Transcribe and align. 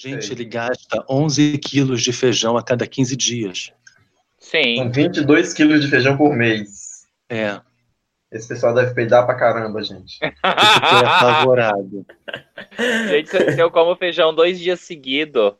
Gente, 0.00 0.26
Sei. 0.26 0.34
ele 0.36 0.44
gasta 0.44 1.04
11 1.08 1.58
quilos 1.58 2.02
de 2.02 2.12
feijão 2.12 2.56
a 2.56 2.62
cada 2.62 2.86
15 2.86 3.16
dias. 3.16 3.72
Sim. 4.38 4.76
São 4.76 4.92
22 4.92 5.52
quilos 5.52 5.80
de 5.80 5.88
feijão 5.88 6.16
por 6.16 6.34
mês. 6.36 7.06
É, 7.28 7.60
Esse 8.30 8.48
pessoal 8.48 8.74
deve 8.74 8.94
peidar 8.94 9.26
pra 9.26 9.34
caramba, 9.34 9.82
gente. 9.82 10.18
eu 10.22 10.30
fiquei 10.30 10.98
apavorado. 10.98 12.06
Gente, 13.06 13.28
se 13.28 13.60
eu 13.60 13.70
como 13.70 13.96
feijão 13.96 14.34
dois 14.34 14.58
dias 14.58 14.80
seguidos, 14.80 15.54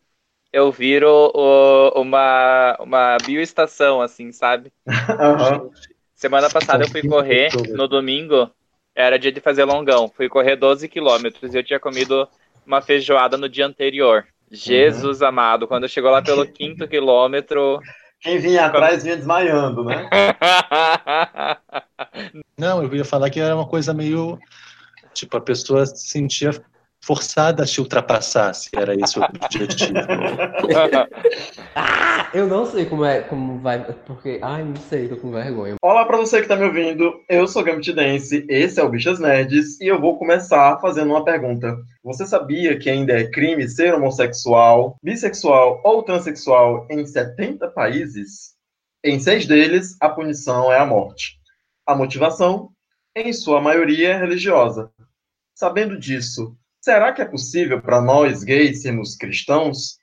eu 0.53 0.71
viro 0.73 1.09
o- 1.35 2.01
uma, 2.01 2.77
uma 2.81 3.17
bioestação, 3.27 4.01
assim, 4.01 4.33
sabe? 4.33 4.73
Aham. 4.87 5.71
Semana 6.15 6.51
passada 6.51 6.85
eu 6.85 6.89
fui 6.89 7.03
correr, 7.03 7.51
no 7.75 7.87
domingo, 7.89 8.51
era 8.95 9.19
dia 9.19 9.33
de 9.33 9.41
fazer 9.41 9.65
longão. 9.65 10.09
Fui 10.09 10.29
correr 10.29 10.57
12 10.57 10.89
quilômetros 10.89 11.55
e 11.55 11.59
eu 11.59 11.65
tinha 11.65 11.81
comido 11.81 12.29
uma 12.69 12.83
feijoada 12.83 13.39
no 13.39 13.49
dia 13.49 13.67
anterior. 13.67 14.27
Jesus 14.51 15.23
amado, 15.23 15.67
quando 15.67 15.89
chegou 15.89 16.11
lá 16.11 16.23
pelo 16.23 16.47
quinto 16.47 16.87
quilômetro. 16.87 17.81
Quem 18.21 18.39
vinha 18.39 18.67
atrás 18.67 19.03
vinha 19.03 19.17
desmaiando, 19.17 19.85
né? 19.85 20.09
Não, 22.57 22.83
eu 22.83 22.95
ia 22.95 23.05
falar 23.05 23.31
que 23.31 23.41
era 23.41 23.55
uma 23.55 23.67
coisa 23.67 23.95
meio. 23.95 24.39
Tipo, 25.15 25.39
a 25.39 25.41
pessoa 25.41 25.87
se 25.87 26.09
sentia 26.09 26.51
forçada 27.09 27.63
a 27.63 27.67
te 27.67 27.81
ultrapassar, 27.81 28.53
se 28.53 28.69
era 28.77 28.95
esse 28.95 29.19
o 29.19 29.23
objetivo. 29.23 29.95
Ah, 31.75 32.29
eu 32.35 32.49
não 32.49 32.67
sei 32.67 32.85
como 32.87 33.05
é, 33.05 33.21
como 33.21 33.61
vai, 33.61 33.81
porque, 34.05 34.41
ai, 34.43 34.65
não 34.65 34.75
sei, 34.75 35.09
tô 35.09 35.17
com 35.17 35.31
vergonha. 35.31 35.77
Olá 35.81 36.05
pra 36.05 36.17
você 36.17 36.43
que 36.43 36.49
tá 36.49 36.57
me 36.57 36.65
ouvindo, 36.65 37.23
eu 37.29 37.47
sou 37.47 37.63
Gambit 37.63 37.93
Dance, 37.93 38.45
esse 38.49 38.81
é 38.81 38.83
o 38.83 38.89
Bichas 38.89 39.21
Nerds, 39.21 39.81
e 39.81 39.87
eu 39.87 40.01
vou 40.01 40.19
começar 40.19 40.81
fazendo 40.81 41.11
uma 41.11 41.25
pergunta. 41.25 41.77
Você 42.03 42.27
sabia 42.27 42.77
que 42.79 42.91
ainda 42.91 43.13
é 43.13 43.31
crime 43.31 43.69
ser 43.69 43.95
homossexual, 43.95 44.97
bissexual 45.03 45.81
ou 45.85 46.03
transexual 46.03 46.87
em 46.91 47.07
70 47.07 47.69
países? 47.69 48.55
Em 49.05 49.21
seis 49.21 49.47
deles, 49.47 49.97
a 50.01 50.09
punição 50.09 50.73
é 50.73 50.79
a 50.79 50.87
morte. 50.87 51.39
A 51.87 51.95
motivação, 51.95 52.71
em 53.15 53.33
sua 53.33 53.61
maioria, 53.61 54.15
é 54.15 54.19
religiosa. 54.19 54.91
Sabendo 55.55 55.99
disso, 55.99 56.58
será 56.81 57.13
que 57.13 57.23
é 57.23 57.25
possível 57.25 57.81
para 57.81 58.01
nós 58.01 58.43
gays 58.43 58.83
sermos 58.83 59.17
cristãos? 59.17 59.99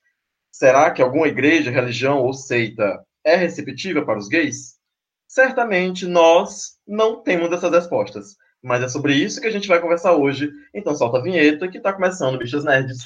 Será 0.51 0.91
que 0.91 1.01
alguma 1.01 1.27
igreja, 1.27 1.71
religião 1.71 2.19
ou 2.19 2.33
seita 2.33 3.03
é 3.23 3.35
receptiva 3.35 4.05
para 4.05 4.17
os 4.17 4.27
gays? 4.27 4.75
Certamente 5.27 6.05
nós 6.05 6.77
não 6.87 7.21
temos 7.21 7.51
essas 7.51 7.71
respostas. 7.71 8.35
Mas 8.63 8.81
é 8.81 8.87
sobre 8.87 9.13
isso 9.13 9.39
que 9.39 9.47
a 9.47 9.51
gente 9.51 9.67
vai 9.67 9.79
conversar 9.79 10.13
hoje. 10.13 10.49
Então 10.73 10.95
solta 10.95 11.19
a 11.19 11.21
vinheta 11.21 11.67
que 11.67 11.79
tá 11.79 11.93
começando, 11.93 12.39
bichas 12.39 12.63
nerds. 12.63 12.97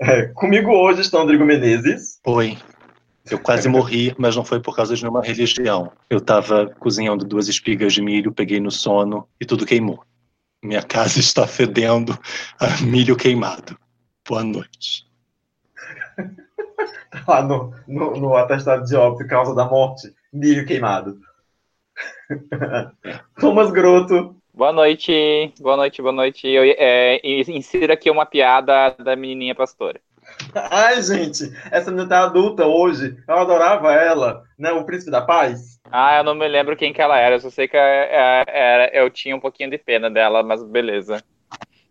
É, 0.00 0.26
comigo 0.28 0.70
hoje 0.72 1.02
estão 1.02 1.20
Rodrigo 1.20 1.44
Menezes. 1.44 2.18
Oi. 2.26 2.58
Eu 3.30 3.38
quase 3.38 3.68
morri, 3.68 4.14
mas 4.18 4.36
não 4.36 4.44
foi 4.44 4.60
por 4.60 4.76
causa 4.76 4.94
de 4.94 5.02
nenhuma 5.02 5.22
religião. 5.22 5.90
Eu 6.10 6.20
tava 6.20 6.66
cozinhando 6.78 7.24
duas 7.24 7.48
espigas 7.48 7.94
de 7.94 8.02
milho, 8.02 8.32
peguei 8.32 8.60
no 8.60 8.70
sono 8.70 9.26
e 9.40 9.46
tudo 9.46 9.64
queimou. 9.64 10.04
Minha 10.62 10.82
casa 10.82 11.18
está 11.20 11.46
fedendo 11.46 12.18
a 12.60 12.82
milho 12.82 13.16
queimado. 13.16 13.78
Boa 14.28 14.44
noite. 14.44 15.06
Lá 17.26 17.40
no, 17.44 17.74
no, 17.88 18.16
no 18.16 18.36
atestado 18.36 18.84
de 18.84 18.94
óbito, 18.94 19.26
causa 19.26 19.54
da 19.54 19.64
morte, 19.64 20.14
milho 20.32 20.66
queimado. 20.66 21.18
Thomas 23.40 23.70
Groto. 23.70 24.36
Boa 24.56 24.72
noite, 24.72 25.52
boa 25.58 25.76
noite, 25.76 26.00
boa 26.00 26.12
noite. 26.12 26.46
Eu 26.46 26.62
é, 26.78 27.20
insiro 27.24 27.92
aqui 27.92 28.08
uma 28.08 28.24
piada 28.24 28.94
da 29.00 29.16
menininha 29.16 29.52
pastora. 29.52 30.00
Ai, 30.70 31.02
gente, 31.02 31.52
essa 31.72 31.90
menina 31.90 32.08
tá 32.08 32.22
adulta 32.22 32.64
hoje. 32.64 33.16
Eu 33.26 33.34
adorava 33.34 33.92
ela, 33.92 34.44
né? 34.56 34.70
O 34.70 34.84
Príncipe 34.84 35.10
da 35.10 35.20
Paz. 35.20 35.80
Ah, 35.90 36.18
eu 36.18 36.24
não 36.24 36.36
me 36.36 36.46
lembro 36.46 36.76
quem 36.76 36.92
que 36.92 37.02
ela 37.02 37.18
era, 37.18 37.34
eu 37.34 37.40
só 37.40 37.50
sei 37.50 37.66
que 37.66 37.76
é, 37.76 37.80
é, 37.80 38.44
é, 38.46 39.02
eu 39.02 39.10
tinha 39.10 39.34
um 39.34 39.40
pouquinho 39.40 39.70
de 39.70 39.76
pena 39.76 40.08
dela, 40.08 40.40
mas 40.44 40.62
beleza. 40.62 41.20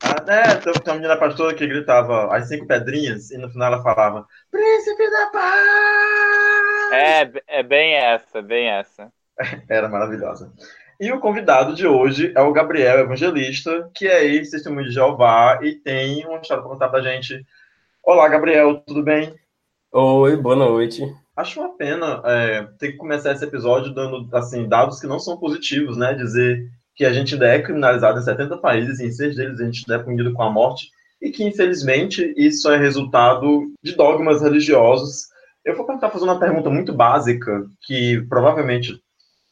Ah, 0.02 0.24
é, 0.26 0.56
tem 0.56 0.74
uma 0.86 0.96
menina 0.96 1.18
pastora 1.18 1.54
que 1.54 1.68
gritava 1.68 2.34
as 2.34 2.48
cinco 2.48 2.66
pedrinhas 2.66 3.30
e 3.30 3.38
no 3.38 3.50
final 3.50 3.74
ela 3.74 3.84
falava 3.84 4.26
Príncipe 4.50 5.12
da 5.12 5.26
Paz! 5.32 6.92
É, 6.94 7.60
é 7.60 7.64
bem 7.64 7.94
essa, 7.96 8.42
bem 8.42 8.70
essa. 8.70 9.12
Era 9.68 9.90
maravilhosa. 9.90 10.50
E 11.04 11.12
o 11.12 11.20
convidado 11.20 11.76
de 11.76 11.86
hoje 11.86 12.32
é 12.34 12.40
o 12.40 12.54
Gabriel 12.54 13.00
Evangelista, 13.00 13.92
que 13.94 14.08
é 14.08 14.24
ex-testemunho 14.24 14.88
de 14.88 14.94
Jeová 14.94 15.60
e 15.62 15.76
tem 15.76 16.26
uma 16.26 16.40
história 16.40 16.64
para 16.64 16.72
contar 16.72 16.88
pra 16.88 17.02
gente. 17.02 17.46
Olá, 18.02 18.26
Gabriel, 18.30 18.82
tudo 18.88 19.04
bem? 19.04 19.36
Oi, 19.92 20.38
boa 20.38 20.56
noite. 20.56 21.02
Acho 21.36 21.60
uma 21.60 21.76
pena 21.76 22.22
é, 22.24 22.68
ter 22.80 22.94
que 22.94 22.98
começar 22.98 23.34
esse 23.34 23.44
episódio 23.44 23.94
dando 23.94 24.34
assim, 24.34 24.66
dados 24.66 25.02
que 25.02 25.06
não 25.06 25.20
são 25.20 25.36
positivos, 25.36 25.98
né? 25.98 26.14
Dizer 26.14 26.72
que 26.96 27.04
a 27.04 27.12
gente 27.12 27.34
ainda 27.34 27.48
é 27.50 27.62
criminalizado 27.62 28.18
em 28.18 28.24
70 28.24 28.58
países 28.60 29.02
e 29.02 29.08
em 29.08 29.12
seis 29.12 29.36
deles 29.36 29.60
a 29.60 29.66
gente 29.66 29.84
ainda 29.86 30.02
é 30.02 30.06
punido 30.06 30.32
com 30.32 30.44
a 30.44 30.50
morte 30.50 30.88
e 31.22 31.32
que, 31.32 31.44
infelizmente, 31.44 32.34
isso 32.38 32.72
é 32.72 32.78
resultado 32.78 33.74
de 33.84 33.94
dogmas 33.94 34.42
religiosos. 34.42 35.28
Eu 35.66 35.76
vou 35.76 35.86
tentar 35.86 36.10
fazer 36.10 36.24
uma 36.24 36.40
pergunta 36.40 36.70
muito 36.70 36.94
básica 36.94 37.66
que 37.86 38.22
provavelmente 38.30 39.03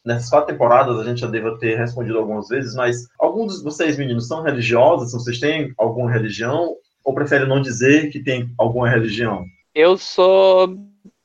nessas 0.05 0.29
quatro 0.29 0.51
temporadas 0.51 0.99
a 0.99 1.03
gente 1.03 1.21
já 1.21 1.27
deva 1.27 1.57
ter 1.57 1.77
respondido 1.77 2.17
algumas 2.17 2.47
vezes, 2.47 2.75
mas 2.75 3.07
alguns 3.19 3.57
de 3.57 3.63
vocês, 3.63 3.97
meninos, 3.97 4.27
são 4.27 4.41
religiosos? 4.43 5.11
Vocês 5.11 5.39
têm 5.39 5.73
alguma 5.77 6.11
religião? 6.11 6.75
Ou 7.03 7.13
preferem 7.13 7.47
não 7.47 7.61
dizer 7.61 8.11
que 8.11 8.23
tem 8.23 8.53
alguma 8.57 8.89
religião? 8.89 9.45
Eu 9.73 9.97
sou 9.97 10.77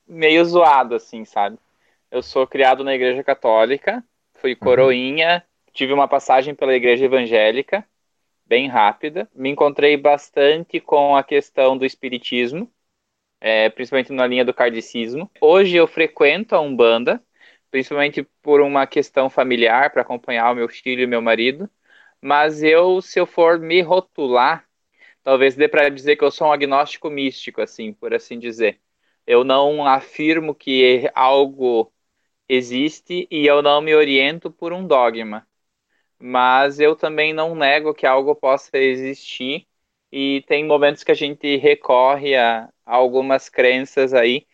meio 0.06 0.44
zoado, 0.44 0.94
assim, 0.94 1.24
sabe? 1.24 1.58
Eu 2.10 2.22
sou 2.22 2.46
criado 2.46 2.84
na 2.84 2.94
igreja 2.94 3.22
católica, 3.22 4.02
fui 4.34 4.54
coroinha, 4.54 5.42
tive 5.72 5.92
uma 5.92 6.08
passagem 6.08 6.54
pela 6.54 6.74
igreja 6.74 7.04
evangélica, 7.04 7.84
bem 8.46 8.68
rápida. 8.68 9.28
Me 9.34 9.50
encontrei 9.50 9.96
bastante 9.96 10.80
com 10.80 11.16
a 11.16 11.22
questão 11.22 11.76
do 11.76 11.84
espiritismo, 11.84 12.70
é, 13.40 13.68
principalmente 13.68 14.12
na 14.12 14.26
linha 14.26 14.44
do 14.44 14.54
kardecismo. 14.54 15.30
Hoje 15.40 15.76
eu 15.76 15.86
frequento 15.86 16.54
a 16.54 16.60
Umbanda, 16.60 17.20
principalmente 17.76 18.22
por 18.42 18.62
uma 18.62 18.86
questão 18.86 19.28
familiar, 19.28 19.92
para 19.92 20.00
acompanhar 20.00 20.50
o 20.50 20.54
meu 20.54 20.66
filho 20.66 21.02
e 21.02 21.06
meu 21.06 21.20
marido. 21.20 21.68
Mas 22.22 22.62
eu, 22.62 23.02
se 23.02 23.20
eu 23.20 23.26
for 23.26 23.58
me 23.58 23.82
rotular, 23.82 24.66
talvez 25.24 25.56
dê 25.56 25.68
para 25.68 25.90
dizer 25.90 26.16
que 26.16 26.24
eu 26.24 26.30
sou 26.30 26.48
um 26.48 26.52
agnóstico 26.52 27.10
místico, 27.10 27.60
assim, 27.62 27.92
por 27.92 28.14
assim 28.14 28.38
dizer. 28.38 28.80
Eu 29.26 29.44
não 29.44 29.86
afirmo 29.86 30.54
que 30.54 31.10
algo 31.14 31.92
existe 32.48 33.28
e 33.30 33.46
eu 33.46 33.62
não 33.62 33.82
me 33.82 33.94
oriento 33.94 34.50
por 34.50 34.72
um 34.72 34.86
dogma. 34.86 35.46
Mas 36.18 36.80
eu 36.80 36.96
também 36.96 37.34
não 37.34 37.54
nego 37.54 37.94
que 37.94 38.06
algo 38.06 38.34
possa 38.36 38.78
existir 38.78 39.66
e 40.12 40.42
tem 40.48 40.64
momentos 40.64 41.04
que 41.04 41.12
a 41.12 41.14
gente 41.14 41.56
recorre 41.56 42.36
a 42.36 42.70
algumas 42.86 43.48
crenças 43.50 44.14
aí 44.14 44.46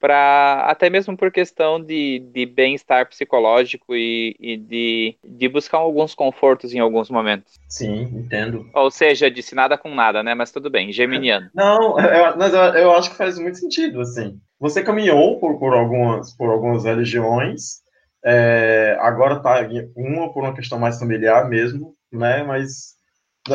para 0.00 0.64
até 0.66 0.88
mesmo 0.88 1.16
por 1.16 1.30
questão 1.30 1.82
de, 1.82 2.20
de 2.32 2.46
bem-estar 2.46 3.08
psicológico 3.08 3.94
e, 3.94 4.36
e 4.38 4.56
de, 4.56 5.16
de 5.24 5.48
buscar 5.48 5.78
alguns 5.78 6.14
confortos 6.14 6.72
em 6.72 6.78
alguns 6.78 7.10
momentos. 7.10 7.54
Sim, 7.68 8.02
entendo. 8.02 8.68
Ou 8.72 8.90
seja, 8.90 9.30
disse 9.30 9.54
nada 9.54 9.76
com 9.76 9.94
nada, 9.94 10.22
né? 10.22 10.34
Mas 10.34 10.52
tudo 10.52 10.70
bem, 10.70 10.92
geminiano. 10.92 11.50
Não, 11.54 11.98
eu, 12.00 12.36
mas 12.36 12.54
eu, 12.54 12.60
eu 12.60 12.92
acho 12.92 13.10
que 13.10 13.16
faz 13.16 13.38
muito 13.38 13.58
sentido, 13.58 14.00
assim. 14.00 14.40
Você 14.60 14.82
caminhou 14.82 15.38
por, 15.38 15.58
por, 15.58 15.74
algumas, 15.74 16.36
por 16.36 16.50
algumas 16.50 16.84
religiões, 16.84 17.80
é, 18.24 18.96
agora 19.00 19.40
tá 19.40 19.62
em 19.64 19.90
uma 19.96 20.32
por 20.32 20.42
uma 20.42 20.54
questão 20.54 20.78
mais 20.78 20.98
familiar 20.98 21.48
mesmo, 21.48 21.94
né? 22.12 22.42
Mas, 22.42 22.94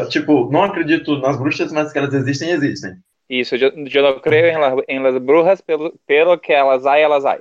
tipo, 0.10 0.50
não 0.52 0.64
acredito 0.64 1.18
nas 1.20 1.38
bruxas, 1.38 1.72
mas 1.72 1.92
que 1.92 1.98
elas 1.98 2.14
existem, 2.14 2.52
existem. 2.52 2.94
Isso, 3.30 3.56
eu, 3.56 3.70
eu 3.70 4.04
não 4.04 4.20
creio 4.20 4.48
em, 4.48 4.58
la, 4.58 4.76
em 4.88 5.00
las 5.00 5.18
brujas 5.18 5.62
pelo, 5.62 5.98
pelo 6.06 6.38
que 6.38 6.52
elas 6.52 6.86
ai, 6.86 7.02
elas 7.02 7.26
ai. 7.26 7.40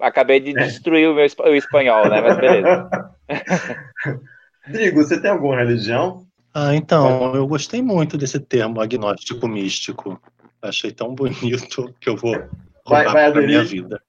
Acabei 0.00 0.40
de 0.40 0.52
destruir 0.52 1.08
o 1.08 1.14
meu 1.14 1.26
o 1.26 1.54
espanhol, 1.54 2.08
né? 2.08 2.20
Mas 2.20 2.36
beleza. 2.36 2.90
Drigo, 4.66 5.02
você 5.02 5.20
tem 5.20 5.30
alguma 5.30 5.58
religião? 5.58 6.26
Ah, 6.54 6.74
então, 6.74 7.34
eu 7.34 7.46
gostei 7.46 7.80
muito 7.80 8.18
desse 8.18 8.38
termo 8.38 8.80
agnóstico 8.80 9.48
místico. 9.48 10.20
Achei 10.60 10.92
tão 10.92 11.14
bonito 11.14 11.94
que 12.00 12.08
eu 12.08 12.16
vou 12.16 12.32
Vai- 12.32 13.04
roubar 13.04 13.12
vai 13.12 13.32
pra 13.32 13.42
minha 13.42 13.64
vida. 13.64 14.02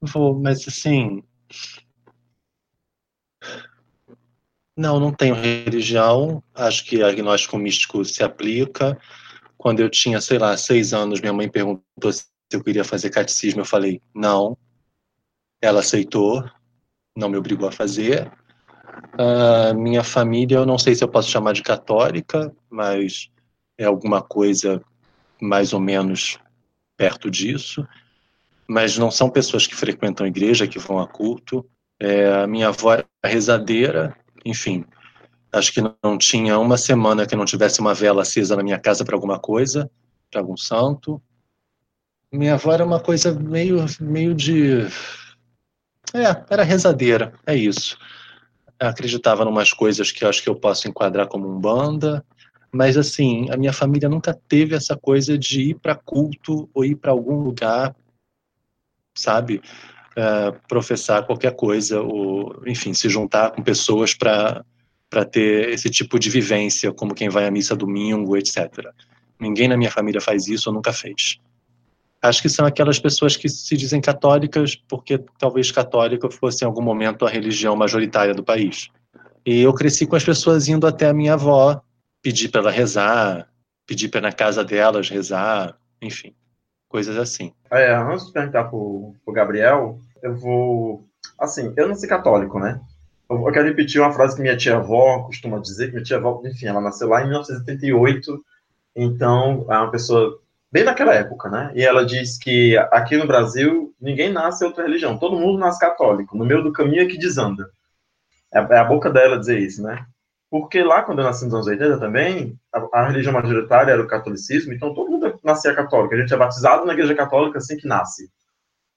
Vou, 0.00 0.38
mas 0.38 0.66
assim. 0.68 1.22
Não, 4.76 5.00
não 5.00 5.12
tenho 5.12 5.34
religião. 5.34 6.42
Acho 6.54 6.84
que 6.84 7.02
agnóstico 7.02 7.58
místico 7.58 8.04
se 8.04 8.22
aplica. 8.22 8.96
Quando 9.58 9.80
eu 9.80 9.90
tinha, 9.90 10.20
sei 10.20 10.38
lá, 10.38 10.56
seis 10.56 10.94
anos, 10.94 11.20
minha 11.20 11.32
mãe 11.32 11.48
perguntou 11.48 12.12
se 12.12 12.24
eu 12.52 12.62
queria 12.62 12.84
fazer 12.84 13.10
catecismo. 13.10 13.60
Eu 13.60 13.64
falei, 13.64 14.00
não. 14.14 14.56
Ela 15.60 15.80
aceitou, 15.80 16.48
não 17.16 17.28
me 17.28 17.36
obrigou 17.36 17.68
a 17.68 17.72
fazer. 17.72 18.30
Uh, 19.14 19.76
minha 19.76 20.04
família, 20.04 20.58
eu 20.58 20.66
não 20.66 20.78
sei 20.78 20.94
se 20.94 21.02
eu 21.02 21.08
posso 21.08 21.28
chamar 21.28 21.52
de 21.52 21.62
católica, 21.62 22.54
mas 22.70 23.30
é 23.76 23.84
alguma 23.84 24.22
coisa 24.22 24.80
mais 25.40 25.72
ou 25.72 25.80
menos 25.80 26.38
perto 26.96 27.28
disso. 27.28 27.86
Mas 28.68 28.96
não 28.96 29.10
são 29.10 29.28
pessoas 29.28 29.66
que 29.66 29.74
frequentam 29.74 30.26
igreja, 30.26 30.68
que 30.68 30.78
vão 30.78 31.00
a 31.00 31.08
culto. 31.08 31.68
É, 31.98 32.32
a 32.32 32.46
minha 32.46 32.68
avó 32.68 32.94
é 32.94 33.04
rezadeira, 33.24 34.16
enfim. 34.44 34.84
Acho 35.52 35.72
que 35.72 35.80
não 35.80 36.18
tinha 36.18 36.58
uma 36.58 36.76
semana 36.76 37.26
que 37.26 37.36
não 37.36 37.44
tivesse 37.44 37.80
uma 37.80 37.94
vela 37.94 38.22
acesa 38.22 38.56
na 38.56 38.62
minha 38.62 38.78
casa 38.78 39.04
para 39.04 39.16
alguma 39.16 39.38
coisa, 39.38 39.90
para 40.30 40.40
algum 40.40 40.56
santo. 40.56 41.20
Minha 42.32 42.54
avó 42.54 42.72
era 42.72 42.84
uma 42.84 43.00
coisa 43.00 43.32
meio, 43.32 43.84
meio 44.00 44.34
de. 44.34 44.86
É, 46.14 46.44
era 46.50 46.62
rezadeira, 46.62 47.32
é 47.46 47.54
isso. 47.54 47.98
Acreditava 48.78 49.42
em 49.44 49.48
umas 49.48 49.72
coisas 49.72 50.12
que 50.12 50.24
eu 50.24 50.28
acho 50.28 50.42
que 50.42 50.48
eu 50.48 50.54
posso 50.54 50.88
enquadrar 50.88 51.26
como 51.26 51.48
um 51.48 51.58
banda, 51.58 52.24
mas 52.70 52.96
assim, 52.96 53.50
a 53.50 53.56
minha 53.56 53.72
família 53.72 54.08
nunca 54.08 54.34
teve 54.48 54.74
essa 54.74 54.96
coisa 54.96 55.38
de 55.38 55.70
ir 55.70 55.74
para 55.74 55.94
culto 55.94 56.68
ou 56.74 56.84
ir 56.84 56.96
para 56.96 57.10
algum 57.10 57.40
lugar, 57.40 57.96
sabe? 59.16 59.62
uh, 60.18 60.58
professar 60.66 61.24
qualquer 61.24 61.54
coisa, 61.54 62.00
ou, 62.00 62.62
enfim, 62.66 62.92
se 62.92 63.08
juntar 63.08 63.52
com 63.52 63.62
pessoas 63.62 64.14
para 64.14 64.64
para 65.10 65.24
ter 65.24 65.70
esse 65.70 65.88
tipo 65.88 66.18
de 66.18 66.28
vivência, 66.28 66.92
como 66.92 67.14
quem 67.14 67.28
vai 67.28 67.46
à 67.46 67.50
missa 67.50 67.74
domingo, 67.74 68.36
etc. 68.36 68.88
Ninguém 69.40 69.68
na 69.68 69.76
minha 69.76 69.90
família 69.90 70.20
faz 70.20 70.48
isso 70.48 70.68
ou 70.68 70.74
nunca 70.74 70.92
fez. 70.92 71.40
Acho 72.20 72.42
que 72.42 72.48
são 72.48 72.66
aquelas 72.66 72.98
pessoas 72.98 73.36
que 73.36 73.48
se 73.48 73.76
dizem 73.76 74.00
católicas 74.00 74.74
porque 74.74 75.18
talvez 75.38 75.70
católica 75.70 76.28
fosse 76.30 76.64
em 76.64 76.66
algum 76.66 76.82
momento 76.82 77.24
a 77.24 77.30
religião 77.30 77.76
majoritária 77.76 78.34
do 78.34 78.42
país. 78.42 78.88
E 79.46 79.60
eu 79.60 79.72
cresci 79.72 80.06
com 80.06 80.16
as 80.16 80.24
pessoas 80.24 80.68
indo 80.68 80.86
até 80.86 81.08
a 81.08 81.14
minha 81.14 81.34
avó, 81.34 81.80
pedir 82.20 82.48
para 82.48 82.60
ela 82.60 82.70
rezar, 82.70 83.48
pedir 83.86 84.08
para 84.08 84.20
na 84.20 84.32
casa 84.32 84.64
delas 84.64 85.08
rezar, 85.08 85.78
enfim, 86.02 86.34
coisas 86.88 87.16
assim. 87.16 87.52
É, 87.70 87.94
antes 87.94 88.26
de 88.26 88.32
perguntar 88.32 88.64
para 88.64 88.76
o 88.76 89.14
Gabriel, 89.32 90.00
eu 90.22 90.34
vou. 90.34 91.04
Assim, 91.38 91.72
eu 91.76 91.88
não 91.88 91.94
sou 91.94 92.08
católico, 92.08 92.58
né? 92.58 92.80
Eu, 93.30 93.52
quero 93.52 93.66
repetir 93.66 94.00
uma 94.00 94.12
frase 94.12 94.34
que 94.34 94.42
minha 94.42 94.56
tia-avó 94.56 95.24
costuma 95.24 95.58
dizer, 95.58 95.86
que 95.86 95.92
minha 95.92 96.04
tia-avó, 96.04 96.40
enfim, 96.44 96.66
ela 96.66 96.80
nasceu 96.80 97.08
lá 97.08 97.20
em 97.20 97.28
1988, 97.28 98.42
então 98.96 99.66
é 99.68 99.76
uma 99.76 99.90
pessoa 99.90 100.40
bem 100.72 100.82
naquela 100.84 101.14
época, 101.14 101.50
né? 101.50 101.70
E 101.74 101.84
ela 101.84 102.06
diz 102.06 102.38
que 102.38 102.76
aqui 102.90 103.16
no 103.18 103.26
Brasil 103.26 103.94
ninguém 104.00 104.32
nasce 104.32 104.64
outra 104.64 104.84
religião, 104.84 105.18
todo 105.18 105.38
mundo 105.38 105.58
nasce 105.58 105.78
católico, 105.78 106.36
no 106.38 106.44
meio 106.44 106.62
do 106.62 106.72
caminho 106.72 107.02
é 107.02 107.06
que 107.06 107.18
desanda. 107.18 107.70
É, 108.52 108.60
é 108.60 108.78
a 108.78 108.84
boca 108.84 109.10
dela 109.10 109.38
dizer 109.38 109.58
isso, 109.58 109.82
né? 109.82 110.06
Porque 110.50 110.82
lá, 110.82 111.02
quando 111.02 111.18
eu 111.18 111.24
nasci 111.26 111.44
nos 111.44 111.52
anos 111.52 111.66
80 111.66 111.98
também, 111.98 112.58
a, 112.72 113.00
a, 113.00 113.08
religião 113.08 113.34
majoritária 113.34 113.92
era 113.92 114.02
o 114.02 114.06
catolicismo, 114.06 114.72
então 114.72 114.94
todo 114.94 115.10
mundo 115.10 115.38
nascia 115.44 115.74
católico. 115.74 116.14
A 116.14 116.18
gente 116.18 116.32
é 116.32 116.36
batizado 116.36 116.86
na 116.86 116.94
igreja 116.94 117.14
católica 117.14 117.58
assim 117.58 117.76
que 117.76 117.86
nasce. 117.86 118.30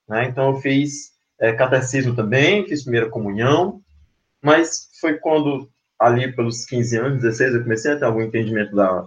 Né? 0.08 0.26
Então 0.26 0.52
eu 0.52 0.62
fiz 0.62 1.12
é, 1.38 1.52
catecismo 1.52 2.16
também, 2.16 2.66
fiz 2.66 2.84
primeira 2.84 3.10
comunhão, 3.10 3.81
mas 4.42 4.90
foi 5.00 5.18
quando, 5.18 5.70
ali 6.00 6.34
pelos 6.36 6.66
15 6.66 6.98
anos, 6.98 7.22
16, 7.22 7.56
eu 7.56 7.64
comecei 7.64 7.92
a 7.92 7.98
ter 7.98 8.06
algum 8.06 8.22
entendimento 8.22 8.76
da, 8.76 9.06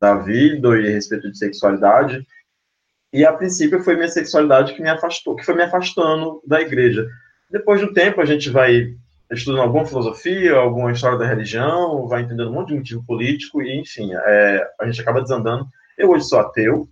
da 0.00 0.14
vida 0.16 0.78
e 0.78 0.92
respeito 0.92 1.30
de 1.30 1.38
sexualidade, 1.38 2.26
e 3.12 3.24
a 3.24 3.32
princípio 3.32 3.82
foi 3.82 3.96
minha 3.96 4.08
sexualidade 4.08 4.74
que 4.74 4.82
me 4.82 4.90
afastou, 4.90 5.36
que 5.36 5.44
foi 5.44 5.54
me 5.54 5.62
afastando 5.62 6.42
da 6.46 6.60
igreja. 6.60 7.06
Depois 7.50 7.80
do 7.80 7.92
tempo 7.92 8.20
a 8.20 8.24
gente 8.24 8.50
vai 8.50 8.94
estudando 9.30 9.62
alguma 9.62 9.86
filosofia, 9.86 10.56
alguma 10.56 10.92
história 10.92 11.18
da 11.18 11.26
religião, 11.26 12.06
vai 12.06 12.22
entendendo 12.22 12.50
um 12.50 12.54
monte 12.54 12.68
de 12.68 12.76
motivo 12.76 13.04
político 13.06 13.62
e, 13.62 13.78
enfim, 13.78 14.10
é, 14.14 14.66
a 14.80 14.86
gente 14.86 15.00
acaba 15.00 15.22
desandando. 15.22 15.66
Eu 15.96 16.10
hoje 16.10 16.24
sou 16.24 16.38
ateu, 16.38 16.88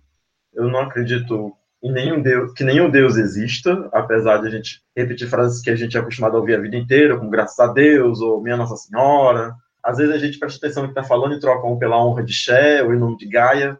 eu 0.53 0.69
não 0.69 0.81
acredito 0.81 1.55
em 1.87 1.91
nenhum 1.91 2.21
Deus, 2.21 2.53
que 2.53 2.63
nenhum 2.63 2.89
Deus 2.89 3.15
exista, 3.15 3.89
apesar 3.93 4.37
de 4.37 4.47
a 4.47 4.51
gente 4.51 4.81
repetir 4.95 5.29
frases 5.29 5.61
que 5.61 5.69
a 5.69 5.75
gente 5.75 5.95
é 5.95 5.99
acostumado 5.99 6.35
a 6.35 6.39
ouvir 6.39 6.55
a 6.55 6.61
vida 6.61 6.75
inteira, 6.75 7.17
como 7.17 7.29
graças 7.29 7.57
a 7.59 7.67
Deus, 7.67 8.19
ou 8.19 8.41
minha 8.41 8.57
Nossa 8.57 8.75
Senhora. 8.75 9.55
Às 9.83 9.97
vezes 9.97 10.13
a 10.13 10.17
gente 10.17 10.37
presta 10.37 10.65
atenção 10.65 10.83
no 10.83 10.89
que 10.89 10.99
está 10.99 11.07
falando 11.07 11.35
e 11.35 11.39
troca 11.39 11.65
um 11.65 11.79
pela 11.79 12.03
honra 12.03 12.23
de 12.23 12.33
Xé 12.33 12.83
ou 12.83 12.93
em 12.93 12.99
nome 12.99 13.17
de 13.17 13.27
Gaia, 13.27 13.79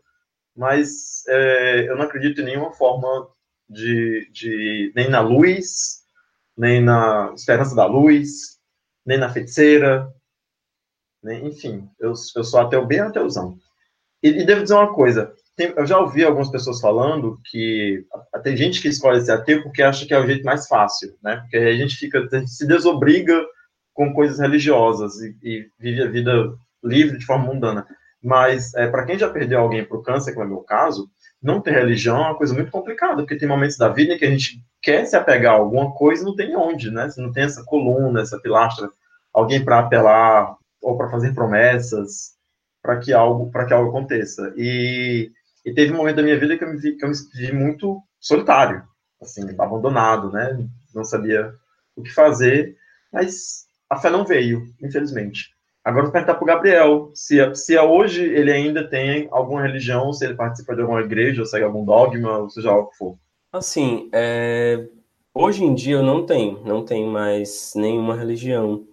mas 0.56 1.24
é, 1.28 1.90
eu 1.90 1.98
não 1.98 2.04
acredito 2.04 2.42
em 2.42 2.46
nenhuma 2.46 2.72
forma 2.72 3.28
de, 3.70 4.30
de 4.32 4.92
nem 4.96 5.10
na 5.10 5.20
luz, 5.20 6.02
nem 6.58 6.82
na 6.82 7.32
esperança 7.36 7.76
da 7.76 7.86
luz, 7.86 8.58
nem 9.06 9.18
na 9.18 9.30
feiticeira, 9.30 10.12
nem, 11.22 11.48
enfim, 11.48 11.90
eu, 12.00 12.14
eu 12.36 12.44
sou 12.44 12.60
ateu 12.60 12.86
bem 12.86 13.00
ateuzão. 13.00 13.58
E, 14.24 14.30
e 14.30 14.46
devo 14.46 14.64
dizer 14.64 14.76
uma 14.76 14.94
coisa, 14.94 15.36
tem, 15.58 15.74
eu 15.76 15.88
já 15.88 15.98
ouvi 16.00 16.24
algumas 16.24 16.52
pessoas 16.52 16.80
falando 16.80 17.40
que 17.50 18.06
tem 18.44 18.56
gente 18.56 18.80
que 18.80 18.88
escolhe 18.88 19.20
ser 19.20 19.32
ateu 19.32 19.64
porque 19.64 19.82
acha 19.82 20.06
que 20.06 20.14
é 20.14 20.20
o 20.20 20.26
jeito 20.26 20.46
mais 20.46 20.68
fácil, 20.68 21.18
né? 21.22 21.38
Porque 21.38 21.58
a 21.58 21.76
gente 21.76 21.96
fica, 21.96 22.20
a 22.20 22.38
gente 22.38 22.52
se 22.52 22.66
desobriga 22.68 23.44
com 23.92 24.14
coisas 24.14 24.38
religiosas 24.38 25.16
e, 25.16 25.36
e 25.42 25.68
vive 25.80 26.04
a 26.04 26.10
vida 26.10 26.54
livre 26.84 27.18
de 27.18 27.26
forma 27.26 27.52
mundana. 27.52 27.88
Mas 28.24 28.74
é, 28.76 28.88
para 28.88 29.04
quem 29.04 29.18
já 29.18 29.28
perdeu 29.30 29.60
alguém 29.60 29.84
para 29.84 29.98
o 29.98 30.04
câncer, 30.04 30.34
como 30.34 30.44
é 30.44 30.48
o 30.48 30.52
meu 30.52 30.62
caso, 30.62 31.10
não 31.42 31.60
ter 31.60 31.72
religião 31.72 32.18
é 32.18 32.28
uma 32.28 32.38
coisa 32.38 32.54
muito 32.54 32.72
complicada, 32.72 33.18
porque 33.18 33.38
tem 33.38 33.48
momentos 33.48 33.78
da 33.78 33.90
vida 33.90 34.14
em 34.14 34.18
que 34.18 34.26
a 34.26 34.30
gente 34.30 34.64
quer 34.82 35.06
se 35.06 35.16
apegar 35.16 35.56
a 35.56 35.58
alguma 35.58 35.92
coisa 35.94 36.22
e 36.22 36.26
não 36.26 36.36
tem 36.36 36.56
onde, 36.56 36.92
né? 36.92 37.10
Você 37.10 37.20
não 37.20 37.32
tem 37.32 37.44
essa 37.44 37.64
coluna, 37.66 38.22
essa 38.22 38.40
pilastra, 38.40 38.90
alguém 39.34 39.66
para 39.66 39.80
apelar 39.80 40.56
ou 40.82 40.96
para 40.96 41.10
fazer 41.10 41.34
promessas 41.34 42.38
para 42.80 43.00
que 43.00 43.12
algo 43.12 43.52
para 43.52 43.66
que 43.66 43.74
algo 43.74 43.90
aconteça. 43.90 44.54
E 44.56 45.32
e 45.68 45.74
teve 45.74 45.92
um 45.92 45.98
momento 45.98 46.16
da 46.16 46.24
minha 46.24 46.40
vida 46.40 46.58
que 46.58 46.64
eu 46.64 46.72
me 46.72 46.78
vi, 46.78 46.96
que 46.96 47.04
eu 47.04 47.10
me 47.10 47.16
vi 47.36 47.52
muito 47.52 48.02
solitário, 48.22 48.84
assim, 49.22 49.42
abandonado, 49.60 50.32
né? 50.32 50.58
Não 50.96 51.04
sabia 51.04 51.54
o 51.94 52.02
que 52.02 52.10
fazer, 52.10 52.78
mas 53.12 53.66
a 53.90 53.98
fé 53.98 54.10
não 54.10 54.26
veio, 54.26 54.64
infelizmente. 54.82 55.50
Agora 55.84 56.04
vou 56.04 56.14
perguntar 56.14 56.36
para 56.36 56.44
o 56.44 56.48
Gabriel 56.48 57.12
se, 57.14 57.54
se 57.54 57.78
hoje 57.78 58.24
ele 58.24 58.50
ainda 58.50 58.88
tem 58.88 59.28
alguma 59.30 59.62
religião, 59.62 60.14
se 60.14 60.24
ele 60.24 60.36
participa 60.36 60.74
de 60.74 60.82
alguma 60.82 61.02
igreja, 61.02 61.42
ou 61.42 61.46
segue 61.46 61.66
algum 61.66 61.84
dogma, 61.84 62.38
ou 62.38 62.50
seja, 62.50 62.70
algo 62.70 62.90
que 62.90 62.98
for. 62.98 63.18
Assim, 63.52 64.10
é... 64.14 64.88
hoje 65.34 65.66
em 65.66 65.76
dia 65.76 65.96
eu 65.96 66.04
não 66.04 66.26
tenho, 66.26 66.62
não 66.64 66.86
tenho 66.86 67.12
mais 67.12 67.74
nenhuma 67.76 68.16
religião. 68.16 68.88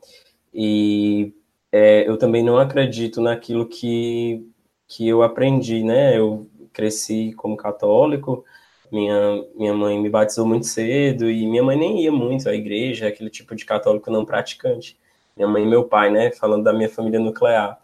E 0.53 1.33
é, 1.71 2.09
eu 2.09 2.17
também 2.17 2.43
não 2.43 2.59
acredito 2.59 3.21
naquilo 3.21 3.65
que, 3.65 4.45
que 4.89 5.07
eu 5.07 5.23
aprendi, 5.23 5.85
né? 5.85 6.19
Eu 6.19 6.49
cresci 6.75 7.33
como 7.37 7.57
católico, 7.57 8.45
minha, 8.93 9.45
minha 9.57 9.73
mãe 9.73 9.99
me 9.99 10.11
batizou 10.11 10.47
muito 10.47 10.67
cedo 10.67 11.31
e 11.31 11.47
minha 11.47 11.63
mãe 11.63 11.77
nem 11.77 12.03
ia 12.03 12.13
muito 12.13 12.49
à 12.49 12.55
igreja, 12.55 13.09
aquele 13.09 13.31
tipo 13.31 13.55
de 13.55 13.65
católico 13.65 14.11
não 14.11 14.25
praticante. 14.25 14.99
Minha 15.37 15.49
mãe 15.49 15.63
e 15.65 15.67
meu 15.67 15.85
pai, 15.85 16.11
né? 16.11 16.31
Falando 16.31 16.65
da 16.65 16.73
minha 16.73 16.89
família 16.89 17.19
nuclear. 17.19 17.79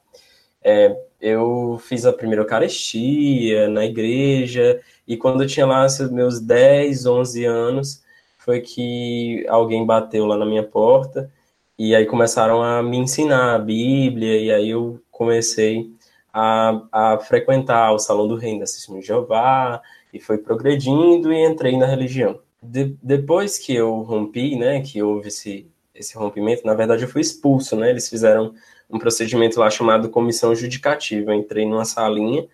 É, 0.62 0.96
eu 1.20 1.80
fiz 1.82 2.04
a 2.04 2.12
primeira 2.12 2.42
Eucaristia 2.42 3.68
na 3.68 3.84
igreja 3.84 4.80
e 5.06 5.16
quando 5.16 5.42
eu 5.42 5.46
tinha 5.46 5.66
lá 5.66 5.86
meus 6.10 6.38
10, 6.38 7.06
11 7.06 7.44
anos, 7.44 8.04
foi 8.38 8.60
que 8.60 9.44
alguém 9.48 9.84
bateu 9.84 10.26
lá 10.26 10.36
na 10.36 10.46
minha 10.46 10.62
porta 10.62 11.30
e 11.78 11.94
aí 11.94 12.06
começaram 12.06 12.62
a 12.62 12.82
me 12.82 12.98
ensinar 12.98 13.54
a 13.54 13.58
Bíblia 13.58 14.38
e 14.38 14.52
aí 14.52 14.70
eu 14.70 15.00
comecei 15.10 15.90
a, 16.32 16.82
a 16.92 17.18
frequentar 17.18 17.92
o 17.92 17.98
Salão 17.98 18.28
do 18.28 18.36
Reino 18.36 18.60
da 18.60 18.64
Testemunha 18.64 19.00
de 19.00 19.08
Jeová, 19.08 19.82
e 20.12 20.20
foi 20.20 20.38
progredindo 20.38 21.32
e 21.32 21.44
entrei 21.44 21.76
na 21.76 21.86
religião. 21.86 22.40
De, 22.62 22.96
depois 23.02 23.58
que 23.58 23.74
eu 23.74 24.00
rompi, 24.02 24.56
né, 24.56 24.80
que 24.80 25.02
houve 25.02 25.28
esse, 25.28 25.66
esse 25.94 26.16
rompimento, 26.16 26.66
na 26.66 26.74
verdade 26.74 27.04
eu 27.04 27.08
fui 27.08 27.20
expulso, 27.20 27.76
né, 27.76 27.90
eles 27.90 28.08
fizeram 28.08 28.54
um 28.88 28.98
procedimento 28.98 29.60
lá 29.60 29.70
chamado 29.70 30.10
comissão 30.10 30.54
judicativa, 30.54 31.30
eu 31.30 31.38
entrei 31.38 31.64
numa 31.64 31.84
salinha 31.84 32.46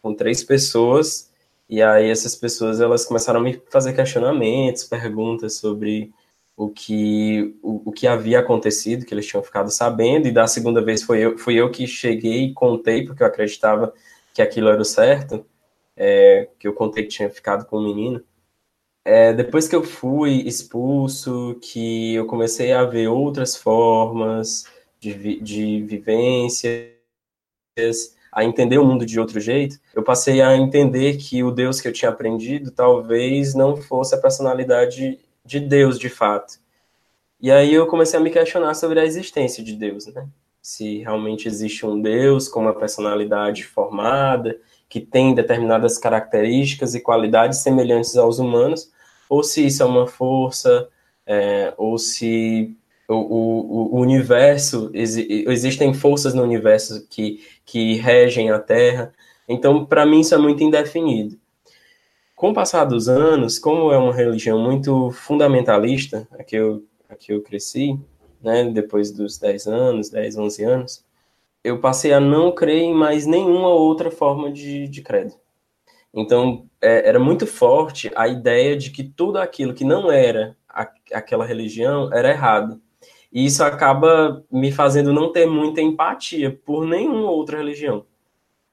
com 0.00 0.14
três 0.14 0.42
pessoas, 0.42 1.30
e 1.68 1.82
aí 1.82 2.08
essas 2.08 2.34
pessoas, 2.34 2.80
elas 2.80 3.04
começaram 3.04 3.40
a 3.40 3.42
me 3.42 3.60
fazer 3.70 3.92
questionamentos, 3.92 4.84
perguntas 4.84 5.56
sobre 5.56 6.12
o 6.60 6.68
que, 6.68 7.56
o, 7.62 7.88
o, 7.88 7.92
que 7.92 8.06
havia 8.06 8.38
acontecido, 8.38 9.06
que 9.06 9.14
eles 9.14 9.26
tinham 9.26 9.42
ficado 9.42 9.70
sabendo, 9.70 10.28
e 10.28 10.30
da 10.30 10.46
segunda 10.46 10.82
vez 10.84 11.02
foi 11.02 11.20
eu, 11.20 11.38
fui 11.38 11.54
eu 11.54 11.70
que 11.70 11.86
cheguei 11.86 12.44
e 12.44 12.52
contei, 12.52 13.02
porque 13.02 13.22
eu 13.22 13.26
acreditava 13.26 13.94
que 14.34 14.42
aquilo 14.42 14.68
era 14.68 14.82
o 14.82 14.84
certo, 14.84 15.42
é, 15.96 16.50
que 16.58 16.68
eu 16.68 16.74
contei 16.74 17.04
que 17.04 17.08
tinha 17.08 17.30
ficado 17.30 17.64
com 17.64 17.78
o 17.78 17.82
menino. 17.82 18.22
É, 19.02 19.32
depois 19.32 19.66
que 19.66 19.74
eu 19.74 19.82
fui 19.82 20.42
expulso, 20.46 21.58
que 21.62 22.14
eu 22.14 22.26
comecei 22.26 22.72
a 22.72 22.84
ver 22.84 23.08
outras 23.08 23.56
formas 23.56 24.66
de, 25.00 25.12
vi, 25.14 25.40
de 25.40 25.82
vivências, 25.84 26.90
a 28.30 28.44
entender 28.44 28.76
o 28.76 28.84
mundo 28.84 29.06
de 29.06 29.18
outro 29.18 29.40
jeito, 29.40 29.80
eu 29.94 30.02
passei 30.02 30.42
a 30.42 30.54
entender 30.54 31.16
que 31.16 31.42
o 31.42 31.50
Deus 31.50 31.80
que 31.80 31.88
eu 31.88 31.92
tinha 31.92 32.10
aprendido 32.10 32.70
talvez 32.70 33.54
não 33.54 33.78
fosse 33.78 34.14
a 34.14 34.18
personalidade 34.18 35.18
de 35.50 35.58
Deus 35.58 35.98
de 35.98 36.08
fato. 36.08 36.60
E 37.40 37.50
aí 37.50 37.74
eu 37.74 37.86
comecei 37.86 38.18
a 38.18 38.22
me 38.22 38.30
questionar 38.30 38.74
sobre 38.74 39.00
a 39.00 39.04
existência 39.04 39.64
de 39.64 39.74
Deus, 39.74 40.06
né? 40.06 40.28
Se 40.62 40.98
realmente 40.98 41.48
existe 41.48 41.84
um 41.84 42.00
Deus 42.00 42.48
com 42.48 42.60
uma 42.60 42.74
personalidade 42.74 43.64
formada, 43.64 44.58
que 44.88 45.00
tem 45.00 45.34
determinadas 45.34 45.98
características 45.98 46.94
e 46.94 47.00
qualidades 47.00 47.60
semelhantes 47.60 48.16
aos 48.16 48.38
humanos, 48.38 48.92
ou 49.28 49.42
se 49.42 49.66
isso 49.66 49.82
é 49.82 49.86
uma 49.86 50.06
força, 50.06 50.88
é, 51.26 51.72
ou 51.76 51.98
se 51.98 52.76
o, 53.08 53.14
o, 53.14 53.96
o 53.96 54.00
universo, 54.00 54.90
existem 54.92 55.94
forças 55.94 56.34
no 56.34 56.42
universo 56.42 57.06
que, 57.08 57.42
que 57.64 57.94
regem 57.94 58.50
a 58.50 58.58
Terra. 58.58 59.12
Então, 59.48 59.84
para 59.84 60.04
mim, 60.04 60.20
isso 60.20 60.34
é 60.34 60.38
muito 60.38 60.62
indefinido. 60.62 61.39
Com 62.40 62.52
o 62.52 62.54
passar 62.54 62.86
dos 62.86 63.06
anos, 63.06 63.58
como 63.58 63.92
é 63.92 63.98
uma 63.98 64.14
religião 64.14 64.58
muito 64.58 65.10
fundamentalista, 65.10 66.26
a 66.32 66.42
que 66.42 66.56
eu, 66.56 66.82
a 67.06 67.14
que 67.14 67.34
eu 67.34 67.42
cresci, 67.42 68.00
né, 68.42 68.64
depois 68.64 69.12
dos 69.12 69.36
10 69.36 69.66
anos, 69.66 70.08
10, 70.08 70.38
11 70.38 70.64
anos, 70.64 71.04
eu 71.62 71.80
passei 71.80 72.14
a 72.14 72.18
não 72.18 72.50
crer 72.50 72.80
em 72.80 72.94
mais 72.94 73.26
nenhuma 73.26 73.68
outra 73.68 74.10
forma 74.10 74.50
de, 74.50 74.88
de 74.88 75.02
credo. 75.02 75.34
Então, 76.14 76.64
é, 76.80 77.06
era 77.06 77.18
muito 77.18 77.46
forte 77.46 78.10
a 78.16 78.26
ideia 78.26 78.74
de 78.74 78.88
que 78.90 79.04
tudo 79.04 79.36
aquilo 79.36 79.74
que 79.74 79.84
não 79.84 80.10
era 80.10 80.56
a, 80.66 80.90
aquela 81.12 81.44
religião 81.44 82.10
era 82.10 82.30
errado. 82.30 82.80
E 83.30 83.44
isso 83.44 83.62
acaba 83.62 84.42
me 84.50 84.72
fazendo 84.72 85.12
não 85.12 85.30
ter 85.30 85.44
muita 85.44 85.82
empatia 85.82 86.58
por 86.64 86.86
nenhuma 86.86 87.30
outra 87.30 87.58
religião. 87.58 88.06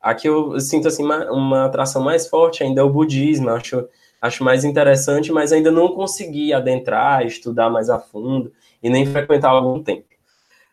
Aqui 0.08 0.26
eu 0.26 0.58
sinto 0.62 0.88
assim 0.88 1.04
uma, 1.04 1.66
atração 1.66 2.02
mais 2.02 2.30
forte 2.30 2.64
ainda 2.64 2.80
é 2.80 2.84
o 2.84 2.90
budismo, 2.90 3.50
acho, 3.50 3.86
acho 4.22 4.42
mais 4.42 4.64
interessante, 4.64 5.34
mas 5.34 5.52
ainda 5.52 5.70
não 5.70 5.90
consegui 5.90 6.54
adentrar, 6.54 7.26
estudar 7.26 7.70
mais 7.70 7.90
a 7.90 8.00
fundo 8.00 8.54
e 8.82 8.90
nem 8.90 9.06
frequentar 9.06 9.50
algum 9.50 9.84
tempo. 9.84 10.08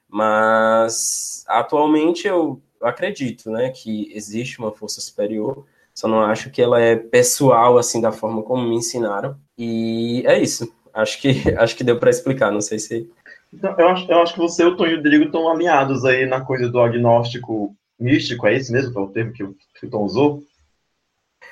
Mas 0.08 1.44
atualmente 1.48 2.28
eu 2.28 2.62
acredito, 2.80 3.50
né, 3.50 3.70
que 3.70 4.08
existe 4.14 4.60
uma 4.60 4.70
força 4.70 5.00
superior, 5.00 5.66
só 5.92 6.06
não 6.06 6.20
acho 6.20 6.48
que 6.48 6.62
ela 6.62 6.80
é 6.80 6.94
pessoal 6.94 7.76
assim 7.76 8.00
da 8.00 8.12
forma 8.12 8.40
como 8.40 8.62
me 8.62 8.76
ensinaram. 8.76 9.36
E 9.58 10.22
é 10.26 10.38
isso. 10.38 10.72
Acho 10.92 11.20
que 11.20 11.42
acho 11.58 11.76
que 11.76 11.82
deu 11.82 11.98
para 11.98 12.10
explicar, 12.10 12.52
não 12.52 12.60
sei 12.60 12.78
se 12.78 13.10
então, 13.52 13.74
eu, 13.78 13.88
acho, 13.88 14.10
eu 14.10 14.18
acho 14.20 14.34
que 14.34 14.40
você 14.40 14.62
e 14.62 14.66
o 14.66 14.76
Tonho 14.76 15.02
Drigo 15.02 15.24
estão 15.24 15.48
alinhados 15.48 16.04
aí 16.04 16.24
na 16.26 16.40
coisa 16.40 16.68
do 16.68 16.80
agnóstico 16.80 17.74
místico, 17.98 18.46
é 18.46 18.54
esse 18.54 18.72
mesmo 18.72 18.98
é 18.98 19.02
o 19.02 19.08
termo 19.08 19.32
que 19.32 19.44
o, 19.44 19.56
que 19.78 19.86
o 19.86 19.90
Tom 19.90 20.04
usou? 20.04 20.42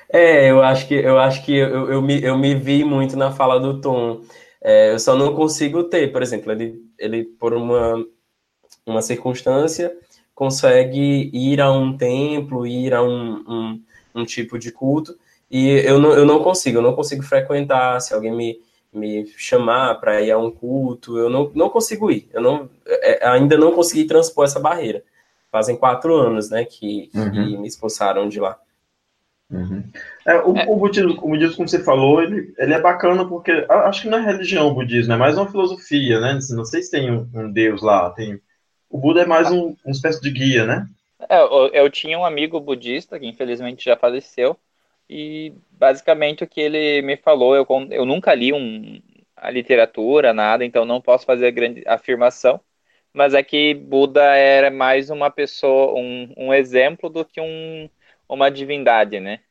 É, 0.09 0.49
eu 0.51 0.61
acho 0.61 0.87
que 0.87 0.93
eu 0.93 1.17
acho 1.17 1.43
que 1.43 1.55
eu, 1.55 1.91
eu, 1.91 2.01
me, 2.01 2.21
eu 2.23 2.37
me 2.37 2.55
vi 2.55 2.83
muito 2.83 3.17
na 3.17 3.31
fala 3.31 3.59
do 3.59 3.81
Tom. 3.81 4.21
É, 4.61 4.93
eu 4.93 4.99
só 4.99 5.15
não 5.15 5.35
consigo 5.35 5.83
ter, 5.83 6.11
por 6.11 6.21
exemplo, 6.21 6.51
ele, 6.51 6.81
ele 6.97 7.23
por 7.23 7.53
uma, 7.53 8.05
uma 8.85 9.01
circunstância 9.01 9.95
consegue 10.33 11.29
ir 11.33 11.61
a 11.61 11.71
um 11.71 11.95
templo, 11.97 12.65
ir 12.65 12.93
a 12.93 13.03
um, 13.03 13.43
um, 13.47 13.83
um 14.15 14.25
tipo 14.25 14.57
de 14.57 14.71
culto, 14.71 15.17
e 15.49 15.69
eu 15.85 15.99
não, 15.99 16.13
eu 16.13 16.25
não 16.25 16.41
consigo, 16.41 16.79
eu 16.79 16.81
não 16.81 16.95
consigo 16.95 17.23
frequentar. 17.23 17.99
Se 18.01 18.13
alguém 18.13 18.35
me, 18.35 18.59
me 18.91 19.27
chamar 19.37 19.95
para 19.95 20.21
ir 20.21 20.31
a 20.31 20.37
um 20.37 20.49
culto, 20.51 21.17
eu 21.17 21.29
não, 21.29 21.51
não 21.53 21.69
consigo 21.69 22.09
ir. 22.11 22.27
Eu 22.33 22.41
não, 22.41 22.69
é, 22.85 23.27
ainda 23.27 23.57
não 23.57 23.71
consegui 23.73 24.05
transpor 24.05 24.45
essa 24.45 24.59
barreira. 24.59 25.03
Fazem 25.53 25.77
quatro 25.77 26.15
anos, 26.15 26.49
né, 26.49 26.65
que, 26.65 27.11
uhum. 27.13 27.31
que 27.31 27.57
me 27.57 27.67
expulsaram 27.67 28.27
de 28.27 28.39
lá. 28.39 28.59
Uhum. 29.51 29.83
É, 30.25 30.35
o, 30.37 30.57
é. 30.57 30.65
o, 30.67 30.75
budismo, 30.75 31.11
o 31.11 31.29
budismo, 31.29 31.57
como 31.57 31.69
você 31.69 31.83
falou, 31.83 32.23
ele, 32.23 32.51
ele 32.57 32.73
é 32.73 32.81
bacana 32.81 33.23
porque 33.23 33.51
acho 33.69 34.01
que 34.01 34.09
não 34.09 34.17
é 34.17 34.25
religião 34.25 34.67
o 34.67 34.73
budismo, 34.73 35.13
é 35.13 35.15
mais 35.15 35.37
uma 35.37 35.45
filosofia, 35.47 36.19
né? 36.19 36.39
Não 36.49 36.65
sei 36.65 36.81
se 36.81 36.89
tem 36.89 37.11
um, 37.11 37.29
um 37.35 37.51
deus 37.51 37.83
lá, 37.83 38.09
tem. 38.09 38.41
O 38.89 38.97
Buda 38.97 39.21
é 39.21 39.25
mais 39.27 39.51
um, 39.51 39.75
uma 39.85 39.91
espécie 39.91 40.19
de 40.19 40.31
guia, 40.31 40.65
né? 40.65 40.87
É, 41.29 41.39
eu, 41.39 41.67
eu 41.71 41.89
tinha 41.91 42.17
um 42.17 42.25
amigo 42.25 42.59
budista 42.59 43.19
que 43.19 43.27
infelizmente 43.27 43.85
já 43.85 43.95
faleceu 43.95 44.57
e 45.07 45.53
basicamente 45.71 46.43
o 46.43 46.47
que 46.47 46.59
ele 46.59 47.03
me 47.03 47.15
falou, 47.15 47.55
eu, 47.55 47.67
eu 47.91 48.07
nunca 48.07 48.33
li 48.33 48.51
um, 48.51 48.99
a 49.37 49.51
literatura, 49.51 50.33
nada, 50.33 50.65
então 50.65 50.83
não 50.83 50.99
posso 50.99 51.27
fazer 51.27 51.51
grande 51.51 51.83
afirmação, 51.85 52.59
mas 53.13 53.33
é 53.33 53.43
que 53.43 53.73
Buda 53.75 54.23
era 54.35 54.71
mais 54.71 55.09
uma 55.09 55.29
pessoa, 55.31 55.93
um, 55.99 56.33
um 56.37 56.53
exemplo 56.53 57.09
do 57.09 57.25
que 57.25 57.39
um, 57.41 57.89
uma 58.27 58.49
divindade, 58.51 59.19
né? 59.19 59.41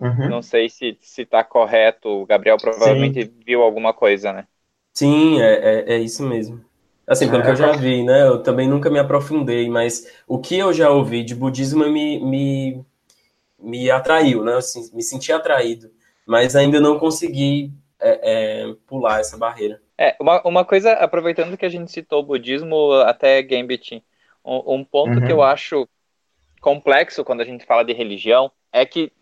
Uhum. 0.00 0.32
Não 0.32 0.42
sei 0.42 0.68
se 0.70 0.98
está 1.18 1.44
correto, 1.44 2.08
o 2.08 2.26
Gabriel 2.26 2.60
provavelmente 2.60 3.24
Sim. 3.24 3.34
viu 3.46 3.62
alguma 3.62 3.94
coisa, 3.94 4.32
né? 4.32 4.48
Sim, 4.94 5.40
é, 5.40 5.92
é, 5.92 5.94
é 5.94 5.98
isso 5.98 6.22
mesmo. 6.22 6.64
Assim, 7.06 7.28
pelo 7.30 7.42
é, 7.42 7.44
que 7.44 7.50
eu 7.50 7.56
já 7.56 7.72
vi, 7.72 8.02
né? 8.04 8.22
Eu 8.26 8.42
também 8.42 8.68
nunca 8.68 8.90
me 8.90 8.98
aprofundei, 8.98 9.68
mas 9.68 10.06
o 10.28 10.38
que 10.38 10.56
eu 10.58 10.72
já 10.72 10.90
ouvi 10.90 11.24
de 11.24 11.34
budismo 11.34 11.88
me, 11.88 12.20
me 12.24 12.84
me 13.58 13.90
atraiu, 13.90 14.44
né? 14.44 14.56
Assim, 14.56 14.90
me 14.94 15.02
senti 15.02 15.32
atraído, 15.32 15.90
mas 16.26 16.56
ainda 16.56 16.80
não 16.80 16.98
consegui 16.98 17.72
é, 18.00 18.64
é, 18.70 18.74
pular 18.86 19.20
essa 19.20 19.36
barreira. 19.38 19.82
É, 20.02 20.16
uma, 20.18 20.40
uma 20.48 20.64
coisa, 20.64 20.94
aproveitando 20.94 21.58
que 21.58 21.66
a 21.66 21.68
gente 21.68 21.92
citou 21.92 22.20
o 22.20 22.26
budismo, 22.26 22.90
até 23.02 23.42
Gambit, 23.42 24.02
um, 24.42 24.76
um 24.76 24.82
ponto 24.82 25.18
uhum. 25.18 25.26
que 25.26 25.30
eu 25.30 25.42
acho 25.42 25.86
complexo 26.62 27.22
quando 27.22 27.42
a 27.42 27.44
gente 27.44 27.66
fala 27.66 27.84
de 27.84 27.92
religião 27.92 28.50
é 28.72 28.86
que 28.86 29.12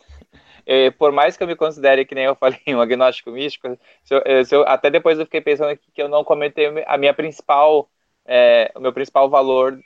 é, 0.65 0.89
por 0.95 1.11
mais 1.11 1.37
que 1.37 1.43
eu 1.43 1.49
me 1.49 1.57
considere, 1.57 2.05
que 2.05 2.15
nem 2.15 2.27
eu 2.27 2.37
falei, 2.37 2.61
um 2.69 2.81
agnóstico 2.81 3.33
místico, 3.33 3.77
se 4.05 4.15
eu, 4.15 4.23
é, 4.25 4.45
se 4.45 4.55
eu, 4.55 4.63
até 4.69 4.89
depois 4.89 5.19
eu 5.19 5.25
fiquei 5.25 5.41
pensando 5.41 5.71
aqui 5.71 5.91
que 5.93 6.01
eu 6.01 6.09
não 6.09 6.23
comentei 6.23 6.67
a 6.87 6.97
minha 6.97 7.13
principal, 7.13 7.91
é, 8.25 8.71
o 8.77 8.81
meu 8.81 8.93
principal 8.93 9.29
valor 9.29 9.81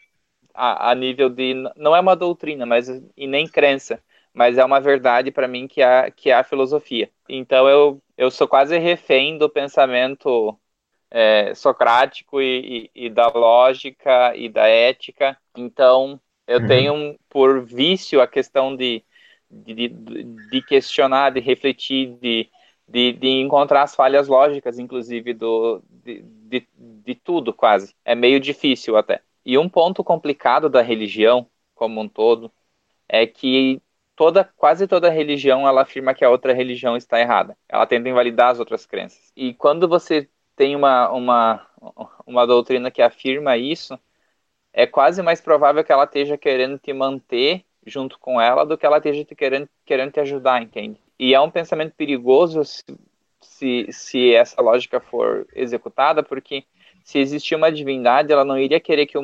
a, 0.53 0.91
a, 0.91 0.95
nível 0.95 1.31
de, 1.31 1.55
não 1.75 1.97
é 1.97 2.01
uma 2.01 2.15
doutrina, 2.15 2.67
mas 2.67 2.89
e 3.17 3.27
nem 3.27 3.49
crença, 3.49 3.99
mas 4.35 4.59
é 4.59 4.65
uma 4.65 4.79
verdade 4.79 5.31
para 5.31 5.49
mim 5.49 5.67
que 5.67 5.81
é, 5.81 6.11
que 6.11 6.29
é 6.29 6.35
a 6.35 6.45
filosofia. 6.45 7.11
Então 7.27 7.67
eu, 7.67 8.03
eu 8.15 8.31
sou 8.31 8.47
quase 8.47 8.77
refém 8.77 9.39
do 9.39 9.49
pensamento 9.49 10.59
é, 11.12 11.54
socrático 11.54 12.40
e, 12.40 12.90
e, 12.95 13.07
e, 13.07 13.11
da 13.11 13.28
lógica 13.28 14.35
e 14.35 14.49
da 14.49 14.66
ética. 14.66 15.37
Então 15.54 16.19
eu 16.47 16.59
uhum. 16.61 16.66
tenho 16.66 17.19
por 17.28 17.62
vício 17.62 18.21
a 18.23 18.26
questão 18.26 18.75
de, 18.75 19.04
de, 19.50 19.88
de 19.88 20.62
questionar, 20.62 21.31
de 21.31 21.40
refletir, 21.40 22.16
de, 22.19 22.49
de, 22.88 23.12
de, 23.12 23.28
encontrar 23.28 23.83
as 23.83 23.95
falhas 23.95 24.26
lógicas, 24.26 24.78
inclusive, 24.78 25.35
do, 25.35 25.83
de, 25.90 26.23
de, 26.23 26.66
de 26.76 27.14
tudo, 27.14 27.52
quase. 27.52 27.95
É 28.04 28.14
meio 28.14 28.40
difícil 28.40 28.97
até. 28.97 29.21
E 29.45 29.59
um 29.59 29.69
ponto 29.69 30.02
complicado 30.02 30.71
da 30.71 30.81
religião, 30.81 31.47
como 31.75 32.00
um 32.00 32.09
todo, 32.09 32.50
é 33.07 33.26
que 33.26 33.83
toda, 34.16 34.45
quase 34.57 34.87
toda 34.87 35.11
religião 35.11 35.69
ela 35.69 35.83
afirma 35.83 36.14
que 36.14 36.25
a 36.25 36.31
outra 36.31 36.54
religião 36.54 36.97
está 36.97 37.21
errada. 37.21 37.57
Ela 37.69 37.87
tenta 37.87 38.09
invalidar 38.09 38.50
as 38.50 38.59
outras 38.59 38.87
crenças. 38.87 39.31
E 39.37 39.52
quando 39.52 39.87
você 39.87 40.28
tem 40.56 40.76
uma, 40.76 41.11
uma, 41.11 41.66
uma 42.26 42.47
doutrina 42.47 42.90
que 42.90 43.02
afirma 43.02 43.56
isso, 43.56 43.99
é 44.73 44.87
quase 44.87 45.23
mais 45.23 45.40
provável 45.40 45.85
que 45.85 45.92
ela 45.92 46.04
esteja 46.04 46.38
querendo 46.38 46.78
te 46.78 46.92
manter 46.92 47.64
junto 47.87 48.18
com 48.18 48.40
ela 48.40 48.64
do 48.64 48.78
que 48.78 48.87
ela 48.87 48.99
esteja 48.99 49.25
te 49.25 49.35
querendo, 49.35 49.68
querendo 49.85 50.12
te 50.12 50.21
ajudar, 50.21 50.62
entende? 50.62 51.00
E 51.18 51.35
é 51.35 51.40
um 51.40 51.50
pensamento 51.50 51.94
perigoso 51.94 52.64
se, 52.64 52.85
se, 53.40 53.87
se 53.90 54.35
essa 54.35 54.61
lógica 54.62 55.00
for 55.00 55.47
executada, 55.54 56.23
porque 56.23 56.64
se 57.04 57.18
existir 57.18 57.54
uma 57.54 57.73
divindade, 57.73 58.32
ela 58.32 58.44
não 58.44 58.59
iria 58.59 58.80
querer 58.80 59.06
que 59.06 59.18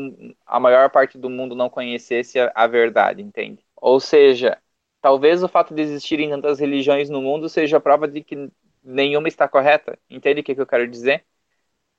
a 0.47 0.61
maior 0.61 0.90
parte 0.90 1.16
do 1.16 1.30
mundo 1.30 1.54
não 1.54 1.70
conhecesse 1.70 2.38
a, 2.38 2.52
a 2.54 2.66
verdade, 2.66 3.23
entende? 3.23 3.64
Ou 3.76 4.00
seja, 4.00 4.58
talvez 5.00 5.42
o 5.42 5.49
fato 5.49 5.75
de 5.75 5.82
existirem 5.82 6.30
tantas 6.30 6.58
religiões 6.58 7.08
no 7.08 7.23
mundo 7.23 7.49
seja 7.49 7.80
prova 7.80 8.08
de 8.08 8.23
que 8.23 8.50
nenhuma 8.88 9.28
está 9.28 9.47
correta. 9.47 9.99
Entende 10.09 10.40
o 10.40 10.45
que, 10.45 10.54
que 10.54 10.61
eu 10.61 10.66
quero 10.66 10.88
dizer? 10.88 11.25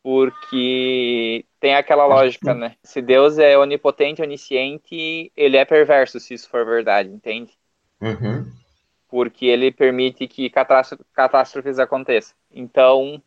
Porque 0.02 1.46
tem 1.60 1.76
aquela 1.76 2.06
lógica, 2.06 2.54
né? 2.54 2.76
Se 2.84 3.02
Deus 3.02 3.38
é 3.38 3.58
onipotente, 3.58 4.22
onisciente, 4.22 5.32
ele 5.36 5.58
é 5.58 5.66
perverso, 5.66 6.20
se 6.20 6.34
isso 6.34 6.50
for 6.50 6.66
verdade, 6.66 7.10
entende? 7.10 7.52
Uhum. 8.02 8.52
Porque 9.08 9.46
ele 9.46 9.72
permite 9.72 10.28
que 10.28 10.50
catástrofes 11.14 11.80
aconteçam. 11.80 12.36
Então, 12.52 13.22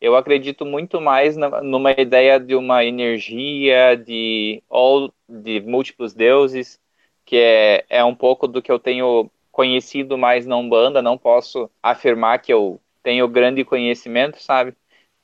eu 0.00 0.16
acredito 0.16 0.64
muito 0.64 1.00
mais 1.00 1.36
numa 1.36 1.92
ideia 1.92 2.38
de 2.38 2.54
uma 2.54 2.84
energia, 2.84 3.96
de, 3.96 4.62
ou 4.68 5.12
de 5.28 5.60
múltiplos 5.60 6.14
deuses, 6.14 6.80
que 7.24 7.36
é, 7.36 7.84
é 7.88 8.04
um 8.04 8.14
pouco 8.14 8.46
do 8.48 8.62
que 8.62 8.70
eu 8.70 8.78
tenho 8.78 9.30
conhecido 9.50 10.16
mais 10.16 10.46
na 10.46 10.56
Umbanda, 10.56 11.02
não 11.02 11.18
posso 11.18 11.70
afirmar 11.82 12.40
que 12.40 12.52
eu 12.52 12.80
tenho 13.02 13.28
grande 13.28 13.64
conhecimento, 13.64 14.42
sabe? 14.42 14.74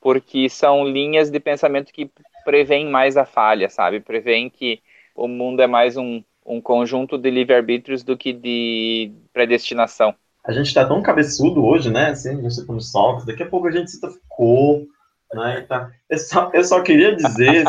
Porque 0.01 0.49
são 0.49 0.87
linhas 0.87 1.29
de 1.29 1.39
pensamento 1.39 1.91
que 1.91 2.09
preveem 2.43 2.89
mais 2.89 3.17
a 3.17 3.25
falha, 3.25 3.69
sabe? 3.69 3.99
Preveem 3.99 4.49
que 4.49 4.81
o 5.15 5.27
mundo 5.27 5.61
é 5.61 5.67
mais 5.67 5.97
um, 5.97 6.23
um 6.45 6.61
conjunto 6.61 7.17
de 7.17 7.29
livre-arbítrios 7.29 8.03
do 8.03 8.17
que 8.17 8.33
de 8.33 9.11
predestinação. 9.33 10.15
A 10.45 10.51
gente 10.51 10.73
tá 10.73 10.85
tão 10.85 11.01
cabeçudo 11.01 11.63
hoje, 11.63 11.91
né? 11.91 12.09
Assim, 12.09 12.29
a 12.29 12.49
gente 12.49 12.65
tá 12.65 12.73
no 12.73 12.81
salto, 12.81 13.25
daqui 13.25 13.43
a 13.43 13.47
pouco 13.47 13.67
a 13.67 13.71
gente 13.71 13.91
cita 13.91 14.09
ficou, 14.09 14.87
né? 15.33 15.65
Tá. 15.67 15.91
Eu, 16.09 16.17
só, 16.17 16.49
eu 16.53 16.63
só 16.63 16.81
queria 16.81 17.15
dizer, 17.15 17.65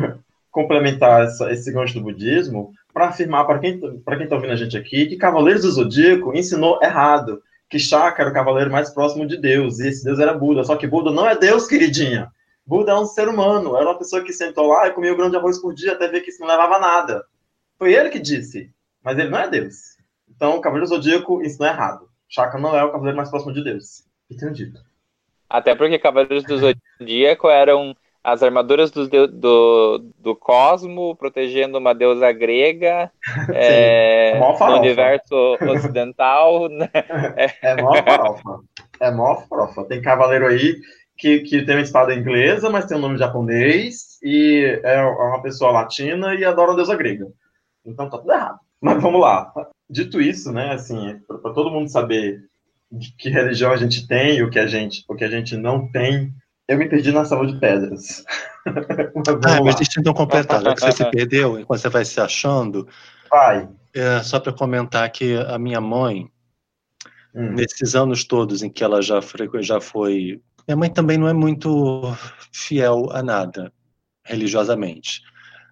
complementar 0.50 1.24
essa, 1.24 1.52
esse 1.52 1.70
gancho 1.72 1.94
do 1.94 2.02
budismo, 2.02 2.72
para 2.92 3.08
afirmar 3.08 3.44
para 3.44 3.58
quem, 3.58 3.80
para 4.00 4.16
quem 4.16 4.28
tá 4.28 4.36
ouvindo 4.36 4.52
a 4.52 4.56
gente 4.56 4.76
aqui, 4.76 5.06
que 5.06 5.16
Cavaleiros 5.16 5.62
do 5.62 5.70
Zodíaco 5.70 6.34
ensinou 6.34 6.78
errado, 6.82 7.42
que 7.68 7.78
Shaka 7.78 8.22
era 8.22 8.30
o 8.30 8.34
cavaleiro 8.34 8.70
mais 8.70 8.90
próximo 8.90 9.26
de 9.26 9.36
Deus, 9.36 9.80
e 9.80 9.88
esse 9.88 10.04
Deus 10.04 10.18
era 10.18 10.34
Buda, 10.34 10.64
só 10.64 10.76
que 10.76 10.86
Buda 10.86 11.10
não 11.10 11.28
é 11.28 11.36
Deus, 11.36 11.66
queridinha. 11.66 12.30
Buda 12.66 12.92
é 12.92 12.94
um 12.94 13.04
ser 13.04 13.28
humano, 13.28 13.76
era 13.76 13.84
uma 13.84 13.98
pessoa 13.98 14.22
que 14.22 14.32
sentou 14.32 14.68
lá 14.68 14.86
e 14.86 14.92
comia 14.92 15.12
um 15.12 15.16
grão 15.16 15.30
de 15.30 15.36
arroz 15.36 15.58
por 15.60 15.74
dia 15.74 15.92
até 15.92 16.08
ver 16.08 16.20
que 16.20 16.30
isso 16.30 16.40
não 16.40 16.48
levava 16.48 16.76
a 16.76 16.80
nada. 16.80 17.24
Foi 17.78 17.92
ele 17.92 18.10
que 18.10 18.18
disse, 18.18 18.70
mas 19.02 19.18
ele 19.18 19.28
não 19.28 19.38
é 19.38 19.48
Deus. 19.48 19.96
Então, 20.28 20.56
o 20.56 20.60
Cavaleiro 20.60 20.88
Zodíaco 20.88 21.42
ensinou 21.42 21.68
errado. 21.68 22.08
Chaka 22.28 22.58
não 22.58 22.76
é 22.76 22.82
o 22.82 22.90
cavaleiro 22.90 23.16
mais 23.16 23.30
próximo 23.30 23.52
de 23.52 23.62
Deus. 23.62 24.04
Entendido. 24.30 24.80
Até 25.48 25.74
porque 25.74 25.98
Cavaleiros 25.98 26.44
do 26.44 26.58
Zodíaco 26.58 27.48
eram 27.48 27.94
as 28.24 28.42
armaduras 28.42 28.90
do, 28.90 29.28
do, 29.28 30.04
do 30.18 30.34
cosmo, 30.34 31.14
protegendo 31.14 31.76
uma 31.76 31.94
deusa 31.94 32.32
grega 32.32 33.10
é, 33.52 34.30
é 34.30 34.38
no 34.38 34.78
universo 34.78 35.58
ocidental. 35.60 36.68
Né? 36.74 36.88
É 37.60 37.80
mó 37.80 37.94
farofa. 37.94 38.60
É 38.98 39.10
mó 39.10 39.36
farofa. 39.48 39.84
Tem 39.84 40.00
cavaleiro 40.00 40.46
aí 40.46 40.76
que, 41.16 41.40
que 41.40 41.62
tem 41.62 41.76
uma 41.76 41.82
espada 41.82 42.14
inglesa, 42.14 42.70
mas 42.70 42.86
tem 42.86 42.96
um 42.96 43.00
nome 43.00 43.18
japonês, 43.18 44.18
e 44.22 44.80
é 44.82 45.02
uma 45.02 45.42
pessoa 45.42 45.70
latina 45.70 46.34
e 46.34 46.44
adora 46.44 46.72
a 46.72 46.76
deusa 46.76 46.96
grega. 46.96 47.26
Então 47.84 48.08
tá 48.08 48.18
tudo 48.18 48.32
errado. 48.32 48.58
Mas 48.80 49.00
vamos 49.00 49.20
lá. 49.20 49.52
Dito 49.88 50.20
isso, 50.20 50.52
né, 50.52 50.72
assim, 50.72 51.18
para 51.26 51.52
todo 51.52 51.70
mundo 51.70 51.90
saber 51.90 52.42
de 52.90 53.14
que 53.16 53.28
religião 53.28 53.72
a 53.72 53.76
gente 53.76 54.06
tem, 54.06 54.42
o 54.42 54.50
que 54.50 54.58
a 54.58 54.66
gente, 54.66 55.04
o 55.08 55.14
que 55.14 55.24
a 55.24 55.28
gente 55.28 55.56
não 55.56 55.90
tem, 55.90 56.32
eu 56.68 56.78
me 56.78 56.88
perdi 56.88 57.12
na 57.12 57.24
salva 57.24 57.46
de 57.46 57.58
pedras. 57.58 58.24
ah, 58.66 59.62
mas 59.62 59.76
deixa 59.76 59.98
eu 59.98 60.00
então 60.00 60.14
completar, 60.14 60.62
já 60.62 60.74
que 60.74 60.80
você 60.80 60.92
se 60.92 61.04
perdeu, 61.10 61.58
enquanto 61.58 61.80
você 61.80 61.88
vai 61.88 62.04
se 62.04 62.20
achando. 62.20 62.88
Vai. 63.30 63.68
É, 63.94 64.22
só 64.22 64.40
para 64.40 64.52
comentar 64.52 65.10
que 65.10 65.36
a 65.36 65.58
minha 65.58 65.80
mãe, 65.80 66.28
hum. 67.34 67.52
nesses 67.52 67.94
anos 67.94 68.24
todos 68.24 68.62
em 68.62 68.70
que 68.70 68.82
ela 68.82 69.00
já, 69.02 69.20
já 69.60 69.80
foi 69.80 70.40
minha 70.66 70.76
mãe 70.76 70.90
também 70.90 71.18
não 71.18 71.28
é 71.28 71.32
muito 71.34 72.02
fiel 72.50 73.10
a 73.12 73.22
nada, 73.22 73.70
religiosamente, 74.24 75.20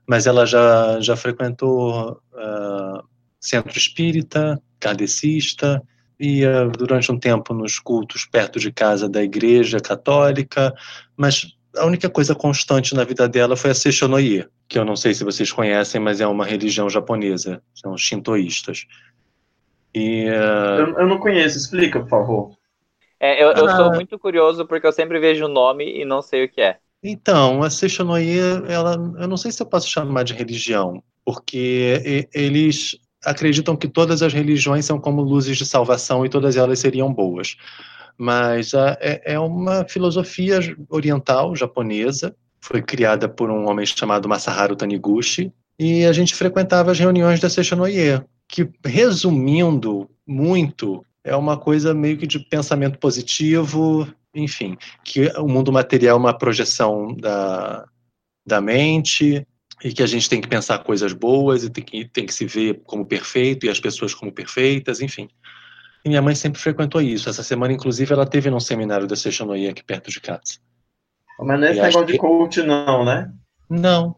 mas 0.07 0.27
ela 0.27 0.45
já, 0.45 1.01
já 1.01 1.17
frequentou 1.17 2.21
uh, 2.35 3.03
centro 3.41 3.77
espírita, 3.77 4.61
kardecista, 4.79 5.83
ia 6.23 6.67
durante 6.67 7.11
um 7.11 7.19
tempo 7.19 7.53
nos 7.53 7.79
cultos 7.79 8.25
perto 8.25 8.59
de 8.59 8.71
casa 8.71 9.09
da 9.09 9.23
igreja 9.23 9.81
católica, 9.81 10.73
mas 11.17 11.57
a 11.77 11.85
única 11.85 12.09
coisa 12.09 12.35
constante 12.35 12.95
na 12.95 13.03
vida 13.05 13.29
dela 13.29 13.57
foi 13.57 13.71
a 13.71 13.75
Seishonoye, 13.75 14.47
que 14.69 14.79
eu 14.79 14.85
não 14.85 14.95
sei 14.95 15.15
se 15.15 15.25
vocês 15.25 15.51
conhecem, 15.51 16.01
mas 16.01 16.21
é 16.21 16.27
uma 16.27 16.45
religião 16.45 16.89
japonesa, 16.89 17.63
são 17.75 17.97
shintoístas. 17.97 18.87
E, 19.95 20.27
uh... 20.27 20.81
eu, 20.81 20.99
eu, 20.99 21.07
não 21.07 21.19
conheço, 21.19 21.59
explica, 21.59 22.01
por 22.01 22.09
favor. 22.09 22.51
É, 23.19 23.43
eu, 23.43 23.53
eu 23.53 23.67
ah. 23.67 23.77
sou 23.77 23.93
muito 23.93 24.19
curioso 24.19 24.67
porque 24.67 24.87
eu 24.87 24.93
sempre 24.93 25.19
vejo 25.19 25.45
o 25.45 25.49
nome 25.49 26.01
e 26.01 26.05
não 26.05 26.23
sei 26.23 26.45
o 26.45 26.49
que 26.49 26.61
é. 26.61 26.79
Então, 27.03 27.63
a 27.63 27.71
Seishonoye, 27.71 28.39
ela, 28.69 28.95
eu 29.19 29.27
não 29.27 29.37
sei 29.37 29.51
se 29.51 29.61
eu 29.61 29.67
posso 29.67 29.89
chamar 29.89 30.23
de 30.23 30.35
religião, 30.35 31.03
porque 31.25 32.29
eles 32.33 32.97
acreditam 33.25 33.77
que 33.77 33.89
todas 33.89 34.23
as 34.23 34.33
religiões 34.33 34.85
são 34.85 34.99
como 34.99 35.23
luzes 35.23 35.57
de 35.57 35.67
salvação 35.67 36.25
e 36.25 36.29
todas 36.29 36.57
elas 36.57 36.79
seriam 36.79 37.13
boas. 37.13 37.57
Mas 38.19 38.73
é, 38.75 39.23
é 39.25 39.39
uma 39.39 39.85
filosofia 39.89 40.61
oriental, 40.89 41.57
japonesa, 41.57 42.35
foi 42.61 42.83
criada 42.83 43.29
por 43.29 43.51
um 43.51 43.69
homem 43.69 43.85
chamado 43.85 44.29
Masaharu 44.29 44.77
Taniguchi, 44.77 45.53
e 45.79 46.05
a 46.05 46.13
gente 46.13 46.35
frequentava 46.35 46.93
as 46.93 46.99
reuniões 46.99 47.41
da 47.41 47.49
Seishonoye, 47.49 48.23
que, 48.47 48.69
resumindo 48.85 50.09
muito, 50.27 51.05
é 51.25 51.35
uma 51.35 51.57
coisa 51.57 51.93
meio 51.93 52.17
que 52.17 52.27
de 52.27 52.39
pensamento 52.39 52.99
positivo, 52.99 54.07
enfim, 54.35 54.77
que 55.05 55.27
o 55.39 55.49
mundo 55.49 55.73
material 55.73 56.17
é 56.17 56.21
uma 56.21 56.37
projeção 56.37 57.15
da, 57.17 57.85
da 58.47 58.61
mente 58.61 59.47
e 59.85 59.93
que 59.93 60.03
a 60.03 60.07
gente 60.07 60.29
tem 60.29 60.41
que 60.41 60.49
pensar 60.49 60.79
coisas 60.79 61.13
boas 61.13 61.65
e 61.65 61.71
tem 61.71 61.85
que, 61.85 62.05
tem 62.09 62.27
que 62.27 62.35
se 62.35 62.47
ver 62.47 62.81
como 62.85 63.05
perfeito 63.05 63.67
e 63.67 63.69
as 63.69 63.81
pessoas 63.81 64.15
como 64.15 64.33
perfeitas, 64.33 65.01
enfim. 65.01 65.29
E 66.05 66.09
minha 66.09 66.23
mãe 66.23 66.35
sempre 66.35 66.61
frequentou 66.61 67.01
isso. 67.01 67.29
Essa 67.29 67.43
semana, 67.43 67.73
inclusive, 67.73 68.13
ela 68.13 68.27
teve 68.27 68.51
num 68.51 68.61
seminário 68.61 69.07
da 69.07 69.17
Seixonoye 69.17 69.69
aqui 69.69 69.83
perto 69.83 70.11
de 70.11 70.21
casa. 70.21 70.59
Mas 71.39 71.61
não 71.61 71.67
é 71.67 71.71
esse 71.71 71.81
e 71.81 71.83
negócio 71.83 72.07
de 72.07 72.19
coach, 72.19 72.63
não, 72.63 73.05
né? 73.05 73.33
Não. 73.69 74.17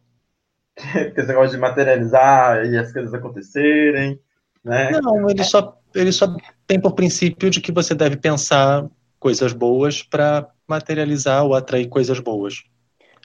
esse 1.16 1.28
negócio 1.28 1.52
de 1.52 1.58
materializar 1.58 2.64
e 2.66 2.76
as 2.76 2.92
coisas 2.92 3.14
acontecerem, 3.14 4.18
né? 4.62 4.90
Não, 4.90 5.28
ele 5.28 5.44
só, 5.44 5.78
ele 5.94 6.12
só 6.12 6.34
tem 6.66 6.80
por 6.80 6.92
princípio 6.92 7.50
de 7.50 7.60
que 7.60 7.72
você 7.72 7.94
deve 7.94 8.16
pensar 8.16 8.86
coisas 9.18 9.52
boas 9.52 10.02
para 10.02 10.48
materializar 10.66 11.44
ou 11.44 11.54
atrair 11.54 11.88
coisas 11.88 12.18
boas. 12.18 12.64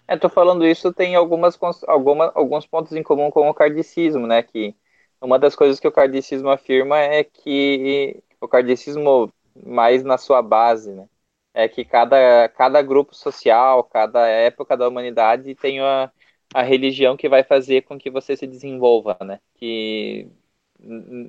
É, 0.10 0.17
tô 0.17 0.28
falando 0.28 0.65
isso 0.65 0.91
tem 0.91 1.15
algumas, 1.15 1.58
alguma, 1.88 2.32
alguns 2.34 2.65
pontos 2.65 2.93
em 2.93 3.04
comum 3.04 3.30
com 3.30 3.48
o 3.48 3.54
kardecismo, 3.54 4.26
né? 4.26 4.41
Que 4.41 4.76
uma 5.22 5.38
das 5.38 5.56
coisas 5.56 5.80
que 5.80 5.88
o 5.88 5.91
kardecismo 5.91 6.50
afirma 6.50 6.98
é 6.98 7.24
que 7.24 8.24
o 8.41 8.48
kardecismo 8.48 9.32
mais 9.63 10.04
na 10.04 10.17
sua 10.17 10.41
base, 10.41 10.91
né? 10.91 11.08
É 11.54 11.67
que 11.69 11.86
cada, 11.86 12.50
cada 12.50 12.82
grupo 12.82 13.13
social, 13.15 13.84
cada 13.84 14.26
época 14.28 14.76
da 14.76 14.88
humanidade 14.88 15.54
tem 15.56 15.80
a, 15.80 16.12
a 16.56 16.63
religião 16.63 17.15
que 17.15 17.30
vai 17.30 17.43
fazer 17.43 17.84
com 17.84 17.98
que 18.00 18.10
você 18.10 18.36
se 18.36 18.48
desenvolva, 18.48 19.15
né? 19.22 19.39
Que 19.56 20.28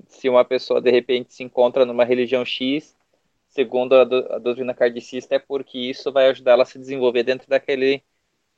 se 0.09 0.29
uma 0.29 0.45
pessoa 0.45 0.81
de 0.81 0.91
repente 0.91 1.35
se 1.35 1.43
encontra 1.43 1.85
numa 1.85 2.05
religião 2.05 2.45
X, 2.45 2.97
segundo 3.49 3.95
a, 3.95 4.05
do, 4.05 4.33
a 4.33 4.39
doutrina 4.39 4.75
kardecista, 4.75 5.35
é 5.37 5.39
porque 5.39 5.79
isso 5.79 6.13
vai 6.13 6.29
ajudar 6.29 6.53
ela 6.53 6.63
a 6.63 6.67
se 6.67 6.79
desenvolver 6.79 7.23
dentro 7.25 7.49
daquele, 7.49 8.03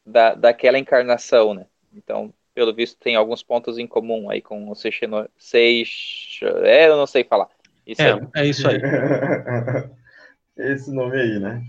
da, 0.05 0.35
daquela 0.35 0.79
encarnação, 0.79 1.55
né? 1.55 1.67
Então, 1.95 2.33
pelo 2.55 2.75
visto, 2.75 2.99
tem 2.99 3.17
alguns 3.17 3.43
pontos 3.43 3.79
em 3.79 3.87
comum 3.87 4.31
aí 4.31 4.41
com 4.41 4.71
o 4.71 4.75
Seixino, 4.75 5.29
Seix... 5.37 6.41
É, 6.63 6.89
eu 6.89 6.97
não 6.97 7.07
sei 7.07 7.25
falar. 7.25 7.49
Isso 7.87 8.03
é, 8.03 8.21
é 8.37 8.47
isso 8.47 8.69
aí. 8.69 8.81
Esse 10.57 10.93
nome 10.93 11.21
aí, 11.21 11.39
né? 11.39 11.63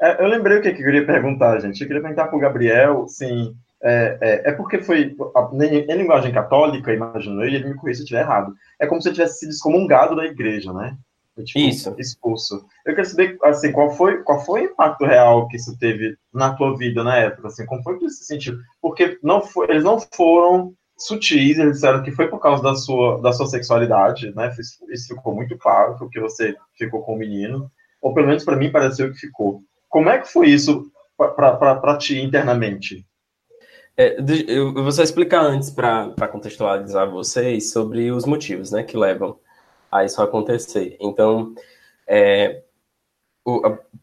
É, 0.00 0.22
eu 0.22 0.26
lembrei 0.26 0.58
o 0.58 0.62
que, 0.62 0.72
que 0.72 0.80
eu 0.80 0.84
queria 0.84 1.06
perguntar, 1.06 1.60
gente. 1.60 1.80
Eu 1.80 1.86
queria 1.86 2.02
perguntar 2.02 2.28
para 2.28 2.36
o 2.36 2.40
Gabriel, 2.40 3.06
sim, 3.06 3.54
é, 3.82 4.18
é, 4.20 4.50
é, 4.50 4.52
porque 4.52 4.82
foi, 4.82 5.16
em, 5.62 5.96
linguagem 5.96 6.32
católica, 6.32 6.92
imagino 6.92 7.42
eu, 7.42 7.48
e 7.48 7.54
ele 7.54 7.68
me 7.68 7.74
corrija 7.74 7.96
se 7.96 8.02
eu 8.02 8.04
estiver 8.04 8.20
errado, 8.20 8.54
é 8.78 8.86
como 8.86 9.00
se 9.00 9.08
eu 9.08 9.12
tivesse 9.12 9.40
sido 9.40 9.50
excomungado 9.50 10.14
da 10.14 10.26
igreja, 10.26 10.72
né? 10.72 10.96
Tipo, 11.44 11.58
isso. 11.58 11.94
Expulso. 11.98 12.66
Eu 12.84 12.94
quero 12.94 13.06
saber, 13.06 13.38
assim, 13.44 13.72
qual 13.72 13.90
foi, 13.90 14.22
qual 14.22 14.44
foi 14.44 14.62
o 14.62 14.64
impacto 14.72 15.04
real 15.04 15.48
que 15.48 15.56
isso 15.56 15.76
teve 15.78 16.16
na 16.32 16.54
tua 16.54 16.76
vida 16.76 17.02
na 17.02 17.16
época, 17.16 17.48
assim, 17.48 17.64
como 17.66 17.82
foi 17.82 17.98
que 17.98 18.04
você 18.04 18.16
se 18.16 18.24
sentiu? 18.24 18.58
Porque 18.80 19.18
não 19.22 19.40
foi, 19.40 19.70
eles 19.70 19.84
não 19.84 19.98
foram 20.14 20.74
sutis, 20.98 21.58
eles 21.58 21.74
disseram 21.74 22.02
que 22.02 22.10
foi 22.10 22.28
por 22.28 22.38
causa 22.40 22.62
da 22.62 22.74
sua, 22.74 23.20
da 23.20 23.32
sua 23.32 23.46
sexualidade, 23.46 24.34
né? 24.34 24.54
Isso, 24.58 24.84
isso 24.90 25.14
ficou 25.14 25.34
muito 25.34 25.56
claro, 25.56 25.96
porque 25.98 26.20
você 26.20 26.54
ficou 26.76 27.02
com 27.02 27.14
o 27.14 27.18
menino, 27.18 27.70
ou 28.02 28.12
pelo 28.12 28.26
menos 28.26 28.44
para 28.44 28.56
mim 28.56 28.70
pareceu 28.70 29.10
que 29.10 29.18
ficou. 29.18 29.62
Como 29.88 30.10
é 30.10 30.18
que 30.18 30.28
foi 30.28 30.48
isso 30.48 30.90
para 31.16 31.96
ti 31.96 32.20
internamente? 32.20 33.06
É, 33.96 34.16
eu 34.46 34.72
vou 34.72 34.92
só 34.92 35.02
explicar 35.02 35.42
antes 35.42 35.70
para 35.70 36.28
contextualizar 36.30 37.10
vocês 37.10 37.70
sobre 37.70 38.10
os 38.10 38.24
motivos 38.24 38.70
né, 38.70 38.82
que 38.82 38.96
levam 38.96 39.38
a 39.90 40.04
isso 40.04 40.22
acontecer. 40.22 40.96
Então, 41.00 41.54
é, 42.06 42.62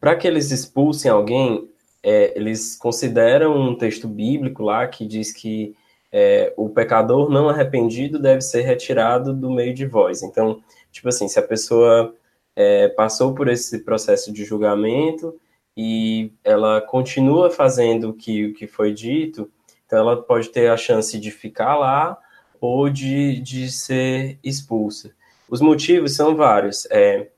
para 0.00 0.16
que 0.16 0.26
eles 0.26 0.50
expulsem 0.50 1.10
alguém, 1.10 1.70
é, 2.02 2.36
eles 2.36 2.76
consideram 2.76 3.56
um 3.56 3.76
texto 3.76 4.06
bíblico 4.06 4.62
lá 4.62 4.86
que 4.86 5.06
diz 5.06 5.32
que 5.32 5.74
é, 6.10 6.52
o 6.56 6.68
pecador 6.68 7.30
não 7.30 7.48
arrependido 7.48 8.18
deve 8.18 8.40
ser 8.40 8.62
retirado 8.62 9.34
do 9.34 9.50
meio 9.50 9.74
de 9.74 9.86
vós. 9.86 10.22
Então, 10.22 10.62
tipo 10.90 11.08
assim, 11.08 11.28
se 11.28 11.38
a 11.38 11.42
pessoa 11.42 12.14
é, 12.56 12.88
passou 12.88 13.34
por 13.34 13.48
esse 13.48 13.80
processo 13.84 14.32
de 14.32 14.44
julgamento 14.44 15.38
e 15.76 16.32
ela 16.42 16.80
continua 16.80 17.50
fazendo 17.50 18.10
o 18.10 18.14
que, 18.14 18.46
o 18.46 18.54
que 18.54 18.66
foi 18.66 18.92
dito, 18.92 19.50
então, 19.88 20.00
ela 20.00 20.22
pode 20.22 20.50
ter 20.50 20.70
a 20.70 20.76
chance 20.76 21.18
de 21.18 21.30
ficar 21.30 21.74
lá 21.74 22.18
ou 22.60 22.90
de, 22.90 23.40
de 23.40 23.70
ser 23.70 24.38
expulsa. 24.44 25.14
Os 25.50 25.60
motivos 25.60 26.14
são 26.14 26.36
vários. 26.36 26.86
É 26.90 27.28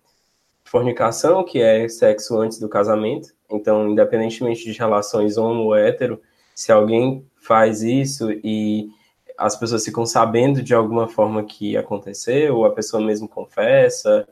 fornicação, 0.64 1.44
que 1.44 1.61
é 1.61 1.88
sexo 1.88 2.38
antes 2.38 2.59
do 2.59 2.68
casamento. 2.68 3.31
Então, 3.51 3.88
independentemente 3.88 4.64
de 4.64 4.79
relações 4.79 5.37
homo 5.37 5.64
ou 5.64 5.75
hétero, 5.75 6.20
se 6.55 6.70
alguém 6.70 7.27
faz 7.37 7.83
isso 7.83 8.31
e 8.44 8.88
as 9.37 9.57
pessoas 9.57 9.85
ficam 9.85 10.05
sabendo 10.05 10.62
de 10.62 10.75
alguma 10.75 11.09
forma 11.09 11.42
que 11.42 11.77
aconteceu, 11.77 12.57
ou 12.57 12.66
a 12.66 12.70
pessoa 12.70 13.03
mesmo 13.03 13.27
confessa, 13.27 14.29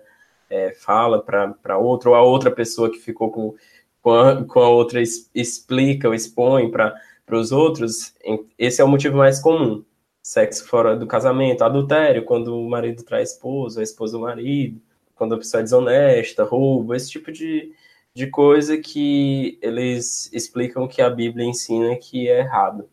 é, 0.51 0.73
fala 0.73 1.21
para 1.23 1.79
outra, 1.79 2.11
ou 2.11 2.15
a 2.15 2.23
outra 2.23 2.51
pessoa 2.51 2.91
que 2.91 2.99
ficou 2.99 3.31
com, 3.31 3.55
com, 4.03 4.13
a, 4.13 4.45
com 4.45 4.61
a 4.61 4.69
outra 4.69 5.03
explica 5.35 6.09
ou 6.09 6.15
expõe 6.15 6.71
para 6.71 6.95
os 7.31 7.53
outros, 7.53 8.15
esse 8.59 8.81
é 8.81 8.85
o 8.85 8.89
motivo 8.89 9.17
mais 9.17 9.41
comum. 9.41 9.83
Sexo 10.29 10.67
fora 10.67 10.95
do 10.95 11.07
casamento, 11.07 11.65
adultério, 11.65 12.23
quando 12.23 12.55
o 12.55 12.69
marido 12.69 13.03
traz 13.03 13.31
a 13.31 13.33
esposa, 13.33 13.81
a 13.81 13.83
esposa 13.83 14.19
o 14.19 14.21
marido, 14.21 14.79
quando 15.15 15.35
a 15.35 15.39
pessoa 15.39 15.63
é 15.63 15.65
desonesta, 15.65 16.45
roubo, 16.45 16.95
esse 16.95 17.11
tipo 17.11 17.33
de, 17.33 17.73
de 18.13 18.27
coisa 18.27 18.77
que 18.77 19.59
eles 19.63 20.31
explicam 20.31 20.87
que 20.87 21.01
a 21.01 21.09
Bíblia 21.09 21.47
ensina 21.47 21.97
que 21.97 22.29
é 22.29 22.41
errado. 22.41 22.87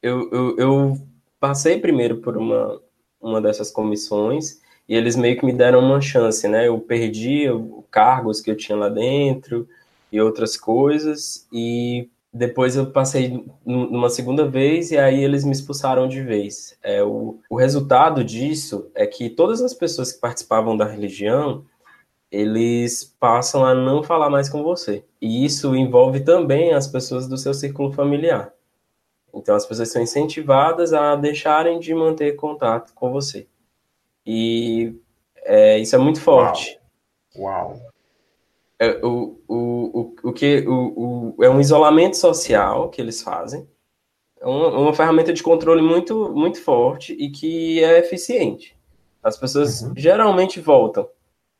Eu, 0.00 0.30
eu, 0.30 0.56
eu 0.56 0.98
passei 1.40 1.80
primeiro 1.80 2.18
por 2.18 2.36
uma, 2.36 2.80
uma 3.20 3.42
dessas 3.42 3.72
comissões 3.72 4.60
e 4.88 4.94
eles 4.94 5.16
meio 5.16 5.36
que 5.36 5.44
me 5.44 5.52
deram 5.52 5.80
uma 5.80 6.00
chance, 6.00 6.46
né? 6.46 6.68
Eu 6.68 6.78
perdi 6.78 7.50
os 7.50 7.84
cargos 7.90 8.40
que 8.40 8.48
eu 8.48 8.56
tinha 8.56 8.78
lá 8.78 8.88
dentro 8.88 9.68
e 10.12 10.20
outras 10.20 10.56
coisas 10.56 11.48
e 11.52 12.08
depois 12.34 12.74
eu 12.74 12.90
passei 12.90 13.46
numa 13.64 14.10
segunda 14.10 14.46
vez 14.48 14.90
e 14.90 14.98
aí 14.98 15.22
eles 15.22 15.44
me 15.44 15.52
expulsaram 15.52 16.08
de 16.08 16.20
vez. 16.20 16.76
É, 16.82 17.02
o, 17.02 17.38
o 17.48 17.56
resultado 17.56 18.24
disso 18.24 18.90
é 18.92 19.06
que 19.06 19.30
todas 19.30 19.62
as 19.62 19.72
pessoas 19.72 20.12
que 20.12 20.20
participavam 20.20 20.76
da 20.76 20.84
religião 20.84 21.64
eles 22.34 23.04
passam 23.20 23.64
a 23.64 23.72
não 23.72 24.02
falar 24.02 24.28
mais 24.28 24.48
com 24.48 24.64
você. 24.64 25.04
E 25.20 25.44
isso 25.44 25.76
envolve 25.76 26.20
também 26.20 26.74
as 26.74 26.88
pessoas 26.88 27.28
do 27.28 27.38
seu 27.38 27.54
círculo 27.54 27.92
familiar. 27.92 28.52
Então, 29.32 29.54
as 29.54 29.64
pessoas 29.64 29.92
são 29.92 30.02
incentivadas 30.02 30.92
a 30.92 31.14
deixarem 31.14 31.78
de 31.78 31.94
manter 31.94 32.34
contato 32.34 32.92
com 32.92 33.12
você. 33.12 33.46
E 34.26 34.96
é, 35.44 35.78
isso 35.78 35.94
é 35.94 35.98
muito 35.98 36.20
forte. 36.20 36.80
Uau! 37.36 37.70
Uau. 37.70 37.93
É, 38.78 39.00
o, 39.04 39.40
o, 39.46 39.56
o, 40.26 40.28
o 40.30 40.32
que, 40.32 40.64
o, 40.66 41.34
o, 41.38 41.44
é 41.44 41.48
um 41.48 41.60
isolamento 41.60 42.16
social 42.16 42.88
que 42.90 43.00
eles 43.00 43.22
fazem. 43.22 43.68
É 44.40 44.46
uma, 44.46 44.68
uma 44.68 44.94
ferramenta 44.94 45.32
de 45.32 45.42
controle 45.42 45.80
muito, 45.80 46.32
muito 46.34 46.60
forte 46.60 47.12
e 47.12 47.30
que 47.30 47.82
é 47.82 47.98
eficiente. 47.98 48.76
As 49.22 49.36
pessoas 49.36 49.82
uhum. 49.82 49.94
geralmente 49.96 50.60
voltam. 50.60 51.08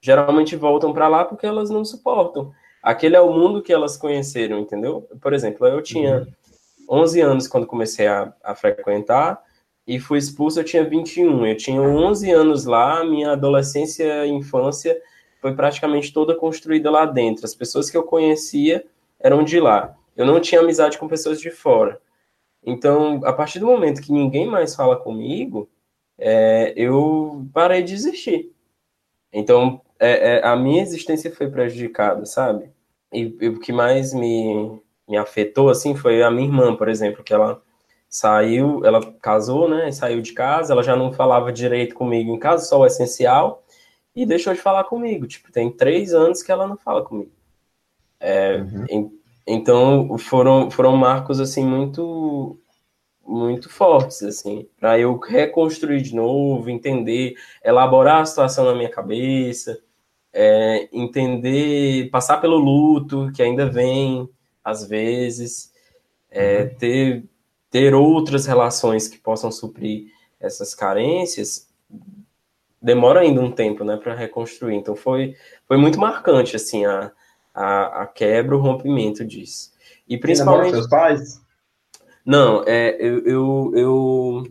Geralmente 0.00 0.54
voltam 0.56 0.92
para 0.92 1.08
lá 1.08 1.24
porque 1.24 1.46
elas 1.46 1.70
não 1.70 1.84
suportam. 1.84 2.52
Aquele 2.82 3.16
é 3.16 3.20
o 3.20 3.32
mundo 3.32 3.62
que 3.62 3.72
elas 3.72 3.96
conheceram, 3.96 4.58
entendeu? 4.58 5.08
Por 5.20 5.32
exemplo, 5.32 5.66
eu 5.66 5.80
tinha. 5.80 6.18
Uhum 6.18 6.44
11 6.88 7.20
anos 7.20 7.48
quando 7.48 7.66
comecei 7.66 8.06
a, 8.06 8.32
a 8.42 8.54
frequentar 8.54 9.42
e 9.86 9.98
fui 9.98 10.18
expulso, 10.18 10.60
eu 10.60 10.64
tinha 10.64 10.84
21. 10.84 11.46
Eu 11.46 11.56
tinha 11.56 11.80
11 11.80 12.30
anos 12.30 12.64
lá, 12.64 13.04
minha 13.04 13.32
adolescência 13.32 14.26
e 14.26 14.30
infância 14.30 14.96
foi 15.44 15.54
praticamente 15.54 16.10
toda 16.10 16.34
construída 16.34 16.90
lá 16.90 17.04
dentro. 17.04 17.44
As 17.44 17.54
pessoas 17.54 17.90
que 17.90 17.96
eu 17.98 18.02
conhecia 18.02 18.82
eram 19.20 19.44
de 19.44 19.60
lá. 19.60 19.94
Eu 20.16 20.24
não 20.24 20.40
tinha 20.40 20.62
amizade 20.62 20.96
com 20.96 21.06
pessoas 21.06 21.38
de 21.38 21.50
fora. 21.50 22.00
Então, 22.64 23.20
a 23.24 23.30
partir 23.30 23.58
do 23.58 23.66
momento 23.66 24.00
que 24.00 24.10
ninguém 24.10 24.46
mais 24.46 24.74
fala 24.74 24.96
comigo, 24.96 25.68
é, 26.16 26.72
eu 26.74 27.46
parei 27.52 27.82
de 27.82 27.92
existir. 27.92 28.54
Então, 29.30 29.82
é, 30.00 30.36
é, 30.36 30.46
a 30.46 30.56
minha 30.56 30.80
existência 30.80 31.30
foi 31.30 31.50
prejudicada, 31.50 32.24
sabe? 32.24 32.70
E, 33.12 33.36
e 33.38 33.48
o 33.48 33.60
que 33.60 33.70
mais 33.70 34.14
me, 34.14 34.80
me 35.06 35.18
afetou 35.18 35.68
assim 35.68 35.94
foi 35.94 36.22
a 36.22 36.30
minha 36.30 36.48
irmã, 36.48 36.74
por 36.74 36.88
exemplo, 36.88 37.22
que 37.22 37.34
ela 37.34 37.60
saiu, 38.08 38.82
ela 38.82 39.12
casou, 39.20 39.68
né, 39.68 39.92
saiu 39.92 40.22
de 40.22 40.32
casa, 40.32 40.72
ela 40.72 40.82
já 40.82 40.96
não 40.96 41.12
falava 41.12 41.52
direito 41.52 41.94
comigo 41.94 42.34
em 42.34 42.38
casa, 42.38 42.64
só 42.64 42.80
o 42.80 42.86
essencial, 42.86 43.62
e 44.14 44.24
deixou 44.24 44.54
de 44.54 44.60
falar 44.60 44.84
comigo. 44.84 45.26
Tipo, 45.26 45.50
tem 45.50 45.70
três 45.70 46.14
anos 46.14 46.42
que 46.42 46.52
ela 46.52 46.66
não 46.66 46.76
fala 46.76 47.02
comigo. 47.02 47.32
É, 48.20 48.56
uhum. 48.56 48.86
em, 48.88 49.20
então 49.46 50.16
foram 50.16 50.70
foram 50.70 50.96
marcos 50.96 51.40
assim 51.40 51.66
muito 51.66 52.58
muito 53.26 53.68
fortes 53.68 54.22
assim 54.22 54.66
para 54.78 54.98
eu 54.98 55.18
reconstruir 55.18 56.00
de 56.00 56.14
novo, 56.14 56.70
entender, 56.70 57.34
elaborar 57.62 58.22
a 58.22 58.26
situação 58.26 58.64
na 58.64 58.74
minha 58.74 58.90
cabeça, 58.90 59.78
é, 60.34 60.88
entender, 60.92 62.10
passar 62.10 62.38
pelo 62.38 62.56
luto 62.56 63.30
que 63.32 63.42
ainda 63.42 63.70
vem, 63.70 64.28
às 64.64 64.86
vezes, 64.86 65.72
é, 66.28 66.62
uhum. 66.62 66.74
ter, 66.76 67.24
ter 67.70 67.94
outras 67.94 68.44
relações 68.44 69.06
que 69.06 69.16
possam 69.16 69.52
suprir 69.52 70.08
essas 70.40 70.74
carências, 70.74 71.63
demora 72.84 73.20
ainda 73.20 73.40
um 73.40 73.50
tempo, 73.50 73.82
né, 73.82 73.96
para 73.96 74.14
reconstruir. 74.14 74.76
Então 74.76 74.94
foi, 74.94 75.34
foi 75.66 75.78
muito 75.78 75.98
marcante, 75.98 76.54
assim, 76.54 76.84
a, 76.84 77.10
a, 77.54 78.02
a 78.02 78.06
quebra, 78.06 78.54
o 78.54 78.60
rompimento 78.60 79.24
disso. 79.24 79.72
E 80.06 80.18
principalmente... 80.18 80.74
seus 80.74 80.88
pais? 80.88 81.40
Não, 82.24 82.62
é, 82.66 82.96
eu, 83.00 83.24
eu, 83.24 83.72
eu 83.74 84.42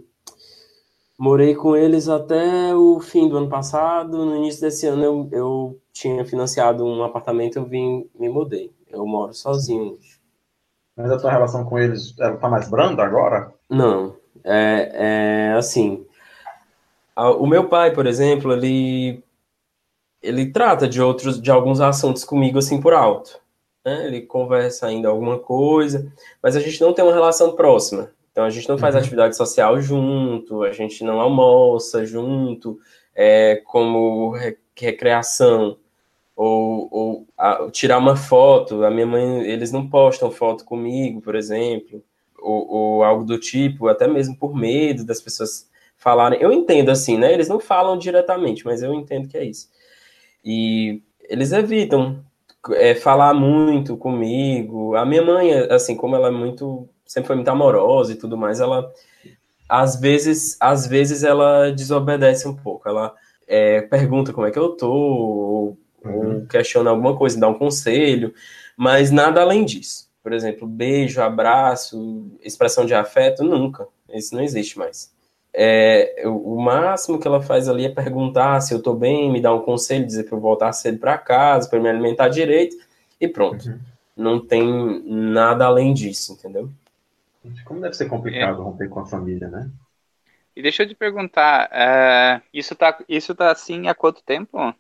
morei 1.18 1.54
com 1.54 1.76
eles 1.76 2.10
até 2.10 2.76
o 2.76 3.00
fim 3.00 3.30
do 3.30 3.38
ano 3.38 3.50
passado. 3.50 4.26
No 4.26 4.36
início 4.36 4.62
desse 4.62 4.88
ano 4.88 5.04
eu, 5.04 5.30
eu 5.32 5.80
tinha 5.92 6.26
financiado 6.26 6.84
um 6.84 7.04
apartamento, 7.04 7.58
eu 7.58 7.66
vim, 7.66 8.10
me 8.20 8.30
mudei. 8.30 8.72
Eu 8.90 9.06
moro 9.06 9.34
sozinho 9.34 9.94
hoje. 9.94 10.20
Mas 10.96 11.12
a 11.12 11.18
tua 11.18 11.32
relação 11.32 11.66
com 11.66 11.78
eles, 11.78 12.16
ela 12.20 12.38
tá 12.38 12.50
mais 12.50 12.70
branda 12.70 13.04
agora? 13.04 13.52
Não. 13.70 14.16
É, 14.44 15.52
é 15.52 15.54
assim. 15.54 16.06
O 17.16 17.46
meu 17.46 17.68
pai, 17.68 17.92
por 17.92 18.08
exemplo, 18.08 18.54
ele 18.54 19.24
ele 20.22 20.52
trata 20.52 20.88
de 20.88 21.02
outros, 21.02 21.42
de 21.42 21.52
alguns 21.52 21.82
assuntos 21.82 22.24
comigo 22.24 22.58
assim 22.58 22.80
por 22.80 22.94
alto. 22.94 23.40
Né? 23.86 24.08
Ele 24.08 24.22
conversa 24.22 24.88
ainda 24.88 25.10
alguma 25.10 25.38
coisa, 25.38 26.12
mas 26.42 26.56
a 26.56 26.62
gente 26.62 26.80
não 26.82 26.94
tem 26.94 27.04
uma 27.04 27.14
relação 27.14 27.56
próxima. 27.56 28.10
Então 28.32 28.46
a 28.46 28.50
gente 28.50 28.68
não 28.68 28.78
faz 28.78 28.96
uhum. 28.96 29.02
atividade 29.02 29.36
social 29.36 29.80
junto, 29.82 30.64
a 30.64 30.72
gente 30.72 31.04
não 31.04 31.20
almoça 31.20 32.06
junto, 32.06 32.80
é, 33.14 33.58
como 33.66 34.34
recreação 34.76 35.78
ou, 36.36 36.88
ou 36.92 37.28
a, 37.38 37.70
tirar 37.70 37.98
uma 37.98 38.16
foto. 38.16 38.84
A 38.84 38.90
minha 38.90 39.06
mãe, 39.06 39.44
eles 39.44 39.72
não 39.72 39.88
postam 39.88 40.32
foto 40.32 40.66
comigo, 40.66 41.22
por 41.22 41.36
exemplo, 41.36 42.04
ou, 42.40 42.68
ou, 42.68 43.04
algo 43.04 43.24
do 43.24 43.38
tipo, 43.38 43.88
até 43.88 44.08
mesmo 44.08 44.36
por 44.36 44.56
medo 44.56 45.06
das 45.06 45.22
pessoas 45.22 45.70
falarem. 46.04 46.40
Eu 46.42 46.52
entendo 46.52 46.92
assim, 46.92 47.18
né? 47.18 47.34
Eles 47.34 47.48
não 47.48 47.60
falam 47.60 47.98
diretamente, 47.98 48.66
mas 48.66 48.84
eu 48.84 48.94
entendo 48.94 49.30
que 49.30 49.38
é 49.38 49.46
isso. 49.46 49.70
E 50.44 51.02
eles 51.22 51.54
evitam 51.54 52.24
é, 52.72 52.94
falar 52.94 53.34
muito 53.34 53.96
comigo. 53.96 54.96
A 54.96 55.06
minha 55.06 55.24
mãe, 55.24 55.54
assim, 55.72 55.96
como 55.96 56.16
ela 56.16 56.28
é 56.28 56.32
muito, 56.32 56.90
sempre 57.06 57.28
foi 57.28 57.36
muito 57.38 57.48
amorosa 57.48 58.12
e 58.12 58.16
tudo 58.16 58.38
mais, 58.38 58.60
ela 58.60 58.92
às 59.68 60.00
vezes, 60.00 60.58
às 60.60 60.86
vezes 60.86 61.24
ela 61.24 61.72
desobedece 61.72 62.48
um 62.48 62.56
pouco. 62.56 62.88
Ela 62.88 63.16
é, 63.48 63.82
pergunta 63.82 64.34
como 64.34 64.46
é 64.46 64.52
que 64.52 64.60
eu 64.60 64.70
tô, 64.70 65.78
uhum. 66.04 66.42
ou 66.42 66.46
questiona 66.48 66.90
alguma 66.90 67.16
coisa, 67.16 67.40
dá 67.40 67.48
um 67.48 67.58
conselho, 67.58 68.34
mas 68.76 69.10
nada 69.10 69.42
além 69.42 69.64
disso. 69.64 70.12
Por 70.22 70.34
exemplo, 70.34 70.68
beijo, 70.68 71.22
abraço, 71.22 72.32
expressão 72.42 72.86
de 72.86 72.94
afeto, 72.94 73.44
nunca. 73.44 73.88
Isso 74.14 74.36
não 74.36 74.44
existe 74.44 74.78
mais. 74.78 75.13
É, 75.54 76.24
o 76.26 76.60
máximo 76.60 77.20
que 77.20 77.28
ela 77.28 77.42
faz 77.42 77.70
ali 77.70 77.86
é 77.86 77.90
perguntar 77.90 78.60
se 78.62 78.74
eu 78.74 78.82
tô 78.82 78.94
bem, 78.96 79.32
me 79.32 79.40
dar 79.40 79.54
um 79.54 79.62
conselho, 79.62 80.06
dizer 80.06 80.24
para 80.24 80.36
eu 80.36 80.42
voltar 80.42 80.74
cedo 80.74 80.98
para 80.98 81.18
casa, 81.18 81.70
para 81.70 81.80
me 81.80 81.90
alimentar 81.90 82.30
direito, 82.30 82.76
e 83.22 83.28
pronto. 83.28 83.68
Uhum. 83.68 83.80
Não 84.16 84.46
tem 84.46 85.04
nada 85.06 85.66
além 85.66 85.94
disso, 85.94 86.34
entendeu? 86.34 86.70
Como 87.66 87.82
deve 87.82 87.96
ser 87.96 88.08
complicado 88.08 88.62
é. 88.62 88.64
romper 88.64 88.90
com 88.90 89.00
a 89.02 89.06
família, 89.06 89.48
né? 89.48 89.70
E 90.56 90.62
deixa 90.62 90.84
eu 90.84 90.88
te 90.88 90.96
perguntar, 90.96 91.70
é, 91.72 92.42
isso, 92.54 92.76
tá, 92.76 92.98
isso 93.10 93.34
tá 93.34 93.52
assim 93.52 93.88
há 93.88 93.96
quanto 93.96 94.24
tempo? 94.24 94.74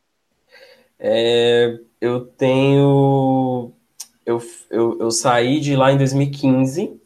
É, 0.99 1.79
eu 1.99 2.25
tenho. 2.25 3.73
Eu, 4.25 4.41
eu, 4.69 4.99
eu 4.99 5.11
saí 5.11 5.59
de 5.59 5.75
lá 5.75 5.91
em 5.91 5.97
2015. 5.97 7.01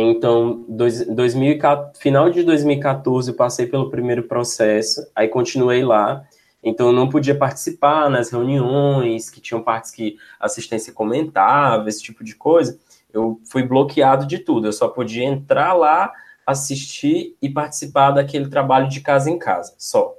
Então, 0.00 0.64
dois, 0.68 1.04
2014, 1.04 2.00
final 2.00 2.30
de 2.30 2.44
2014, 2.44 3.32
eu 3.32 3.36
passei 3.36 3.66
pelo 3.66 3.90
primeiro 3.90 4.22
processo, 4.22 5.04
aí 5.12 5.26
continuei 5.26 5.82
lá. 5.82 6.24
Então, 6.62 6.88
eu 6.88 6.92
não 6.92 7.08
podia 7.08 7.34
participar 7.34 8.08
nas 8.08 8.30
reuniões, 8.30 9.28
que 9.28 9.40
tinham 9.40 9.60
partes 9.60 9.90
que 9.90 10.16
assistência 10.38 10.92
comentava, 10.92 11.88
esse 11.88 12.00
tipo 12.00 12.22
de 12.22 12.36
coisa. 12.36 12.78
Eu 13.12 13.40
fui 13.50 13.64
bloqueado 13.64 14.24
de 14.24 14.38
tudo. 14.38 14.68
Eu 14.68 14.72
só 14.72 14.86
podia 14.86 15.24
entrar 15.24 15.72
lá, 15.72 16.12
assistir 16.46 17.36
e 17.42 17.48
participar 17.48 18.12
daquele 18.12 18.48
trabalho 18.48 18.88
de 18.88 19.00
casa 19.00 19.28
em 19.28 19.38
casa, 19.38 19.74
só 19.78 20.14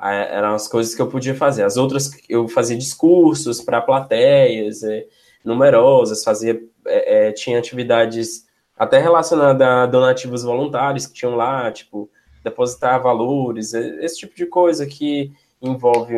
eram 0.00 0.54
as 0.54 0.68
coisas 0.68 0.94
que 0.94 1.02
eu 1.02 1.08
podia 1.08 1.34
fazer. 1.34 1.64
As 1.64 1.76
outras, 1.76 2.12
eu 2.28 2.46
fazia 2.46 2.78
discursos 2.78 3.60
para 3.60 3.80
plateias 3.80 4.84
é, 4.84 5.06
numerosas, 5.44 6.22
fazia, 6.22 6.62
é, 6.86 7.28
é, 7.28 7.32
tinha 7.32 7.58
atividades 7.58 8.46
até 8.78 8.98
relacionada 8.98 9.82
a 9.82 9.86
donativos 9.86 10.42
voluntários 10.42 11.06
que 11.06 11.14
tinham 11.14 11.34
lá, 11.34 11.70
tipo, 11.72 12.08
depositar 12.44 13.02
valores, 13.02 13.74
esse 13.74 14.18
tipo 14.18 14.36
de 14.36 14.46
coisa 14.46 14.86
que 14.86 15.32
envolve 15.60 16.14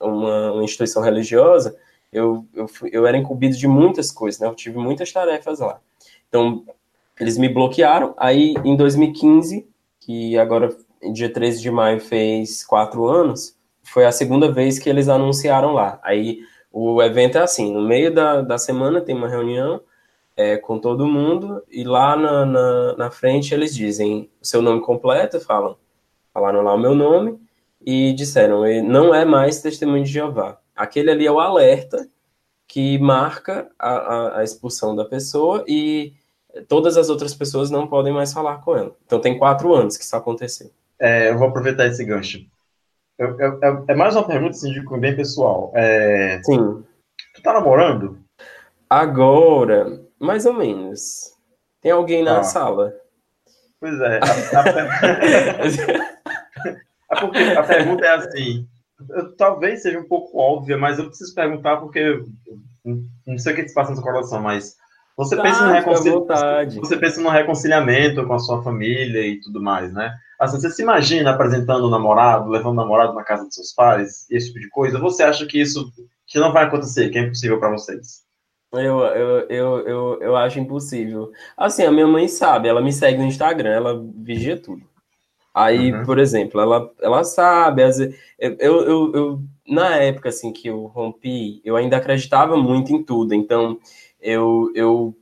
uma, 0.00 0.52
uma 0.52 0.64
instituição 0.64 1.02
religiosa, 1.02 1.76
eu, 2.12 2.44
eu, 2.54 2.66
eu 2.90 3.06
era 3.06 3.16
incumbido 3.16 3.56
de 3.56 3.68
muitas 3.68 4.10
coisas, 4.10 4.40
né? 4.40 4.48
Eu 4.48 4.54
tive 4.54 4.78
muitas 4.78 5.12
tarefas 5.12 5.60
lá. 5.60 5.80
Então, 6.28 6.64
eles 7.20 7.38
me 7.38 7.48
bloquearam. 7.48 8.14
Aí, 8.16 8.54
em 8.64 8.76
2015, 8.76 9.68
que 10.00 10.36
agora, 10.36 10.76
dia 11.12 11.32
13 11.32 11.60
de 11.60 11.70
maio, 11.70 12.00
fez 12.00 12.64
quatro 12.64 13.06
anos, 13.06 13.56
foi 13.84 14.04
a 14.04 14.12
segunda 14.12 14.50
vez 14.50 14.78
que 14.78 14.88
eles 14.88 15.08
anunciaram 15.08 15.72
lá. 15.72 16.00
Aí, 16.02 16.40
o 16.72 17.00
evento 17.02 17.38
é 17.38 17.42
assim: 17.42 17.72
no 17.72 17.82
meio 17.82 18.12
da, 18.12 18.42
da 18.42 18.58
semana 18.58 19.00
tem 19.00 19.14
uma 19.14 19.28
reunião 19.28 19.80
é, 20.40 20.56
com 20.56 20.78
todo 20.78 21.06
mundo, 21.06 21.62
e 21.70 21.84
lá 21.84 22.16
na, 22.16 22.46
na, 22.46 22.96
na 22.96 23.10
frente 23.10 23.52
eles 23.52 23.74
dizem 23.74 24.30
o 24.40 24.46
seu 24.46 24.62
nome 24.62 24.80
completo, 24.80 25.38
falam, 25.38 25.76
falaram 26.32 26.62
lá 26.62 26.72
o 26.74 26.78
meu 26.78 26.94
nome, 26.94 27.38
e 27.84 28.14
disseram: 28.14 28.62
não 28.82 29.14
é 29.14 29.24
mais 29.24 29.60
testemunho 29.60 30.04
de 30.04 30.10
Jeová. 30.10 30.58
Aquele 30.74 31.10
ali 31.10 31.26
é 31.26 31.32
o 31.32 31.40
alerta 31.40 32.08
que 32.66 32.98
marca 32.98 33.70
a, 33.78 33.90
a, 33.90 34.38
a, 34.38 34.44
expulsão 34.44 34.94
da 34.96 35.04
pessoa 35.04 35.64
e 35.66 36.14
todas 36.68 36.96
as 36.96 37.10
outras 37.10 37.34
pessoas 37.34 37.70
não 37.70 37.86
podem 37.86 38.12
mais 38.12 38.32
falar 38.32 38.58
com 38.58 38.76
ela. 38.76 38.96
Então 39.04 39.20
tem 39.20 39.38
quatro 39.38 39.74
anos 39.74 39.96
que 39.96 40.04
isso 40.04 40.16
aconteceu. 40.16 40.70
É, 40.98 41.30
eu 41.30 41.38
vou 41.38 41.48
aproveitar 41.48 41.86
esse 41.86 42.04
gancho. 42.04 42.38
Eu, 43.18 43.38
eu, 43.38 43.58
eu, 43.60 43.84
é 43.88 43.94
mais 43.94 44.14
uma 44.16 44.26
pergunta 44.26 44.52
assim, 44.52 44.72
de 44.72 44.80
bem 44.98 45.14
pessoal. 45.14 45.70
É... 45.74 46.40
Sim. 46.44 46.82
Tu 47.34 47.42
tá 47.42 47.52
namorando? 47.52 48.18
Agora, 48.88 50.00
mais 50.20 50.44
ou 50.46 50.52
menos. 50.52 51.32
Tem 51.80 51.90
alguém 51.92 52.22
na 52.22 52.40
ah. 52.40 52.42
sala. 52.42 52.92
Pois 53.80 53.98
é. 54.00 54.20
A, 54.20 54.60
a... 57.08 57.20
Porque 57.20 57.38
a 57.56 57.62
pergunta 57.62 58.04
é 58.04 58.14
assim, 58.14 58.68
talvez 59.38 59.82
seja 59.82 59.98
um 59.98 60.06
pouco 60.06 60.38
óbvia, 60.38 60.76
mas 60.76 60.98
eu 60.98 61.06
preciso 61.06 61.34
perguntar 61.34 61.78
porque 61.78 62.22
não 62.84 63.38
sei 63.38 63.54
o 63.54 63.56
que 63.56 63.68
se 63.68 63.74
passa 63.74 63.90
no 63.90 63.96
seu 63.96 64.04
coração, 64.04 64.40
mas 64.40 64.76
você 65.16 65.36
tá, 65.36 65.42
pensa 65.42 65.66
no 65.66 65.72
reconciliamento, 65.72 66.80
você 66.80 66.96
pensa 66.96 67.20
no 67.20 67.28
reconciliamento 67.30 68.26
com 68.26 68.34
a 68.34 68.38
sua 68.38 68.62
família 68.62 69.26
e 69.26 69.40
tudo 69.40 69.62
mais, 69.62 69.92
né? 69.92 70.14
Assim, 70.38 70.58
você 70.58 70.70
se 70.70 70.82
imagina 70.82 71.30
apresentando 71.30 71.84
o 71.84 71.90
namorado, 71.90 72.50
levando 72.50 72.72
o 72.72 72.82
namorado 72.82 73.14
na 73.14 73.22
casa 73.22 73.44
dos 73.44 73.54
seus 73.54 73.72
pais, 73.72 74.26
esse 74.30 74.46
tipo 74.48 74.60
de 74.60 74.68
coisa? 74.70 74.98
Você 74.98 75.22
acha 75.22 75.46
que 75.46 75.60
isso 75.60 75.92
que 76.26 76.38
não 76.38 76.52
vai 76.52 76.64
acontecer, 76.64 77.10
que 77.10 77.18
é 77.18 77.22
impossível 77.22 77.58
para 77.58 77.70
vocês? 77.70 78.22
Eu, 78.72 79.00
eu, 79.00 79.38
eu, 79.48 79.78
eu, 79.88 80.18
eu 80.20 80.36
acho 80.36 80.60
impossível. 80.60 81.32
Assim, 81.56 81.82
a 81.82 81.90
minha 81.90 82.06
mãe 82.06 82.28
sabe, 82.28 82.68
ela 82.68 82.80
me 82.80 82.92
segue 82.92 83.18
no 83.18 83.24
Instagram, 83.24 83.70
ela 83.70 84.04
vigia 84.16 84.56
tudo. 84.56 84.88
Aí, 85.52 85.92
uhum. 85.92 86.04
por 86.04 86.18
exemplo, 86.18 86.60
ela, 86.60 86.90
ela 87.00 87.24
sabe, 87.24 87.82
às 87.82 87.98
vezes, 87.98 88.16
eu, 88.38 88.56
eu, 88.58 89.12
eu, 89.14 89.42
na 89.66 89.96
época 89.96 90.28
assim 90.28 90.52
que 90.52 90.68
eu 90.68 90.86
rompi, 90.86 91.60
eu 91.64 91.74
ainda 91.74 91.96
acreditava 91.96 92.56
muito 92.56 92.92
em 92.92 93.02
tudo, 93.02 93.34
então 93.34 93.78
eu, 94.20 94.70
eu 94.76 95.16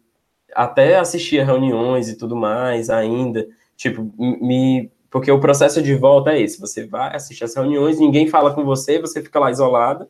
até 0.54 0.98
assistia 0.98 1.44
reuniões 1.44 2.10
e 2.10 2.18
tudo 2.18 2.36
mais 2.36 2.90
ainda, 2.90 3.48
tipo, 3.76 4.12
me 4.18 4.90
porque 5.10 5.30
o 5.30 5.40
processo 5.40 5.82
de 5.82 5.94
volta 5.94 6.32
é 6.32 6.42
esse, 6.42 6.60
você 6.60 6.86
vai 6.86 7.16
assistir 7.16 7.44
as 7.44 7.54
reuniões, 7.54 7.98
ninguém 7.98 8.28
fala 8.28 8.52
com 8.54 8.62
você, 8.62 9.00
você 9.00 9.22
fica 9.22 9.38
lá 9.38 9.50
isolado, 9.50 10.06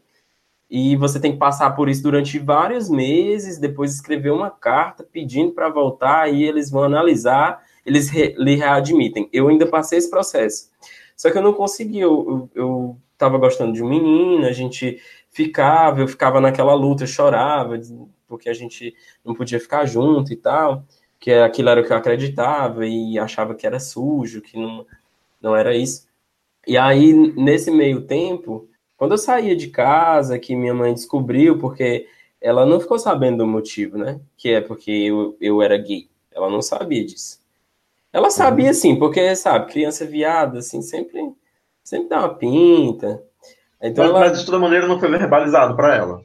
e 0.71 0.97
você 0.97 1.19
tem 1.19 1.33
que 1.33 1.39
passar 1.39 1.71
por 1.71 1.89
isso 1.89 2.03
durante 2.03 2.39
vários 2.39 2.91
meses, 2.91 3.59
depois 3.59 3.95
escrever 3.95 4.31
uma 4.31 4.51
carta 4.51 5.03
pedindo 5.03 5.53
para 5.53 5.69
voltar, 5.69 6.33
e 6.33 6.45
eles 6.45 6.71
vão 6.71 6.83
analisar 6.83 7.63
eles 7.89 8.09
re, 8.11 8.35
lhe 8.39 8.55
readmitem. 8.55 9.29
Eu 9.33 9.49
ainda 9.49 9.67
passei 9.67 9.99
esse 9.99 10.11
processo. 10.11 10.71
Só 11.17 11.31
que 11.31 11.39
eu 11.39 11.43
não 11.43 11.53
consegui, 11.53 11.99
eu, 11.99 12.49
eu, 12.55 12.97
eu 13.19 13.39
gostando 13.39 13.73
de 13.73 13.83
um 13.83 13.89
menino, 13.89 14.47
a 14.47 14.53
gente 14.53 15.01
ficava, 15.31 16.01
eu 16.01 16.09
ficava 16.09 16.41
naquela 16.41 16.75
luta, 16.75 17.03
eu 17.03 17.09
chorava, 17.09 17.81
porque 18.27 18.49
a 18.49 18.55
gente 18.55 18.95
não 19.25 19.35
podia 19.35 19.59
ficar 19.59 19.87
junto 19.87 20.33
e 20.33 20.37
tal, 20.37 20.85
que 21.19 21.33
aquilo 21.33 21.71
era 21.71 21.81
o 21.81 21.85
que 21.85 21.93
eu 21.93 21.97
acreditava 21.97 22.87
e 22.87 23.19
achava 23.19 23.55
que 23.55 23.67
era 23.67 23.81
sujo, 23.81 24.43
que 24.43 24.57
não, 24.57 24.87
não 25.41 25.57
era 25.57 25.75
isso. 25.75 26.07
E 26.67 26.77
aí, 26.77 27.13
nesse 27.13 27.71
meio 27.71 28.03
tempo, 28.03 28.69
quando 28.99 29.13
eu 29.13 29.19
saía 29.19 29.55
de 29.57 29.69
casa, 29.69 30.39
que 30.39 30.57
minha 30.57 30.75
mãe 30.75 30.93
descobriu, 30.93 31.59
porque 31.59 32.07
ela 32.41 32.67
não 32.67 32.81
ficou 32.81 32.99
sabendo 32.99 33.39
do 33.39 33.47
motivo, 33.47 33.97
né? 33.97 34.21
Que 34.37 34.51
é 34.51 34.61
porque 34.61 34.91
eu, 34.91 35.37
eu 35.41 35.63
era 35.63 35.79
gay. 35.79 36.09
Ela 36.33 36.51
não 36.51 36.61
sabia 36.61 37.05
disso. 37.07 37.41
Ela 38.13 38.29
sabia, 38.29 38.75
sim, 38.75 38.97
porque, 38.97 39.37
sabe, 39.37 39.71
criança 39.71 40.05
viada, 40.05 40.59
assim, 40.59 40.83
sempre, 40.83 41.33
sempre 41.85 42.09
dá 42.09 42.19
uma 42.19 42.35
pinta. 42.35 43.23
Então 43.81 44.05
mas, 44.05 44.15
ela... 44.15 44.21
mas 44.29 44.39
de 44.41 44.45
toda 44.45 44.59
maneira 44.59 44.89
não 44.89 44.99
foi 44.99 45.09
verbalizado 45.09 45.77
para 45.77 45.95
ela. 45.95 46.21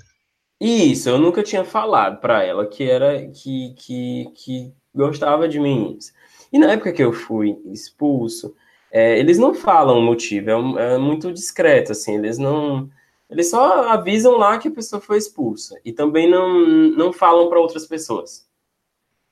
Isso, 0.60 1.10
eu 1.10 1.20
nunca 1.20 1.44
tinha 1.44 1.64
falado 1.64 2.20
para 2.20 2.44
ela 2.44 2.66
que 2.66 2.90
era 2.90 3.28
que, 3.28 3.76
que, 3.78 4.32
que 4.34 4.74
gostava 4.96 5.48
de 5.48 5.60
meninos. 5.60 6.12
E 6.52 6.58
na 6.58 6.72
época 6.72 6.94
que 6.94 7.04
eu 7.04 7.14
fui 7.14 7.60
expulso, 7.66 8.56
é, 8.94 9.18
eles 9.20 9.40
não 9.40 9.56
falam 9.56 9.98
o 9.98 10.04
motivo, 10.04 10.52
é, 10.52 10.94
é, 10.94 10.98
muito 11.00 11.34
discreto, 11.34 11.92
assim, 11.94 12.16
eles 12.16 12.38
não. 12.38 12.88
Eles 13.28 13.50
só 13.50 13.90
avisam 13.90 14.38
lá 14.38 14.60
que 14.60 14.68
a 14.68 14.72
pessoa 14.72 15.02
foi 15.02 15.18
expulsa. 15.18 15.80
E 15.84 15.92
também 15.92 16.30
não, 16.30 16.60
não 16.92 17.12
falam 17.12 17.50
para 17.50 17.60
outras 17.60 17.88
pessoas. 17.88 18.48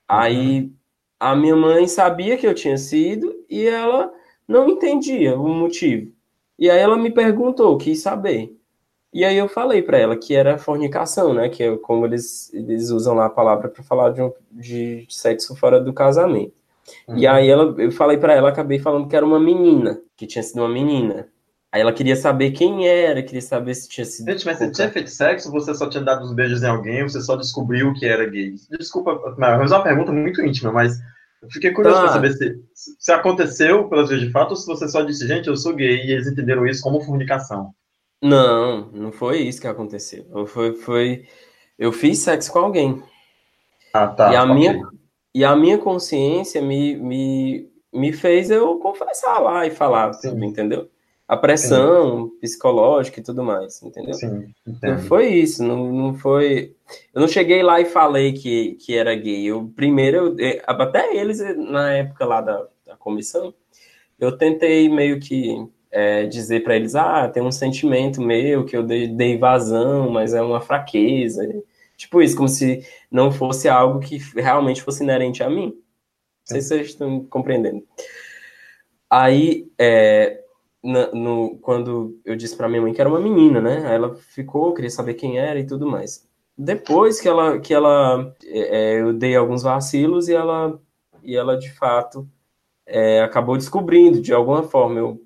Aí 0.08 0.72
a 1.20 1.36
minha 1.36 1.54
mãe 1.54 1.86
sabia 1.86 2.36
que 2.36 2.46
eu 2.46 2.54
tinha 2.54 2.76
sido 2.76 3.44
e 3.48 3.64
ela 3.64 4.12
não 4.48 4.68
entendia 4.68 5.38
o 5.38 5.48
motivo. 5.48 6.12
E 6.58 6.68
aí 6.68 6.80
ela 6.80 6.96
me 6.96 7.12
perguntou, 7.12 7.78
quis 7.78 8.02
saber. 8.02 8.58
E 9.12 9.24
aí 9.24 9.36
eu 9.36 9.48
falei 9.48 9.82
para 9.82 9.98
ela 9.98 10.16
que 10.16 10.34
era 10.34 10.58
fornicação, 10.58 11.32
né? 11.34 11.48
Que 11.48 11.62
é 11.64 11.76
como 11.76 12.06
eles, 12.06 12.52
eles 12.52 12.90
usam 12.90 13.14
lá 13.14 13.26
a 13.26 13.30
palavra 13.30 13.68
para 13.68 13.84
falar 13.84 14.10
de, 14.10 14.22
um, 14.22 14.32
de 14.50 15.06
sexo 15.08 15.54
fora 15.54 15.80
do 15.80 15.92
casamento. 15.92 16.54
Uhum. 17.08 17.16
E 17.16 17.26
aí 17.26 17.48
ela, 17.48 17.74
eu 17.78 17.90
falei 17.92 18.16
para 18.16 18.34
ela, 18.34 18.48
acabei 18.48 18.78
falando 18.78 19.08
que 19.08 19.16
era 19.16 19.24
uma 19.24 19.40
menina, 19.40 20.00
que 20.16 20.26
tinha 20.26 20.42
sido 20.42 20.58
uma 20.58 20.68
menina. 20.68 21.28
Aí 21.72 21.80
ela 21.80 21.92
queria 21.92 22.16
saber 22.16 22.50
quem 22.50 22.86
era, 22.86 23.22
queria 23.22 23.40
saber 23.40 23.74
se 23.74 23.88
tinha 23.88 24.04
sido. 24.04 24.30
Gente, 24.30 24.44
mas 24.44 24.58
você 24.58 24.70
tinha 24.70 24.90
feito 24.90 25.08
sexo 25.08 25.48
ou 25.48 25.58
você 25.58 25.74
só 25.74 25.88
tinha 25.88 26.02
dado 26.02 26.22
uns 26.22 26.34
beijos 26.34 26.62
em 26.62 26.66
alguém, 26.66 27.02
você 27.02 27.20
só 27.20 27.34
descobriu 27.34 27.94
que 27.94 28.04
era 28.04 28.28
gay? 28.28 28.54
Desculpa, 28.78 29.34
mas 29.38 29.72
é 29.72 29.76
uma 29.76 29.82
pergunta 29.82 30.12
muito 30.12 30.42
íntima, 30.44 30.70
mas 30.70 30.98
eu 31.40 31.50
fiquei 31.50 31.72
curioso 31.72 31.96
tá. 31.96 32.02
para 32.02 32.12
saber 32.12 32.32
se, 32.34 32.60
se 32.74 33.10
aconteceu 33.10 33.88
pelas 33.88 34.10
vezes 34.10 34.26
de 34.26 34.30
fato 34.30 34.50
ou 34.50 34.56
se 34.56 34.66
você 34.66 34.86
só 34.86 35.00
disse, 35.00 35.26
gente, 35.26 35.48
eu 35.48 35.56
sou 35.56 35.74
gay 35.74 36.04
e 36.04 36.12
eles 36.12 36.26
entenderam 36.26 36.66
isso 36.66 36.82
como 36.82 37.00
fornicação. 37.00 37.74
Não, 38.22 38.90
não 38.92 39.10
foi 39.10 39.38
isso 39.38 39.60
que 39.60 39.66
aconteceu. 39.66 40.24
Foi, 40.46 40.74
foi... 40.74 41.24
Eu 41.78 41.90
fiz 41.90 42.18
sexo 42.18 42.52
com 42.52 42.60
alguém. 42.60 43.02
Ah, 43.94 44.06
tá. 44.06 44.32
E 44.32 44.36
a, 44.36 44.46
minha, 44.46 44.80
e 45.34 45.44
a 45.44 45.56
minha 45.56 45.78
consciência 45.78 46.60
me, 46.60 46.96
me, 46.96 47.70
me 47.92 48.12
fez 48.12 48.50
eu 48.50 48.78
confessar 48.78 49.38
lá 49.40 49.66
e 49.66 49.70
falar 49.70 50.12
Sim. 50.14 50.30
tudo, 50.30 50.44
entendeu? 50.44 50.88
a 51.32 51.36
pressão 51.36 52.26
Sim. 52.26 52.38
psicológica 52.42 53.18
e 53.18 53.22
tudo 53.22 53.42
mais, 53.42 53.82
entendeu? 53.82 54.12
Sim, 54.12 54.52
não 54.82 54.98
foi 54.98 55.28
isso, 55.28 55.64
não, 55.64 55.90
não 55.90 56.14
foi. 56.14 56.76
Eu 57.14 57.22
não 57.22 57.26
cheguei 57.28 57.62
lá 57.62 57.80
e 57.80 57.86
falei 57.86 58.34
que, 58.34 58.74
que 58.74 58.94
era 58.94 59.14
gay. 59.14 59.46
Eu 59.46 59.72
primeiro, 59.74 60.36
eu, 60.38 60.60
até 60.66 61.16
eles 61.16 61.38
na 61.56 61.90
época 61.92 62.26
lá 62.26 62.42
da, 62.42 62.66
da 62.86 62.96
comissão, 62.96 63.54
eu 64.20 64.36
tentei 64.36 64.90
meio 64.90 65.18
que 65.20 65.56
é, 65.90 66.26
dizer 66.26 66.62
para 66.64 66.76
eles, 66.76 66.94
ah, 66.94 67.26
tem 67.26 67.42
um 67.42 67.50
sentimento 67.50 68.20
meu 68.20 68.66
que 68.66 68.76
eu 68.76 68.82
dei, 68.82 69.08
dei 69.08 69.38
vazão, 69.38 70.10
mas 70.10 70.34
é 70.34 70.42
uma 70.42 70.60
fraqueza. 70.60 71.48
Tipo 72.02 72.20
isso, 72.20 72.36
como 72.36 72.48
se 72.48 72.84
não 73.08 73.30
fosse 73.30 73.68
algo 73.68 74.00
que 74.00 74.18
realmente 74.34 74.82
fosse 74.82 75.04
inerente 75.04 75.40
a 75.40 75.48
mim. 75.48 75.66
Não 75.66 75.74
sei 76.44 76.60
se 76.60 76.68
vocês 76.68 76.86
estão 76.88 77.24
compreendendo. 77.26 77.86
Aí, 79.08 79.70
é, 79.78 80.42
na, 80.82 81.12
no, 81.12 81.58
quando 81.58 82.20
eu 82.24 82.34
disse 82.34 82.56
para 82.56 82.68
minha 82.68 82.82
mãe 82.82 82.92
que 82.92 83.00
era 83.00 83.08
uma 83.08 83.20
menina, 83.20 83.60
né? 83.60 83.86
Aí 83.86 83.94
ela 83.94 84.16
ficou, 84.16 84.74
queria 84.74 84.90
saber 84.90 85.14
quem 85.14 85.38
era 85.38 85.60
e 85.60 85.66
tudo 85.66 85.86
mais. 85.86 86.28
Depois 86.58 87.20
que 87.20 87.28
ela, 87.28 87.60
que 87.60 87.72
ela, 87.72 88.34
é, 88.44 88.94
é, 88.94 89.00
eu 89.00 89.12
dei 89.12 89.36
alguns 89.36 89.62
vacilos 89.62 90.28
e 90.28 90.34
ela, 90.34 90.80
e 91.22 91.36
ela 91.36 91.56
de 91.56 91.70
fato 91.72 92.28
é, 92.84 93.22
acabou 93.22 93.56
descobrindo 93.56 94.20
de 94.20 94.32
alguma 94.32 94.64
forma. 94.64 94.98
Eu 94.98 95.22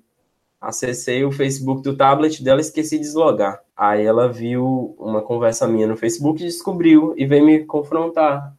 acessei 0.59 1.23
o 1.23 1.31
Facebook 1.31 1.81
do 1.81 1.95
tablet 1.95 2.43
dela, 2.43 2.59
e 2.59 2.61
esqueci 2.61 2.97
de 2.97 3.03
deslogar. 3.03 3.61
Aí 3.75 4.05
ela 4.05 4.27
viu 4.31 4.95
uma 4.99 5.21
conversa 5.21 5.67
minha 5.67 5.87
no 5.87 5.97
Facebook, 5.97 6.43
descobriu 6.43 7.13
e 7.17 7.25
veio 7.25 7.45
me 7.45 7.65
confrontar. 7.65 8.55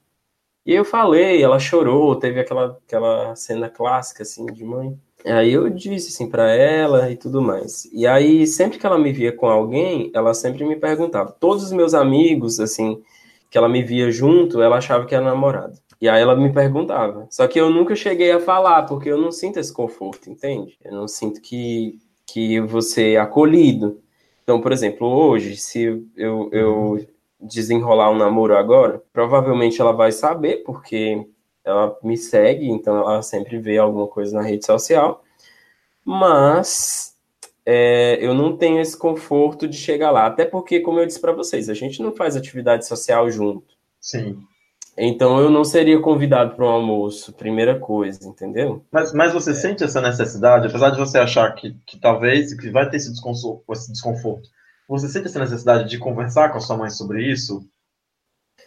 E 0.65 0.73
eu 0.75 0.85
falei, 0.85 1.43
ela 1.43 1.59
chorou, 1.59 2.15
teve 2.17 2.41
aquela, 2.41 2.79
aquela 2.87 3.35
cena 3.35 3.69
clássica 3.69 4.23
assim 4.23 4.47
de 4.47 4.65
mãe. 4.65 4.99
Aí 5.25 5.53
eu 5.53 5.69
disse 5.71 6.09
assim 6.09 6.29
para 6.31 6.51
ela 6.53 7.11
e 7.11 7.17
tudo 7.17 7.43
mais. 7.43 7.87
E 7.93 8.07
aí 8.07 8.47
sempre 8.47 8.79
que 8.79 8.87
ela 8.87 8.99
me 8.99 9.13
via 9.13 9.33
com 9.33 9.47
alguém, 9.47 10.11
ela 10.15 10.35
sempre 10.35 10.65
me 10.65 10.77
perguntava. 10.77 11.33
Todos 11.33 11.65
os 11.65 11.73
meus 11.73 11.95
amigos 11.95 12.61
assim, 12.61 13.03
que 13.51 13.59
ela 13.59 13.69
me 13.69 13.83
via 13.83 14.11
junto, 14.11 14.63
ela 14.63 14.77
achava 14.77 15.07
que 15.07 15.15
era 15.15 15.25
namorado. 15.25 15.79
E 16.01 16.09
aí 16.09 16.23
ela 16.23 16.37
me 16.37 16.53
perguntava. 16.53 17.27
Só 17.31 17.47
que 17.49 17.61
eu 17.61 17.71
nunca 17.71 17.97
cheguei 17.97 18.31
a 18.31 18.41
falar, 18.41 18.85
porque 18.85 19.11
eu 19.11 19.19
não 19.19 19.33
sinto 19.33 19.59
esse 19.59 19.73
conforto, 19.73 20.31
entende? 20.31 20.79
Eu 20.85 20.93
não 20.93 21.09
sinto 21.09 21.41
que, 21.41 21.99
que 22.27 22.61
você 22.61 23.15
é 23.15 23.19
acolhido. 23.19 24.01
Então, 24.45 24.61
por 24.61 24.73
exemplo, 24.73 25.07
hoje, 25.07 25.57
se 25.57 26.03
eu, 26.17 26.49
eu 26.53 27.07
desenrolar 27.41 28.11
um 28.11 28.17
namoro 28.17 28.57
agora, 28.57 29.03
provavelmente 29.13 29.81
ela 29.81 29.93
vai 29.93 30.13
saber, 30.13 30.63
porque 30.65 31.27
ela 31.65 31.97
me 32.03 32.17
segue, 32.17 32.71
então 32.71 32.97
ela 32.97 33.23
sempre 33.23 33.59
vê 33.59 33.77
alguma 33.77 34.07
coisa 34.07 34.35
na 34.37 34.43
rede 34.43 34.65
social. 34.65 35.23
Mas 36.05 37.15
é, 37.67 38.17
eu 38.25 38.33
não 38.33 38.57
tenho 38.57 38.81
esse 38.81 38.97
conforto 38.97 39.69
de 39.69 39.77
chegar 39.77 40.11
lá. 40.11 40.27
Até 40.27 40.47
porque, 40.47 40.81
como 40.81 40.99
eu 40.99 41.07
disse 41.07 41.21
para 41.21 41.33
vocês, 41.33 41.69
a 41.69 41.75
gente 41.75 42.03
não 42.03 42.17
faz 42.17 42.35
atividade 42.35 42.87
social 42.87 43.31
junto. 43.31 43.77
Sim. 44.01 44.43
Então 45.01 45.41
eu 45.41 45.49
não 45.49 45.65
seria 45.65 46.01
convidado 46.01 46.57
para 46.57 46.65
um 46.65 46.69
almoço, 46.69 47.33
primeira 47.33 47.79
coisa, 47.79 48.29
entendeu? 48.29 48.85
Mas, 48.91 49.13
mas 49.13 49.33
você 49.33 49.53
é. 49.53 49.55
sente 49.55 49.85
essa 49.85 50.01
necessidade, 50.01 50.67
apesar 50.67 50.91
de 50.91 50.99
você 50.99 51.19
achar 51.19 51.55
que, 51.55 51.77
que 51.87 52.01
talvez 52.01 52.53
que 52.53 52.69
vai 52.69 52.91
ter 52.91 52.97
esse 52.97 53.11
desconforto, 53.11 53.63
esse 53.73 53.93
desconforto, 53.93 54.49
você 54.89 55.09
sente 55.09 55.27
essa 55.27 55.39
necessidade 55.39 55.89
de 55.89 55.99
conversar 55.99 56.51
com 56.51 56.59
a 56.59 56.61
sua 56.61 56.77
mãe 56.77 56.91
sobre 56.91 57.31
isso? 57.31 57.65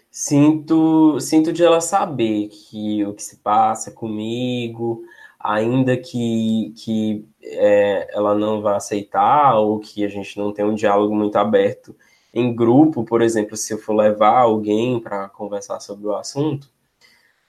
Sinto, 0.10 1.20
sinto 1.20 1.52
de 1.52 1.64
ela 1.64 1.82
saber 1.82 2.48
que 2.48 3.04
o 3.06 3.14
que 3.14 3.24
se 3.24 3.38
passa 3.38 3.92
comigo, 3.92 5.04
ainda 5.38 5.98
que, 5.98 6.74
que 6.78 7.26
é, 7.42 8.08
ela 8.16 8.36
não 8.36 8.62
vá 8.62 8.78
aceitar 8.78 9.56
ou 9.58 9.80
que 9.80 10.06
a 10.06 10.10
gente 10.10 10.38
não 10.38 10.54
tem 10.54 10.64
um 10.64 10.76
diálogo 10.76 11.14
muito 11.14 11.36
aberto 11.38 11.96
em 12.34 12.56
grupo, 12.56 13.04
por 13.04 13.22
exemplo, 13.22 13.58
se 13.58 13.74
eu 13.74 13.78
for 13.78 13.94
levar 13.94 14.40
alguém 14.40 15.00
para 15.00 15.28
conversar 15.30 15.80
sobre 15.80 16.08
o 16.08 16.16
assunto, 16.16 16.70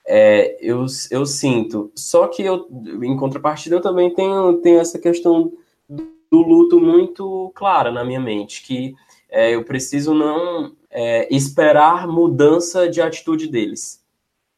é, 0.07 0.57
eu, 0.61 0.85
eu 1.11 1.25
sinto. 1.25 1.93
Só 1.95 2.27
que 2.27 2.43
eu, 2.43 2.67
em 3.03 3.17
contrapartida, 3.17 3.77
eu 3.77 3.81
também 3.81 4.13
tenho, 4.15 4.55
tenho 4.55 4.81
essa 4.81 4.99
questão 4.99 5.53
do 5.89 6.39
luto 6.39 6.81
muito 6.81 7.53
clara 7.55 7.93
na 7.93 8.05
minha 8.05 8.21
mente, 8.21 8.63
que 8.63 8.95
é, 9.31 9.55
eu 9.55 9.65
preciso 9.65 10.15
não 10.15 10.73
é, 10.91 11.33
esperar 11.35 12.09
mudança 12.09 12.89
de 12.89 13.01
atitude 13.01 13.49
deles. 13.49 14.03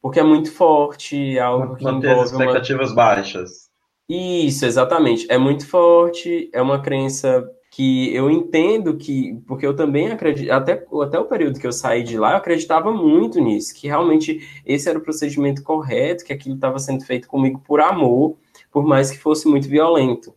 Porque 0.01 0.19
é 0.19 0.23
muito 0.23 0.51
forte, 0.51 1.37
é 1.37 1.41
algo 1.41 1.75
que 1.75 1.83
Manter 1.83 2.11
envolve 2.11 2.25
as 2.25 2.31
expectativas 2.31 2.89
uma... 2.89 2.95
baixas. 2.95 3.65
Isso, 4.07 4.65
exatamente. 4.65 5.25
É 5.29 5.37
muito 5.37 5.67
forte, 5.67 6.49
é 6.53 6.61
uma 6.61 6.79
crença 6.79 7.49
que 7.75 8.15
eu 8.15 8.31
entendo 8.31 8.95
que, 8.95 9.37
porque 9.45 9.67
eu 9.67 9.75
também 9.75 10.09
acredito, 10.09 10.49
até, 10.49 10.85
até 11.03 11.19
o 11.19 11.25
período 11.25 11.59
que 11.59 11.67
eu 11.67 11.73
saí 11.73 12.03
de 12.03 12.17
lá, 12.17 12.31
eu 12.31 12.37
acreditava 12.37 12.89
muito 12.89 13.37
nisso, 13.41 13.75
que 13.75 13.87
realmente 13.87 14.39
esse 14.65 14.87
era 14.87 14.97
o 14.97 15.01
procedimento 15.01 15.61
correto, 15.61 16.23
que 16.23 16.31
aquilo 16.31 16.55
estava 16.55 16.79
sendo 16.79 17.03
feito 17.03 17.27
comigo 17.27 17.59
por 17.59 17.81
amor, 17.81 18.37
por 18.71 18.85
mais 18.85 19.11
que 19.11 19.17
fosse 19.17 19.45
muito 19.49 19.67
violento. 19.67 20.33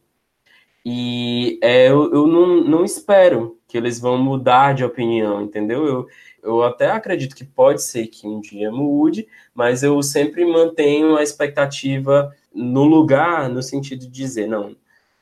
E 0.84 1.60
é, 1.62 1.88
eu, 1.88 2.12
eu 2.12 2.26
não, 2.26 2.64
não 2.64 2.84
espero 2.84 3.56
que 3.68 3.78
eles 3.78 4.00
vão 4.00 4.18
mudar 4.18 4.74
de 4.74 4.84
opinião, 4.84 5.40
entendeu? 5.40 5.86
Eu, 5.86 6.06
eu 6.42 6.64
até 6.64 6.90
acredito 6.90 7.36
que 7.36 7.44
pode 7.44 7.84
ser 7.84 8.08
que 8.08 8.26
um 8.26 8.40
dia 8.40 8.72
mude, 8.72 9.28
mas 9.54 9.84
eu 9.84 10.02
sempre 10.02 10.44
mantenho 10.44 11.16
a 11.16 11.22
expectativa 11.22 12.34
no 12.52 12.82
lugar, 12.82 13.48
no 13.48 13.62
sentido 13.62 14.00
de 14.00 14.08
dizer, 14.08 14.48
não, 14.48 14.74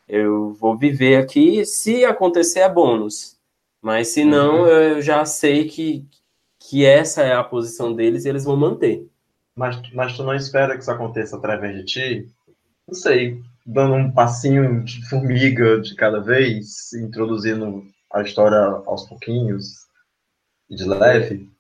eu 0.09 0.53
vou 0.55 0.77
viver 0.77 1.17
aqui, 1.17 1.65
se 1.65 2.05
acontecer 2.05 2.61
é 2.61 2.69
bônus. 2.69 3.37
Mas 3.83 4.09
se 4.09 4.25
não, 4.25 4.63
uhum. 4.63 4.67
eu 4.67 5.03
já 5.03 5.25
sei 5.25 5.69
que, 5.69 6.07
que 6.59 6.85
essa 6.85 7.23
é 7.23 7.35
a 7.35 7.45
posição 7.45 7.95
deles 7.95 8.25
e 8.25 8.29
eles 8.29 8.45
vão 8.45 8.57
manter. 8.57 9.07
Mas, 9.55 9.81
mas 9.93 10.17
tu 10.17 10.23
não 10.23 10.35
espera 10.35 10.75
que 10.75 10.83
isso 10.83 10.91
aconteça 10.91 11.37
através 11.37 11.77
de 11.77 11.85
ti? 11.85 12.29
Não 12.87 12.95
sei, 12.95 13.43
dando 13.65 13.95
um 13.95 14.13
passinho 14.13 14.85
de 14.85 15.09
formiga 15.09 15.81
de 15.81 15.95
cada 15.95 16.21
vez, 16.21 16.93
introduzindo 16.93 17.85
a 18.13 18.23
história 18.23 18.59
aos 18.87 19.09
pouquinhos, 19.09 19.87
de 20.69 20.85
leve? 20.85 21.51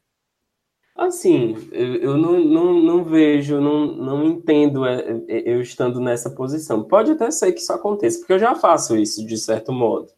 Assim, 0.96 1.54
eu, 1.72 1.96
eu 1.96 2.16
não, 2.16 2.40
não, 2.42 2.72
não 2.82 3.04
vejo, 3.04 3.60
não, 3.60 3.86
não 3.86 4.24
entendo 4.24 4.86
é, 4.86 5.22
é, 5.28 5.52
eu 5.52 5.60
estando 5.60 6.00
nessa 6.00 6.30
posição. 6.30 6.82
Pode 6.82 7.12
até 7.12 7.30
ser 7.30 7.52
que 7.52 7.60
isso 7.60 7.72
aconteça, 7.72 8.18
porque 8.18 8.32
eu 8.32 8.38
já 8.38 8.54
faço 8.54 8.96
isso 8.96 9.24
de 9.24 9.36
certo 9.36 9.72
modo. 9.72 10.08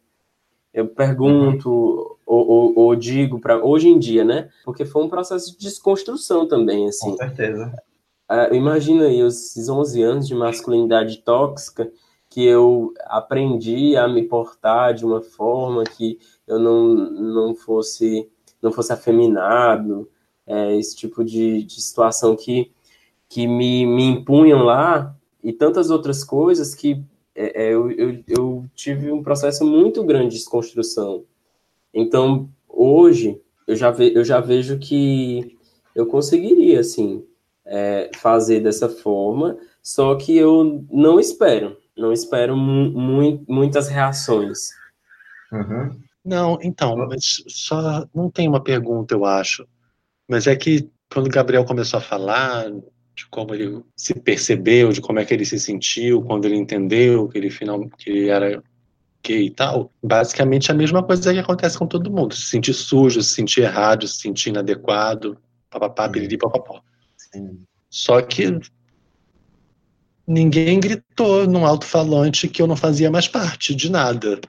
Eu 0.73 0.87
pergunto 0.87 1.69
uhum. 1.69 2.15
ou, 2.25 2.47
ou, 2.47 2.73
ou, 2.75 2.95
digo 2.95 3.39
para 3.41 3.63
hoje 3.63 3.89
em 3.89 3.99
dia, 3.99 4.23
né? 4.23 4.49
Porque 4.63 4.85
foi 4.85 5.03
um 5.03 5.09
processo 5.09 5.51
de 5.51 5.57
desconstrução 5.57 6.47
também, 6.47 6.87
assim. 6.87 7.11
Com 7.11 7.17
certeza. 7.17 7.73
Uh, 8.31 8.53
imagina 8.53 9.05
aí 9.05 9.19
esses 9.19 9.67
11 9.67 10.01
anos 10.01 10.27
de 10.27 10.35
masculinidade 10.35 11.17
tóxica 11.23 11.91
que 12.29 12.45
eu 12.45 12.93
aprendi 13.05 13.97
a 13.97 14.07
me 14.07 14.23
portar 14.23 14.93
de 14.93 15.03
uma 15.03 15.21
forma 15.21 15.83
que 15.83 16.19
eu 16.47 16.59
não, 16.59 16.93
não 16.93 17.55
fosse 17.55 18.29
não 18.61 18.71
fosse 18.71 18.91
afeminado, 18.91 20.09
é, 20.49 20.75
esse 20.75 20.95
tipo 20.95 21.23
de, 21.23 21.63
de 21.63 21.79
situação 21.79 22.35
que, 22.35 22.71
que 23.29 23.47
me, 23.47 23.85
me 23.85 24.03
impunham 24.03 24.63
lá 24.63 25.15
e 25.43 25.53
tantas 25.53 25.91
outras 25.91 26.23
coisas 26.23 26.73
que 26.73 27.03
é, 27.35 27.67
é, 27.67 27.73
eu, 27.73 27.91
eu, 27.91 28.23
eu, 28.27 28.65
tive 28.75 29.11
um 29.11 29.21
processo 29.21 29.63
muito 29.63 30.03
grande 30.03 30.29
de 30.29 30.37
desconstrução. 30.37 31.23
Então, 31.93 32.49
hoje, 32.67 33.39
eu 33.67 33.75
já, 33.75 33.91
ve, 33.91 34.11
eu 34.13 34.25
já 34.25 34.39
vejo 34.39 34.79
que 34.79 35.55
eu 35.95 36.07
conseguiria, 36.07 36.79
assim, 36.79 37.23
é, 37.65 38.09
fazer 38.17 38.59
dessa 38.59 38.89
forma, 38.89 39.57
só 39.81 40.15
que 40.15 40.35
eu 40.35 40.83
não 40.91 41.19
espero, 41.19 41.77
não 41.95 42.11
espero 42.11 42.57
mu 42.57 42.89
mu 42.91 43.45
muitas 43.47 43.87
reações. 43.87 44.71
Uhum. 45.51 45.97
Não, 46.25 46.57
então, 46.61 46.97
mas 46.97 47.43
só 47.47 48.05
não 48.13 48.29
tem 48.29 48.47
uma 48.47 48.61
pergunta, 48.61 49.13
eu 49.13 49.23
acho. 49.23 49.65
Mas 50.29 50.45
é 50.45 50.55
que 50.55 50.87
quando 51.11 51.25
o 51.25 51.31
Gabriel 51.31 51.65
começou 51.65 51.97
a 51.97 52.01
falar 52.01 52.69
de 53.15 53.25
como 53.31 53.53
ele 53.55 53.83
se 53.97 54.13
percebeu, 54.13 54.91
de 54.91 55.01
como 55.01 55.19
é 55.19 55.25
que 55.25 55.33
ele 55.33 55.43
se 55.43 55.59
sentiu, 55.59 56.21
quando 56.21 56.45
ele 56.45 56.55
entendeu 56.55 57.27
que 57.27 57.37
ele, 57.37 57.49
final, 57.49 57.89
que 57.97 58.09
ele 58.11 58.29
era 58.29 58.63
gay 59.23 59.47
e 59.47 59.49
tal, 59.49 59.91
basicamente 60.01 60.71
a 60.71 60.75
mesma 60.75 61.03
coisa 61.03 61.33
que 61.33 61.39
acontece 61.39 61.77
com 61.77 61.87
todo 61.87 62.11
mundo. 62.11 62.35
Se 62.35 62.43
sentir 62.43 62.73
sujo, 62.73 63.21
se 63.23 63.33
sentir 63.33 63.61
errado, 63.61 64.07
se 64.07 64.21
sentir 64.21 64.49
inadequado, 64.49 65.35
papapá, 65.69 66.07
piriri, 66.07 66.37
papapó. 66.37 66.81
Só 67.89 68.21
que 68.21 68.59
ninguém 70.27 70.79
gritou 70.79 71.47
num 71.47 71.65
alto-falante 71.65 72.47
que 72.47 72.61
eu 72.61 72.67
não 72.67 72.77
fazia 72.77 73.09
mais 73.09 73.27
parte 73.27 73.73
de 73.73 73.91
nada, 73.91 74.39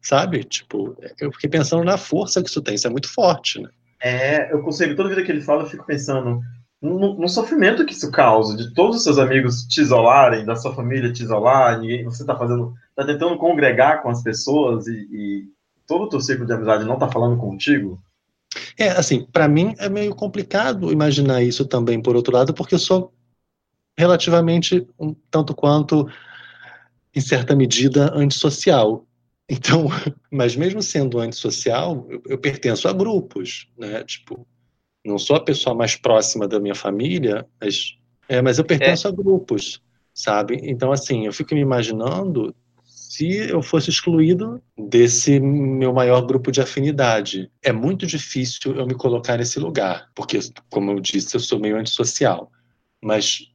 sabe? 0.00 0.42
Tipo, 0.44 0.96
eu 1.20 1.30
fiquei 1.32 1.50
pensando 1.50 1.84
na 1.84 1.98
força 1.98 2.42
que 2.42 2.48
isso 2.48 2.62
tem, 2.62 2.74
isso 2.74 2.86
é 2.86 2.90
muito 2.90 3.12
forte, 3.12 3.60
né? 3.60 3.68
É, 4.02 4.52
eu 4.52 4.62
consigo, 4.62 4.94
toda 4.94 5.08
vida 5.08 5.22
que 5.22 5.32
ele 5.32 5.40
fala, 5.40 5.62
eu 5.62 5.68
fico 5.68 5.86
pensando 5.86 6.40
no, 6.80 7.18
no, 7.18 7.28
sofrimento 7.28 7.84
que 7.86 7.92
isso 7.92 8.10
causa, 8.10 8.56
de 8.56 8.74
todos 8.74 8.96
os 8.96 9.02
seus 9.02 9.18
amigos 9.18 9.64
te 9.64 9.80
isolarem, 9.80 10.44
da 10.44 10.56
sua 10.56 10.74
família 10.74 11.12
te 11.12 11.22
isolar, 11.22 11.80
ninguém, 11.80 12.04
você 12.04 12.22
está 12.22 12.36
fazendo, 12.36 12.74
tá 12.94 13.04
tentando 13.04 13.38
congregar 13.38 14.02
com 14.02 14.10
as 14.10 14.22
pessoas 14.22 14.86
e, 14.86 15.08
e 15.10 15.44
todo 15.86 16.04
o 16.04 16.08
teu 16.08 16.20
ciclo 16.20 16.46
de 16.46 16.52
amizade 16.52 16.84
não 16.84 16.94
está 16.94 17.08
falando 17.08 17.38
contigo. 17.38 18.00
É, 18.78 18.90
assim, 18.90 19.24
para 19.24 19.48
mim 19.48 19.74
é 19.78 19.88
meio 19.88 20.14
complicado 20.14 20.92
imaginar 20.92 21.42
isso 21.42 21.64
também, 21.64 22.00
por 22.00 22.14
outro 22.14 22.34
lado, 22.34 22.52
porque 22.52 22.74
eu 22.74 22.78
sou 22.78 23.12
relativamente, 23.96 24.86
um 24.98 25.14
tanto 25.30 25.54
quanto, 25.54 26.06
em 27.14 27.20
certa 27.20 27.56
medida, 27.56 28.12
antissocial. 28.14 29.05
Então, 29.48 29.86
mas 30.30 30.56
mesmo 30.56 30.82
sendo 30.82 31.18
antissocial, 31.18 32.06
eu, 32.10 32.22
eu 32.26 32.38
pertenço 32.38 32.88
a 32.88 32.92
grupos, 32.92 33.68
né? 33.78 34.02
Tipo, 34.04 34.46
não 35.04 35.18
sou 35.18 35.36
a 35.36 35.44
pessoa 35.44 35.74
mais 35.74 35.96
próxima 35.96 36.48
da 36.48 36.58
minha 36.58 36.74
família, 36.74 37.46
mas, 37.60 37.96
é, 38.28 38.42
mas 38.42 38.58
eu 38.58 38.64
pertenço 38.64 39.06
é. 39.06 39.10
a 39.10 39.14
grupos, 39.14 39.80
sabe? 40.12 40.60
Então, 40.62 40.90
assim, 40.90 41.26
eu 41.26 41.32
fico 41.32 41.54
me 41.54 41.60
imaginando 41.60 42.54
se 42.84 43.48
eu 43.48 43.62
fosse 43.62 43.88
excluído 43.88 44.60
desse 44.76 45.38
meu 45.40 45.92
maior 45.92 46.20
grupo 46.26 46.50
de 46.50 46.60
afinidade. 46.60 47.50
É 47.62 47.72
muito 47.72 48.04
difícil 48.04 48.74
eu 48.76 48.86
me 48.86 48.94
colocar 48.94 49.38
nesse 49.38 49.58
lugar, 49.60 50.10
porque, 50.14 50.38
como 50.68 50.90
eu 50.90 51.00
disse, 51.00 51.36
eu 51.36 51.40
sou 51.40 51.58
meio 51.58 51.78
antissocial. 51.78 52.50
Mas 53.02 53.48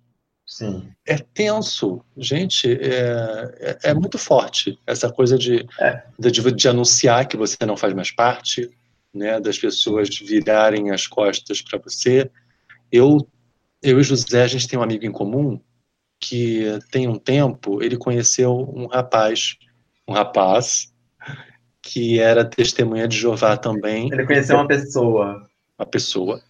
Sim. 0.46 0.92
É 1.06 1.18
tenso, 1.18 2.04
gente, 2.18 2.72
é, 2.72 3.56
é, 3.60 3.78
é, 3.84 3.94
muito 3.94 4.18
forte 4.18 4.78
essa 4.86 5.10
coisa 5.10 5.38
de, 5.38 5.66
é. 5.80 6.04
de, 6.20 6.52
de, 6.52 6.68
anunciar 6.68 7.28
que 7.28 7.38
você 7.38 7.58
não 7.66 7.78
faz 7.78 7.94
mais 7.94 8.12
parte, 8.12 8.70
né, 9.14 9.40
das 9.40 9.58
pessoas 9.58 10.10
virarem 10.10 10.92
as 10.92 11.08
costas 11.08 11.62
para 11.62 11.80
você. 11.80 12.30
Eu, 12.92 13.26
eu 13.82 14.00
e 14.00 14.04
José, 14.04 14.44
a 14.44 14.48
gente 14.48 14.68
tem 14.68 14.78
um 14.78 14.84
amigo 14.84 15.06
em 15.06 15.12
comum 15.12 15.60
que 16.20 16.66
tem 16.92 17.08
um 17.08 17.18
tempo, 17.18 17.82
ele 17.82 17.98
conheceu 17.98 18.54
um 18.54 18.88
rapaz, 18.88 19.58
um 20.08 20.14
rapaz 20.14 20.94
que 21.82 22.20
era 22.20 22.46
testemunha 22.46 23.08
de 23.08 23.18
Jeová 23.18 23.58
também. 23.58 24.10
Ele 24.12 24.26
conheceu 24.26 24.56
uma 24.56 24.68
pessoa. 24.68 25.50
Uma 25.80 25.86
pessoa 25.86 26.42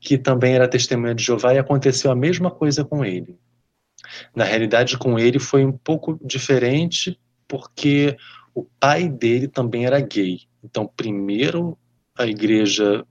que 0.00 0.16
também 0.16 0.54
era 0.54 0.68
testemunha 0.68 1.14
de 1.14 1.22
Jeová 1.22 1.54
e 1.54 1.58
aconteceu 1.58 2.10
a 2.10 2.16
mesma 2.16 2.50
coisa 2.50 2.84
com 2.84 3.04
ele. 3.04 3.38
Na 4.34 4.44
realidade, 4.44 4.96
com 4.96 5.18
ele 5.18 5.38
foi 5.38 5.64
um 5.64 5.72
pouco 5.72 6.18
diferente, 6.24 7.18
porque 7.46 8.16
o 8.54 8.64
pai 8.78 9.08
dele 9.08 9.48
também 9.48 9.86
era 9.86 10.00
gay. 10.00 10.40
Então, 10.62 10.86
primeiro 10.86 11.76
a 12.16 12.26
igreja, 12.26 13.04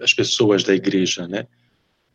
as 0.00 0.14
pessoas 0.14 0.62
da 0.62 0.74
igreja, 0.74 1.26
né, 1.26 1.46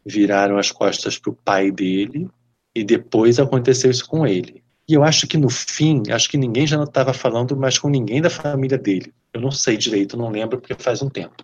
viraram 0.06 0.58
as 0.58 0.72
costas 0.72 1.18
para 1.18 1.32
o 1.32 1.36
pai 1.36 1.72
dele 1.72 2.30
e 2.76 2.84
depois 2.84 3.40
aconteceu 3.40 3.92
isso 3.92 4.08
com 4.08 4.26
ele. 4.26 4.64
E 4.88 4.94
eu 4.94 5.04
acho 5.04 5.28
que 5.28 5.38
no 5.38 5.50
fim, 5.50 6.04
acho 6.10 6.30
que 6.30 6.38
ninguém 6.38 6.68
já 6.68 6.78
não 6.78 6.84
estava 6.84 7.14
falando 7.14 7.56
mais 7.56 7.78
com 7.78 7.90
ninguém 7.90 8.22
da 8.22 8.30
família 8.30 8.78
dele. 8.78 9.14
Eu 9.34 9.42
não 9.42 9.52
sei 9.52 9.78
direito, 9.78 10.18
não 10.18 10.30
lembro 10.30 10.60
porque 10.60 10.76
faz 10.82 11.02
um 11.02 11.10
tempo. 11.10 11.44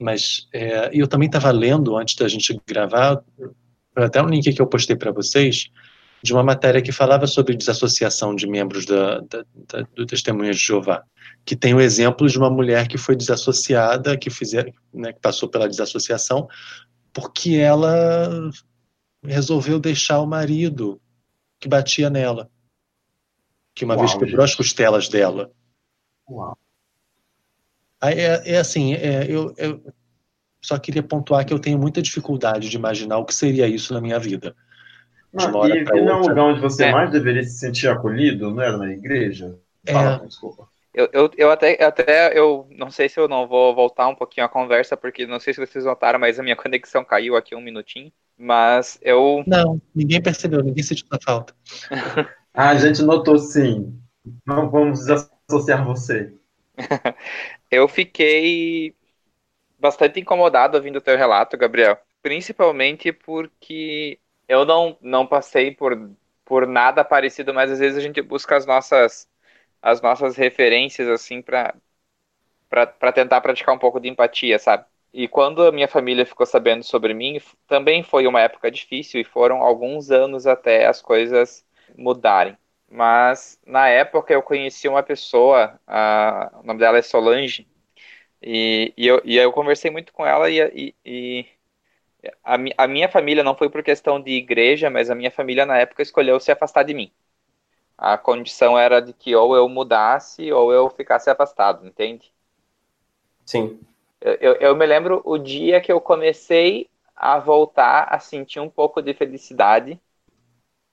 Mas 0.00 0.48
é, 0.52 0.90
eu 0.92 1.06
também 1.06 1.26
estava 1.26 1.50
lendo 1.50 1.96
antes 1.96 2.16
da 2.16 2.28
gente 2.28 2.58
gravar, 2.66 3.22
até 3.94 4.22
um 4.22 4.28
link 4.28 4.52
que 4.52 4.60
eu 4.60 4.66
postei 4.66 4.96
para 4.96 5.12
vocês, 5.12 5.70
de 6.22 6.32
uma 6.32 6.42
matéria 6.42 6.80
que 6.80 6.90
falava 6.90 7.26
sobre 7.26 7.54
desassociação 7.54 8.34
de 8.34 8.46
membros 8.46 8.86
da, 8.86 9.20
da, 9.20 9.44
da, 9.54 9.86
do 9.94 10.06
Testemunha 10.06 10.52
de 10.52 10.58
Jeová, 10.58 11.04
que 11.44 11.54
tem 11.54 11.74
o 11.74 11.80
exemplo 11.80 12.26
de 12.26 12.38
uma 12.38 12.48
mulher 12.48 12.88
que 12.88 12.96
foi 12.96 13.14
desassociada, 13.14 14.16
que, 14.16 14.30
fizer, 14.30 14.72
né, 14.92 15.12
que 15.12 15.20
passou 15.20 15.50
pela 15.50 15.68
desassociação, 15.68 16.48
porque 17.12 17.56
ela 17.56 18.50
resolveu 19.22 19.78
deixar 19.78 20.20
o 20.20 20.26
marido 20.26 20.98
que 21.60 21.68
batia 21.68 22.08
nela, 22.08 22.50
que 23.74 23.84
uma 23.84 23.94
Uau, 23.94 24.06
vez 24.06 24.12
quebrou 24.12 24.46
gente. 24.46 24.52
as 24.52 24.54
costelas 24.54 25.08
dela. 25.08 25.50
Uau. 26.28 26.56
É, 28.12 28.52
é 28.52 28.58
assim, 28.58 28.94
é, 28.94 29.26
eu, 29.28 29.54
eu, 29.56 29.80
só 30.62 30.78
queria 30.78 31.02
pontuar 31.02 31.44
que 31.44 31.52
eu 31.52 31.58
tenho 31.58 31.78
muita 31.78 32.00
dificuldade 32.00 32.68
de 32.68 32.76
imaginar 32.76 33.18
o 33.18 33.24
que 33.24 33.34
seria 33.34 33.66
isso 33.66 33.92
na 33.92 34.00
minha 34.00 34.18
vida. 34.18 34.54
De 35.32 35.46
uma 35.46 35.68
e, 35.68 35.80
e 35.80 35.84
não 35.84 36.08
é 36.08 36.16
um 36.16 36.20
lugar 36.20 36.44
onde 36.44 36.60
você 36.60 36.84
é. 36.84 36.92
mais 36.92 37.10
deveria 37.10 37.42
se 37.42 37.58
sentir 37.58 37.88
acolhido, 37.88 38.50
não 38.50 38.62
era 38.62 38.76
na 38.78 38.90
igreja? 38.90 39.58
Fala, 39.86 40.20
é. 40.22 40.26
desculpa. 40.26 40.68
Eu, 40.94 41.08
eu, 41.12 41.30
eu 41.36 41.50
até, 41.50 41.82
até, 41.82 42.38
eu 42.38 42.68
não 42.70 42.88
sei 42.88 43.08
se 43.08 43.18
eu 43.18 43.26
não 43.26 43.48
vou 43.48 43.74
voltar 43.74 44.06
um 44.06 44.14
pouquinho 44.14 44.46
a 44.46 44.48
conversa, 44.48 44.96
porque 44.96 45.26
não 45.26 45.40
sei 45.40 45.52
se 45.52 45.60
vocês 45.60 45.84
notaram, 45.84 46.20
mas 46.20 46.38
a 46.38 46.42
minha 46.42 46.54
conexão 46.56 47.04
caiu 47.04 47.36
aqui 47.36 47.54
um 47.54 47.60
minutinho. 47.60 48.12
Mas 48.36 48.98
eu. 49.02 49.44
Não, 49.46 49.80
ninguém 49.94 50.22
percebeu, 50.22 50.62
ninguém 50.62 50.82
sentiu 50.82 51.06
a 51.10 51.18
falta. 51.20 51.54
ah, 52.52 52.70
a 52.70 52.76
gente 52.76 53.02
notou 53.02 53.38
sim. 53.38 53.96
Não 54.46 54.70
vamos 54.70 55.00
desassociar 55.00 55.84
você. 55.84 56.32
eu 57.74 57.88
fiquei 57.88 58.94
bastante 59.78 60.20
incomodado 60.20 60.76
ouvindo 60.76 60.96
o 60.96 61.00
teu 61.00 61.16
relato, 61.16 61.56
Gabriel. 61.56 61.98
Principalmente 62.22 63.12
porque 63.12 64.18
eu 64.48 64.64
não, 64.64 64.96
não 65.00 65.26
passei 65.26 65.72
por, 65.72 66.10
por 66.44 66.66
nada 66.66 67.04
parecido, 67.04 67.52
mas 67.54 67.70
às 67.70 67.78
vezes 67.78 67.98
a 67.98 68.02
gente 68.02 68.22
busca 68.22 68.56
as 68.56 68.66
nossas, 68.66 69.28
as 69.82 70.00
nossas 70.02 70.36
referências, 70.36 71.08
assim, 71.08 71.42
para 71.42 71.74
tentar 73.14 73.40
praticar 73.40 73.74
um 73.74 73.78
pouco 73.78 74.00
de 74.00 74.08
empatia, 74.08 74.58
sabe? 74.58 74.84
E 75.12 75.28
quando 75.28 75.62
a 75.62 75.70
minha 75.72 75.86
família 75.86 76.26
ficou 76.26 76.44
sabendo 76.44 76.82
sobre 76.82 77.14
mim, 77.14 77.40
também 77.68 78.02
foi 78.02 78.26
uma 78.26 78.40
época 78.40 78.70
difícil 78.70 79.20
e 79.20 79.24
foram 79.24 79.62
alguns 79.62 80.10
anos 80.10 80.46
até 80.46 80.86
as 80.86 81.00
coisas 81.00 81.64
mudarem. 81.96 82.56
Mas 82.94 83.60
na 83.66 83.88
época 83.88 84.32
eu 84.32 84.40
conheci 84.40 84.86
uma 84.86 85.02
pessoa, 85.02 85.80
a, 85.84 86.52
o 86.62 86.62
nome 86.64 86.78
dela 86.78 86.96
é 86.96 87.02
Solange, 87.02 87.66
e, 88.40 88.94
e, 88.96 89.04
eu, 89.04 89.20
e 89.24 89.36
eu 89.36 89.50
conversei 89.50 89.90
muito 89.90 90.12
com 90.12 90.24
ela 90.24 90.48
e, 90.48 90.60
e, 90.60 90.94
e 91.04 91.46
a, 92.44 92.54
a, 92.84 92.86
minha 92.86 93.08
família 93.08 93.42
não 93.42 93.56
foi 93.56 93.68
por 93.68 93.82
questão 93.82 94.20
de 94.20 94.30
igreja, 94.30 94.90
mas 94.90 95.10
a 95.10 95.14
minha 95.16 95.32
família 95.32 95.66
na 95.66 95.76
época 95.76 96.02
escolheu 96.02 96.38
se 96.38 96.52
afastar 96.52 96.84
de 96.84 96.94
mim. 96.94 97.10
A 97.98 98.16
condição 98.16 98.78
era 98.78 99.00
de 99.00 99.12
que 99.12 99.34
ou 99.34 99.56
eu 99.56 99.68
mudasse 99.68 100.52
ou 100.52 100.72
eu 100.72 100.88
ficasse 100.88 101.28
afastado, 101.28 101.84
entende? 101.84 102.32
Sim. 103.44 103.80
Eu, 104.20 104.34
eu, 104.34 104.54
eu 104.54 104.76
me 104.76 104.86
lembro 104.86 105.20
o 105.24 105.36
dia 105.36 105.80
que 105.80 105.90
eu 105.90 106.00
comecei 106.00 106.88
a 107.16 107.40
voltar 107.40 108.04
a 108.08 108.20
sentir 108.20 108.60
um 108.60 108.70
pouco 108.70 109.02
de 109.02 109.12
felicidade, 109.14 110.00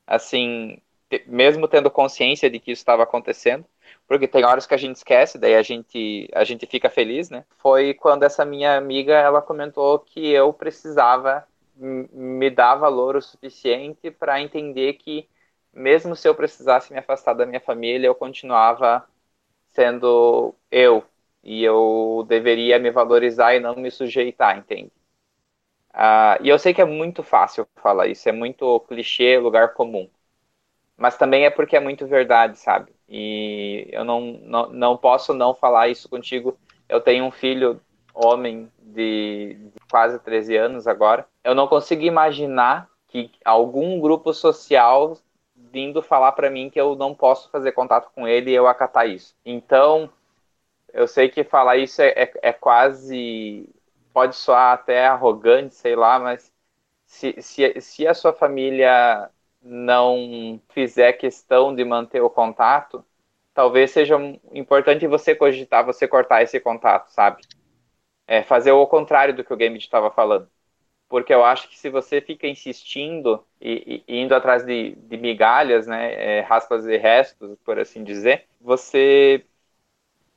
assim, 0.07 0.81
mesmo 1.27 1.67
tendo 1.67 1.91
consciência 1.91 2.49
de 2.49 2.59
que 2.59 2.71
isso 2.71 2.81
estava 2.81 3.03
acontecendo 3.03 3.65
porque 4.07 4.27
tem 4.27 4.43
horas 4.43 4.67
que 4.67 4.73
a 4.73 4.77
gente 4.77 4.97
esquece, 4.97 5.37
daí 5.37 5.55
a 5.55 5.61
gente, 5.61 6.29
a 6.33 6.43
gente 6.43 6.65
fica 6.65 6.89
feliz, 6.89 7.29
né? 7.29 7.45
Foi 7.57 7.93
quando 7.93 8.23
essa 8.23 8.43
minha 8.43 8.75
amiga, 8.75 9.13
ela 9.13 9.41
comentou 9.41 9.99
que 9.99 10.29
eu 10.31 10.51
precisava 10.51 11.47
me 11.75 12.49
dar 12.49 12.75
valor 12.75 13.15
o 13.15 13.21
suficiente 13.21 14.11
para 14.11 14.41
entender 14.41 14.93
que 14.95 15.29
mesmo 15.73 16.15
se 16.15 16.27
eu 16.27 16.35
precisasse 16.35 16.91
me 16.91 16.99
afastar 16.99 17.33
da 17.33 17.45
minha 17.45 17.61
família, 17.61 18.07
eu 18.07 18.15
continuava 18.15 19.07
sendo 19.69 20.53
eu 20.69 21.03
e 21.43 21.63
eu 21.63 22.25
deveria 22.27 22.77
me 22.79 22.91
valorizar 22.91 23.55
e 23.55 23.61
não 23.61 23.75
me 23.77 23.89
sujeitar, 23.89 24.57
entende? 24.57 24.91
Uh, 25.93 26.35
e 26.41 26.49
eu 26.49 26.59
sei 26.59 26.73
que 26.73 26.81
é 26.81 26.85
muito 26.85 27.23
fácil 27.23 27.67
falar 27.75 28.07
isso, 28.07 28.27
é 28.27 28.31
muito 28.31 28.79
clichê, 28.81 29.37
lugar 29.37 29.73
comum 29.73 30.09
mas 31.01 31.17
também 31.17 31.45
é 31.45 31.49
porque 31.49 31.75
é 31.75 31.79
muito 31.79 32.05
verdade, 32.05 32.59
sabe? 32.59 32.93
E 33.09 33.87
eu 33.91 34.05
não, 34.05 34.21
não, 34.43 34.69
não 34.69 34.95
posso 34.95 35.33
não 35.33 35.55
falar 35.55 35.87
isso 35.87 36.07
contigo. 36.07 36.55
Eu 36.87 37.01
tenho 37.01 37.25
um 37.25 37.31
filho, 37.31 37.81
homem, 38.13 38.71
de, 38.79 39.55
de 39.55 39.79
quase 39.89 40.19
13 40.19 40.55
anos 40.55 40.85
agora. 40.85 41.25
Eu 41.43 41.55
não 41.55 41.67
consigo 41.67 42.03
imaginar 42.03 42.87
que 43.07 43.31
algum 43.43 43.99
grupo 43.99 44.31
social 44.31 45.17
vindo 45.55 46.03
falar 46.03 46.33
para 46.33 46.51
mim 46.51 46.69
que 46.69 46.79
eu 46.79 46.95
não 46.95 47.15
posso 47.15 47.49
fazer 47.49 47.71
contato 47.71 48.11
com 48.13 48.27
ele 48.27 48.51
e 48.51 48.53
eu 48.53 48.67
acatar 48.67 49.09
isso. 49.09 49.35
Então, 49.43 50.07
eu 50.93 51.07
sei 51.07 51.29
que 51.29 51.43
falar 51.43 51.77
isso 51.77 51.99
é, 52.03 52.09
é, 52.09 52.31
é 52.43 52.53
quase. 52.53 53.67
pode 54.13 54.35
soar 54.35 54.73
até 54.73 55.07
arrogante, 55.07 55.73
sei 55.73 55.95
lá, 55.95 56.19
mas 56.19 56.53
se, 57.07 57.41
se, 57.41 57.81
se 57.81 58.07
a 58.07 58.13
sua 58.13 58.33
família 58.33 59.31
não 59.61 60.59
fizer 60.69 61.13
questão 61.13 61.73
de 61.75 61.83
manter 61.85 62.21
o 62.21 62.29
contato, 62.29 63.05
talvez 63.53 63.91
seja 63.91 64.17
importante 64.53 65.07
você 65.07 65.35
cogitar, 65.35 65.85
você 65.85 66.07
cortar 66.07 66.41
esse 66.41 66.59
contato, 66.59 67.09
sabe? 67.09 67.43
É 68.27 68.41
fazer 68.43 68.71
o 68.71 68.87
contrário 68.87 69.35
do 69.35 69.43
que 69.43 69.53
o 69.53 69.57
Gambit 69.57 69.83
estava 69.85 70.09
falando. 70.09 70.49
Porque 71.09 71.33
eu 71.33 71.43
acho 71.43 71.67
que 71.69 71.77
se 71.77 71.89
você 71.89 72.21
fica 72.21 72.47
insistindo 72.47 73.45
e, 73.59 74.03
e 74.07 74.21
indo 74.21 74.33
atrás 74.33 74.65
de, 74.65 74.95
de 74.95 75.17
migalhas, 75.17 75.85
né, 75.85 76.39
é, 76.39 76.41
raspas 76.41 76.85
e 76.85 76.97
restos, 76.97 77.57
por 77.65 77.77
assim 77.77 78.03
dizer, 78.03 78.47
você 78.61 79.45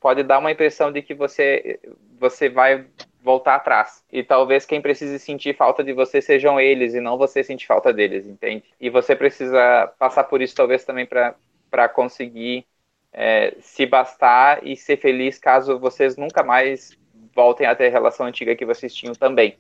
pode 0.01 0.23
dar 0.23 0.39
uma 0.39 0.51
impressão 0.51 0.93
de 0.93 1.01
que 1.01 1.15
você, 1.15 1.81
você 2.19 2.49
vai 2.49 2.87
voltar 3.25 3.55
atrás. 3.55 4.05
E 4.13 4.23
talvez 4.23 4.67
quem 4.67 4.83
precise 4.83 5.19
sentir 5.19 5.57
falta 5.57 5.83
de 5.83 5.95
você 5.95 6.21
sejam 6.21 6.61
eles 6.61 6.93
e 6.93 7.01
não 7.01 7.17
você 7.17 7.43
sentir 7.43 7.67
falta 7.67 7.91
deles, 7.91 8.27
entende? 8.27 8.65
E 8.79 8.91
você 8.91 9.17
precisa 9.17 9.91
passar 9.99 10.25
por 10.25 10.43
isso 10.43 10.55
talvez 10.55 10.85
também 10.85 11.07
para 11.07 11.89
conseguir 11.89 12.67
é, 13.11 13.57
se 13.61 13.87
bastar 13.87 14.65
e 14.67 14.77
ser 14.77 14.99
feliz 14.99 15.39
caso 15.39 15.79
vocês 15.79 16.19
nunca 16.19 16.43
mais 16.43 16.99
voltem 17.35 17.67
a 17.67 17.75
ter 17.75 17.87
a 17.87 17.91
relação 17.91 18.27
antiga 18.27 18.55
que 18.55 18.67
vocês 18.67 18.95
tinham 18.95 19.15
também. 19.15 19.57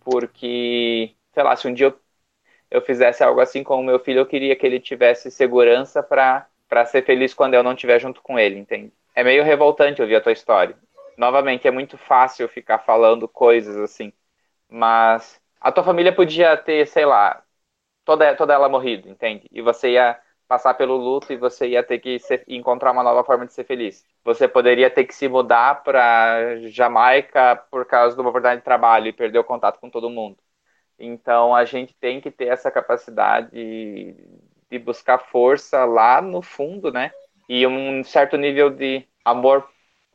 Porque, 0.00 1.14
sei 1.34 1.42
lá, 1.42 1.54
se 1.54 1.68
um 1.68 1.74
dia 1.74 1.88
eu, 1.88 2.00
eu 2.70 2.80
fizesse 2.80 3.22
algo 3.22 3.40
assim 3.40 3.62
com 3.62 3.78
o 3.78 3.84
meu 3.84 3.98
filho, 3.98 4.20
eu 4.20 4.26
queria 4.26 4.56
que 4.56 4.64
ele 4.64 4.80
tivesse 4.80 5.30
segurança 5.30 6.02
para 6.02 6.48
ser 6.86 7.04
feliz 7.04 7.34
quando 7.34 7.52
eu 7.52 7.62
não 7.62 7.74
estiver 7.74 8.00
junto 8.00 8.22
com 8.22 8.38
ele, 8.38 8.58
entende? 8.58 8.90
É 9.14 9.22
meio 9.22 9.44
revoltante 9.44 10.00
ouvir 10.00 10.16
a 10.16 10.20
tua 10.22 10.32
história 10.32 10.76
novamente, 11.16 11.66
é 11.68 11.70
muito 11.70 11.98
fácil 11.98 12.48
ficar 12.48 12.78
falando 12.80 13.28
coisas 13.28 13.76
assim, 13.76 14.12
mas 14.68 15.40
a 15.60 15.72
tua 15.72 15.84
família 15.84 16.14
podia 16.14 16.56
ter, 16.56 16.86
sei 16.86 17.06
lá, 17.06 17.42
toda, 18.04 18.34
toda 18.36 18.54
ela 18.54 18.68
morrido, 18.68 19.08
entende? 19.08 19.48
E 19.52 19.62
você 19.62 19.92
ia 19.92 20.20
passar 20.48 20.74
pelo 20.74 20.96
luto 20.96 21.32
e 21.32 21.36
você 21.36 21.68
ia 21.68 21.82
ter 21.82 21.98
que 21.98 22.18
ser, 22.20 22.44
encontrar 22.48 22.92
uma 22.92 23.02
nova 23.02 23.24
forma 23.24 23.46
de 23.46 23.52
ser 23.52 23.64
feliz. 23.64 24.04
Você 24.24 24.46
poderia 24.48 24.90
ter 24.90 25.04
que 25.04 25.14
se 25.14 25.28
mudar 25.28 25.82
para 25.82 26.56
Jamaica 26.68 27.56
por 27.70 27.84
causa 27.86 28.14
de 28.14 28.20
uma 28.20 28.30
oportunidade 28.30 28.60
de 28.60 28.64
trabalho 28.64 29.08
e 29.08 29.12
perder 29.12 29.38
o 29.38 29.44
contato 29.44 29.80
com 29.80 29.90
todo 29.90 30.10
mundo. 30.10 30.38
Então 30.98 31.54
a 31.54 31.64
gente 31.64 31.94
tem 31.94 32.20
que 32.20 32.30
ter 32.30 32.46
essa 32.48 32.70
capacidade 32.70 33.50
de 34.70 34.78
buscar 34.78 35.18
força 35.18 35.84
lá 35.84 36.20
no 36.22 36.42
fundo, 36.42 36.92
né? 36.92 37.12
E 37.48 37.66
um 37.66 38.02
certo 38.04 38.36
nível 38.36 38.70
de 38.70 39.06
amor 39.24 39.68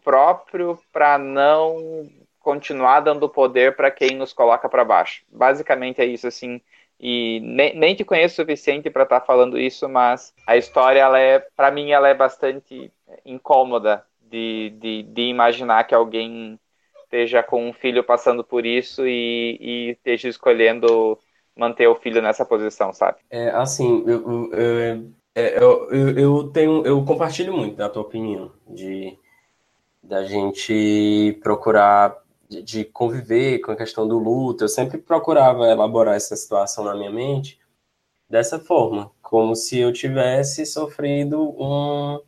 próprio 0.03 0.77
para 0.91 1.17
não 1.17 2.09
continuar 2.39 3.01
dando 3.01 3.29
poder 3.29 3.75
para 3.75 3.91
quem 3.91 4.15
nos 4.15 4.33
coloca 4.33 4.67
para 4.67 4.83
baixo. 4.83 5.23
Basicamente 5.31 6.01
é 6.01 6.05
isso 6.05 6.27
assim. 6.27 6.59
E 6.99 7.39
nem, 7.41 7.75
nem 7.75 7.95
te 7.95 8.03
conheço 8.03 8.33
o 8.33 8.45
suficiente 8.45 8.89
para 8.89 9.03
estar 9.03 9.21
tá 9.21 9.25
falando 9.25 9.57
isso, 9.57 9.89
mas 9.89 10.33
a 10.45 10.55
história 10.55 10.99
ela 10.99 11.19
é, 11.19 11.39
para 11.39 11.71
mim, 11.71 11.91
ela 11.91 12.07
é 12.07 12.13
bastante 12.13 12.91
incômoda 13.25 14.05
de, 14.21 14.71
de, 14.79 15.03
de 15.03 15.21
imaginar 15.23 15.83
que 15.85 15.95
alguém 15.95 16.59
esteja 17.03 17.41
com 17.41 17.67
um 17.67 17.73
filho 17.73 18.03
passando 18.03 18.43
por 18.43 18.65
isso 18.65 19.05
e, 19.05 19.57
e 19.59 19.89
esteja 19.91 20.29
escolhendo 20.29 21.17
manter 21.57 21.87
o 21.87 21.95
filho 21.95 22.21
nessa 22.21 22.45
posição, 22.45 22.93
sabe? 22.93 23.17
É, 23.29 23.49
assim, 23.49 24.03
eu, 24.07 24.49
eu, 24.53 25.11
eu, 25.35 25.89
eu, 25.91 26.17
eu 26.17 26.51
tenho, 26.53 26.85
eu 26.85 27.03
compartilho 27.03 27.53
muito 27.53 27.75
da 27.75 27.89
tua 27.89 28.03
opinião 28.03 28.51
de 28.67 29.17
da 30.03 30.25
gente 30.25 31.39
procurar 31.43 32.15
de, 32.49 32.83
conviver 32.85 33.59
com 33.59 33.71
a 33.71 33.75
questão 33.75 34.07
do 34.07 34.17
luto. 34.17 34.63
Eu 34.63 34.69
sempre 34.69 34.97
procurava 34.97 35.67
elaborar 35.67 36.15
essa 36.15 36.35
situação 36.35 36.83
na 36.83 36.95
minha 36.95 37.11
mente 37.11 37.59
dessa 38.29 38.59
forma, 38.59 39.11
como 39.21 39.55
se 39.55 39.77
eu 39.77 39.91
tivesse 39.91 40.65
sofrido 40.65 41.49
um, 41.61 42.19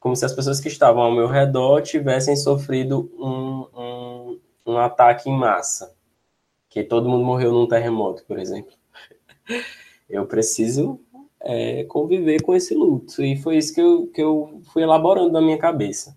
como 0.00 0.14
se 0.16 0.24
as 0.24 0.32
pessoas 0.32 0.60
que 0.60 0.68
estavam 0.68 1.02
ao 1.02 1.12
meu 1.12 1.28
redor 1.28 1.82
tivessem 1.82 2.36
sofrido 2.36 3.10
um, 3.18 3.80
um, 3.80 4.40
um 4.66 4.78
ataque 4.78 5.30
em 5.30 5.36
massa, 5.36 5.94
que 6.68 6.82
todo 6.82 7.08
mundo 7.08 7.24
morreu 7.24 7.52
num 7.52 7.66
terremoto, 7.66 8.24
por 8.24 8.38
exemplo. 8.38 8.72
Eu 10.08 10.26
preciso 10.26 11.00
é, 11.40 11.84
conviver 11.84 12.42
com 12.42 12.54
esse 12.54 12.74
luto. 12.74 13.22
E 13.22 13.36
foi 13.36 13.56
isso 13.56 13.74
que 13.74 13.80
eu, 13.80 14.06
que 14.06 14.22
eu 14.22 14.62
fui 14.72 14.84
elaborando 14.84 15.32
na 15.32 15.40
minha 15.40 15.58
cabeça. 15.58 16.16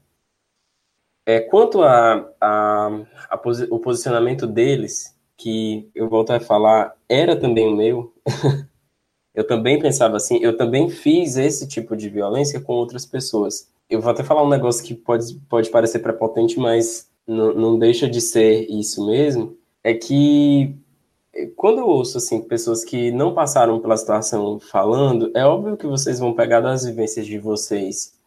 É, 1.30 1.40
quanto 1.42 1.84
a, 1.84 2.28
a, 2.42 3.02
a 3.30 3.38
posi 3.38 3.68
o 3.70 3.78
posicionamento 3.78 4.48
deles, 4.48 5.16
que 5.38 5.88
eu 5.94 6.10
volto 6.10 6.32
a 6.32 6.40
falar, 6.40 6.96
era 7.08 7.36
também 7.36 7.68
o 7.72 7.76
meu, 7.76 8.12
eu 9.36 9.46
também 9.46 9.80
pensava 9.80 10.18
assim, 10.18 10.40
eu 10.42 10.58
também 10.58 10.90
fiz 10.90 11.38
esse 11.38 11.68
tipo 11.68 11.96
de 11.96 12.10
violência 12.10 12.60
com 12.60 12.74
outras 12.74 13.06
pessoas. 13.06 13.70
Eu 13.88 14.02
vou 14.02 14.12
até 14.12 14.24
falar 14.24 14.44
um 14.44 14.50
negócio 14.50 14.84
que 14.84 14.96
pode, 14.96 15.36
pode 15.48 15.70
parecer 15.70 16.00
prepotente, 16.00 16.60
mas 16.60 17.12
não, 17.28 17.78
deixa 17.78 18.10
de 18.10 18.22
ser 18.22 18.66
isso 18.68 19.06
mesmo, 19.06 19.56
é 19.84 19.94
que 19.94 20.76
quando 21.56 21.78
eu 21.78 21.86
ouço 21.86 22.18
assim 22.18 22.42
pessoas 22.42 22.84
que 22.84 23.12
não 23.12 23.36
passaram 23.36 23.80
pela 23.80 23.96
situação 23.98 24.60
falando, 24.60 25.32
é 25.36 25.46
óbvio 25.46 25.78
que 25.78 25.86
vocês 25.86 26.18
vão 26.18 26.34
pegar 26.34 26.62
das 26.62 26.86
vivências 26.86 27.28
de 27.28 27.38
vocês 27.38 28.18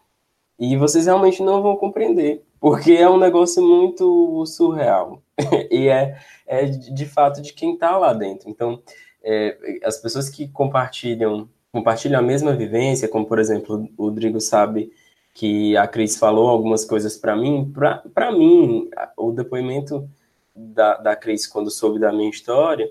e 0.57 0.77
vocês 0.77 1.07
realmente 1.07 1.43
não 1.43 1.61
vão 1.61 1.77
compreender, 1.77 2.45
porque 2.63 2.93
é 2.93 3.11
um 3.11 3.19
negócio 3.19 3.61
muito 3.61 4.47
surreal 4.47 5.21
e 5.69 5.89
é, 5.89 6.17
é 6.47 6.65
de 6.65 7.05
fato 7.07 7.43
de 7.43 7.53
quem 7.53 7.75
está 7.75 7.99
lá 7.99 8.13
dentro. 8.13 8.49
Então, 8.49 8.81
é, 9.21 9.81
as 9.83 9.97
pessoas 9.99 10.31
que 10.31 10.47
compartilham 10.47 11.51
compartilham 11.73 12.21
a 12.21 12.23
mesma 12.23 12.55
vivência, 12.55 13.09
como 13.09 13.27
por 13.27 13.41
exemplo 13.41 13.89
o 13.99 14.05
Rodrigo 14.05 14.41
sabe 14.41 14.93
que 15.35 15.77
a 15.77 15.89
Cris 15.89 16.17
falou 16.17 16.49
algumas 16.49 16.85
coisas 16.85 17.17
para 17.17 17.35
mim, 17.35 17.73
para 18.15 18.31
mim 18.31 18.89
o 19.17 19.33
depoimento 19.33 20.09
da, 20.55 20.99
da 20.99 21.17
Cris 21.17 21.49
quando 21.49 21.69
soube 21.69 21.99
da 21.99 22.13
minha 22.13 22.31
história 22.31 22.89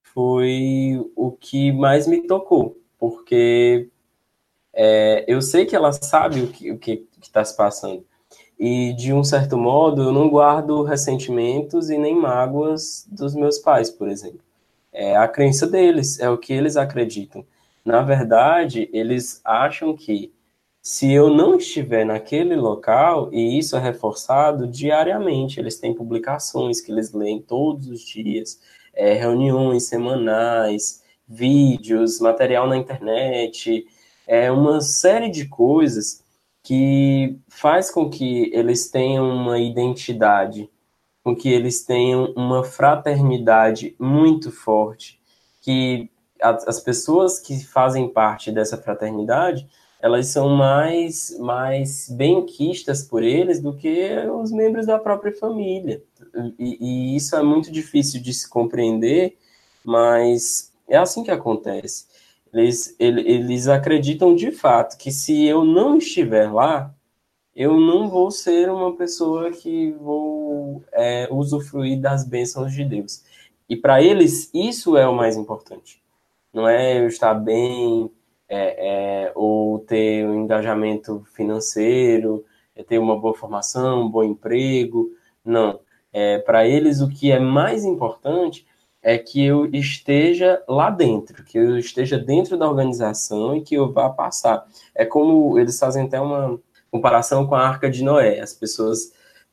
foi 0.00 0.98
o 1.14 1.30
que 1.32 1.72
mais 1.72 2.06
me 2.06 2.26
tocou, 2.26 2.78
porque 2.98 3.90
é, 4.72 5.26
eu 5.28 5.42
sei 5.42 5.66
que 5.66 5.76
ela 5.76 5.92
sabe 5.92 6.40
o 6.40 6.48
que 6.48 6.72
o 6.72 6.78
que 6.78 7.06
está 7.20 7.44
se 7.44 7.54
passando. 7.54 8.08
E, 8.60 8.92
de 8.92 9.10
um 9.10 9.24
certo 9.24 9.56
modo, 9.56 10.02
eu 10.02 10.12
não 10.12 10.28
guardo 10.28 10.82
ressentimentos 10.82 11.88
e 11.88 11.96
nem 11.96 12.14
mágoas 12.14 13.06
dos 13.10 13.34
meus 13.34 13.58
pais, 13.58 13.88
por 13.88 14.06
exemplo. 14.06 14.42
É 14.92 15.16
a 15.16 15.26
crença 15.26 15.66
deles, 15.66 16.20
é 16.20 16.28
o 16.28 16.36
que 16.36 16.52
eles 16.52 16.76
acreditam. 16.76 17.42
Na 17.82 18.02
verdade, 18.02 18.90
eles 18.92 19.40
acham 19.46 19.96
que 19.96 20.30
se 20.82 21.10
eu 21.10 21.30
não 21.30 21.56
estiver 21.56 22.04
naquele 22.04 22.54
local, 22.54 23.30
e 23.32 23.58
isso 23.58 23.76
é 23.78 23.80
reforçado 23.80 24.66
diariamente, 24.66 25.58
eles 25.58 25.78
têm 25.78 25.94
publicações 25.94 26.82
que 26.82 26.92
eles 26.92 27.12
leem 27.14 27.40
todos 27.40 27.88
os 27.88 28.02
dias, 28.02 28.60
é, 28.92 29.14
reuniões 29.14 29.84
semanais, 29.84 31.02
vídeos, 31.26 32.20
material 32.20 32.66
na 32.66 32.76
internet, 32.76 33.86
é 34.26 34.50
uma 34.52 34.82
série 34.82 35.30
de 35.30 35.48
coisas 35.48 36.22
que 36.62 37.38
faz 37.48 37.90
com 37.90 38.08
que 38.10 38.50
eles 38.54 38.90
tenham 38.90 39.28
uma 39.28 39.58
identidade, 39.58 40.70
com 41.22 41.34
que 41.34 41.48
eles 41.48 41.84
tenham 41.84 42.32
uma 42.36 42.64
fraternidade 42.64 43.94
muito 43.98 44.50
forte, 44.50 45.20
que 45.60 46.10
as 46.42 46.80
pessoas 46.80 47.38
que 47.38 47.62
fazem 47.64 48.08
parte 48.08 48.50
dessa 48.50 48.78
fraternidade 48.78 49.68
elas 50.02 50.28
são 50.28 50.48
mais, 50.48 51.36
mais 51.38 52.08
benquistas 52.08 53.02
por 53.02 53.22
eles 53.22 53.60
do 53.60 53.76
que 53.76 54.16
os 54.32 54.50
membros 54.50 54.86
da 54.86 54.98
própria 54.98 55.34
família. 55.36 56.02
E, 56.58 56.78
e, 56.80 57.16
isso 57.16 57.36
é 57.36 57.42
muito 57.42 57.70
difícil 57.70 58.22
de 58.22 58.32
se 58.32 58.48
compreender, 58.48 59.36
mas 59.84 60.72
é 60.88 60.96
assim 60.96 61.22
que 61.22 61.30
acontece. 61.30 62.06
Eles, 62.52 62.96
eles 62.98 63.68
acreditam 63.68 64.34
de 64.34 64.50
fato 64.50 64.98
que 64.98 65.12
se 65.12 65.44
eu 65.44 65.64
não 65.64 65.98
estiver 65.98 66.52
lá, 66.52 66.92
eu 67.54 67.78
não 67.78 68.08
vou 68.08 68.30
ser 68.30 68.70
uma 68.70 68.96
pessoa 68.96 69.50
que 69.50 69.92
vou 69.92 70.82
é, 70.92 71.28
usufruir 71.30 72.00
das 72.00 72.24
bênçãos 72.24 72.72
de 72.72 72.84
Deus. 72.84 73.22
E 73.68 73.76
para 73.76 74.02
eles, 74.02 74.50
isso 74.52 74.96
é 74.96 75.06
o 75.06 75.14
mais 75.14 75.36
importante. 75.36 76.02
Não 76.52 76.68
é 76.68 76.98
eu 76.98 77.06
estar 77.06 77.34
bem, 77.34 78.10
é, 78.48 79.26
é, 79.28 79.32
ou 79.34 79.78
ter 79.80 80.26
um 80.26 80.42
engajamento 80.42 81.24
financeiro, 81.32 82.44
é 82.74 82.82
ter 82.82 82.98
uma 82.98 83.18
boa 83.18 83.34
formação, 83.34 84.02
um 84.02 84.10
bom 84.10 84.24
emprego. 84.24 85.10
Não. 85.44 85.80
É, 86.12 86.38
Para 86.38 86.66
eles, 86.66 87.00
o 87.00 87.08
que 87.08 87.30
é 87.30 87.38
mais 87.38 87.84
importante 87.84 88.66
é 89.02 89.16
que 89.18 89.44
eu 89.44 89.66
esteja 89.72 90.62
lá 90.68 90.90
dentro, 90.90 91.42
que 91.44 91.58
eu 91.58 91.78
esteja 91.78 92.18
dentro 92.18 92.56
da 92.56 92.68
organização 92.68 93.56
e 93.56 93.62
que 93.62 93.74
eu 93.74 93.92
vá 93.92 94.10
passar. 94.10 94.66
É 94.94 95.04
como 95.04 95.58
eles 95.58 95.78
fazem 95.78 96.04
até 96.04 96.20
uma 96.20 96.58
comparação 96.90 97.46
com 97.46 97.54
a 97.54 97.66
Arca 97.66 97.90
de 97.90 98.04
Noé. 98.04 98.40
As 98.40 98.52
pessoas 98.52 99.12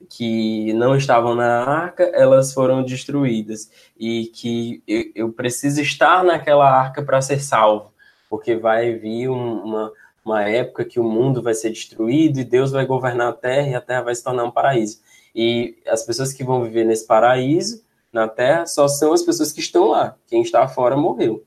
que 0.09 0.73
não 0.73 0.95
estavam 0.95 1.33
na 1.33 1.63
arca, 1.63 2.03
elas 2.13 2.53
foram 2.53 2.83
destruídas. 2.83 3.71
E 3.97 4.27
que 4.27 4.83
eu, 4.87 5.03
eu 5.15 5.33
preciso 5.33 5.81
estar 5.81 6.23
naquela 6.23 6.69
arca 6.69 7.01
para 7.01 7.21
ser 7.21 7.39
salvo 7.39 7.91
porque 8.29 8.55
vai 8.55 8.93
vir 8.93 9.29
um, 9.29 9.63
uma, 9.63 9.91
uma 10.23 10.43
época 10.43 10.85
que 10.85 10.99
o 10.99 11.03
mundo 11.03 11.41
vai 11.41 11.53
ser 11.53 11.69
destruído 11.69 12.39
e 12.39 12.43
Deus 12.43 12.71
vai 12.71 12.85
governar 12.85 13.29
a 13.29 13.33
terra 13.33 13.67
e 13.69 13.75
a 13.75 13.81
terra 13.81 14.01
vai 14.01 14.15
se 14.15 14.23
tornar 14.23 14.43
um 14.43 14.51
paraíso. 14.51 14.99
E 15.33 15.77
as 15.87 16.03
pessoas 16.03 16.33
que 16.33 16.43
vão 16.43 16.63
viver 16.63 16.85
nesse 16.85 17.05
paraíso, 17.05 17.83
na 18.11 18.27
terra, 18.27 18.65
só 18.65 18.87
são 18.87 19.13
as 19.13 19.23
pessoas 19.23 19.51
que 19.51 19.59
estão 19.59 19.89
lá. 19.89 20.15
Quem 20.27 20.41
está 20.41 20.67
fora 20.67 20.95
morreu. 20.97 21.43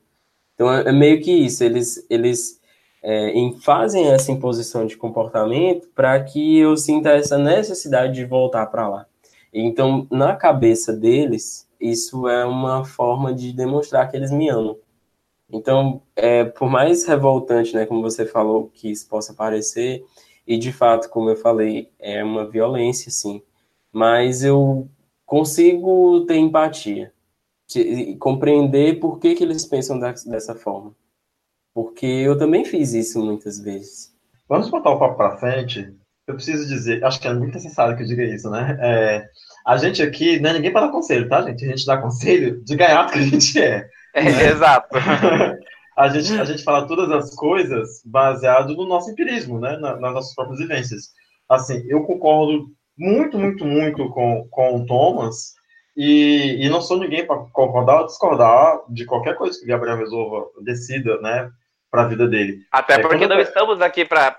Então 0.53 0.71
é, 0.71 0.89
é 0.89 0.91
meio 0.91 1.21
que 1.21 1.31
isso. 1.31 1.63
Eles, 1.63 2.05
eles 2.09 2.61
é, 3.03 3.33
fazem 3.61 4.07
essa 4.11 4.31
imposição 4.31 4.85
de 4.85 4.95
comportamento 4.95 5.89
para 5.95 6.21
que 6.23 6.57
eu 6.57 6.77
sinta 6.77 7.09
essa 7.09 7.37
necessidade 7.37 8.13
de 8.13 8.25
voltar 8.25 8.67
para 8.67 8.87
lá. 8.87 9.05
Então, 9.53 10.07
na 10.09 10.35
cabeça 10.35 10.93
deles, 10.93 11.67
isso 11.79 12.27
é 12.27 12.45
uma 12.45 12.85
forma 12.85 13.33
de 13.33 13.51
demonstrar 13.51 14.09
que 14.09 14.15
eles 14.15 14.31
me 14.31 14.49
amam. 14.49 14.77
Então, 15.51 16.01
é, 16.15 16.45
por 16.45 16.69
mais 16.69 17.05
revoltante, 17.05 17.75
né, 17.75 17.85
como 17.85 18.01
você 18.01 18.25
falou, 18.25 18.71
que 18.73 18.89
isso 18.89 19.09
possa 19.09 19.33
parecer, 19.33 20.05
e 20.47 20.57
de 20.57 20.71
fato, 20.71 21.09
como 21.09 21.29
eu 21.29 21.35
falei, 21.35 21.91
é 21.99 22.23
uma 22.23 22.49
violência, 22.49 23.11
sim, 23.11 23.41
mas 23.91 24.43
eu 24.43 24.87
consigo 25.31 26.25
ter 26.25 26.35
empatia, 26.35 27.13
e 27.73 28.17
compreender 28.17 28.99
por 28.99 29.17
que, 29.17 29.33
que 29.33 29.41
eles 29.45 29.65
pensam 29.65 29.97
dessa 29.97 30.53
forma. 30.53 30.93
Porque 31.73 32.05
eu 32.05 32.37
também 32.37 32.65
fiz 32.65 32.91
isso 32.91 33.23
muitas 33.23 33.57
vezes. 33.57 34.13
Vamos 34.49 34.69
botar 34.69 34.89
o 34.89 34.99
papo 34.99 35.15
para 35.15 35.37
frente. 35.37 35.95
Eu 36.27 36.35
preciso 36.35 36.67
dizer, 36.67 37.01
acho 37.05 37.17
que 37.17 37.29
é 37.29 37.33
muito 37.33 37.53
necessário 37.53 37.95
que 37.95 38.03
eu 38.03 38.07
diga 38.07 38.25
isso, 38.25 38.49
né? 38.49 38.77
É, 38.81 39.29
a 39.65 39.77
gente 39.77 40.03
aqui 40.03 40.37
não 40.37 40.49
é 40.49 40.53
ninguém 40.53 40.73
para 40.73 40.87
dar 40.87 40.91
conselho, 40.91 41.29
tá, 41.29 41.41
gente? 41.43 41.63
A 41.63 41.69
gente 41.69 41.85
dá 41.85 42.01
conselho 42.01 42.61
de 42.65 42.75
gaiato 42.75 43.13
que 43.13 43.19
a 43.19 43.21
gente 43.21 43.57
é. 43.57 43.87
É, 44.13 44.49
exato. 44.49 44.89
a, 45.97 46.09
gente, 46.09 46.41
a 46.41 46.43
gente 46.43 46.61
fala 46.61 46.85
todas 46.85 47.09
as 47.09 47.33
coisas 47.33 48.01
baseado 48.03 48.75
no 48.75 48.85
nosso 48.85 49.09
empirismo, 49.09 49.61
né? 49.61 49.77
nas 49.77 49.97
nossas 49.97 50.35
próprias 50.35 50.59
vivências. 50.59 51.11
Assim, 51.47 51.85
eu 51.87 52.03
concordo 52.03 52.69
muito, 53.01 53.39
muito, 53.39 53.65
muito 53.65 54.09
com, 54.09 54.47
com 54.51 54.75
o 54.75 54.85
Thomas 54.85 55.55
e, 55.97 56.63
e 56.63 56.69
não 56.69 56.81
sou 56.81 56.99
ninguém 56.99 57.25
para 57.25 57.37
concordar 57.51 58.01
ou 58.01 58.05
discordar 58.05 58.79
de 58.89 59.05
qualquer 59.05 59.35
coisa 59.35 59.57
que 59.57 59.65
o 59.65 59.67
Gabriel 59.67 59.97
resolva, 59.97 60.45
decida, 60.61 61.19
né? 61.19 61.49
Para 61.89 62.03
a 62.03 62.07
vida 62.07 62.27
dele. 62.27 62.59
Até 62.71 62.93
é, 62.93 62.99
porque 62.99 63.27
não 63.27 63.35
eu... 63.37 63.41
estamos 63.41 63.81
aqui 63.81 64.05
para 64.05 64.29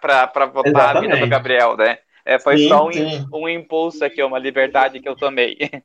votar 0.46 0.66
Exatamente. 0.66 1.12
a 1.12 1.14
vida 1.16 1.26
do 1.26 1.28
Gabriel, 1.30 1.76
né? 1.76 1.98
É, 2.24 2.38
foi 2.38 2.56
sim, 2.56 2.68
só 2.68 2.86
um, 2.86 2.90
um 3.34 3.48
impulso 3.48 4.04
aqui, 4.04 4.22
uma 4.22 4.38
liberdade 4.38 5.00
que 5.00 5.08
eu 5.08 5.16
tomei. 5.16 5.58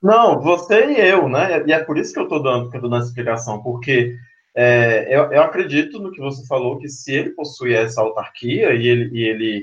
Não, 0.00 0.40
você 0.40 0.86
e 0.86 1.00
eu, 1.00 1.28
né? 1.28 1.62
E 1.66 1.72
é 1.72 1.80
por 1.80 1.98
isso 1.98 2.14
que 2.14 2.20
eu 2.20 2.22
estou 2.22 2.42
dando, 2.42 2.70
que 2.70 2.76
eu 2.76 2.80
tô 2.80 2.88
dando 2.88 3.00
essa 3.00 3.08
explicação, 3.08 3.60
porque 3.62 4.14
é, 4.56 5.06
eu, 5.10 5.30
eu, 5.30 5.42
acredito 5.42 5.98
no 5.98 6.10
que 6.10 6.20
você 6.20 6.46
falou, 6.46 6.78
que 6.78 6.88
se 6.88 7.12
ele 7.12 7.30
possui 7.30 7.74
essa 7.74 8.00
autarquia 8.00 8.72
e 8.72 8.86
ele, 8.86 9.10
e 9.12 9.28
ele 9.28 9.62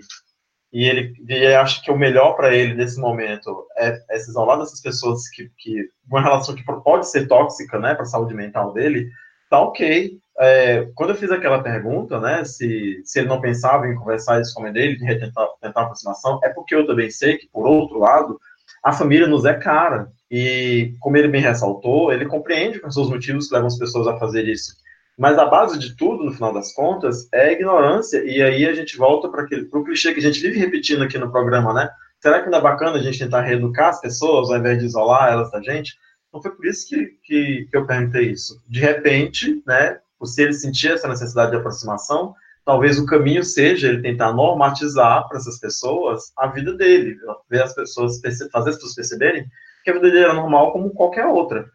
e 0.78 0.86
ele, 0.86 1.12
e 1.28 1.34
ele 1.34 1.56
acha 1.56 1.82
que 1.82 1.90
o 1.90 1.98
melhor 1.98 2.36
para 2.36 2.54
ele 2.54 2.76
nesse 2.76 3.00
momento 3.00 3.66
é, 3.76 4.00
é 4.12 4.20
se 4.20 4.30
isolar 4.30 4.60
dessas 4.60 4.80
pessoas 4.80 5.28
que, 5.28 5.50
que 5.58 5.90
uma 6.08 6.22
relação 6.22 6.54
que 6.54 6.64
pode 6.64 7.10
ser 7.10 7.28
tóxica, 7.28 7.80
né, 7.80 7.96
para 7.96 8.04
a 8.04 8.06
saúde 8.06 8.36
mental 8.36 8.72
dele, 8.74 9.10
tá 9.50 9.60
ok. 9.60 10.20
É, 10.40 10.88
quando 10.94 11.10
eu 11.10 11.16
fiz 11.16 11.32
aquela 11.32 11.64
pergunta, 11.64 12.20
né, 12.20 12.46
se, 12.46 13.02
se 13.04 13.18
ele 13.18 13.28
não 13.28 13.42
pensava 13.42 13.88
em 13.88 13.96
conversar 13.96 14.40
isso 14.40 14.54
com 14.54 14.62
mãe 14.62 14.72
dele, 14.72 14.98
de 14.98 15.16
tentar, 15.20 15.48
tentar 15.60 15.82
aproximação, 15.82 16.40
é 16.44 16.50
porque 16.50 16.76
eu 16.76 16.86
também 16.86 17.10
sei 17.10 17.40
que, 17.40 17.48
por 17.48 17.66
outro 17.66 17.98
lado, 17.98 18.40
a 18.84 18.94
família 18.94 19.26
nos 19.26 19.46
é 19.46 19.56
cara. 19.56 20.12
E, 20.30 20.94
como 21.00 21.18
ele 21.18 21.28
bem 21.28 21.42
ressaltou, 21.42 22.14
ele 22.14 22.28
compreende 22.28 22.80
com 22.80 22.92
seus 22.92 23.10
motivos 23.10 23.48
que 23.48 23.56
levam 23.56 23.66
as 23.66 23.80
pessoas 23.80 24.06
a 24.06 24.20
fazer 24.20 24.48
isso. 24.48 24.76
Mas 25.18 25.38
a 25.38 25.46
base 25.46 25.80
de 25.80 25.96
tudo, 25.96 26.24
no 26.24 26.32
final 26.32 26.54
das 26.54 26.74
contas, 26.74 27.28
é 27.34 27.48
a 27.48 27.52
ignorância. 27.52 28.24
E 28.24 28.42
aí 28.42 28.68
a 28.68 28.74
gente 28.74 28.96
volta 28.98 29.28
para 29.30 29.46
o 29.46 29.84
clichê 29.84 30.14
que 30.14 30.20
a 30.20 30.24
gente 30.24 30.40
vive 30.40 30.60
repetindo 30.60 31.04
aqui 31.04 31.18
no 31.18 31.32
programa, 31.32 31.74
né? 31.74 31.90
Será 32.20 32.42
que 32.42 32.50
não 32.50 32.60
é 32.60 32.62
bacana 32.62 32.98
a 32.98 33.02
gente 33.02 33.20
tentar 33.20 33.42
reeducar 33.42 33.90
as 33.90 34.02
pessoas 34.02 34.50
ao 34.50 34.58
invés 34.58 34.80
de 34.80 34.86
isolar 34.86 35.32
elas 35.32 35.52
da 35.52 35.62
gente? 35.62 35.96
Então 36.28 36.42
foi 36.42 36.52
por 36.52 36.66
isso 36.66 36.88
que, 36.88 37.06
que, 37.24 37.68
que 37.70 37.78
eu 37.78 37.86
perguntei 37.86 38.32
isso. 38.32 38.62
De 38.68 38.80
repente, 38.80 39.62
né, 39.66 40.00
se 40.24 40.42
ele 40.42 40.54
sentir 40.54 40.92
essa 40.92 41.08
necessidade 41.08 41.52
de 41.52 41.58
aproximação, 41.58 42.36
talvez 42.66 43.00
o 43.00 43.06
caminho 43.06 43.44
seja 43.44 43.88
ele 43.88 44.02
tentar 44.02 44.34
normatizar 44.34 45.28
para 45.28 45.38
essas 45.38 45.60
pessoas 45.60 46.32
a 46.38 46.48
vida 46.48 46.74
dele, 46.74 47.18
ver 47.50 47.64
as 47.64 47.74
pessoas, 47.74 48.20
fazer 48.52 48.70
as 48.70 48.76
pessoas 48.76 48.96
perceberem 48.96 49.46
que 49.84 49.90
a 49.90 49.94
vida 49.94 50.12
dele 50.12 50.26
é 50.26 50.34
normal 50.34 50.74
como 50.74 50.90
qualquer 50.92 51.26
outra. 51.26 51.70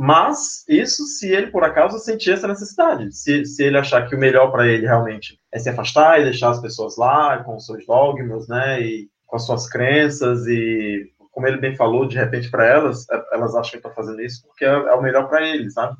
Mas 0.00 0.64
isso 0.68 1.04
se 1.06 1.28
ele, 1.28 1.48
por 1.48 1.64
acaso, 1.64 1.98
sentir 1.98 2.30
essa 2.30 2.46
necessidade. 2.46 3.12
Se, 3.12 3.44
se 3.44 3.64
ele 3.64 3.76
achar 3.76 4.08
que 4.08 4.14
o 4.14 4.18
melhor 4.18 4.52
para 4.52 4.68
ele 4.68 4.86
realmente 4.86 5.40
é 5.52 5.58
se 5.58 5.68
afastar 5.68 6.20
e 6.20 6.24
deixar 6.24 6.50
as 6.50 6.60
pessoas 6.60 6.96
lá 6.96 7.42
com 7.42 7.56
os 7.56 7.66
seus 7.66 7.84
dogmas, 7.84 8.46
né, 8.46 8.80
e 8.80 9.10
com 9.26 9.34
as 9.34 9.44
suas 9.44 9.68
crenças, 9.68 10.46
e 10.46 11.12
como 11.32 11.48
ele 11.48 11.58
bem 11.58 11.74
falou, 11.74 12.06
de 12.06 12.16
repente 12.16 12.48
para 12.48 12.64
elas, 12.64 13.10
é, 13.10 13.24
elas 13.32 13.56
acham 13.56 13.72
que 13.72 13.76
estão 13.78 13.92
fazendo 13.92 14.20
isso 14.22 14.46
porque 14.46 14.64
é, 14.64 14.68
é 14.68 14.94
o 14.94 15.02
melhor 15.02 15.28
para 15.28 15.44
eles, 15.44 15.74
sabe? 15.74 15.96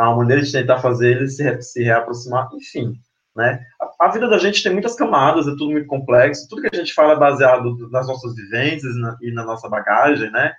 Uma 0.00 0.16
maneira 0.16 0.42
de 0.42 0.50
tentar 0.50 0.78
fazer 0.78 1.16
eles 1.16 1.36
se, 1.36 1.62
se 1.62 1.82
reaproximar, 1.82 2.48
enfim. 2.54 2.94
Né? 3.36 3.62
A, 3.78 4.06
a, 4.06 4.08
vida 4.12 4.28
da 4.28 4.38
gente 4.38 4.62
tem 4.62 4.72
muitas 4.72 4.94
camadas, 4.94 5.46
é 5.46 5.50
tudo 5.50 5.72
muito 5.72 5.86
complexo, 5.86 6.48
tudo 6.48 6.62
que 6.62 6.74
a 6.74 6.78
gente 6.78 6.94
fala 6.94 7.12
é 7.12 7.18
baseado 7.18 7.76
nas 7.90 8.06
nossas 8.06 8.34
vivências 8.34 8.96
na, 8.96 9.14
e 9.20 9.30
na 9.30 9.44
nossa 9.44 9.68
bagagem, 9.68 10.30
né? 10.30 10.54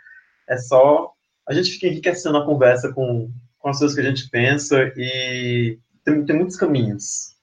É 0.48 0.58
só 0.58 1.12
a 1.48 1.54
gente 1.54 1.72
fica 1.72 1.88
enriquecendo 1.88 2.38
a 2.38 2.46
conversa 2.46 2.94
com, 2.94 3.32
com 3.58 3.70
as 3.70 3.80
coisas 3.80 3.96
que 3.96 4.02
a 4.02 4.10
gente 4.10 4.30
pensa 4.30 4.92
e 4.98 5.80
tem, 6.04 6.26
tem 6.26 6.36
muitos 6.36 6.58
caminhos, 6.58 7.36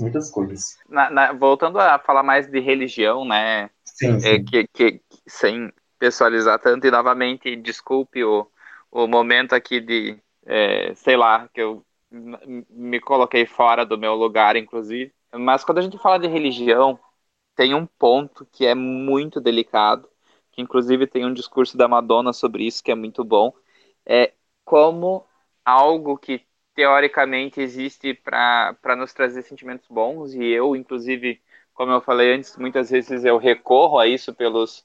muitas 0.00 0.30
coisas. 0.30 0.76
Na, 0.88 1.10
na, 1.10 1.32
voltando 1.32 1.78
a 1.78 1.98
falar 1.98 2.22
mais 2.22 2.50
de 2.50 2.60
religião, 2.60 3.24
né? 3.24 3.70
Sim, 3.84 4.18
sim. 4.18 4.28
É, 4.28 4.42
que, 4.42 4.66
que, 4.72 5.00
sem 5.26 5.72
pessoalizar 5.98 6.58
tanto, 6.58 6.86
e 6.86 6.90
novamente, 6.90 7.54
desculpe 7.56 8.24
o, 8.24 8.46
o 8.90 9.06
momento 9.06 9.54
aqui 9.54 9.80
de, 9.80 10.18
é, 10.46 10.92
sei 10.94 11.16
lá, 11.16 11.48
que 11.54 11.60
eu 11.60 11.84
me 12.10 13.00
coloquei 13.00 13.46
fora 13.46 13.86
do 13.86 13.96
meu 13.96 14.14
lugar, 14.14 14.56
inclusive. 14.56 15.12
Mas 15.32 15.64
quando 15.64 15.78
a 15.78 15.82
gente 15.82 15.98
fala 15.98 16.18
de 16.18 16.26
religião, 16.26 16.98
tem 17.56 17.74
um 17.74 17.86
ponto 17.86 18.46
que 18.52 18.66
é 18.66 18.74
muito 18.74 19.40
delicado, 19.40 20.08
que 20.52 20.60
inclusive 20.62 21.06
tem 21.06 21.24
um 21.24 21.32
discurso 21.32 21.76
da 21.76 21.88
Madonna 21.88 22.32
sobre 22.32 22.64
isso 22.64 22.84
que 22.84 22.92
é 22.92 22.94
muito 22.94 23.24
bom, 23.24 23.52
é 24.06 24.32
como 24.64 25.26
algo 25.64 26.16
que 26.18 26.42
teoricamente 26.74 27.60
existe 27.60 28.14
para 28.14 28.96
nos 28.96 29.12
trazer 29.12 29.42
sentimentos 29.42 29.86
bons, 29.88 30.34
e 30.34 30.44
eu, 30.44 30.74
inclusive, 30.76 31.40
como 31.74 31.92
eu 31.92 32.00
falei 32.00 32.34
antes, 32.34 32.56
muitas 32.56 32.90
vezes 32.90 33.24
eu 33.24 33.36
recorro 33.38 33.98
a 33.98 34.06
isso 34.06 34.34
pelos, 34.34 34.84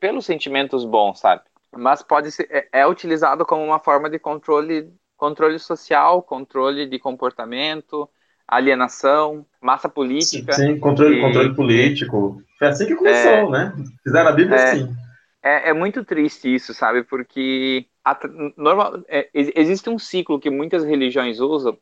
pelos 0.00 0.26
sentimentos 0.26 0.84
bons, 0.84 1.20
sabe? 1.20 1.42
Mas 1.72 2.02
pode 2.02 2.32
ser, 2.32 2.48
é, 2.50 2.80
é 2.80 2.86
utilizado 2.86 3.44
como 3.44 3.64
uma 3.64 3.78
forma 3.78 4.08
de 4.08 4.18
controle, 4.18 4.92
controle 5.16 5.58
social, 5.58 6.22
controle 6.22 6.86
de 6.86 6.98
comportamento, 6.98 8.08
alienação, 8.46 9.44
massa 9.60 9.88
política. 9.88 10.54
Sim, 10.54 10.74
sim 10.74 10.80
controle, 10.80 11.18
e, 11.18 11.20
controle 11.20 11.54
político. 11.54 12.42
Foi 12.58 12.68
assim 12.68 12.86
que 12.86 12.96
começou, 12.96 13.30
é, 13.30 13.50
né? 13.50 13.74
Fizeram 14.02 14.28
a 14.28 14.32
Bíblia 14.32 14.58
é, 14.58 14.64
assim. 14.64 14.96
É, 15.42 15.70
é, 15.70 15.72
muito 15.72 16.04
triste 16.04 16.52
isso, 16.52 16.74
sabe? 16.74 17.04
Porque 17.04 17.86
a, 18.04 18.18
normal, 18.56 19.02
é, 19.08 19.28
existe 19.32 19.88
um 19.88 19.98
ciclo 19.98 20.40
que 20.40 20.50
muitas 20.50 20.84
religiões 20.84 21.38
usam. 21.38 21.78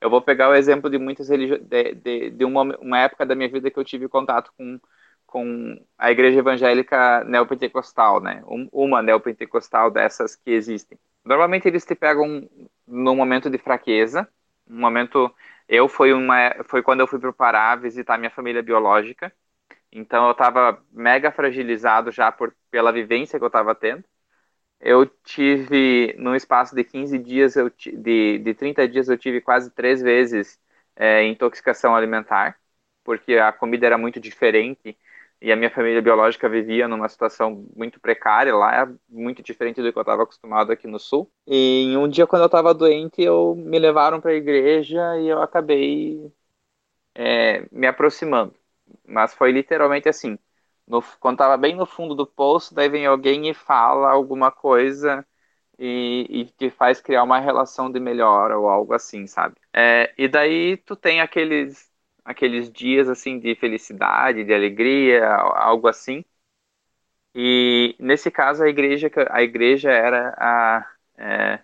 Eu 0.00 0.10
vou 0.10 0.20
pegar 0.20 0.50
o 0.50 0.54
exemplo 0.54 0.90
de 0.90 0.98
muitas 0.98 1.28
religiões, 1.28 1.62
de, 1.62 1.94
de, 1.94 2.30
de 2.30 2.44
uma, 2.44 2.62
uma, 2.78 2.98
época 2.98 3.24
da 3.24 3.34
minha 3.34 3.48
vida 3.48 3.70
que 3.70 3.78
eu 3.78 3.84
tive 3.84 4.08
contato 4.08 4.52
com, 4.58 4.78
com 5.26 5.80
a 5.96 6.10
igreja 6.10 6.40
evangélica 6.40 7.24
neopentecostal, 7.24 8.20
né? 8.20 8.42
Um, 8.46 8.68
uma 8.72 9.00
neopentecostal 9.00 9.90
dessas 9.90 10.34
que 10.36 10.50
existem. 10.50 10.98
Normalmente 11.24 11.66
eles 11.68 11.84
te 11.84 11.94
pegam 11.94 12.48
num 12.86 13.16
momento 13.16 13.48
de 13.48 13.58
fraqueza, 13.58 14.28
um 14.68 14.80
momento 14.80 15.32
eu 15.68 15.88
foi 15.88 16.12
uma 16.12 16.54
foi 16.64 16.82
quando 16.82 17.00
eu 17.00 17.06
fui 17.06 17.18
para 17.18 17.30
o 17.30 17.32
Pará 17.32 17.74
visitar 17.76 18.18
minha 18.18 18.30
família 18.30 18.62
biológica. 18.62 19.32
Então 19.92 20.26
eu 20.26 20.32
estava 20.32 20.82
mega 20.92 21.32
fragilizado 21.32 22.10
já 22.12 22.30
por 22.32 22.54
pela 22.70 22.92
vivência 22.92 23.38
que 23.38 23.44
eu 23.44 23.48
estava 23.48 23.74
tendo. 23.74 24.04
Eu 24.80 25.06
tive 25.24 26.14
num 26.18 26.34
espaço 26.34 26.74
de 26.74 26.84
15 26.84 27.18
dias 27.18 27.56
eu 27.56 27.70
de 27.70 28.38
de 28.38 28.54
30 28.54 28.86
dias 28.88 29.08
eu 29.08 29.18
tive 29.18 29.40
quase 29.40 29.70
três 29.70 30.02
vezes 30.02 30.60
é, 30.96 31.24
intoxicação 31.26 31.94
alimentar, 31.96 32.58
porque 33.04 33.34
a 33.36 33.52
comida 33.52 33.86
era 33.86 33.98
muito 33.98 34.20
diferente 34.20 34.96
e 35.40 35.52
a 35.52 35.56
minha 35.56 35.70
família 35.70 36.00
biológica 36.02 36.48
vivia 36.48 36.88
numa 36.88 37.08
situação 37.08 37.66
muito 37.76 38.00
precária 38.00 38.54
lá, 38.54 38.82
é 38.84 38.88
muito 39.08 39.42
diferente 39.42 39.82
do 39.82 39.92
que 39.92 39.98
eu 39.98 40.02
estava 40.02 40.22
acostumado 40.22 40.72
aqui 40.72 40.86
no 40.86 40.98
sul. 40.98 41.30
E 41.46 41.94
um 41.96 42.08
dia, 42.08 42.26
quando 42.26 42.42
eu 42.42 42.46
estava 42.46 42.72
doente, 42.74 43.22
eu 43.22 43.54
me 43.54 43.78
levaram 43.78 44.20
para 44.20 44.30
a 44.32 44.34
igreja 44.34 45.18
e 45.20 45.28
eu 45.28 45.42
acabei 45.42 46.32
é, 47.14 47.66
me 47.72 47.86
aproximando. 47.86 48.54
Mas 49.06 49.34
foi 49.34 49.52
literalmente 49.52 50.08
assim: 50.08 50.38
no, 50.86 51.02
quando 51.20 51.34
estava 51.36 51.56
bem 51.56 51.74
no 51.76 51.86
fundo 51.86 52.14
do 52.14 52.26
poço, 52.26 52.74
daí 52.74 52.88
vem 52.88 53.06
alguém 53.06 53.48
e 53.48 53.54
fala 53.54 54.10
alguma 54.10 54.50
coisa 54.50 55.26
e, 55.78 56.26
e 56.30 56.44
te 56.46 56.70
faz 56.70 57.00
criar 57.00 57.22
uma 57.24 57.38
relação 57.40 57.90
de 57.90 58.00
melhora 58.00 58.58
ou 58.58 58.68
algo 58.68 58.94
assim, 58.94 59.26
sabe? 59.26 59.56
É, 59.72 60.12
e 60.18 60.28
daí 60.28 60.76
tu 60.78 60.96
tem 60.96 61.20
aqueles 61.20 61.90
aqueles 62.24 62.70
dias 62.72 63.08
assim 63.08 63.38
de 63.38 63.54
felicidade, 63.54 64.44
de 64.44 64.52
alegria, 64.54 65.28
algo 65.34 65.88
assim. 65.88 66.24
E 67.34 67.94
nesse 67.98 68.30
caso 68.30 68.62
a 68.64 68.68
igreja 68.68 69.10
a 69.30 69.42
igreja 69.42 69.90
era 69.90 70.34
a 70.38 70.90
é, 71.18 71.60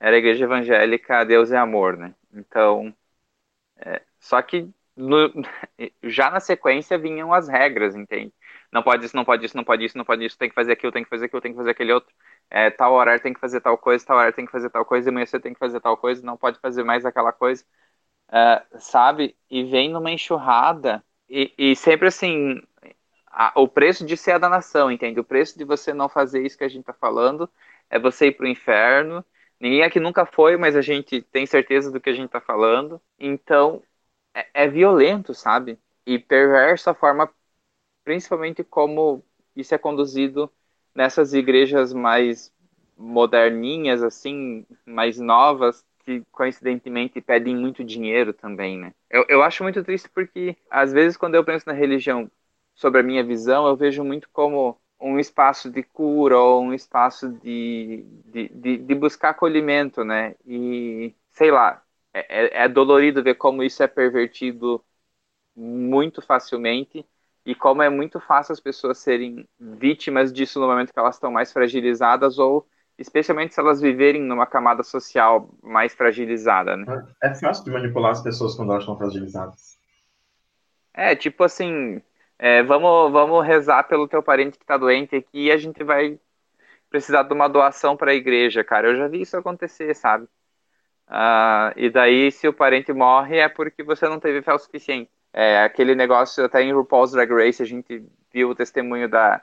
era 0.00 0.16
a 0.16 0.18
igreja 0.18 0.44
evangélica 0.44 1.24
Deus 1.24 1.52
é 1.52 1.58
amor, 1.58 1.96
né? 1.98 2.14
Então, 2.32 2.94
é, 3.78 4.02
só 4.20 4.40
que 4.42 4.70
no, 4.96 5.32
já 6.04 6.30
na 6.30 6.40
sequência 6.40 6.98
vinham 6.98 7.32
as 7.32 7.48
regras, 7.48 7.94
entende? 7.94 8.32
Não 8.72 8.82
pode 8.82 9.04
isso, 9.06 9.16
não 9.16 9.24
pode 9.24 9.44
isso, 9.46 9.56
não 9.56 9.64
pode 9.64 9.84
isso, 9.84 9.98
não 9.98 10.04
pode 10.04 10.24
isso, 10.24 10.38
tem 10.38 10.48
que 10.48 10.54
fazer 10.54 10.72
aquilo, 10.72 10.92
tem 10.92 11.04
que 11.04 11.10
fazer 11.10 11.26
aquilo, 11.26 11.40
tem 11.42 11.52
que 11.52 11.58
fazer 11.58 11.70
aquele 11.70 11.92
outro. 11.92 12.12
É, 12.50 12.70
tal 12.70 12.92
horário 12.94 13.22
tem 13.22 13.32
que 13.32 13.40
fazer 13.40 13.60
tal 13.60 13.78
coisa, 13.78 14.04
tal 14.04 14.16
horário 14.16 14.34
tem 14.34 14.46
que 14.46 14.52
fazer 14.52 14.70
tal 14.70 14.84
coisa, 14.84 15.10
amanhã 15.10 15.26
você 15.26 15.40
tem 15.40 15.52
que 15.54 15.58
fazer 15.58 15.80
tal 15.80 15.96
coisa, 15.96 16.24
não 16.24 16.36
pode 16.36 16.58
fazer 16.60 16.82
mais 16.84 17.04
aquela 17.06 17.32
coisa 17.32 17.64
uh, 18.28 18.78
sabe? 18.80 19.36
E 19.50 19.64
vem 19.64 19.90
numa 19.90 20.10
enxurrada. 20.10 21.04
E, 21.28 21.52
e 21.58 21.76
sempre 21.76 22.08
assim, 22.08 22.60
a, 23.26 23.52
o 23.56 23.68
preço 23.68 24.04
de 24.06 24.16
ser 24.16 24.32
a 24.32 24.38
danação, 24.38 24.90
entende? 24.90 25.20
O 25.20 25.24
preço 25.24 25.58
de 25.58 25.64
você 25.64 25.92
não 25.94 26.08
fazer 26.08 26.44
isso 26.44 26.58
que 26.58 26.64
a 26.64 26.68
gente 26.68 26.84
tá 26.84 26.92
falando 26.92 27.50
é 27.90 27.98
você 27.98 28.28
ir 28.28 28.32
pro 28.32 28.46
inferno. 28.46 29.24
Ninguém 29.60 29.82
aqui 29.82 30.00
nunca 30.00 30.26
foi, 30.26 30.56
mas 30.56 30.76
a 30.76 30.82
gente 30.82 31.22
tem 31.22 31.46
certeza 31.46 31.90
do 31.90 32.00
que 32.00 32.10
a 32.10 32.14
gente 32.14 32.30
tá 32.30 32.40
falando. 32.40 33.00
Então, 33.18 33.82
é, 34.34 34.64
é 34.64 34.68
violento, 34.68 35.34
sabe? 35.34 35.78
E 36.06 36.18
perverso 36.18 36.90
a 36.90 36.94
forma, 36.94 37.30
principalmente 38.04 38.64
como 38.64 39.24
isso 39.56 39.74
é 39.74 39.78
conduzido 39.78 40.50
nessas 40.94 41.32
igrejas 41.34 41.92
mais 41.92 42.52
moderninhas, 42.96 44.02
assim, 44.02 44.66
mais 44.86 45.18
novas, 45.18 45.84
que 46.04 46.22
coincidentemente 46.32 47.20
pedem 47.20 47.56
muito 47.56 47.82
dinheiro 47.84 48.32
também, 48.32 48.78
né? 48.78 48.92
Eu, 49.10 49.24
eu 49.28 49.42
acho 49.42 49.62
muito 49.62 49.82
triste 49.84 50.08
porque, 50.10 50.56
às 50.70 50.92
vezes, 50.92 51.16
quando 51.16 51.34
eu 51.34 51.44
penso 51.44 51.66
na 51.66 51.72
religião, 51.72 52.30
sobre 52.74 53.00
a 53.00 53.02
minha 53.04 53.24
visão, 53.24 53.66
eu 53.66 53.76
vejo 53.76 54.04
muito 54.04 54.28
como 54.30 54.78
um 55.00 55.18
espaço 55.18 55.70
de 55.70 55.82
cura 55.82 56.38
ou 56.38 56.62
um 56.62 56.72
espaço 56.74 57.28
de, 57.42 58.04
de, 58.26 58.48
de, 58.48 58.76
de 58.78 58.94
buscar 58.94 59.30
acolhimento, 59.30 60.04
né? 60.04 60.34
E, 60.46 61.14
sei 61.30 61.50
lá, 61.50 61.82
é, 62.14 62.60
é, 62.60 62.64
é 62.64 62.68
dolorido 62.68 63.22
ver 63.22 63.34
como 63.34 63.62
isso 63.62 63.82
é 63.82 63.88
pervertido 63.88 64.82
muito 65.54 66.22
facilmente 66.22 67.04
e 67.44 67.54
como 67.54 67.82
é 67.82 67.88
muito 67.90 68.20
fácil 68.20 68.52
as 68.52 68.60
pessoas 68.60 68.98
serem 68.98 69.46
vítimas 69.58 70.32
disso 70.32 70.60
no 70.60 70.66
momento 70.66 70.92
que 70.92 70.98
elas 70.98 71.16
estão 71.16 71.30
mais 71.30 71.52
fragilizadas 71.52 72.38
ou 72.38 72.66
especialmente 72.96 73.52
se 73.52 73.60
elas 73.60 73.80
viverem 73.80 74.22
numa 74.22 74.46
camada 74.46 74.82
social 74.82 75.50
mais 75.62 75.94
fragilizada, 75.94 76.76
né? 76.76 77.06
É 77.22 77.34
fácil 77.34 77.64
de 77.64 77.70
manipular 77.72 78.12
as 78.12 78.22
pessoas 78.22 78.54
quando 78.54 78.70
elas 78.70 78.84
estão 78.84 78.96
fragilizadas. 78.96 79.76
É, 80.92 81.16
tipo 81.16 81.42
assim, 81.42 82.00
é, 82.38 82.62
vamos, 82.62 83.10
vamos 83.12 83.44
rezar 83.44 83.82
pelo 83.84 84.06
teu 84.06 84.22
parente 84.22 84.58
que 84.58 84.64
tá 84.64 84.76
doente 84.76 85.16
aqui 85.16 85.46
e 85.46 85.50
a 85.50 85.56
gente 85.56 85.82
vai 85.82 86.18
precisar 86.88 87.24
de 87.24 87.34
uma 87.34 87.48
doação 87.48 87.96
para 87.96 88.12
a 88.12 88.14
igreja, 88.14 88.62
cara. 88.62 88.88
Eu 88.88 88.96
já 88.96 89.08
vi 89.08 89.20
isso 89.20 89.36
acontecer, 89.36 89.92
sabe? 89.94 90.28
Uh, 91.08 91.72
e 91.76 91.90
daí, 91.90 92.32
se 92.32 92.48
o 92.48 92.52
parente 92.52 92.92
morre, 92.92 93.38
é 93.38 93.48
porque 93.48 93.82
você 93.82 94.08
não 94.08 94.18
teve 94.18 94.42
fé 94.42 94.54
o 94.54 94.58
suficiente. 94.58 95.10
É, 95.32 95.62
aquele 95.62 95.94
negócio, 95.94 96.44
até 96.44 96.62
em 96.62 96.72
RuPaul's 96.72 97.12
Drag 97.12 97.30
Race, 97.32 97.62
a 97.62 97.66
gente 97.66 98.04
viu 98.32 98.50
o 98.50 98.54
testemunho 98.54 99.08
da, 99.08 99.42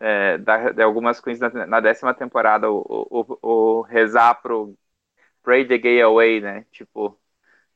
é, 0.00 0.38
da 0.38 0.72
de 0.72 0.82
algumas 0.82 1.20
queens 1.20 1.38
na, 1.40 1.50
na 1.66 1.80
décima 1.80 2.14
temporada, 2.14 2.70
o, 2.70 2.82
o, 3.10 3.38
o, 3.42 3.80
rezar 3.82 4.36
pro 4.36 4.74
Pray 5.42 5.66
the 5.66 5.78
Gay 5.78 6.02
Away, 6.02 6.40
né? 6.40 6.66
Tipo, 6.72 7.18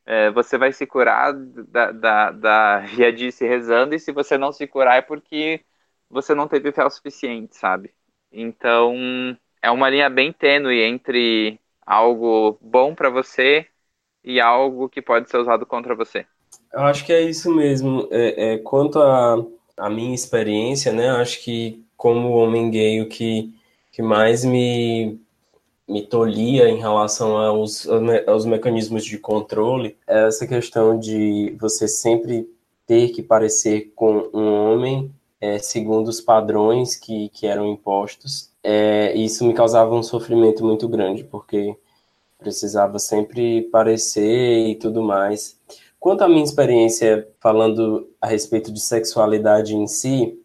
é, 0.05 0.31
você 0.31 0.57
vai 0.57 0.73
se 0.73 0.85
curar 0.87 1.33
da, 1.33 1.91
da, 1.91 2.31
da 2.31 2.79
viadice 2.79 3.45
rezando, 3.47 3.95
e 3.95 3.99
se 3.99 4.11
você 4.11 4.37
não 4.37 4.51
se 4.51 4.67
curar 4.67 4.97
é 4.97 5.01
porque 5.01 5.63
você 6.09 6.35
não 6.35 6.47
teve 6.47 6.71
fé 6.71 6.85
o 6.85 6.89
suficiente, 6.89 7.55
sabe? 7.55 7.93
Então, 8.31 8.95
é 9.61 9.71
uma 9.71 9.89
linha 9.89 10.09
bem 10.09 10.33
tênue 10.33 10.81
entre 10.81 11.59
algo 11.85 12.57
bom 12.61 12.93
para 12.95 13.09
você 13.09 13.65
e 14.23 14.39
algo 14.39 14.89
que 14.89 15.01
pode 15.01 15.29
ser 15.29 15.37
usado 15.37 15.65
contra 15.65 15.95
você. 15.95 16.25
Eu 16.73 16.81
acho 16.81 17.05
que 17.05 17.11
é 17.11 17.21
isso 17.21 17.53
mesmo. 17.53 18.07
É, 18.11 18.53
é, 18.53 18.57
quanto 18.59 18.99
a, 18.99 19.43
a 19.77 19.89
minha 19.89 20.15
experiência, 20.15 20.91
né? 20.91 21.09
Acho 21.09 21.41
que 21.41 21.83
como 21.97 22.29
homem 22.29 22.69
gay, 22.69 23.01
o 23.01 23.09
que, 23.09 23.53
que 23.91 24.01
mais 24.01 24.43
me, 24.45 25.19
me 25.87 26.01
tolhia 26.01 26.69
em 26.69 26.79
relação 26.79 27.37
aos, 27.37 27.87
aos 28.25 28.45
mecanismos 28.45 29.05
de 29.05 29.17
controle 29.17 29.97
é 30.07 30.27
essa 30.27 30.47
questão 30.47 30.97
de 30.97 31.55
você 31.59 31.87
sempre 31.87 32.49
ter 32.85 33.09
que 33.09 33.21
parecer 33.21 33.91
com 33.95 34.29
um 34.33 34.51
homem 34.51 35.13
é, 35.41 35.57
segundo 35.57 36.07
os 36.07 36.21
padrões 36.21 36.95
que, 36.95 37.29
que 37.29 37.47
eram 37.47 37.67
impostos. 37.67 38.51
É, 38.63 39.13
isso 39.15 39.43
me 39.45 39.53
causava 39.53 39.95
um 39.95 40.03
sofrimento 40.03 40.63
muito 40.63 40.87
grande, 40.87 41.23
porque 41.23 41.75
precisava 42.37 42.99
sempre 42.99 43.63
parecer 43.63 44.67
e 44.67 44.75
tudo 44.75 45.01
mais. 45.01 45.59
Quanto 45.99 46.23
à 46.23 46.27
minha 46.27 46.43
experiência 46.43 47.27
falando 47.39 48.09
a 48.21 48.27
respeito 48.27 48.71
de 48.71 48.79
sexualidade 48.79 49.75
em 49.75 49.87
si, 49.87 50.39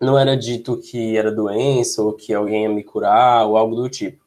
não 0.00 0.18
era 0.18 0.36
dito 0.36 0.78
que 0.78 1.16
era 1.16 1.30
doença 1.30 2.02
ou 2.02 2.12
que 2.12 2.34
alguém 2.34 2.64
ia 2.64 2.68
me 2.68 2.82
curar 2.82 3.46
ou 3.46 3.56
algo 3.56 3.76
do 3.76 3.88
tipo, 3.88 4.24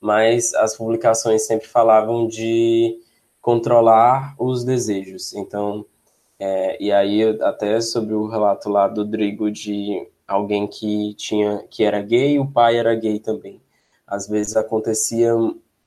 mas 0.00 0.54
as 0.54 0.76
publicações 0.76 1.46
sempre 1.46 1.66
falavam 1.66 2.26
de 2.26 2.98
controlar 3.40 4.34
os 4.38 4.64
desejos. 4.64 5.32
Então, 5.34 5.86
é, 6.46 6.76
e 6.78 6.92
aí 6.92 7.22
até 7.40 7.80
sobre 7.80 8.12
o 8.12 8.26
relato 8.26 8.68
lá 8.68 8.86
do 8.86 9.02
Drigo 9.02 9.50
de 9.50 10.06
alguém 10.28 10.66
que 10.66 11.14
tinha 11.14 11.64
que 11.70 11.82
era 11.82 12.02
gay, 12.02 12.38
o 12.38 12.46
pai 12.46 12.76
era 12.76 12.94
gay 12.94 13.18
também. 13.18 13.62
Às 14.06 14.28
vezes 14.28 14.54
acontecia 14.54 15.32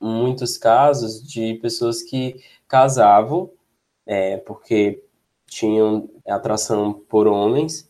muitos 0.00 0.58
casos 0.58 1.22
de 1.22 1.54
pessoas 1.62 2.02
que 2.02 2.42
casavam 2.66 3.48
é, 4.04 4.38
porque 4.38 5.04
tinham 5.46 6.10
atração 6.26 6.92
por 6.92 7.28
homens 7.28 7.88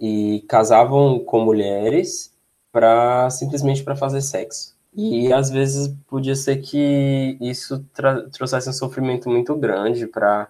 e 0.00 0.44
casavam 0.48 1.20
com 1.20 1.44
mulheres 1.44 2.34
para 2.72 3.30
simplesmente 3.30 3.84
para 3.84 3.94
fazer 3.94 4.22
sexo. 4.22 4.76
E 4.92 5.32
às 5.32 5.50
vezes 5.50 5.94
podia 6.08 6.34
ser 6.34 6.56
que 6.56 7.36
isso 7.40 7.84
trouxesse 8.32 8.68
um 8.68 8.72
sofrimento 8.72 9.30
muito 9.30 9.54
grande 9.54 10.08
para 10.08 10.48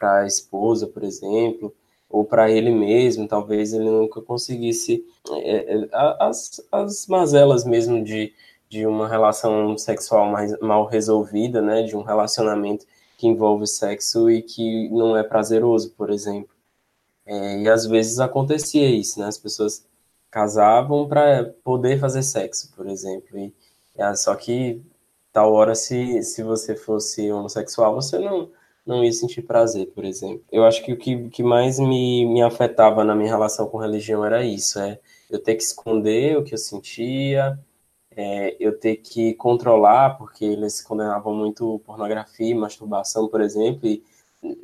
a 0.00 0.26
esposa, 0.26 0.86
por 0.86 1.02
exemplo, 1.02 1.74
ou 2.08 2.24
para 2.24 2.50
ele 2.50 2.70
mesmo, 2.70 3.28
talvez 3.28 3.72
ele 3.72 3.88
nunca 3.88 4.20
conseguisse 4.20 5.04
é, 5.30 5.76
é, 5.76 5.88
as, 6.18 6.60
as 6.72 7.06
mazelas 7.06 7.64
mesmo 7.64 8.02
de, 8.02 8.32
de 8.68 8.86
uma 8.86 9.08
relação 9.08 9.78
sexual 9.78 10.26
mais 10.30 10.58
mal 10.60 10.86
resolvida, 10.86 11.62
né, 11.62 11.82
de 11.82 11.96
um 11.96 12.02
relacionamento 12.02 12.86
que 13.16 13.28
envolve 13.28 13.66
sexo 13.66 14.30
e 14.30 14.42
que 14.42 14.88
não 14.88 15.16
é 15.16 15.22
prazeroso, 15.22 15.90
por 15.92 16.10
exemplo. 16.10 16.50
É, 17.26 17.62
e 17.62 17.68
às 17.68 17.86
vezes 17.86 18.18
acontecia 18.18 18.88
isso, 18.90 19.20
né? 19.20 19.26
As 19.26 19.38
pessoas 19.38 19.86
casavam 20.30 21.06
para 21.06 21.54
poder 21.62 21.98
fazer 22.00 22.22
sexo, 22.22 22.72
por 22.74 22.88
exemplo. 22.88 23.38
E, 23.38 23.54
e, 23.96 24.16
só 24.16 24.34
que 24.34 24.82
tal 25.32 25.52
hora, 25.52 25.74
se, 25.74 26.22
se 26.22 26.42
você 26.42 26.74
fosse 26.74 27.30
homossexual, 27.30 27.94
você 27.94 28.18
não, 28.18 28.50
não 28.86 29.04
ia 29.04 29.12
sentir 29.12 29.42
prazer, 29.42 29.86
por 29.88 30.04
exemplo. 30.04 30.44
Eu 30.50 30.64
acho 30.64 30.84
que 30.84 30.92
o 30.92 30.96
que, 30.96 31.28
que 31.28 31.42
mais 31.42 31.78
me, 31.78 32.24
me 32.26 32.42
afetava 32.42 33.04
na 33.04 33.14
minha 33.14 33.28
relação 33.30 33.68
com 33.68 33.78
religião 33.78 34.24
era 34.24 34.44
isso, 34.44 34.78
é 34.78 34.98
eu 35.30 35.38
ter 35.38 35.54
que 35.54 35.62
esconder 35.62 36.36
o 36.36 36.44
que 36.44 36.54
eu 36.54 36.58
sentia, 36.58 37.58
é, 38.16 38.56
eu 38.58 38.78
ter 38.78 38.96
que 38.96 39.34
controlar, 39.34 40.18
porque 40.18 40.44
eles 40.44 40.82
condenavam 40.82 41.34
muito 41.34 41.80
pornografia, 41.86 42.54
masturbação, 42.56 43.28
por 43.28 43.40
exemplo, 43.40 43.88
e 43.88 44.02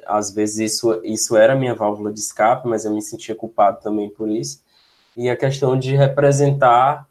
às 0.07 0.33
vezes 0.33 0.73
isso, 0.73 1.01
isso 1.05 1.37
era 1.37 1.55
minha 1.55 1.75
válvula 1.75 2.13
de 2.13 2.19
escape, 2.19 2.67
mas 2.67 2.85
eu 2.85 2.93
me 2.93 3.03
sentia 3.03 3.35
culpado 3.35 3.81
também 3.81 4.11
por 4.11 4.29
isso. 4.29 4.63
E 5.17 5.31
a 5.31 5.37
questão 5.37 5.79
de 5.79 5.95
representar 5.95 7.09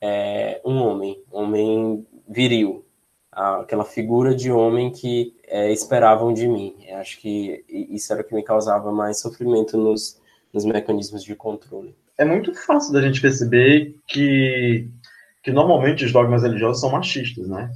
é, 0.00 0.60
um 0.64 0.82
homem, 0.82 1.22
homem 1.30 2.06
viril, 2.28 2.84
aquela 3.32 3.84
figura 3.84 4.34
de 4.34 4.50
homem 4.50 4.90
que 4.90 5.37
é, 5.48 5.72
esperavam 5.72 6.32
de 6.32 6.46
mim. 6.46 6.74
Eu 6.86 6.96
acho 6.98 7.20
que 7.20 7.64
isso 7.68 8.12
era 8.12 8.22
o 8.22 8.24
que 8.24 8.34
me 8.34 8.42
causava 8.42 8.92
mais 8.92 9.20
sofrimento 9.20 9.76
nos, 9.76 10.20
nos 10.52 10.64
mecanismos 10.64 11.22
de 11.22 11.34
controle. 11.34 11.94
É 12.16 12.24
muito 12.24 12.54
fácil 12.54 12.92
da 12.92 13.00
gente 13.00 13.20
perceber 13.20 13.94
que 14.06 14.88
que 15.42 15.52
normalmente 15.52 16.04
os 16.04 16.12
dogmas 16.12 16.42
religiosos 16.42 16.80
são 16.80 16.90
machistas, 16.90 17.48
né? 17.48 17.70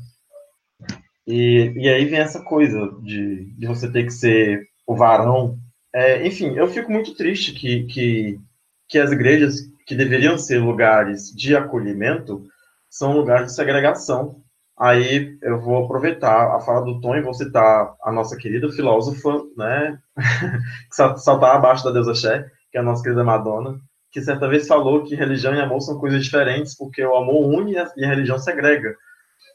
E, 1.27 1.73
e 1.77 1.89
aí 1.89 2.05
vem 2.05 2.19
essa 2.19 2.43
coisa 2.43 2.79
de, 3.01 3.47
de 3.57 3.67
você 3.67 3.91
ter 3.91 4.05
que 4.05 4.11
ser 4.11 4.67
o 4.87 4.95
varão. 4.95 5.59
É, 5.95 6.27
enfim, 6.27 6.55
eu 6.57 6.69
fico 6.69 6.91
muito 6.91 7.15
triste 7.15 7.53
que, 7.53 7.85
que, 7.85 8.41
que 8.89 8.99
as 8.99 9.13
igrejas 9.13 9.61
que 9.87 9.95
deveriam 9.95 10.37
ser 10.37 10.59
lugares 10.59 11.33
de 11.35 11.57
acolhimento 11.57 12.45
são 12.91 13.17
lugares 13.17 13.47
de 13.47 13.55
segregação. 13.55 14.42
Aí 14.79 15.39
eu 15.43 15.61
vou 15.61 15.85
aproveitar 15.85 16.57
a 16.57 16.61
fala 16.61 16.85
do 16.85 17.01
Tom 17.01 17.15
e 17.15 17.23
vou 17.23 17.35
citar 17.35 17.95
a 18.03 18.11
nossa 18.11 18.37
querida 18.37 18.71
filósofa, 18.71 19.43
né, 19.57 19.99
que 20.89 21.21
saltar 21.21 21.57
abaixo 21.57 21.85
da 21.85 21.91
deusa 21.91 22.15
Xé, 22.15 22.51
que 22.71 22.79
é 22.79 22.81
a 22.81 22.83
nossa 22.85 23.03
querida 23.03 23.23
Madonna, 23.23 23.79
que 24.11 24.21
certa 24.21 24.49
vez 24.49 24.67
falou 24.67 25.05
que 25.05 25.15
religião 25.15 25.55
e 25.55 25.61
amor 25.61 25.81
são 25.81 25.99
coisas 25.99 26.25
diferentes, 26.25 26.77
porque 26.77 27.05
o 27.05 27.17
amor 27.17 27.49
une 27.55 27.73
e 27.73 28.05
a 28.05 28.09
religião 28.09 28.39
segrega. 28.39 28.97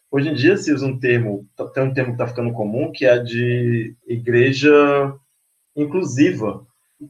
Hoje 0.09 0.29
em 0.29 0.33
dia 0.33 0.55
se 0.55 0.71
usa 0.71 0.85
um 0.85 0.97
termo, 0.97 1.45
tem 1.73 1.83
um 1.83 1.93
termo 1.93 2.11
que 2.11 2.15
está 2.15 2.27
ficando 2.27 2.53
comum, 2.53 2.91
que 2.91 3.05
é 3.05 3.19
de 3.19 3.95
igreja 4.07 5.13
inclusiva. 5.75 6.65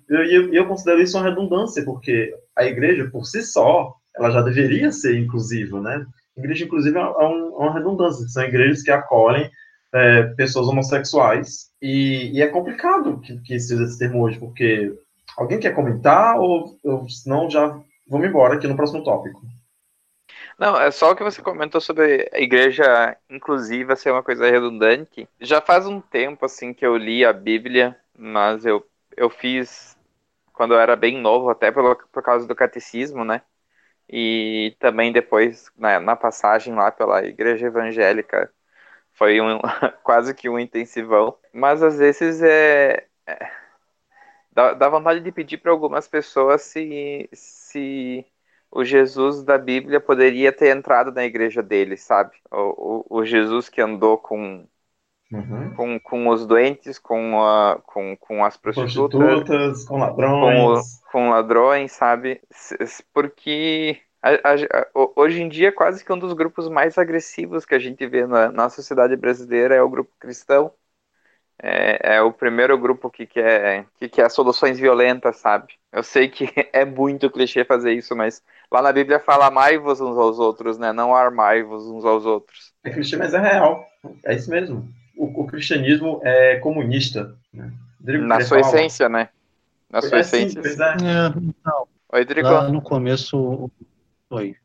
E 0.09 0.35
eu, 0.35 0.53
eu, 0.53 0.67
considero 0.67 1.01
isso 1.01 1.17
uma 1.17 1.29
redundância, 1.29 1.85
porque 1.85 2.33
a 2.55 2.65
igreja, 2.65 3.09
por 3.09 3.25
si 3.25 3.41
só, 3.43 3.93
ela 4.15 4.31
já 4.31 4.41
deveria 4.41 4.91
ser 4.91 5.17
inclusiva, 5.17 5.79
né? 5.79 6.05
Igreja 6.37 6.65
inclusiva 6.65 6.99
é, 6.99 7.25
um, 7.25 7.47
é 7.47 7.57
uma 7.57 7.73
redundância, 7.73 8.27
são 8.27 8.43
igrejas 8.43 8.83
que 8.83 8.91
acolhem 8.91 9.49
é, 9.93 10.23
pessoas 10.35 10.67
homossexuais, 10.67 11.67
e, 11.81 12.31
e, 12.33 12.41
é 12.41 12.47
complicado 12.47 13.19
que, 13.21 13.39
que 13.41 13.59
se 13.59 13.73
use 13.73 13.83
esse 13.83 13.99
termo 13.99 14.21
hoje, 14.21 14.37
porque 14.39 14.93
Alguém 15.37 15.59
quer 15.59 15.75
comentar 15.75 16.39
ou, 16.39 16.79
ou 16.83 17.07
senão 17.07 17.47
já 17.47 17.67
vamos 18.09 18.27
embora 18.27 18.55
aqui 18.55 18.67
no 18.67 18.75
próximo 18.75 19.03
tópico? 19.03 19.39
Não, 20.57 20.75
é 20.75 20.89
só 20.89 21.11
o 21.11 21.15
que 21.15 21.23
você 21.23 21.43
comentou 21.43 21.79
sobre 21.79 22.27
a 22.33 22.39
igreja 22.39 23.15
inclusiva 23.29 23.95
ser 23.95 24.11
uma 24.11 24.23
coisa 24.23 24.49
redundante. 24.49 25.29
Já 25.39 25.61
faz 25.61 25.85
um 25.85 26.01
tempo 26.01 26.43
assim 26.43 26.73
que 26.73 26.83
eu 26.83 26.97
li 26.97 27.23
a 27.23 27.31
Bíblia, 27.31 27.95
mas 28.17 28.65
eu, 28.65 28.83
eu 29.15 29.29
fiz 29.29 29.95
quando 30.51 30.73
eu 30.73 30.79
era 30.79 30.95
bem 30.95 31.21
novo, 31.21 31.51
até 31.51 31.71
pelo, 31.71 31.95
por 32.11 32.23
causa 32.23 32.47
do 32.47 32.55
catecismo, 32.55 33.23
né? 33.23 33.43
E 34.09 34.75
também 34.79 35.11
depois 35.11 35.71
na, 35.77 35.99
na 35.99 36.15
passagem 36.15 36.73
lá 36.75 36.91
pela 36.91 37.25
igreja 37.25 37.67
evangélica 37.67 38.51
foi 39.13 39.41
um, 39.41 39.59
quase 40.03 40.33
que 40.33 40.49
um 40.49 40.59
intensivão. 40.59 41.37
Mas 41.53 41.83
às 41.83 41.97
vezes 41.99 42.41
é, 42.41 43.07
é 43.27 43.51
dá, 44.57 44.73
dá 44.73 44.89
vontade 44.89 45.19
de 45.21 45.31
pedir 45.31 45.57
para 45.57 45.71
algumas 45.71 46.07
pessoas 46.07 46.63
se, 46.63 47.29
se 47.31 48.25
o 48.71 48.83
Jesus 48.83 49.43
da 49.43 49.57
Bíblia 49.57 49.99
poderia 49.99 50.51
ter 50.51 50.75
entrado 50.75 51.11
na 51.11 51.23
igreja 51.25 51.61
dele, 51.61 51.95
sabe? 51.95 52.35
O, 52.51 53.05
o, 53.15 53.19
o 53.19 53.25
Jesus 53.25 53.69
que 53.69 53.79
andou 53.81 54.17
com, 54.17 54.67
uhum. 55.31 55.73
com, 55.75 55.99
com 55.99 56.27
os 56.29 56.45
doentes, 56.45 56.99
com, 56.99 57.41
a, 57.43 57.79
com, 57.85 58.15
com 58.17 58.43
as 58.45 58.57
prostitutas, 58.57 59.19
prostitutas 59.19 59.85
com 59.85 59.97
ladrões. 59.97 60.99
Com, 61.01 61.11
com 61.11 61.29
ladrões, 61.29 61.91
sabe? 61.91 62.41
Porque 63.13 64.01
a, 64.21 64.31
a, 64.31 64.87
hoje 65.15 65.41
em 65.41 65.49
dia, 65.49 65.71
quase 65.71 66.03
que 66.03 66.11
um 66.11 66.19
dos 66.19 66.33
grupos 66.33 66.67
mais 66.69 66.97
agressivos 66.97 67.65
que 67.65 67.75
a 67.75 67.79
gente 67.79 68.05
vê 68.07 68.25
na, 68.25 68.51
na 68.51 68.69
sociedade 68.69 69.15
brasileira 69.15 69.75
é 69.75 69.81
o 69.81 69.89
grupo 69.89 70.11
cristão. 70.19 70.73
é, 71.61 72.17
é 72.17 72.21
o 72.21 72.31
primeiro 72.33 72.77
grupo 72.77 73.09
que 73.09 73.25
quer, 73.25 73.87
que 73.97 74.07
quer 74.09 74.29
soluções 74.29 74.79
violentas, 74.79 75.37
sabe? 75.37 75.73
Eu 75.91 76.03
sei 76.03 76.29
que 76.29 76.45
é 76.73 76.85
muito 76.85 77.31
clichê 77.31 77.65
fazer 77.65 77.93
isso, 77.93 78.15
mas 78.15 78.43
lá 78.71 78.81
na 78.81 78.91
Bíblia 78.93 79.19
fala 79.19 79.47
amai-vos 79.47 79.99
uns 80.01 80.17
aos 80.17 80.39
outros, 80.39 80.77
né? 80.77 80.93
Não 80.93 81.15
armai-vos 81.15 81.87
uns 81.87 82.05
aos 82.05 82.25
outros. 82.25 82.73
É 82.83 82.91
clichê, 82.91 83.17
mas 83.17 83.33
é 83.33 83.39
real. 83.39 83.85
É 84.25 84.35
isso 84.35 84.49
mesmo. 84.49 84.87
O, 85.17 85.41
o 85.41 85.47
cristianismo 85.47 86.19
é 86.23 86.57
comunista. 86.57 87.35
Né? 87.53 87.71
Rodrigo, 87.99 88.25
Na 88.25 88.39
sua 88.41 88.59
falar? 88.59 88.75
essência, 88.77 89.09
né? 89.09 89.29
Na 89.89 90.01
sua 90.01 90.19
É 90.19 90.23
sim, 90.23 90.37
essência. 90.43 90.61
pois 90.61 90.79
é. 90.79 90.83
É, 90.93 92.17
Oi, 92.17 92.25
Drigo. 92.25 92.47
lá 92.47 92.69
no 92.69 92.81
começo. 92.81 93.69
Oi. 94.29 94.55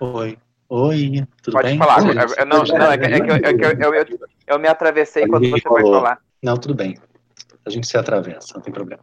Oi. 0.00 0.38
Oi. 0.68 1.26
Tudo 1.42 1.54
Pode 1.54 1.68
bem? 1.68 1.78
falar. 1.78 2.02
Oi. 2.02 2.10
Eu- 2.10 2.34
eu- 2.38 2.46
não, 2.46 2.62
não, 2.64 2.92
é 2.92 2.98
que, 2.98 3.04
é 3.06 3.20
que 3.20 3.30
eu, 3.30 3.34
é 3.34 3.54
que 3.54 3.64
eu, 3.84 3.94
eu, 3.94 4.06
eu- 4.46 4.58
me 4.58 4.68
atravessei 4.68 5.26
quando 5.26 5.48
você 5.48 5.60
foi 5.60 5.82
falar. 5.82 6.18
Não, 6.42 6.56
tudo 6.56 6.74
bem. 6.74 6.96
A 7.66 7.70
gente 7.70 7.86
se 7.86 7.98
atravessa, 7.98 8.54
não 8.54 8.62
tem 8.62 8.72
problema. 8.72 9.02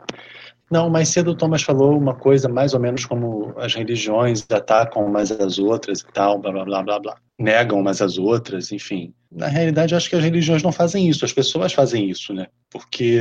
Não, 0.70 0.90
mais 0.90 1.10
cedo 1.10 1.32
o 1.32 1.36
Thomas 1.36 1.62
falou 1.62 1.96
uma 1.96 2.16
coisa 2.16 2.50
mais 2.50 2.74
ou 2.74 2.80
menos 2.80 3.06
como 3.06 3.54
as 3.58 3.76
religiões 3.76 4.46
atacam 4.50 5.06
umas 5.06 5.32
às 5.32 5.60
outras 5.60 6.00
e 6.00 6.06
tal, 6.12 6.40
blá 6.40 6.52
blá 6.52 6.66
blá 6.66 6.84
blá 6.84 7.00
blá. 7.00 7.18
Negam 7.38 7.80
umas 7.80 8.02
às 8.02 8.18
outras, 8.18 8.72
enfim. 8.72 9.14
Na 9.32 9.48
realidade, 9.48 9.94
eu 9.94 9.98
acho 9.98 10.10
que 10.10 10.16
as 10.16 10.24
religiões 10.24 10.64
não 10.64 10.72
fazem 10.72 11.08
isso, 11.08 11.24
as 11.24 11.34
pessoas 11.34 11.74
fazem 11.74 12.10
isso, 12.10 12.34
né? 12.34 12.48
Porque 12.72 13.20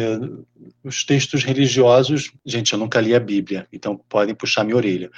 os 0.83 1.05
textos 1.05 1.45
religiosos, 1.45 2.33
gente, 2.47 2.73
eu 2.73 2.79
nunca 2.79 3.01
li 3.01 3.15
a 3.15 3.21
Bíblia, 3.21 3.67
então 3.73 4.01
podem 4.09 4.35
puxar 4.35 4.65
minha 4.65 4.77
orelha. 4.77 5.11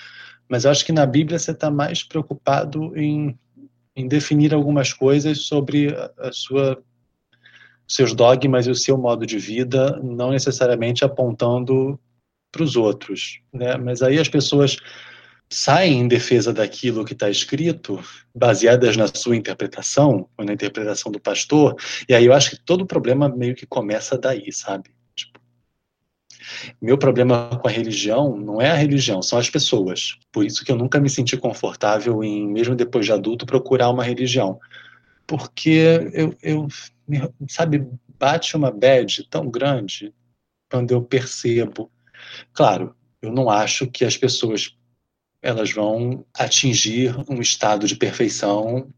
Mas 0.48 0.64
eu 0.64 0.70
acho 0.70 0.84
que 0.84 0.92
na 0.92 1.06
Bíblia 1.06 1.38
você 1.38 1.52
está 1.52 1.70
mais 1.70 2.02
preocupado 2.02 2.96
em, 2.96 3.38
em 3.94 4.08
definir 4.08 4.52
algumas 4.52 4.92
coisas 4.92 5.42
sobre 5.46 5.94
a, 5.94 6.28
a 6.28 6.32
sua 6.32 6.82
seus 7.88 8.12
dogmas 8.12 8.66
e 8.66 8.70
o 8.70 8.74
seu 8.74 8.98
modo 8.98 9.24
de 9.24 9.38
vida, 9.38 10.00
não 10.02 10.32
necessariamente 10.32 11.04
apontando 11.04 11.96
para 12.50 12.62
os 12.62 12.76
outros, 12.76 13.40
né? 13.52 13.76
Mas 13.76 14.02
aí 14.02 14.18
as 14.18 14.28
pessoas 14.28 14.76
saem 15.48 16.00
em 16.00 16.08
defesa 16.08 16.52
daquilo 16.52 17.04
que 17.04 17.12
está 17.12 17.30
escrito, 17.30 18.02
baseadas 18.34 18.96
na 18.96 19.06
sua 19.06 19.36
interpretação 19.36 20.28
ou 20.36 20.44
na 20.44 20.52
interpretação 20.52 21.10
do 21.12 21.20
pastor, 21.20 21.76
e 22.08 22.14
aí 22.14 22.26
eu 22.26 22.32
acho 22.32 22.50
que 22.50 22.60
todo 22.64 22.82
o 22.82 22.86
problema 22.86 23.28
meio 23.28 23.54
que 23.54 23.66
começa 23.66 24.18
daí, 24.18 24.52
sabe? 24.52 24.90
Tipo, 25.14 25.38
meu 26.80 26.98
problema 26.98 27.58
com 27.60 27.68
a 27.68 27.70
religião 27.70 28.36
não 28.36 28.60
é 28.60 28.70
a 28.70 28.74
religião, 28.74 29.22
são 29.22 29.38
as 29.38 29.48
pessoas. 29.48 30.16
Por 30.32 30.44
isso 30.44 30.64
que 30.64 30.72
eu 30.72 30.76
nunca 30.76 31.00
me 31.00 31.08
senti 31.08 31.36
confortável 31.36 32.22
em, 32.24 32.46
mesmo 32.48 32.74
depois 32.74 33.06
de 33.06 33.12
adulto, 33.12 33.46
procurar 33.46 33.90
uma 33.90 34.04
religião. 34.04 34.58
Porque 35.26 36.10
eu, 36.12 36.36
eu 36.42 36.68
sabe, 37.48 37.86
bate 38.18 38.56
uma 38.56 38.70
bad 38.70 39.28
tão 39.28 39.50
grande 39.50 40.12
quando 40.70 40.92
eu 40.92 41.02
percebo. 41.02 41.90
Claro, 42.52 42.94
eu 43.20 43.32
não 43.32 43.50
acho 43.50 43.86
que 43.86 44.04
as 44.04 44.16
pessoas 44.16 44.76
elas 45.42 45.72
vão 45.72 46.24
atingir 46.34 47.14
um 47.28 47.40
estado 47.40 47.86
de 47.86 47.94
perfeição 47.94 48.88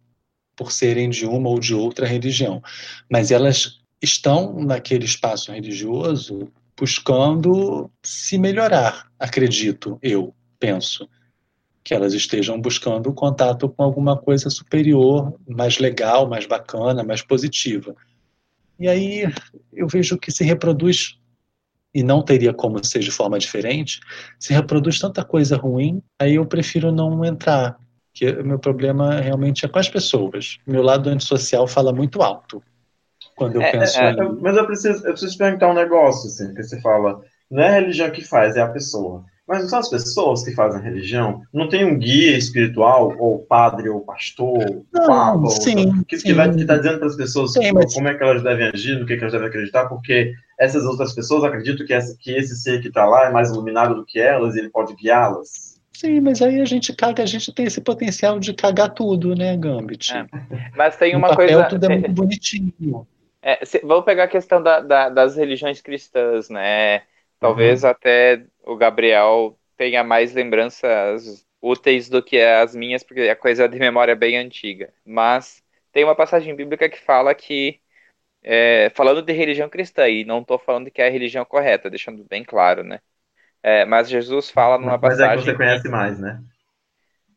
por 0.56 0.72
serem 0.72 1.10
de 1.10 1.26
uma 1.26 1.48
ou 1.48 1.60
de 1.60 1.74
outra 1.74 2.06
religião, 2.06 2.62
mas 3.10 3.30
elas 3.30 3.80
estão 4.02 4.60
naquele 4.60 5.04
espaço 5.04 5.52
religioso 5.52 6.50
buscando 6.76 7.90
se 8.02 8.38
melhorar, 8.38 9.10
acredito, 9.18 9.98
eu 10.00 10.32
penso 10.58 11.08
que 11.82 11.94
elas 11.94 12.12
estejam 12.12 12.60
buscando 12.60 13.12
contato 13.12 13.68
com 13.68 13.82
alguma 13.82 14.16
coisa 14.16 14.50
superior, 14.50 15.34
mais 15.48 15.78
legal, 15.78 16.28
mais 16.28 16.46
bacana, 16.46 17.02
mais 17.02 17.22
positiva. 17.22 17.96
E 18.78 18.86
aí 18.86 19.24
eu 19.72 19.88
vejo 19.88 20.18
que 20.18 20.30
se 20.30 20.44
reproduz, 20.44 21.17
e 21.94 22.02
não 22.02 22.22
teria 22.22 22.52
como 22.52 22.82
ser 22.84 23.00
de 23.00 23.10
forma 23.10 23.38
diferente, 23.38 24.00
se 24.38 24.52
reproduz 24.52 24.98
tanta 24.98 25.24
coisa 25.24 25.56
ruim, 25.56 26.02
aí 26.20 26.34
eu 26.34 26.46
prefiro 26.46 26.92
não 26.92 27.24
entrar. 27.24 27.78
Que 28.14 28.30
o 28.30 28.44
meu 28.44 28.58
problema 28.58 29.20
realmente 29.20 29.64
é 29.64 29.68
com 29.68 29.78
as 29.78 29.88
pessoas. 29.88 30.58
Meu 30.66 30.82
lado 30.82 31.08
antissocial 31.08 31.68
fala 31.68 31.92
muito 31.92 32.20
alto 32.22 32.62
quando 33.36 33.56
eu 33.56 33.62
É, 33.62 33.70
penso 33.70 33.98
é, 34.00 34.10
em. 34.12 34.18
Eu- 34.18 34.40
Mas 34.40 34.56
eu 34.56 34.66
preciso, 34.66 35.06
eu 35.06 35.12
preciso 35.12 35.32
te 35.32 35.38
perguntar 35.38 35.70
um 35.70 35.74
negócio, 35.74 36.28
assim, 36.28 36.52
que 36.52 36.62
você 36.62 36.80
fala, 36.80 37.20
não 37.50 37.62
é 37.62 37.68
a 37.68 37.80
religião 37.80 38.10
que 38.10 38.22
faz, 38.22 38.56
é 38.56 38.60
a 38.60 38.68
pessoa. 38.68 39.24
Mas 39.48 39.62
não 39.62 39.68
são 39.70 39.78
as 39.78 39.88
pessoas 39.88 40.44
que 40.44 40.52
fazem 40.54 40.82
religião? 40.82 41.40
Não 41.54 41.68
tem 41.70 41.84
um 41.86 41.98
guia 41.98 42.36
espiritual, 42.36 43.16
ou 43.18 43.38
padre, 43.38 43.88
ou 43.88 44.00
pastor, 44.02 44.84
Não, 44.92 45.06
papa, 45.06 45.38
ou- 45.38 45.50
sim, 45.50 46.02
que, 46.04 46.18
sim. 46.18 46.26
que, 46.28 46.34
vai, 46.34 46.54
que 46.54 46.66
tá 46.66 46.76
dizendo 46.76 46.98
para 46.98 47.08
as 47.08 47.16
pessoas 47.16 47.52
Sim, 47.54 47.72
mas- 47.72 47.94
como 47.94 48.08
é 48.08 48.14
que 48.14 48.22
elas 48.22 48.42
devem 48.42 48.68
agir, 48.68 48.98
no 48.98 49.06
que, 49.06 49.16
que 49.16 49.22
elas 49.22 49.32
devem 49.32 49.48
acreditar, 49.48 49.86
porque 49.88 50.34
essas 50.60 50.84
outras 50.84 51.14
pessoas 51.14 51.44
acreditam 51.44 51.86
que, 51.86 51.94
essa, 51.94 52.14
que 52.20 52.30
esse 52.32 52.56
ser 52.56 52.82
que 52.82 52.88
está 52.88 53.06
lá 53.06 53.26
é 53.26 53.30
mais 53.30 53.50
iluminado 53.50 53.94
do 53.94 54.04
que 54.04 54.20
elas 54.20 54.54
e 54.54 54.58
ele 54.58 54.68
pode 54.68 54.94
guiá-las. 54.94 55.78
Sim, 55.96 56.20
mas 56.20 56.42
aí 56.42 56.60
a 56.60 56.64
gente 56.64 56.94
caga, 56.94 57.22
a 57.22 57.26
gente 57.26 57.52
tem 57.52 57.64
esse 57.66 57.80
potencial 57.80 58.38
de 58.38 58.52
cagar 58.52 58.90
tudo, 58.92 59.34
né, 59.34 59.56
Gambit? 59.56 60.12
É. 60.14 60.26
Mas 60.76 60.96
tem 60.96 61.16
uma 61.16 61.28
papel 61.30 61.46
coisa. 61.60 61.64
tudo 61.64 61.86
é 61.86 61.88
muito 61.88 62.12
bonitinho. 62.12 63.06
É, 63.42 63.64
se- 63.64 63.80
vamos 63.84 64.04
pegar 64.04 64.24
a 64.24 64.28
questão 64.28 64.62
da- 64.62 64.80
da- 64.80 65.08
das 65.08 65.36
religiões 65.36 65.80
cristãs, 65.80 66.48
né? 66.50 67.02
Talvez 67.38 67.84
até 67.84 68.44
o 68.64 68.76
Gabriel 68.76 69.58
tenha 69.76 70.02
mais 70.04 70.34
lembranças 70.34 71.46
úteis 71.60 72.08
do 72.08 72.22
que 72.22 72.40
as 72.40 72.74
minhas, 72.74 73.02
porque 73.02 73.22
a 73.22 73.36
coisa 73.36 73.64
é 73.64 73.68
de 73.68 73.78
memória 73.78 74.16
bem 74.16 74.36
antiga. 74.36 74.92
Mas 75.04 75.62
tem 75.92 76.04
uma 76.04 76.16
passagem 76.16 76.54
bíblica 76.54 76.88
que 76.88 76.98
fala 77.00 77.34
que, 77.34 77.80
é, 78.42 78.90
falando 78.94 79.22
de 79.22 79.32
religião 79.32 79.68
cristã, 79.68 80.08
e 80.08 80.24
não 80.24 80.40
estou 80.40 80.58
falando 80.58 80.90
que 80.90 81.02
é 81.02 81.08
a 81.08 81.10
religião 81.10 81.44
correta, 81.44 81.90
deixando 81.90 82.24
bem 82.24 82.44
claro, 82.44 82.84
né? 82.84 83.00
É, 83.62 83.84
mas 83.84 84.08
Jesus 84.08 84.50
fala 84.50 84.78
numa 84.78 84.98
Mas 84.98 85.20
é 85.20 85.28
passagem. 85.28 85.38
que 85.38 85.44
você 85.44 85.54
conhece 85.54 85.88
mais, 85.88 86.18
né? 86.18 86.40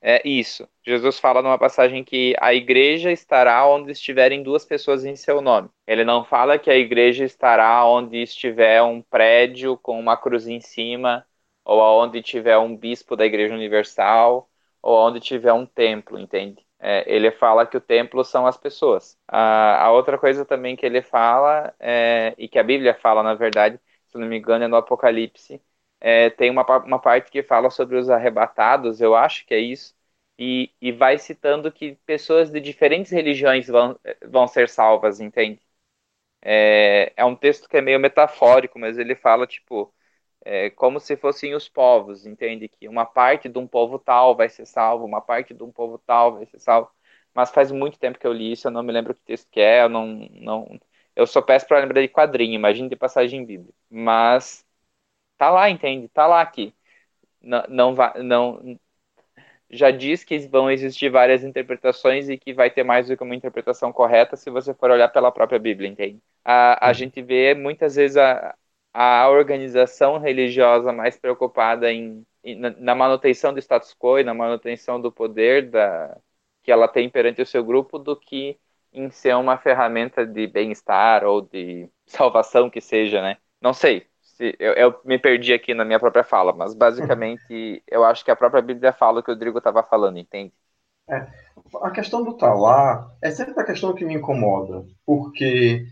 É 0.04 0.28
isso. 0.28 0.68
Jesus 0.84 1.20
fala 1.20 1.42
numa 1.44 1.60
passagem 1.60 2.04
que 2.04 2.36
a 2.40 2.54
igreja 2.54 3.12
estará 3.12 3.66
onde 3.68 3.92
estiverem 3.92 4.42
duas 4.42 4.66
pessoas 4.66 5.06
em 5.06 5.16
seu 5.16 5.42
nome. 5.42 5.70
Ele 5.86 6.04
não 6.04 6.26
fala 6.26 6.58
que 6.58 6.72
a 6.72 6.76
igreja 6.76 7.24
estará 7.24 7.86
onde 7.86 8.18
estiver 8.18 8.82
um 8.82 9.02
prédio 9.02 9.78
com 9.78 10.00
uma 10.00 10.18
cruz 10.18 10.48
em 10.48 10.60
cima, 10.60 11.26
ou 11.64 11.80
aonde 11.82 12.22
tiver 12.24 12.58
um 12.58 12.76
bispo 12.76 13.16
da 13.16 13.26
igreja 13.26 13.54
universal, 13.54 14.50
ou 14.82 14.98
onde 15.08 15.20
tiver 15.20 15.54
um 15.54 15.66
templo, 15.68 16.18
entende? 16.20 16.66
É, 16.80 17.04
ele 17.06 17.30
fala 17.32 17.68
que 17.68 17.78
o 17.78 17.82
templo 17.82 18.24
são 18.26 18.48
as 18.48 18.58
pessoas. 18.58 19.16
A, 19.28 19.86
a 19.86 19.92
outra 19.92 20.18
coisa 20.18 20.44
também 20.44 20.76
que 20.76 20.84
ele 20.86 21.04
fala, 21.04 21.76
é, 21.80 22.34
e 22.40 22.48
que 22.48 22.58
a 22.58 22.64
Bíblia 22.64 22.96
fala, 22.96 23.22
na 23.22 23.36
verdade, 23.36 23.80
se 24.08 24.18
não 24.18 24.26
me 24.28 24.40
engano, 24.40 24.64
é 24.64 24.68
no 24.68 24.76
Apocalipse, 24.78 25.62
é, 26.02 26.30
tem 26.32 26.52
uma, 26.52 26.66
uma 26.86 27.00
parte 27.00 27.32
que 27.32 27.44
fala 27.44 27.72
sobre 27.72 27.98
os 27.98 28.10
arrebatados, 28.12 29.02
eu 29.02 29.16
acho 29.16 29.46
que 29.48 29.56
é 29.56 29.60
isso, 29.60 29.96
e, 30.40 30.72
e 30.82 30.92
vai 30.92 31.18
citando 31.20 31.72
que 31.72 31.96
pessoas 32.06 32.52
de 32.52 32.60
diferentes 32.62 33.12
religiões 33.12 33.68
vão, 33.68 34.00
vão 34.30 34.48
ser 34.48 34.70
salvas, 34.70 35.20
entende? 35.22 35.62
É, 36.42 37.14
é 37.16 37.26
um 37.26 37.36
texto 37.36 37.70
que 37.70 37.78
é 37.78 37.82
meio 37.82 38.00
metafórico, 38.00 38.80
mas 38.80 38.98
ele 38.98 39.16
fala, 39.16 39.46
tipo, 39.48 39.94
é, 40.46 40.70
como 40.72 41.00
se 41.00 41.18
fossem 41.18 41.56
os 41.56 41.70
povos, 41.70 42.26
entende? 42.26 42.68
Que 42.70 42.88
uma 42.88 43.06
parte 43.06 43.50
de 43.50 43.60
um 43.60 43.68
povo 43.68 44.00
tal 44.00 44.36
vai 44.36 44.50
ser 44.50 44.66
salvo, 44.66 45.06
uma 45.06 45.22
parte 45.22 45.54
de 45.54 45.64
um 45.64 45.72
povo 45.72 46.00
tal 46.00 46.34
vai 46.36 46.46
ser 46.48 46.60
salvo. 46.60 46.92
Mas 47.34 47.52
faz 47.52 47.72
muito 47.72 48.00
tempo 48.00 48.20
que 48.20 48.28
eu 48.28 48.34
li 48.34 48.52
isso, 48.54 48.68
eu 48.68 48.72
não 48.72 48.84
me 48.84 48.92
lembro 48.94 49.14
que 49.16 49.22
texto 49.24 49.50
que 49.52 49.60
é, 49.62 49.84
eu 49.84 49.90
não, 49.90 50.08
não, 50.34 50.80
eu 51.16 51.28
só 51.28 51.42
peço 51.42 51.68
para 51.68 51.80
lembrar 51.80 52.02
de 52.02 52.10
quadrinho, 52.10 52.56
imagine 52.56 52.90
de 52.90 52.96
passagem 52.96 53.46
bíblica. 53.46 53.74
Mas 53.90 54.66
tá 55.42 55.50
lá, 55.50 55.70
entende? 55.70 56.08
Tá 56.10 56.28
lá 56.28 56.42
aqui. 56.42 56.74
Não, 57.42 57.64
não, 57.70 57.96
não 58.24 58.80
já 59.70 59.90
diz 59.92 60.24
que 60.24 60.38
vão 60.48 60.70
existir 60.70 61.10
várias 61.10 61.44
interpretações 61.44 62.30
e 62.30 62.38
que 62.38 62.54
vai 62.54 62.70
ter 62.70 62.84
mais 62.84 63.08
do 63.08 63.16
que 63.18 63.24
uma 63.24 63.36
interpretação 63.36 63.92
correta 63.94 64.36
se 64.36 64.50
você 64.50 64.74
for 64.74 64.92
olhar 64.92 65.08
pela 65.10 65.32
própria 65.32 65.60
Bíblia, 65.60 65.90
entende? 65.90 66.22
A, 66.44 66.90
a 66.90 66.94
gente 66.94 67.22
vê 67.22 67.54
muitas 67.56 67.96
vezes 67.96 68.18
a, 68.18 68.56
a 68.94 69.30
organização 69.30 70.18
religiosa 70.20 70.92
mais 70.92 71.18
preocupada 71.18 71.92
em, 71.92 72.26
em- 72.44 72.56
na- 72.56 72.72
na 72.72 72.96
manutenção 72.96 73.54
do 73.54 73.60
status 73.60 73.94
quo 73.98 74.20
e 74.20 74.24
na 74.24 74.34
manutenção 74.34 75.00
do 75.02 75.12
poder 75.12 75.70
da, 75.70 76.18
que 76.64 76.72
ela 76.72 76.88
tem 76.88 77.10
perante 77.10 77.42
o 77.42 77.46
seu 77.46 77.64
grupo 77.64 77.98
do 77.98 78.16
que 78.18 78.60
em 78.94 79.10
ser 79.10 79.36
uma 79.38 79.58
ferramenta 79.58 80.26
de 80.26 80.48
bem-estar 80.48 81.24
ou 81.24 81.42
de 81.42 81.90
salvação 82.06 82.70
que 82.70 82.82
seja, 82.82 83.22
né? 83.22 83.38
Não 83.62 83.74
sei. 83.74 84.11
Se, 84.42 84.56
eu, 84.58 84.74
eu 84.74 85.00
me 85.06 85.20
perdi 85.20 85.54
aqui 85.54 85.72
na 85.76 85.86
minha 85.86 86.00
própria 86.00 86.24
fala, 86.24 86.52
mas 86.52 86.74
basicamente 86.74 87.84
eu 87.88 88.04
acho 88.04 88.26
que 88.26 88.32
a 88.32 88.36
própria 88.36 88.60
Bíblia 88.60 88.92
fala 88.92 89.20
o 89.20 89.24
que 89.24 89.30
o 89.30 89.36
Rodrigo 89.36 89.60
estava 89.60 89.84
falando, 89.84 90.18
entende? 90.18 90.52
A 91.82 91.92
questão 91.92 92.24
do 92.24 92.36
lá 92.60 93.08
é 93.22 93.30
sempre 93.30 93.54
a 93.60 93.64
questão 93.64 93.94
que 93.94 94.04
me 94.04 94.16
incomoda, 94.16 94.84
porque 95.06 95.86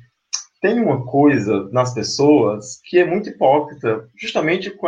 tem 0.60 0.82
uma 0.82 1.06
coisa 1.06 1.70
nas 1.72 1.94
pessoas 1.94 2.80
que 2.84 2.98
é 2.98 3.06
muito 3.06 3.30
hipócrita, 3.30 4.10
justamente 4.20 4.72
com 4.72 4.88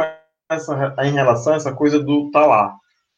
essa, 0.49 0.95
em 1.03 1.11
relação 1.11 1.53
a 1.53 1.57
essa 1.57 1.71
coisa 1.71 1.99
do 1.99 2.31
lá. 2.33 2.75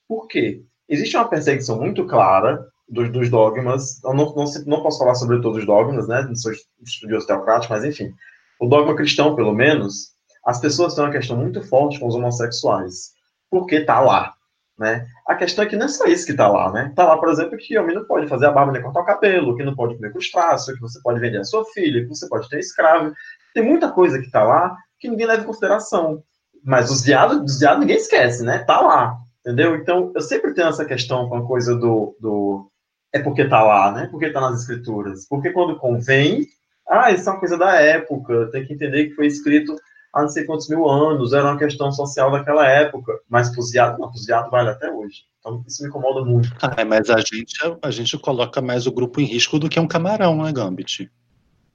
Por 0.10 0.28
quê? 0.28 0.62
Existe 0.90 1.16
uma 1.16 1.30
perseguição 1.30 1.80
muito 1.80 2.06
clara 2.06 2.68
dos, 2.90 3.10
dos 3.14 3.30
dogmas, 3.30 4.04
eu 4.04 4.14
não, 4.14 4.26
não, 4.36 4.46
não 4.66 4.84
posso 4.84 5.00
falar 5.00 5.16
sobre 5.16 5.42
todos 5.42 5.60
os 5.60 5.66
dogmas, 5.66 6.06
né, 6.06 6.22
não 6.24 6.36
sou 6.36 6.52
estudioso 6.82 7.26
teocrático, 7.26 7.72
mas 7.72 7.86
enfim, 7.86 8.14
o 8.60 8.68
dogma 8.68 8.96
cristão, 8.96 9.36
pelo 9.36 9.54
menos, 9.54 10.14
as 10.46 10.60
pessoas 10.60 10.94
têm 10.94 11.04
uma 11.04 11.12
questão 11.12 11.38
muito 11.38 11.62
forte 11.62 12.00
com 12.00 12.08
os 12.08 12.16
homossexuais, 12.16 13.12
porque 13.50 13.82
tá 13.82 14.00
lá, 14.00 14.34
né? 14.78 15.06
A 15.28 15.36
questão 15.36 15.64
é 15.64 15.68
que 15.68 15.76
não 15.76 15.86
é 15.86 15.90
só 15.90 16.06
isso 16.06 16.26
que 16.26 16.34
tá 16.34 16.48
lá, 16.48 16.72
né? 16.72 16.92
Tá 16.96 17.06
lá, 17.06 17.18
por 17.18 17.30
exemplo, 17.30 17.58
que 17.58 17.78
homem 17.78 17.96
não 17.96 18.06
pode 18.06 18.28
fazer 18.28 18.48
a 18.48 18.52
barba 18.52 18.72
nem 18.72 18.82
cortar 18.82 19.02
o 19.02 19.06
cabelo, 19.06 19.56
que 19.56 19.64
não 19.64 19.76
pode 19.76 19.96
comer 19.96 20.14
traços, 20.32 20.74
que 20.74 20.82
você 20.82 21.00
pode 21.02 21.20
vender 21.20 21.38
a 21.38 21.44
sua 21.44 21.64
filha, 21.66 22.02
que 22.02 22.10
você 22.10 22.28
pode 22.28 22.50
ter 22.50 22.60
escravo. 22.60 23.14
Tem 23.54 23.64
muita 23.64 23.92
coisa 23.92 24.20
que 24.20 24.30
tá 24.30 24.44
lá 24.44 24.76
que 25.00 25.08
ninguém 25.08 25.28
leva 25.28 25.44
em 25.44 25.46
consideração. 25.46 26.24
Mas 26.64 26.90
os 26.90 27.04
viados, 27.04 27.40
os 27.44 27.60
viados 27.60 27.80
ninguém 27.80 27.98
esquece, 27.98 28.44
né? 28.44 28.60
Tá 28.60 28.82
lá, 28.82 29.18
entendeu? 29.42 29.76
Então, 29.76 30.12
eu 30.16 30.22
sempre 30.22 30.54
tenho 30.54 30.70
essa 30.70 30.86
questão 30.86 31.28
com 31.30 31.36
a 31.36 31.46
coisa 31.46 31.76
do, 31.76 32.16
do 32.20 32.72
é 33.14 33.20
porque 33.20 33.48
tá 33.48 33.62
lá, 33.62 33.92
né? 33.92 34.08
Porque 34.10 34.32
tá 34.32 34.42
nas 34.42 34.62
escrituras. 34.62 35.28
Porque 35.28 35.52
quando 35.52 35.78
convém, 35.78 36.48
ah, 36.90 37.12
isso 37.12 37.30
é 37.30 37.32
uma 37.32 37.40
coisa 37.40 37.58
da 37.58 37.76
época, 37.76 38.50
tem 38.52 38.66
que 38.66 38.74
entender 38.74 39.10
que 39.10 39.16
foi 39.16 39.28
escrito 39.28 39.76
há 40.14 40.22
não 40.22 40.30
sei 40.30 40.46
quantos 40.46 40.70
mil 40.70 40.88
anos, 40.88 41.34
era 41.34 41.44
uma 41.44 41.58
questão 41.58 41.92
social 41.92 42.32
daquela 42.32 42.68
época, 42.68 43.20
mas 43.28 43.50
viados, 43.72 44.00
não, 44.00 44.12
viados 44.12 44.52
vale 44.52 44.70
até 44.70 44.90
hoje. 44.92 45.24
Então 45.40 45.64
isso 45.68 45.82
me 45.82 45.90
incomoda 45.90 46.24
muito. 46.24 46.50
Ah, 46.62 46.86
mas 46.86 47.10
a 47.10 47.18
gente, 47.20 47.58
a 47.82 47.92
gente 47.92 48.18
coloca 48.18 48.62
mais 48.62 48.88
o 48.88 48.92
grupo 48.92 49.20
em 49.20 49.26
risco 49.26 49.60
do 49.60 49.68
que 49.68 49.80
um 49.80 49.88
camarão, 49.88 50.42
né, 50.44 50.54
Gambit? 50.54 51.12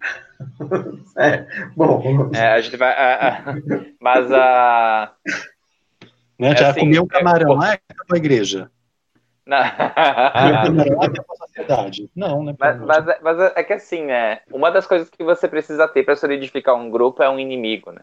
é, 1.19 1.47
bom. 1.77 2.31
É, 2.33 2.53
a 2.53 2.61
gente 2.61 2.77
vai. 2.77 2.93
A, 2.93 3.29
a, 3.29 3.55
mas 4.01 4.33
a. 4.33 5.13
Né, 6.39 6.53
É 6.53 6.57
já 6.57 6.71
assim, 6.71 6.81
comeu 6.81 7.03
um 7.03 7.07
é, 7.07 7.09
camarão 7.09 7.49
pô- 7.49 7.55
lá 7.55 7.75
é 7.75 7.81
a 8.13 8.17
igreja. 8.17 8.71
Não. 9.45 9.59
Comer 9.59 10.93
um 10.93 10.99
camarão 10.99 10.99
lá 10.99 11.05
é 11.07 11.09
a 11.09 11.47
sociedade. 11.47 12.11
Não, 12.15 12.45
né? 12.45 12.55
Mas, 12.59 12.81
mas, 12.81 13.09
é- 13.09 13.19
mas 13.21 13.41
é 13.57 13.65
que 13.65 13.73
assim, 13.73 14.05
né? 14.05 14.41
Uma 14.53 14.71
das 14.71 14.87
coisas 14.87 15.11
que 15.11 15.25
você 15.25 15.49
precisa 15.49 15.89
ter 15.89 16.05
para 16.05 16.15
solidificar 16.15 16.77
um 16.77 16.91
grupo 16.91 17.23
é 17.23 17.29
um 17.29 17.41
inimigo, 17.41 17.91
né? 17.91 18.03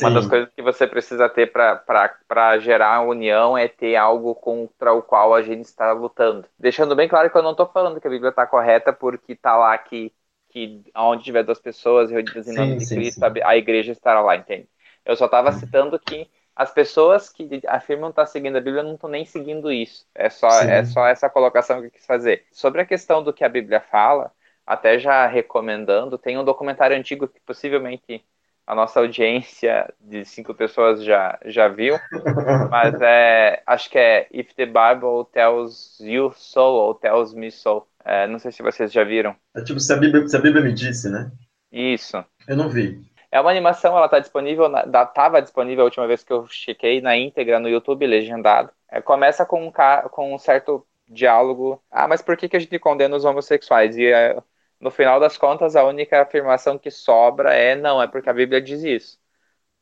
Uma 0.00 0.10
das 0.12 0.26
coisas 0.26 0.48
que 0.54 0.62
você 0.62 0.86
precisa 0.86 1.28
ter 1.28 1.50
para 1.50 2.58
gerar 2.58 2.96
a 2.96 3.02
união 3.02 3.56
é 3.56 3.68
ter 3.68 3.96
algo 3.96 4.34
contra 4.34 4.92
o 4.92 5.02
qual 5.02 5.34
a 5.34 5.42
gente 5.42 5.64
está 5.64 5.92
lutando. 5.92 6.46
Deixando 6.58 6.94
bem 6.96 7.08
claro 7.08 7.30
que 7.30 7.36
eu 7.36 7.42
não 7.42 7.52
estou 7.52 7.66
falando 7.66 8.00
que 8.00 8.06
a 8.06 8.10
Bíblia 8.10 8.30
está 8.30 8.46
correta 8.46 8.92
porque 8.92 9.32
está 9.32 9.56
lá 9.56 9.76
que, 9.76 10.12
que 10.48 10.82
onde 10.96 11.24
tiver 11.24 11.42
duas 11.42 11.60
pessoas 11.60 12.10
reunidas 12.10 12.48
em 12.48 12.54
nome 12.54 12.76
de 12.76 12.86
Cristo, 12.86 13.20
sim. 13.20 13.40
a, 13.42 13.48
a 13.48 13.56
igreja 13.56 13.92
estará 13.92 14.20
lá, 14.20 14.36
entende? 14.36 14.68
Eu 15.04 15.16
só 15.16 15.26
estava 15.26 15.52
citando 15.52 15.98
que 15.98 16.28
as 16.58 16.72
pessoas 16.72 17.30
que 17.30 17.48
afirmam 17.68 18.10
estar 18.10 18.26
seguindo 18.26 18.56
a 18.58 18.60
Bíblia 18.60 18.82
não 18.82 18.94
estão 18.94 19.08
nem 19.08 19.24
seguindo 19.24 19.70
isso. 19.70 20.04
É 20.12 20.28
só, 20.28 20.50
Sim. 20.50 20.66
é 20.68 20.84
só 20.84 21.06
essa 21.06 21.30
colocação 21.30 21.80
que 21.80 21.86
eu 21.86 21.90
quis 21.92 22.04
fazer. 22.04 22.46
Sobre 22.50 22.80
a 22.80 22.84
questão 22.84 23.22
do 23.22 23.32
que 23.32 23.44
a 23.44 23.48
Bíblia 23.48 23.80
fala, 23.80 24.32
até 24.66 24.98
já 24.98 25.24
recomendando, 25.28 26.18
tem 26.18 26.36
um 26.36 26.44
documentário 26.44 26.96
antigo 26.96 27.28
que 27.28 27.38
possivelmente 27.40 28.24
a 28.68 28.74
nossa 28.74 29.00
audiência 29.00 29.90
de 29.98 30.26
cinco 30.26 30.52
pessoas 30.54 31.02
já, 31.02 31.38
já 31.46 31.68
viu, 31.68 31.98
mas 32.70 33.00
é, 33.00 33.62
acho 33.66 33.88
que 33.88 33.96
é 33.96 34.28
If 34.30 34.52
the 34.52 34.66
Bible 34.66 35.24
Tells 35.32 35.98
You 35.98 36.34
So 36.36 36.60
ou 36.60 36.94
Tells 36.94 37.34
Me 37.34 37.50
So. 37.50 37.86
É, 38.04 38.26
não 38.26 38.38
sei 38.38 38.52
se 38.52 38.62
vocês 38.62 38.92
já 38.92 39.02
viram. 39.04 39.34
É 39.56 39.62
tipo, 39.62 39.80
se 39.80 39.90
a, 39.90 39.96
Bíblia, 39.96 40.28
se 40.28 40.36
a 40.36 40.40
Bíblia 40.40 40.62
me 40.62 40.74
disse, 40.74 41.08
né? 41.08 41.32
Isso. 41.72 42.22
Eu 42.46 42.58
não 42.58 42.68
vi. 42.68 43.00
É 43.32 43.40
uma 43.40 43.50
animação, 43.50 43.96
ela 43.96 44.08
tá 44.08 44.18
disponível, 44.18 44.68
na, 44.68 44.84
tava 45.06 45.40
disponível 45.40 45.82
a 45.82 45.86
última 45.86 46.06
vez 46.06 46.22
que 46.22 46.32
eu 46.32 46.46
chequei 46.46 47.00
na 47.00 47.16
íntegra 47.16 47.58
no 47.58 47.70
YouTube, 47.70 48.06
legendado. 48.06 48.70
É, 48.90 49.00
começa 49.00 49.46
com 49.46 49.66
um, 49.66 49.72
com 50.10 50.34
um 50.34 50.38
certo 50.38 50.86
diálogo. 51.08 51.82
Ah, 51.90 52.06
mas 52.06 52.20
por 52.20 52.36
que, 52.36 52.50
que 52.50 52.56
a 52.56 52.60
gente 52.60 52.78
condena 52.78 53.16
os 53.16 53.24
homossexuais? 53.24 53.96
E 53.96 54.06
é, 54.06 54.36
no 54.80 54.90
final 54.90 55.20
das 55.20 55.36
contas, 55.38 55.76
a 55.76 55.84
única 55.84 56.22
afirmação 56.22 56.78
que 56.78 56.90
sobra 56.90 57.54
é 57.54 57.74
não, 57.76 58.02
é 58.02 58.06
porque 58.06 58.30
a 58.30 58.32
Bíblia 58.34 58.60
diz 58.60 58.82
isso. 58.84 59.18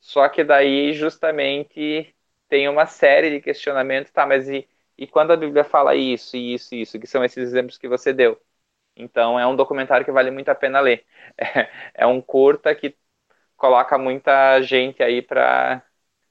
Só 0.00 0.28
que 0.28 0.44
daí, 0.44 0.92
justamente, 0.94 2.14
tem 2.48 2.68
uma 2.68 2.86
série 2.86 3.30
de 3.30 3.40
questionamentos, 3.40 4.12
tá, 4.12 4.26
mas 4.26 4.48
e, 4.48 4.68
e 4.98 5.06
quando 5.06 5.32
a 5.32 5.36
Bíblia 5.36 5.64
fala 5.64 5.94
isso, 5.96 6.36
e 6.36 6.54
isso, 6.54 6.74
e 6.74 6.82
isso, 6.82 6.98
que 7.00 7.06
são 7.06 7.24
esses 7.24 7.38
exemplos 7.48 7.78
que 7.78 7.88
você 7.88 8.12
deu? 8.12 8.40
Então, 8.96 9.38
é 9.40 9.46
um 9.46 9.56
documentário 9.56 10.04
que 10.06 10.12
vale 10.12 10.30
muito 10.30 10.48
a 10.50 10.54
pena 10.54 10.80
ler. 10.80 11.04
É, 11.38 11.70
é 12.04 12.06
um 12.06 12.20
curta 12.22 12.74
que 12.74 12.96
coloca 13.56 13.98
muita 13.98 14.60
gente 14.62 15.02
aí 15.02 15.22
pra. 15.22 15.82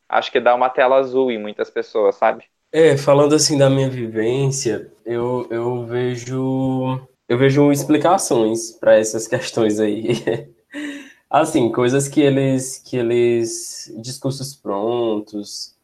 Acho 0.09 0.32
que 0.32 0.39
dá 0.39 0.55
uma 0.55 0.70
tela 0.70 0.97
azul 0.97 1.32
em 1.32 1.39
muitas 1.39 1.70
pessoas, 1.72 2.16
sabe? 2.16 2.45
É, 2.72 2.97
falando 2.97 3.34
assim 3.36 3.57
da 3.57 3.70
minha 3.70 3.89
vivência, 3.89 4.91
eu, 5.05 5.47
eu 5.49 5.86
vejo 5.86 7.07
eu 7.28 7.38
vejo 7.38 7.71
explicações 7.71 8.71
para 8.71 8.97
essas 8.97 9.28
questões 9.28 9.80
aí. 9.80 10.23
Assim, 11.30 11.71
coisas 11.71 12.07
que 12.07 12.21
eles 12.21 12.80
que 12.80 12.97
eles 12.97 13.93
discursos 14.01 14.55
prontos, 14.55 15.76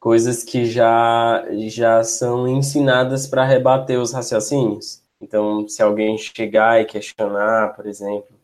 coisas 0.00 0.42
que 0.44 0.64
já 0.66 1.44
já 1.68 2.02
são 2.04 2.46
ensinadas 2.48 3.26
para 3.26 3.44
rebater 3.44 4.00
os 4.00 4.12
raciocínios. 4.12 5.02
Então, 5.20 5.66
se 5.68 5.82
alguém 5.82 6.16
chegar 6.18 6.80
e 6.80 6.84
questionar, 6.84 7.74
por 7.74 7.86
exemplo, 7.86 8.36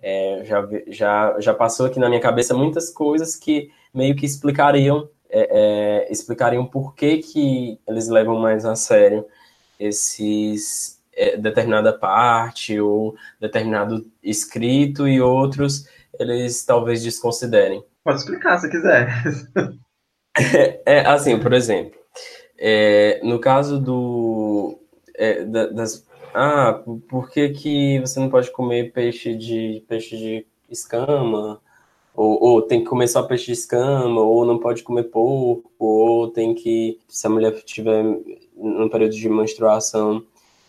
é, 0.00 0.42
já, 0.44 0.68
já, 0.88 1.40
já 1.40 1.54
passou 1.54 1.86
aqui 1.86 1.98
na 1.98 2.08
minha 2.08 2.20
cabeça 2.20 2.54
muitas 2.54 2.90
coisas 2.90 3.36
que 3.36 3.70
meio 3.92 4.14
que 4.16 4.26
explicariam 4.26 5.08
é, 5.30 6.06
é, 6.08 6.12
explicariam 6.12 6.66
por 6.66 6.94
que, 6.94 7.18
que 7.18 7.80
eles 7.86 8.08
levam 8.08 8.38
mais 8.38 8.64
a 8.64 8.74
sério 8.76 9.26
esses 9.78 10.97
determinada 11.36 11.92
parte 11.92 12.80
ou 12.80 13.16
determinado 13.40 14.06
escrito 14.22 15.06
e 15.08 15.20
outros 15.20 15.86
eles 16.18 16.64
talvez 16.64 17.02
desconsiderem. 17.02 17.82
Pode 18.04 18.18
explicar 18.20 18.58
se 18.58 18.70
quiser. 18.70 19.08
É 20.86 21.00
assim, 21.00 21.38
por 21.38 21.52
exemplo, 21.52 21.98
é, 22.58 23.20
no 23.24 23.38
caso 23.40 23.80
do 23.80 24.78
é, 25.14 25.44
da- 25.44 25.66
das 25.66 26.06
ah, 26.34 26.82
por- 27.08 27.30
que 27.30 27.48
que 27.50 28.00
você 28.00 28.20
não 28.20 28.28
pode 28.30 28.50
comer 28.52 28.92
peixe 28.92 29.34
de 29.34 29.82
peixe 29.88 30.16
de 30.16 30.46
escama? 30.70 31.60
Ou, 32.14 32.42
ou 32.42 32.62
tem 32.62 32.80
que 32.80 32.86
comer 32.86 33.08
só 33.08 33.22
peixe 33.22 33.46
de 33.46 33.52
escama, 33.52 34.20
ou 34.20 34.44
não 34.44 34.58
pode 34.58 34.82
comer 34.82 35.04
porco, 35.04 35.70
ou 35.78 36.28
tem 36.28 36.54
que, 36.54 36.98
se 37.08 37.26
a 37.26 37.30
mulher 37.30 37.52
estiver 37.54 38.02
num 38.56 38.88
período 38.88 39.14
de 39.14 39.28
menstruação, 39.28 40.24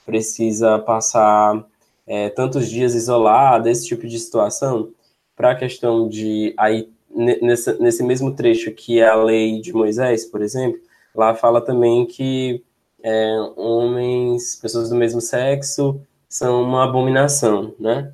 precisa 0.10 0.80
passar 0.80 1.64
é, 2.08 2.30
tantos 2.30 2.68
dias 2.68 2.96
isolada, 2.96 3.70
esse 3.70 3.86
tipo 3.86 4.08
de 4.08 4.18
situação, 4.18 4.90
para 5.36 5.52
a 5.52 5.56
questão 5.56 6.10
de 6.10 6.52
aí 6.58 6.90
ne- 7.16 7.40
nessa, 7.42 7.78
nesse 7.78 8.04
mesmo 8.04 8.34
trecho 8.36 8.72
que 8.72 9.00
é 9.00 9.08
a 9.08 9.16
lei 9.16 9.62
de 9.62 9.72
Moisés, 9.72 10.26
por 10.26 10.42
exemplo, 10.42 10.80
lá 11.14 11.36
fala 11.36 11.62
também 11.62 12.08
que 12.08 12.64
é, 13.04 13.36
homens, 13.56 14.56
pessoas 14.56 14.90
do 14.90 14.96
mesmo 14.96 15.22
sexo, 15.22 16.02
são 16.28 16.64
uma 16.64 16.84
abominação, 16.86 17.76
né? 17.80 18.12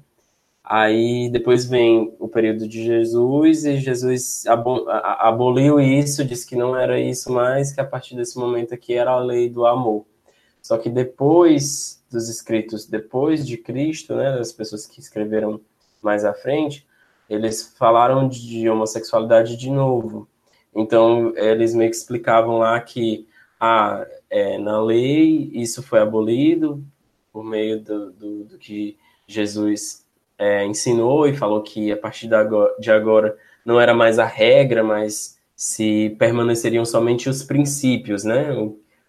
Aí 0.64 1.30
depois 1.30 1.66
vem 1.66 2.14
o 2.20 2.28
período 2.28 2.68
de 2.68 2.84
Jesus 2.84 3.66
e 3.66 3.78
Jesus 3.78 4.44
aboliu 4.48 5.80
isso, 5.80 6.26
disse 6.26 6.46
que 6.46 6.56
não 6.56 6.76
era 6.76 7.00
isso 7.00 7.32
mais, 7.32 7.72
que 7.72 7.80
a 7.80 7.86
partir 7.86 8.16
desse 8.16 8.38
momento 8.38 8.74
aqui 8.74 8.94
era 8.96 9.12
a 9.12 9.20
lei 9.20 9.50
do 9.50 9.66
amor. 9.66 10.06
Só 10.66 10.80
que 10.80 10.90
depois 10.90 12.04
dos 12.12 12.28
escritos, 12.28 12.88
depois 12.88 13.46
de 13.46 13.56
Cristo, 13.56 14.16
né, 14.16 14.36
das 14.36 14.52
pessoas 14.52 14.88
que 14.88 15.00
escreveram 15.00 15.62
mais 16.02 16.26
à 16.26 16.34
frente, 16.34 16.88
eles 17.30 17.76
falaram 17.78 18.28
de 18.28 18.68
homossexualidade 18.68 19.58
de 19.58 19.70
novo. 19.70 20.28
Então, 20.74 21.32
eles 21.38 21.76
meio 21.76 21.92
que 21.92 21.96
explicavam 21.96 22.58
lá 22.58 22.82
que 22.82 23.28
ah, 23.60 24.08
é, 24.28 24.58
na 24.58 24.82
lei 24.82 25.52
isso 25.54 25.84
foi 25.84 26.00
abolido 26.00 26.84
por 27.32 27.44
meio 27.44 27.80
do, 27.80 28.12
do, 28.14 28.44
do 28.46 28.58
que 28.58 28.98
Jesus 29.28 30.04
é, 30.36 30.66
ensinou 30.66 31.28
e 31.28 31.38
falou 31.38 31.62
que 31.62 31.92
a 31.92 31.98
partir 31.98 32.28
de 32.28 32.90
agora, 32.92 33.38
não 33.64 33.80
era 33.80 33.94
mais 33.94 34.18
a 34.18 34.26
regra, 34.26 34.84
mas 34.84 35.38
se 35.56 36.16
permaneceriam 36.18 36.84
somente 36.84 37.30
os 37.30 37.44
princípios, 37.44 38.24
né? 38.24 38.50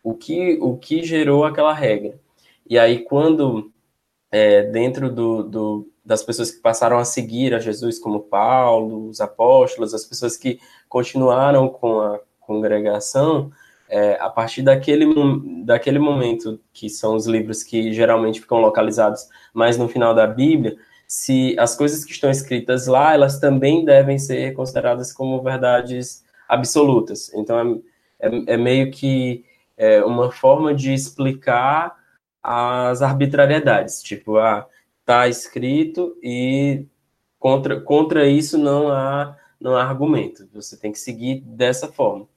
O, 0.07 0.15
que, 0.15 0.57
o 0.61 0.77
que 0.77 1.03
gerou 1.03 1.45
aquela 1.45 1.75
regra. 1.75 2.17
E 2.65 2.79
aí, 2.79 3.01
quando 3.01 3.73
é, 4.31 4.63
dentro 4.63 5.11
do, 5.11 5.43
do, 5.43 5.89
das 6.05 6.23
pessoas 6.23 6.53
que 6.53 6.61
passaram 6.61 6.97
a 6.97 7.05
seguir 7.05 7.53
a 7.53 7.59
Jesus, 7.59 7.99
como 7.99 8.21
Paulo, 8.21 9.09
os 9.09 9.21
apóstolos, 9.21 9.93
as 9.93 10.05
pessoas 10.05 10.37
que 10.37 10.61
continuaram 10.89 11.69
com 11.69 12.01
a 12.01 12.21
congregação, 12.39 13.51
é, 13.89 14.13
a 14.21 14.31
partir 14.31 14.63
daquele, 14.63 15.07
daquele 15.65 15.99
momento, 15.99 16.61
que 16.73 16.89
são 16.89 17.17
os 17.17 17.27
livros 17.27 17.65
que 17.65 17.93
geralmente 17.93 18.41
ficam 18.41 18.61
localizados 18.61 19.27
mais 19.53 19.77
no 19.77 19.89
final 19.89 20.15
da 20.15 20.29
Bíblia, 20.29 20.77
se 21.09 21.57
as 21.59 21.75
coisas 21.75 22.05
que 22.05 22.13
estão 22.13 22.31
escritas 22.31 22.87
lá, 22.87 23.13
elas 23.13 23.41
também 23.41 23.85
devem 23.85 24.21
ser 24.21 24.55
consideradas 24.55 25.13
como 25.13 25.43
verdades 25.43 26.25
absolutas. 26.49 27.35
Então, 27.35 27.83
é, 28.21 28.29
é, 28.29 28.55
é 28.55 28.57
meio 28.57 28.93
que 28.93 29.45
é, 29.77 30.05
uma 30.05 30.31
forma 30.31 30.75
de 30.75 30.93
explicar 30.93 31.97
as 32.43 33.03
arbitrariedades. 33.03 34.03
Tipo, 34.03 34.39
ah, 34.39 34.67
tá 35.05 35.29
escrito 35.29 36.17
e 36.23 36.87
contra, 37.39 37.81
contra 37.81 38.29
isso 38.29 38.59
não 38.59 38.91
há, 38.91 39.37
não 39.61 39.77
há 39.77 39.85
argumento. 39.85 40.49
Você 40.55 40.77
tem 40.77 40.93
que 40.93 40.99
seguir 40.99 41.41
dessa 41.41 41.89
forma. 41.89 42.29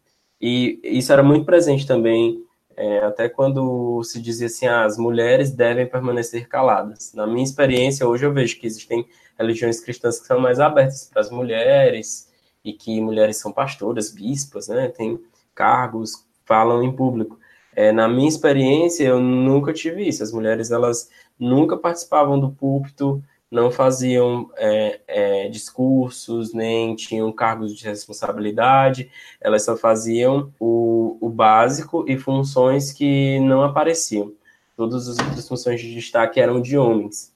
E 0.41 0.79
isso 0.83 1.11
era 1.11 1.23
muito 1.23 1.45
presente 1.45 1.85
também, 1.85 2.43
é, 2.77 2.99
até 2.99 3.27
quando 3.27 4.01
se 4.03 4.21
dizia 4.21 4.47
assim, 4.47 4.67
ah, 4.67 4.85
as 4.85 4.97
mulheres 4.97 5.51
devem 5.51 5.85
permanecer 5.87 6.47
caladas. 6.47 7.13
Na 7.13 7.27
minha 7.27 7.43
experiência, 7.43 8.07
hoje 8.07 8.25
eu 8.25 8.33
vejo 8.33 8.59
que 8.59 8.65
existem 8.67 9.05
religiões 9.37 9.81
cristãs 9.81 10.19
que 10.19 10.27
são 10.27 10.39
mais 10.39 10.59
abertas 10.59 11.09
para 11.11 11.21
as 11.21 11.29
mulheres, 11.29 12.29
e 12.63 12.73
que 12.73 12.99
mulheres 13.01 13.37
são 13.37 13.51
pastoras, 13.51 14.11
bispas, 14.11 14.67
né, 14.67 14.89
têm 14.89 15.19
cargos, 15.55 16.25
falam 16.49 16.81
em 16.83 16.91
público. 16.91 17.39
É, 17.75 17.91
na 17.91 18.07
minha 18.07 18.27
experiência, 18.27 19.03
eu 19.03 19.19
nunca 19.19 19.71
tive 19.71 20.07
isso. 20.07 20.23
As 20.23 20.31
mulheres, 20.33 20.71
elas 20.71 21.11
nunca 21.39 21.77
participavam 21.77 22.39
do 22.39 22.49
púlpito, 22.49 23.23
não 23.51 23.69
faziam 23.69 24.49
é, 24.57 24.99
é, 25.07 25.47
discursos, 25.49 26.51
nem 26.51 26.95
tinham 26.95 27.31
cargos 27.31 27.75
de 27.75 27.85
responsabilidade, 27.85 29.11
elas 29.39 29.63
só 29.63 29.77
faziam 29.77 30.51
o, 30.59 31.17
o 31.21 31.29
básico 31.29 32.03
e 32.07 32.17
funções 32.17 32.91
que 32.91 33.39
não 33.41 33.63
apareciam. 33.63 34.33
Todas 34.75 35.07
as 35.07 35.19
outras 35.19 35.47
funções 35.47 35.79
de 35.79 35.93
destaque 35.93 36.39
eram 36.39 36.59
de 36.59 36.77
homens. 36.77 37.31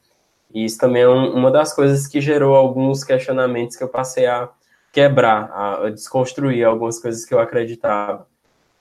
E 0.52 0.66
isso 0.66 0.80
também 0.80 1.04
é 1.04 1.10
um, 1.10 1.36
uma 1.36 1.52
das 1.52 1.74
coisas 1.74 2.08
que 2.08 2.20
gerou 2.20 2.56
alguns 2.56 3.04
questionamentos 3.04 3.76
que 3.76 3.84
eu 3.84 3.90
passei 3.90 4.26
a 4.26 4.50
quebrar, 4.92 5.52
a, 5.52 5.88
a 5.88 5.90
desconstruir 5.90 6.64
algumas 6.64 7.00
coisas 7.00 7.26
que 7.26 7.34
eu 7.34 7.40
acreditava. 7.40 8.28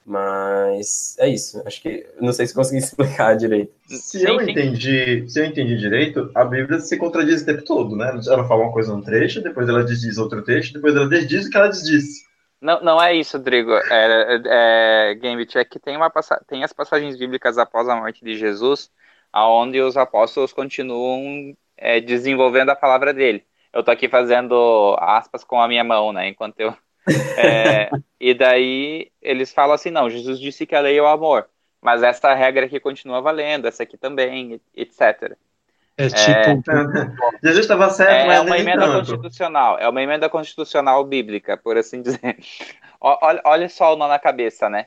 Mas 0.04 1.16
é 1.18 1.28
isso. 1.28 1.62
Acho 1.66 1.80
que 1.80 2.06
não 2.20 2.32
sei 2.32 2.46
se 2.46 2.54
consegui 2.54 2.78
explicar 2.82 3.36
direito. 3.36 3.72
Se 3.86 4.18
sim, 4.18 4.26
eu 4.26 4.40
sim. 4.40 4.50
entendi, 4.50 5.28
se 5.28 5.40
eu 5.40 5.44
entendi 5.44 5.76
direito, 5.76 6.30
a 6.34 6.44
Bíblia 6.44 6.80
se 6.80 6.96
contradiz 6.96 7.42
o 7.42 7.46
tempo 7.46 7.64
todo, 7.64 7.96
né? 7.96 8.08
Ela 8.26 8.46
fala 8.46 8.64
uma 8.64 8.72
coisa 8.72 8.92
num 8.92 9.02
trecho, 9.02 9.42
depois 9.42 9.68
ela 9.68 9.84
desdiz 9.84 10.18
outro 10.18 10.42
trecho, 10.42 10.72
depois 10.72 10.94
ela 10.96 11.08
desdiz 11.08 11.46
o 11.46 11.50
que 11.50 11.56
ela 11.56 11.68
desdiz. 11.68 12.26
Não, 12.60 12.80
não 12.80 13.02
é 13.02 13.14
isso, 13.14 13.38
Drigo. 13.38 13.72
É, 13.72 13.82
é, 13.90 15.10
é, 15.10 15.14
Gambit, 15.16 15.58
é 15.58 15.64
que 15.64 15.80
tem, 15.80 15.96
uma, 15.96 16.10
tem 16.46 16.62
as 16.62 16.72
passagens 16.72 17.16
bíblicas 17.18 17.58
após 17.58 17.88
a 17.88 17.96
morte 17.96 18.24
de 18.24 18.36
Jesus, 18.36 18.90
aonde 19.32 19.80
os 19.80 19.96
apóstolos 19.96 20.52
continuam 20.52 21.56
é, 21.76 22.00
desenvolvendo 22.00 22.70
a 22.70 22.76
palavra 22.76 23.12
dele. 23.12 23.44
Eu 23.72 23.82
tô 23.82 23.90
aqui 23.90 24.08
fazendo 24.08 24.96
aspas 25.00 25.42
com 25.42 25.60
a 25.60 25.66
minha 25.66 25.82
mão, 25.82 26.12
né? 26.12 26.28
Enquanto 26.28 26.60
eu 26.60 26.76
é, 27.36 27.90
e 28.20 28.34
daí 28.34 29.10
eles 29.20 29.52
falam 29.52 29.74
assim: 29.74 29.90
não, 29.90 30.08
Jesus 30.08 30.38
disse 30.38 30.66
que 30.66 30.74
a 30.74 30.80
lei 30.80 30.98
é 30.98 31.02
o 31.02 31.06
amor, 31.06 31.48
mas 31.80 32.02
essa 32.02 32.32
regra 32.34 32.66
aqui 32.66 32.78
continua 32.78 33.20
valendo, 33.20 33.66
essa 33.66 33.82
aqui 33.82 33.96
também, 33.96 34.60
etc. 34.74 35.36
É 35.96 36.08
tipo. 36.08 36.70
É, 36.70 37.42
Jesus 37.42 37.64
estava 37.64 37.90
certo, 37.90 38.12
é, 38.12 38.26
mas. 38.26 38.38
É 38.38 38.40
uma 38.40 38.58
emenda 38.58 38.86
tanto. 38.86 38.98
constitucional, 38.98 39.78
é 39.78 39.88
uma 39.88 40.02
emenda 40.02 40.28
constitucional 40.28 41.04
bíblica, 41.04 41.56
por 41.56 41.76
assim 41.76 42.02
dizer. 42.02 42.38
Olha, 43.04 43.42
olha 43.44 43.68
só 43.68 43.94
o 43.94 43.96
nó 43.96 44.06
na 44.06 44.16
cabeça, 44.16 44.70
né? 44.70 44.86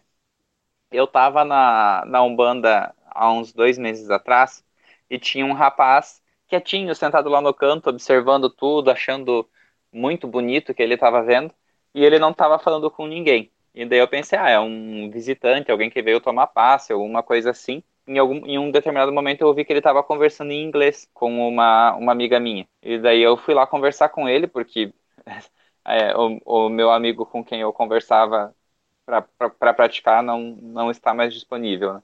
Eu 0.89 1.05
tava 1.05 1.43
na, 1.43 2.01
na 2.07 2.24
Umbanda 2.24 2.95
há 3.07 3.30
uns 3.30 3.51
dois 3.51 3.78
meses 3.78 4.09
atrás 4.09 4.63
e 5.09 5.20
tinha 5.20 5.45
um 5.45 5.51
rapaz 5.51 6.22
quietinho, 6.47 6.95
sentado 6.95 7.28
lá 7.28 7.41
no 7.41 7.53
canto, 7.53 7.89
observando 7.89 8.49
tudo, 8.49 8.89
achando 8.89 9.45
muito 9.91 10.30
bonito 10.30 10.72
o 10.72 10.74
que 10.74 10.82
ele 10.82 10.93
estava 10.93 11.22
vendo 11.24 11.53
e 11.96 12.04
ele 12.06 12.20
não 12.20 12.32
estava 12.32 12.60
falando 12.60 12.91
com 12.91 13.08
ninguém. 13.08 13.52
E 13.74 13.86
daí 13.86 14.00
eu 14.00 14.08
pensei, 14.08 14.38
ah, 14.38 14.50
é 14.50 14.60
um 14.60 15.10
visitante, 15.10 15.72
alguém 15.72 15.89
que 15.89 16.02
veio 16.02 16.22
tomar 16.22 16.48
passe, 16.48 16.93
alguma 16.93 17.24
coisa 17.24 17.52
assim. 17.52 17.84
Em, 18.08 18.18
algum, 18.20 18.46
em 18.46 18.60
um 18.60 18.70
determinado 18.72 19.12
momento 19.14 19.41
eu 19.41 19.48
ouvi 19.48 19.66
que 19.66 19.72
ele 19.74 19.80
estava 19.80 20.04
conversando 20.04 20.52
em 20.52 20.64
inglês 20.64 21.10
com 21.14 21.50
uma, 21.50 21.96
uma 21.96 22.12
amiga 22.12 22.39
minha. 22.39 22.68
E 22.84 23.00
daí 23.00 23.22
eu 23.22 23.38
fui 23.38 23.54
lá 23.54 23.66
conversar 23.66 24.10
com 24.10 24.28
ele, 24.30 24.48
porque 24.48 24.93
é, 25.86 26.16
o, 26.18 26.39
o 26.46 26.70
meu 26.70 26.91
amigo 26.91 27.26
com 27.26 27.43
quem 27.43 27.62
eu 27.62 27.74
conversava 27.74 28.54
para 29.06 29.74
praticar 29.74 30.24
não, 30.24 30.39
não 30.62 30.91
está 30.91 31.14
mais 31.14 31.34
disponível. 31.34 31.96
Né? 31.96 32.04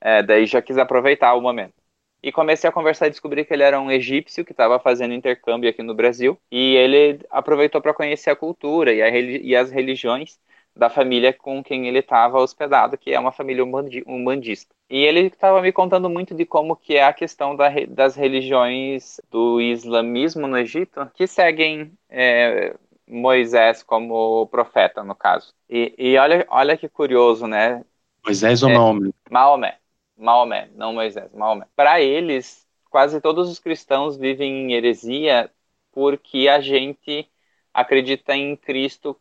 É, 0.00 0.22
daí 0.22 0.46
já 0.46 0.62
quis 0.62 0.78
aproveitar 0.78 1.34
o 1.34 1.40
momento 1.40 1.83
e 2.24 2.32
comecei 2.32 2.68
a 2.70 2.72
conversar 2.72 3.06
e 3.06 3.10
descobri 3.10 3.44
que 3.44 3.52
ele 3.52 3.62
era 3.62 3.78
um 3.78 3.90
egípcio 3.90 4.46
que 4.46 4.52
estava 4.52 4.78
fazendo 4.78 5.12
intercâmbio 5.12 5.68
aqui 5.68 5.82
no 5.82 5.94
Brasil 5.94 6.38
e 6.50 6.74
ele 6.74 7.20
aproveitou 7.28 7.82
para 7.82 7.92
conhecer 7.92 8.30
a 8.30 8.36
cultura 8.36 8.94
e, 8.94 9.02
a, 9.02 9.10
e, 9.10 9.54
as 9.54 9.70
religiões 9.70 10.38
da 10.74 10.88
família 10.88 11.34
com 11.34 11.62
quem 11.62 11.86
ele 11.86 11.98
estava 11.98 12.38
hospedado, 12.38 12.96
que 12.96 13.12
é 13.12 13.20
uma 13.20 13.30
família 13.30 13.62
umbandista. 14.06 14.74
E 14.88 15.04
ele 15.04 15.26
estava 15.26 15.60
me 15.60 15.70
contando 15.70 16.08
muito 16.08 16.34
de 16.34 16.46
como 16.46 16.74
que 16.74 16.96
é 16.96 17.04
a 17.04 17.12
questão 17.12 17.54
da, 17.54 17.68
das 17.88 18.16
religiões 18.16 19.20
do 19.30 19.60
islamismo 19.60 20.46
no 20.46 20.56
Egito, 20.56 21.06
que 21.14 21.26
seguem 21.26 21.92
é, 22.08 22.74
Moisés 23.06 23.82
como 23.82 24.46
profeta, 24.46 25.04
no 25.04 25.14
caso. 25.14 25.52
E, 25.68 25.94
e, 25.98 26.16
olha, 26.16 26.46
olha 26.48 26.76
que 26.76 26.88
curioso, 26.88 27.46
né? 27.46 27.84
Moisés 28.24 28.62
ou 28.62 28.70
é, 28.70 28.74
Maomé? 28.74 29.10
Maomé. 29.30 29.83
Maomé, 30.16 30.70
não 30.74 30.92
Moisés, 30.92 31.32
Maomé. 31.32 31.66
Para 31.76 32.00
eles, 32.00 32.66
quase 32.90 33.20
todos 33.20 33.48
os 33.50 33.58
cristãos 33.58 34.16
vivem 34.16 34.64
em 34.70 34.72
heresia 34.74 35.50
porque 35.92 36.48
a 36.48 36.60
gente 36.60 37.30
acredita 37.72 38.34
em 38.36 38.56
Cristo, 38.56 39.18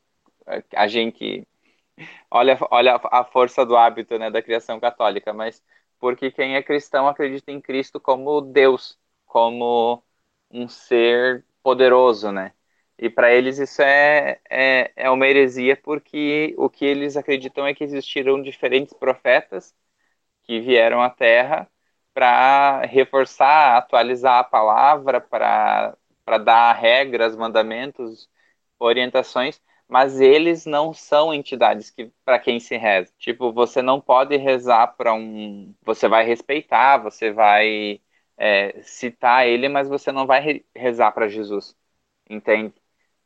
a 0.76 0.88
gente 0.88 1.48
olha, 2.30 2.58
olha 2.72 3.00
a 3.12 3.24
força 3.24 3.66
do 3.66 3.76
hábito 3.76 4.18
né, 4.20 4.30
da 4.32 4.42
criação 4.42 4.80
católica, 4.80 5.34
mas 5.34 5.64
porque 6.00 6.32
quem 6.32 6.56
é 6.56 6.64
cristão 6.64 7.08
acredita 7.08 7.52
em 7.52 7.62
Cristo 7.62 8.00
como 8.00 8.42
Deus, 8.42 9.00
como 9.26 10.04
um 10.52 10.68
ser 10.68 11.46
poderoso, 11.64 12.32
né? 12.32 12.54
E 12.98 13.10
para 13.10 13.34
eles 13.34 13.58
isso 13.58 13.82
é, 13.82 14.40
é, 14.50 14.92
é 14.96 15.10
uma 15.10 15.28
heresia 15.28 15.76
porque 15.78 16.54
o 16.58 16.70
que 16.70 16.86
eles 16.86 17.18
acreditam 17.18 17.66
é 17.66 17.74
que 17.74 17.84
existiram 17.84 18.42
diferentes 18.42 18.94
profetas 18.94 19.74
que 20.44 20.60
vieram 20.60 21.02
à 21.02 21.10
Terra 21.10 21.70
para 22.14 22.82
reforçar, 22.86 23.78
atualizar 23.78 24.40
a 24.40 24.44
palavra, 24.44 25.20
para 25.22 25.96
dar 26.44 26.74
regras, 26.74 27.36
mandamentos, 27.36 28.30
orientações, 28.80 29.62
mas 29.88 30.20
eles 30.22 30.66
não 30.66 30.94
são 30.94 31.34
entidades 31.34 31.90
que 31.92 32.12
para 32.26 32.40
quem 32.40 32.60
se 32.60 32.78
reza. 32.78 33.12
Tipo, 33.18 33.52
você 33.52 33.82
não 33.82 34.00
pode 34.02 34.36
rezar 34.38 34.88
para 34.96 35.14
um. 35.14 35.74
Você 35.84 36.08
vai 36.08 36.26
respeitar, 36.26 36.98
você 36.98 37.32
vai 37.32 38.02
é, 38.38 38.82
citar 38.84 39.48
ele, 39.48 39.70
mas 39.70 39.88
você 39.90 40.12
não 40.12 40.26
vai 40.28 40.64
rezar 40.76 41.12
para 41.12 41.28
Jesus, 41.28 41.76
entende? 42.30 42.74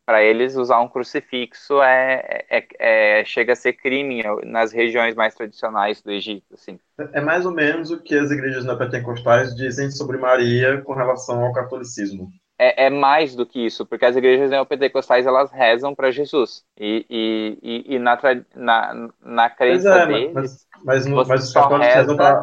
Para 0.08 0.22
eles 0.22 0.56
usar 0.56 0.80
um 0.80 0.88
crucifixo 0.88 1.82
é, 1.82 2.46
é, 2.48 2.66
é, 2.78 3.24
chega 3.26 3.52
a 3.52 3.56
ser 3.56 3.74
crime 3.74 4.22
nas 4.42 4.72
regiões 4.72 5.14
mais 5.14 5.34
tradicionais 5.34 6.00
do 6.00 6.10
Egito, 6.10 6.54
assim. 6.54 6.80
É 7.12 7.20
mais 7.20 7.44
ou 7.44 7.52
menos 7.52 7.90
o 7.90 8.00
que 8.00 8.16
as 8.16 8.30
igrejas 8.30 8.64
neopentecostais 8.64 9.54
dizem 9.54 9.90
sobre 9.90 10.16
Maria 10.16 10.80
com 10.80 10.94
relação 10.94 11.44
ao 11.44 11.52
catolicismo. 11.52 12.30
É, 12.58 12.86
é 12.86 12.90
mais 12.90 13.36
do 13.36 13.44
que 13.44 13.66
isso, 13.66 13.84
porque 13.84 14.06
as 14.06 14.16
igrejas 14.16 14.48
neopentecostais 14.48 15.26
elas 15.26 15.52
rezam 15.52 15.94
para 15.94 16.10
Jesus 16.10 16.64
e, 16.80 17.04
e, 17.10 17.58
e, 17.62 17.94
e, 17.96 17.98
na, 17.98 18.18
na, 18.56 19.10
na 19.20 19.50
crença 19.50 19.90
é, 19.90 20.06
deles, 20.06 20.32
mas, 20.32 20.66
mas, 20.82 21.06
no, 21.06 21.16
mas 21.16 21.44
os 21.44 21.52
católicos 21.52 21.94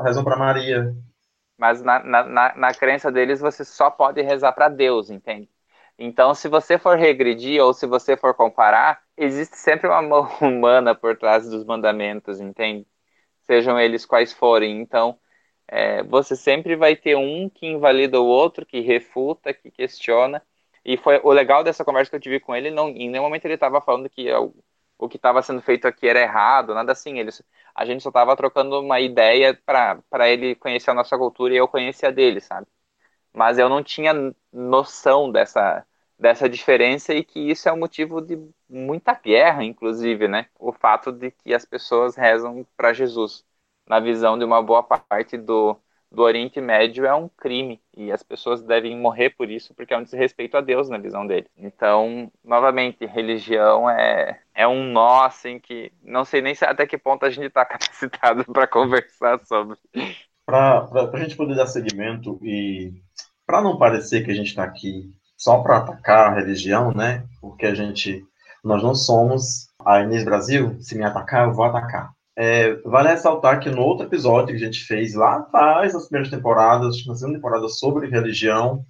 rezam 0.03 0.23
para 0.23 0.37
Maria. 0.37 0.93
Mas 1.57 1.81
na, 1.81 2.03
na, 2.03 2.55
na 2.55 2.73
crença 2.75 3.11
deles 3.11 3.39
você 3.39 3.65
só 3.65 3.89
pode 3.89 4.21
rezar 4.21 4.51
para 4.51 4.69
Deus, 4.69 5.09
entende? 5.09 5.49
Então, 5.97 6.35
se 6.35 6.47
você 6.49 6.77
for 6.77 6.97
regredir 6.97 7.61
ou 7.63 7.73
se 7.73 7.87
você 7.87 8.17
for 8.17 8.33
comparar, 8.33 9.01
existe 9.17 9.57
sempre 9.57 9.87
uma 9.87 10.01
mão 10.01 10.27
humana 10.41 10.93
por 10.95 11.17
trás 11.17 11.49
dos 11.49 11.63
mandamentos, 11.65 12.39
entende? 12.41 12.85
Sejam 13.47 13.79
eles 13.79 14.05
quais 14.05 14.33
forem. 14.33 14.81
Então, 14.81 15.19
é, 15.67 16.03
você 16.03 16.35
sempre 16.35 16.75
vai 16.75 16.95
ter 16.95 17.15
um 17.17 17.49
que 17.49 17.67
invalida 17.67 18.19
o 18.21 18.25
outro, 18.25 18.65
que 18.65 18.81
refuta, 18.81 19.53
que 19.53 19.71
questiona. 19.71 20.41
E 20.85 20.97
foi 20.97 21.19
o 21.23 21.31
legal 21.31 21.63
dessa 21.63 21.85
conversa 21.85 22.11
que 22.11 22.15
eu 22.17 22.21
tive 22.21 22.39
com 22.39 22.55
ele, 22.55 22.71
não, 22.71 22.89
em 22.89 23.09
nenhum 23.09 23.23
momento 23.23 23.45
ele 23.45 23.55
estava 23.55 23.81
falando 23.81 24.09
que 24.09 24.31
o, 24.33 24.53
o 24.97 25.09
que 25.09 25.17
estava 25.17 25.41
sendo 25.41 25.61
feito 25.61 25.87
aqui 25.87 26.07
era 26.07 26.19
errado, 26.21 26.73
nada 26.75 26.91
assim. 26.93 27.19
Ele, 27.19 27.31
a 27.75 27.85
gente 27.85 28.03
só 28.03 28.09
estava 28.09 28.35
trocando 28.37 28.79
uma 28.81 28.99
ideia 29.01 29.53
para 29.65 30.29
ele 30.29 30.55
conhecer 30.55 30.91
a 30.91 30.93
nossa 30.93 31.17
cultura 31.17 31.53
e 31.53 31.57
eu 31.57 31.67
conhecer 31.67 32.07
a 32.07 32.11
dele, 32.11 32.39
sabe? 32.41 32.67
Mas 33.35 33.57
eu 33.57 33.69
não 33.69 33.83
tinha 33.83 34.13
noção 34.51 35.31
dessa, 35.31 35.85
dessa 36.17 36.49
diferença 36.49 37.13
e 37.13 37.23
que 37.23 37.39
isso 37.39 37.67
é 37.69 37.73
um 37.73 37.77
motivo 37.79 38.21
de 38.21 38.37
muita 38.69 39.13
guerra, 39.13 39.63
inclusive, 39.63 40.27
né? 40.27 40.47
O 40.59 40.71
fato 40.71 41.11
de 41.11 41.31
que 41.31 41.53
as 41.53 41.65
pessoas 41.65 42.15
rezam 42.15 42.65
para 42.77 42.93
Jesus. 42.93 43.45
Na 43.87 43.99
visão 43.99 44.37
de 44.37 44.45
uma 44.45 44.61
boa 44.63 44.81
parte 44.81 45.37
do, 45.37 45.77
do 46.11 46.21
Oriente 46.23 46.59
Médio 46.61 47.05
é 47.05 47.13
um 47.13 47.29
crime 47.29 47.81
e 47.95 48.11
as 48.11 48.23
pessoas 48.23 48.63
devem 48.63 48.97
morrer 48.97 49.31
por 49.31 49.49
isso 49.49 49.73
porque 49.75 49.93
é 49.93 49.97
um 49.97 50.03
desrespeito 50.03 50.57
a 50.57 50.61
Deus 50.61 50.89
na 50.89 50.97
visão 50.97 51.27
deles. 51.27 51.49
Então, 51.57 52.31
novamente, 52.43 53.05
religião 53.05 53.89
é, 53.89 54.41
é 54.53 54.67
um 54.67 54.85
nó 54.91 55.23
assim 55.25 55.59
que 55.59 55.91
não 56.01 56.25
sei 56.25 56.41
nem 56.41 56.55
até 56.61 56.87
que 56.87 56.97
ponto 56.97 57.25
a 57.25 57.29
gente 57.29 57.47
está 57.47 57.65
capacitado 57.65 58.45
para 58.45 58.67
conversar 58.67 59.39
sobre. 59.45 59.77
Para 60.45 60.87
a 61.13 61.19
gente 61.19 61.35
poder 61.35 61.55
dar 61.55 61.67
seguimento 61.67 62.39
e 62.43 62.93
para 63.45 63.61
não 63.61 63.77
parecer 63.77 64.23
que 64.23 64.31
a 64.31 64.35
gente 64.35 64.47
está 64.47 64.63
aqui 64.63 65.09
só 65.37 65.61
para 65.61 65.77
atacar 65.77 66.31
a 66.31 66.35
religião, 66.35 66.91
né? 66.91 67.23
Porque 67.41 67.65
a 67.65 67.75
gente, 67.75 68.23
nós 68.63 68.81
não 68.81 68.95
somos 68.95 69.67
a 69.85 70.01
Inês 70.01 70.23
Brasil, 70.23 70.77
se 70.79 70.97
me 70.97 71.03
atacar, 71.03 71.47
eu 71.47 71.53
vou 71.53 71.65
atacar. 71.65 72.09
É, 72.37 72.73
vale 72.83 73.09
ressaltar 73.09 73.59
que 73.59 73.69
no 73.69 73.81
outro 73.81 74.05
episódio 74.05 74.47
que 74.47 74.63
a 74.63 74.65
gente 74.65 74.83
fez 74.83 75.13
lá 75.13 75.37
atrás, 75.37 75.93
nas 75.93 76.07
primeiras 76.07 76.29
temporadas, 76.29 77.05
na 77.05 77.15
segunda 77.15 77.37
temporada 77.37 77.67
sobre 77.69 78.09
religião, 78.09 78.83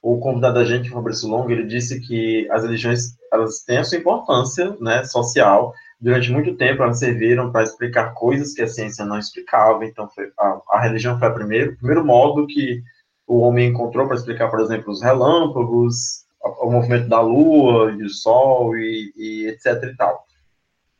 o 0.00 0.18
convidado 0.18 0.54
da 0.54 0.64
gente, 0.64 0.90
Fabrício 0.90 1.28
Longo, 1.28 1.50
ele 1.50 1.66
disse 1.66 2.00
que 2.00 2.48
as 2.50 2.62
religiões 2.62 3.16
elas 3.32 3.62
têm 3.64 3.78
a 3.78 3.84
sua 3.84 3.98
importância 3.98 4.74
né, 4.80 5.04
social. 5.04 5.72
Durante 6.00 6.30
muito 6.30 6.56
tempo 6.56 6.82
elas 6.82 7.00
serviram 7.00 7.50
para 7.50 7.64
explicar 7.64 8.14
coisas 8.14 8.54
que 8.54 8.62
a 8.62 8.68
ciência 8.68 9.04
não 9.04 9.18
explicava. 9.18 9.84
Então 9.84 10.08
foi, 10.08 10.30
a, 10.38 10.60
a 10.70 10.80
religião 10.80 11.18
foi 11.18 11.28
a 11.28 11.32
primeiro, 11.32 11.72
o 11.72 11.76
primeiro 11.76 12.04
modo 12.04 12.46
que 12.46 12.80
o 13.28 13.40
homem 13.40 13.68
encontrou 13.68 14.06
para 14.06 14.16
explicar, 14.16 14.48
por 14.48 14.58
exemplo, 14.58 14.90
os 14.90 15.02
relâmpagos, 15.02 16.24
o 16.62 16.70
movimento 16.70 17.08
da 17.08 17.20
Lua 17.20 17.92
e 17.92 17.98
do 17.98 18.08
Sol 18.08 18.74
e, 18.74 19.12
e 19.14 19.46
etc 19.48 19.82
e 19.84 19.96
tal. 19.96 20.24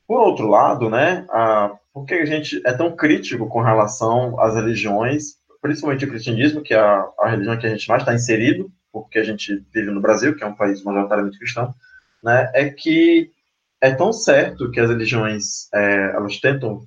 Por 0.06 0.20
outro 0.20 0.46
lado, 0.46 0.90
né, 0.90 1.26
a, 1.30 1.74
por 1.92 2.04
que 2.04 2.14
a 2.14 2.26
gente 2.26 2.60
é 2.66 2.72
tão 2.72 2.94
crítico 2.94 3.48
com 3.48 3.62
relação 3.62 4.38
às 4.38 4.54
religiões, 4.54 5.38
principalmente 5.62 6.04
o 6.04 6.08
cristianismo, 6.08 6.62
que 6.62 6.74
é 6.74 6.78
a, 6.78 7.08
a 7.18 7.30
religião 7.30 7.58
que 7.58 7.66
a 7.66 7.70
gente 7.70 7.88
mais 7.88 8.02
está 8.02 8.14
inserido, 8.14 8.70
porque 8.92 9.18
a 9.18 9.24
gente 9.24 9.64
vive 9.72 9.90
no 9.90 10.00
Brasil, 10.00 10.36
que 10.36 10.44
é 10.44 10.46
um 10.46 10.54
país 10.54 10.82
majoritariamente 10.84 11.38
cristão, 11.38 11.74
né, 12.22 12.50
é 12.54 12.68
que 12.68 13.30
é 13.80 13.94
tão 13.94 14.12
certo 14.12 14.70
que 14.70 14.80
as 14.80 14.90
religiões 14.90 15.72
é, 15.72 16.12
elas 16.14 16.38
tentam 16.38 16.82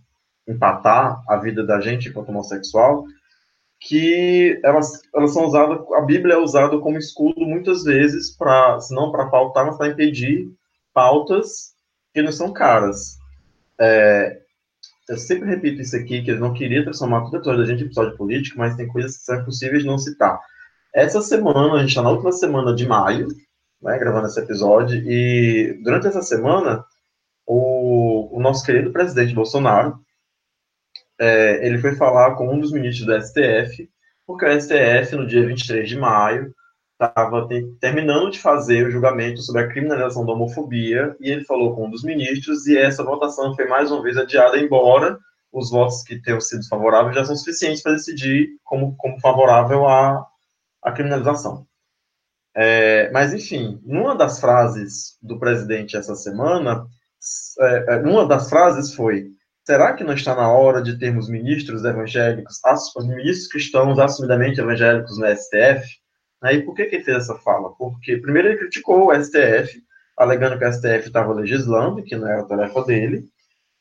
empatar 0.48 1.22
a 1.28 1.38
vida 1.38 1.66
da 1.66 1.80
gente 1.80 2.10
enquanto 2.10 2.30
homossexual, 2.30 3.06
que 3.82 4.62
elas, 4.64 5.02
elas 5.14 5.34
são 5.34 5.46
usadas, 5.46 5.80
a 5.94 6.02
Bíblia 6.02 6.36
é 6.36 6.38
usada 6.38 6.78
como 6.78 7.00
escudo 7.00 7.42
muitas 7.42 7.84
vezes 7.84 8.30
para, 8.30 8.80
se 8.80 8.94
não 8.94 9.12
para 9.12 9.26
pautar, 9.26 9.66
mas 9.66 9.76
para 9.76 9.88
impedir 9.88 10.48
pautas 10.94 11.74
que 12.14 12.22
não 12.22 12.32
são 12.32 12.54
caras. 12.54 13.18
É, 13.80 14.40
eu 15.10 15.18
sempre 15.18 15.50
repito 15.50 15.82
isso 15.82 15.96
aqui, 15.96 16.22
que 16.22 16.30
eu 16.30 16.40
não 16.40 16.54
queria 16.54 16.84
transformar 16.84 17.24
tudo 17.24 17.38
episódio 17.38 17.62
da 17.62 17.66
gente 17.66 17.82
em 17.82 17.86
episódio 17.88 18.16
político, 18.16 18.60
mas 18.60 18.76
tem 18.76 18.88
coisas 18.88 19.18
que 19.18 19.24
são 19.24 19.44
possíveis 19.44 19.82
de 19.82 19.88
não 19.88 19.98
citar. 19.98 20.40
Essa 20.94 21.20
semana, 21.22 21.74
a 21.74 21.80
gente 21.80 21.90
está 21.90 22.04
na 22.04 22.12
última 22.12 22.32
semana 22.32 22.76
de 22.76 22.88
maio, 22.88 23.30
né, 23.82 23.98
gravando 23.98 24.28
esse 24.28 24.40
episódio, 24.40 25.02
e 25.04 25.82
durante 25.84 26.06
essa 26.06 26.22
semana, 26.22 26.86
o, 27.48 28.38
o 28.38 28.40
nosso 28.40 28.64
querido 28.64 28.92
presidente 28.92 29.34
Bolsonaro, 29.34 30.00
é, 31.22 31.64
ele 31.66 31.78
foi 31.78 31.96
falar 31.96 32.34
com 32.34 32.52
um 32.52 32.60
dos 32.60 32.72
ministros 32.72 33.06
do 33.06 33.22
STF, 33.22 33.88
porque 34.26 34.44
o 34.44 34.60
STF, 34.60 35.16
no 35.16 35.28
dia 35.28 35.46
23 35.46 35.88
de 35.88 35.96
maio, 35.96 36.52
estava 36.94 37.48
terminando 37.80 38.32
de 38.32 38.40
fazer 38.40 38.88
o 38.88 38.92
julgamento 38.92 39.40
sobre 39.42 39.62
a 39.62 39.68
criminalização 39.68 40.26
da 40.26 40.34
homofobia, 40.34 41.16
e 41.20 41.30
ele 41.30 41.46
falou 41.46 41.76
com 41.76 41.86
um 41.86 41.90
dos 41.92 42.04
ministros, 42.04 42.66
e 42.66 42.76
essa 42.76 43.04
votação 43.04 43.56
foi 43.56 43.68
mais 43.68 43.92
uma 43.92 44.02
vez 44.02 44.18
adiada, 44.18 44.58
embora 44.58 45.18
os 45.52 45.70
votos 45.70 46.02
que 46.02 46.20
tenham 46.22 46.42
sido 46.42 46.68
favoráveis 46.68 47.16
já 47.16 47.26
são 47.26 47.36
suficientes 47.36 47.84
para 47.84 47.94
decidir 47.94 48.50
como, 48.64 48.96
como 48.98 49.20
favorável 49.20 49.88
à, 49.88 50.26
à 50.82 50.92
criminalização. 50.92 51.68
É, 52.56 53.12
mas, 53.12 53.34
enfim, 53.34 53.80
numa 53.84 54.16
das 54.16 54.40
frases 54.40 55.18
do 55.22 55.38
presidente 55.38 55.96
essa 55.96 56.16
semana, 56.16 56.86
é, 57.60 57.96
é 57.96 57.98
uma 57.98 58.26
das 58.26 58.50
frases 58.50 58.94
foi: 58.94 59.31
será 59.64 59.94
que 59.94 60.04
não 60.04 60.14
está 60.14 60.36
na 60.36 60.52
hora 60.52 60.82
de 60.82 60.98
termos 60.98 61.30
ministros 61.30 61.84
evangélicos, 61.86 62.60
ministros 63.04 63.48
cristãos 63.48 64.00
assumidamente 64.00 64.60
evangélicos 64.60 65.18
no 65.18 65.28
STF? 65.28 66.02
Né, 66.42 66.56
e 66.56 66.64
por 66.64 66.74
que, 66.74 66.86
que 66.86 66.96
ele 66.96 67.04
fez 67.04 67.18
essa 67.18 67.36
fala? 67.36 67.70
Porque, 67.76 68.18
primeiro, 68.18 68.50
ele 68.50 68.58
criticou 68.58 69.08
o 69.08 69.24
STF, 69.24 69.82
alegando 70.18 70.58
que 70.58 70.66
o 70.66 70.74
STF 70.74 71.08
estava 71.08 71.34
legislando, 71.34 72.04
que 72.04 72.16
não 72.16 72.28
era 72.28 72.42
a 72.42 72.46
tarefa 72.46 72.84
dele. 72.84 73.26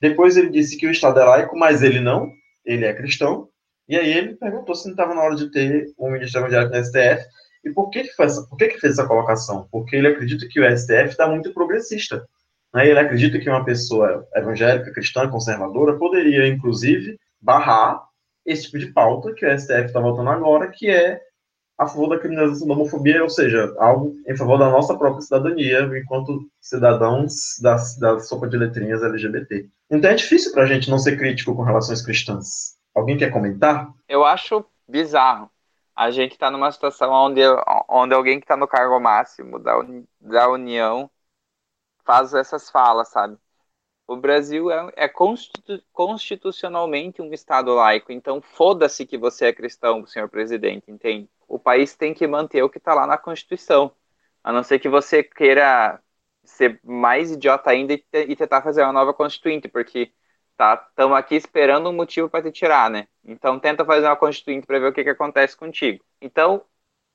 Depois, 0.00 0.36
ele 0.36 0.50
disse 0.50 0.76
que 0.76 0.86
o 0.86 0.90
Estado 0.90 1.20
é 1.20 1.24
laico, 1.24 1.58
mas 1.58 1.82
ele 1.82 2.00
não, 2.00 2.30
ele 2.64 2.84
é 2.84 2.94
cristão. 2.94 3.48
E 3.88 3.96
aí, 3.96 4.12
ele 4.12 4.36
perguntou 4.36 4.74
se 4.74 4.84
não 4.86 4.92
estava 4.92 5.14
na 5.14 5.22
hora 5.22 5.34
de 5.34 5.50
ter 5.50 5.92
um 5.98 6.10
ministro 6.10 6.40
evangélico 6.40 6.76
no 6.76 6.84
STF. 6.84 7.24
E 7.64 7.70
por 7.70 7.90
que, 7.90 8.04
que, 8.04 8.10
por 8.16 8.56
que, 8.56 8.68
que 8.68 8.80
fez 8.80 8.94
essa 8.94 9.06
colocação? 9.06 9.66
Porque 9.70 9.96
ele 9.96 10.08
acredita 10.08 10.46
que 10.48 10.60
o 10.60 10.78
STF 10.78 11.08
está 11.08 11.28
muito 11.28 11.52
progressista. 11.52 12.26
Né? 12.74 12.88
Ele 12.88 12.98
acredita 12.98 13.38
que 13.38 13.48
uma 13.48 13.64
pessoa 13.64 14.26
evangélica, 14.34 14.92
cristã, 14.92 15.28
conservadora, 15.28 15.98
poderia, 15.98 16.46
inclusive, 16.46 17.18
barrar 17.40 18.02
esse 18.44 18.64
tipo 18.64 18.78
de 18.78 18.92
pauta 18.92 19.32
que 19.34 19.44
o 19.44 19.58
STF 19.58 19.86
está 19.86 20.00
votando 20.00 20.30
agora, 20.30 20.68
que 20.68 20.88
é 20.88 21.20
a 21.78 21.86
favor 21.86 22.10
da 22.10 22.18
criminalização 22.18 22.68
da 22.68 22.74
homofobia, 22.74 23.22
ou 23.22 23.30
seja, 23.30 23.74
algo 23.78 24.14
em 24.28 24.36
favor 24.36 24.58
da 24.58 24.68
nossa 24.68 24.96
própria 24.98 25.22
cidadania, 25.22 25.80
enquanto 25.98 26.46
cidadãos 26.60 27.58
da, 27.62 27.76
da 27.98 28.20
sopa 28.20 28.46
de 28.46 28.58
letrinhas 28.58 29.02
LGBT. 29.02 29.66
Então 29.90 30.10
é 30.10 30.14
difícil 30.14 30.52
para 30.52 30.64
a 30.64 30.66
gente 30.66 30.90
não 30.90 30.98
ser 30.98 31.16
crítico 31.16 31.54
com 31.54 31.62
relações 31.62 32.02
cristãs. 32.02 32.76
Alguém 32.94 33.16
quer 33.16 33.30
comentar? 33.30 33.88
Eu 34.06 34.26
acho 34.26 34.62
bizarro. 34.86 35.50
A 35.96 36.10
gente 36.10 36.32
está 36.32 36.50
numa 36.50 36.70
situação 36.70 37.10
onde, 37.12 37.40
onde 37.88 38.14
alguém 38.14 38.38
que 38.38 38.44
está 38.44 38.56
no 38.58 38.68
cargo 38.68 39.00
máximo 39.00 39.58
da, 39.58 39.74
da 40.20 40.50
União 40.50 41.10
faz 42.10 42.34
essas 42.34 42.70
falas, 42.70 43.08
sabe? 43.08 43.36
O 44.06 44.16
Brasil 44.16 44.70
é, 44.70 44.92
é 44.96 45.08
constitu, 45.08 45.82
constitucionalmente 45.92 47.22
um 47.22 47.32
Estado 47.32 47.74
laico, 47.74 48.12
então 48.12 48.42
foda-se 48.42 49.06
que 49.06 49.18
você 49.18 49.46
é 49.46 49.52
cristão, 49.52 50.06
senhor 50.06 50.28
presidente, 50.28 50.90
entende? 50.90 51.28
o 51.50 51.58
país 51.58 51.96
tem 51.96 52.14
que 52.14 52.26
manter 52.28 52.62
o 52.62 52.70
que 52.70 52.78
está 52.78 52.94
lá 52.94 53.06
na 53.06 53.18
Constituição. 53.18 53.92
A 54.42 54.52
não 54.52 54.62
ser 54.62 54.78
que 54.78 54.88
você 54.88 55.22
queira 55.22 56.00
ser 56.44 56.80
mais 56.84 57.32
idiota 57.32 57.70
ainda 57.70 57.92
e, 57.94 58.04
e 58.12 58.36
tentar 58.36 58.62
fazer 58.62 58.82
uma 58.84 58.92
nova 58.92 59.12
Constituinte, 59.12 59.68
porque 59.68 60.12
estamos 60.52 61.14
tá, 61.14 61.18
aqui 61.18 61.34
esperando 61.34 61.90
um 61.90 61.92
motivo 61.92 62.30
para 62.30 62.44
te 62.44 62.52
tirar, 62.52 62.88
né? 62.90 63.08
Então 63.24 63.58
tenta 63.58 63.84
fazer 63.84 64.06
uma 64.06 64.16
Constituinte 64.16 64.66
para 64.66 64.78
ver 64.78 64.86
o 64.88 64.92
que, 64.92 65.02
que 65.02 65.10
acontece 65.10 65.56
contigo. 65.56 66.04
Então, 66.20 66.64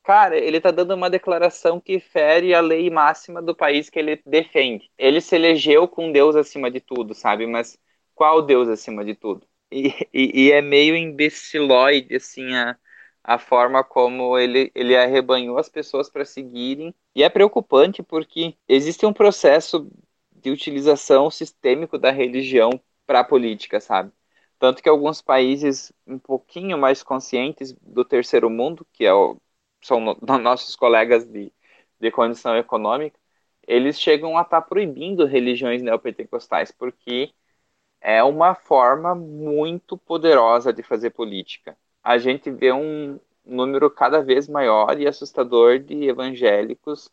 cara, 0.05 0.37
ele 0.37 0.57
está 0.57 0.71
dando 0.71 0.93
uma 0.93 1.09
declaração 1.09 1.79
que 1.81 1.99
fere 1.99 2.53
a 2.53 2.61
lei 2.61 2.89
máxima 2.89 3.41
do 3.41 3.55
país 3.55 3.89
que 3.89 3.99
ele 3.99 4.21
defende. 4.25 4.89
Ele 4.97 5.19
se 5.19 5.35
elegeu 5.35 5.87
com 5.87 6.11
Deus 6.11 6.35
acima 6.35 6.69
de 6.71 6.79
tudo, 6.79 7.13
sabe? 7.15 7.47
Mas 7.47 7.77
qual 8.13 8.41
Deus 8.41 8.69
acima 8.69 9.03
de 9.03 9.15
tudo? 9.15 9.47
E, 9.71 9.89
e, 10.13 10.45
e 10.47 10.51
é 10.51 10.61
meio 10.61 10.95
imbecilóide, 10.95 12.15
assim, 12.15 12.53
a, 12.55 12.77
a 13.23 13.39
forma 13.39 13.83
como 13.83 14.37
ele, 14.37 14.71
ele 14.75 14.95
arrebanhou 14.95 15.57
as 15.57 15.69
pessoas 15.69 16.09
para 16.09 16.23
seguirem. 16.23 16.93
E 17.15 17.23
é 17.23 17.29
preocupante 17.29 18.03
porque 18.03 18.55
existe 18.67 19.05
um 19.05 19.13
processo 19.13 19.89
de 20.31 20.51
utilização 20.51 21.31
sistêmico 21.31 21.97
da 21.97 22.11
religião 22.11 22.69
para 23.07 23.21
a 23.21 23.23
política, 23.23 23.79
sabe? 23.79 24.11
Tanto 24.59 24.81
que 24.81 24.89
alguns 24.89 25.21
países 25.21 25.91
um 26.07 26.17
pouquinho 26.19 26.77
mais 26.77 27.03
conscientes 27.03 27.73
do 27.81 28.05
terceiro 28.05 28.49
mundo, 28.49 28.85
que 28.93 29.05
é 29.05 29.13
o, 29.13 29.37
são 29.85 29.99
no, 29.99 30.17
nossos 30.39 30.75
colegas 30.75 31.25
de, 31.25 31.51
de 31.99 32.11
condição 32.11 32.55
econômica, 32.57 33.19
eles 33.67 33.99
chegam 33.99 34.37
a 34.37 34.41
estar 34.43 34.61
tá 34.61 34.67
proibindo 34.67 35.25
religiões 35.25 35.81
neopentecostais, 35.81 36.71
porque 36.71 37.33
é 38.01 38.23
uma 38.23 38.55
forma 38.55 39.15
muito 39.15 39.97
poderosa 39.97 40.73
de 40.73 40.83
fazer 40.83 41.11
política 41.11 41.77
a 42.05 42.19
gente 42.19 42.51
vê 42.51 42.71
um 42.71 43.19
número 43.43 43.89
cada 43.89 44.21
vez 44.21 44.47
maior 44.47 44.99
e 44.99 45.07
assustador 45.07 45.79
de 45.79 46.07
evangélicos 46.07 47.11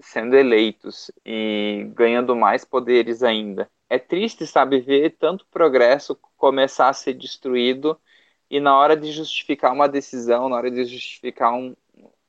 sendo 0.00 0.36
eleitos 0.36 1.10
e 1.26 1.90
ganhando 1.94 2.36
mais 2.36 2.64
poderes 2.64 3.22
ainda. 3.24 3.70
É 3.88 3.98
triste, 3.98 4.46
sabe, 4.46 4.80
ver 4.80 5.16
tanto 5.18 5.46
progresso 5.48 6.16
começar 6.36 6.88
a 6.88 6.92
ser 6.92 7.14
destruído 7.14 8.00
e 8.48 8.60
na 8.60 8.76
hora 8.78 8.96
de 8.96 9.12
justificar 9.12 9.72
uma 9.72 9.88
decisão, 9.88 10.48
na 10.48 10.56
hora 10.56 10.70
de 10.70 10.84
justificar 10.84 11.52
um, 11.52 11.74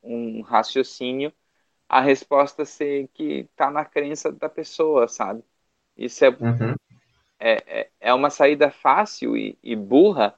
um 0.02 0.40
raciocínio, 0.42 1.32
a 1.88 2.00
resposta 2.00 2.64
ser 2.64 3.08
que 3.12 3.48
está 3.50 3.70
na 3.70 3.84
crença 3.84 4.32
da 4.32 4.48
pessoa, 4.48 5.08
sabe? 5.08 5.42
Isso 5.96 6.24
é, 6.24 6.30
uhum. 6.30 6.74
é, 7.38 7.80
é, 7.80 7.90
é 8.00 8.14
uma 8.14 8.30
saída 8.30 8.70
fácil 8.70 9.36
e, 9.36 9.58
e 9.62 9.76
burra 9.76 10.34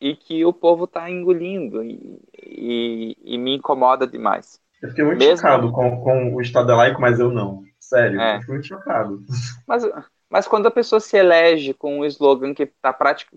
e 0.00 0.14
que 0.14 0.44
o 0.44 0.52
povo 0.52 0.84
está 0.84 1.10
engolindo 1.10 1.82
e, 1.82 2.20
e, 2.40 3.16
e, 3.24 3.38
me 3.38 3.56
incomoda 3.56 4.06
demais. 4.06 4.60
Eu 4.80 4.90
fiquei 4.90 5.04
muito 5.04 5.18
Mesmo... 5.18 5.36
chocado 5.36 5.72
com, 5.72 6.00
com 6.00 6.34
o 6.34 6.40
Estado 6.40 6.74
laico, 6.76 7.00
mas 7.00 7.18
eu 7.18 7.30
não. 7.30 7.64
Sério, 7.80 8.20
é. 8.20 8.36
eu 8.36 8.40
fiquei 8.40 8.54
muito 8.54 8.68
chocado. 8.68 9.24
Mas, 9.66 9.82
mas 10.30 10.46
quando 10.46 10.66
a 10.66 10.70
pessoa 10.70 11.00
se 11.00 11.16
elege 11.16 11.74
com 11.74 11.98
um 11.98 12.04
slogan 12.04 12.54
que 12.54 12.64
está 12.64 12.92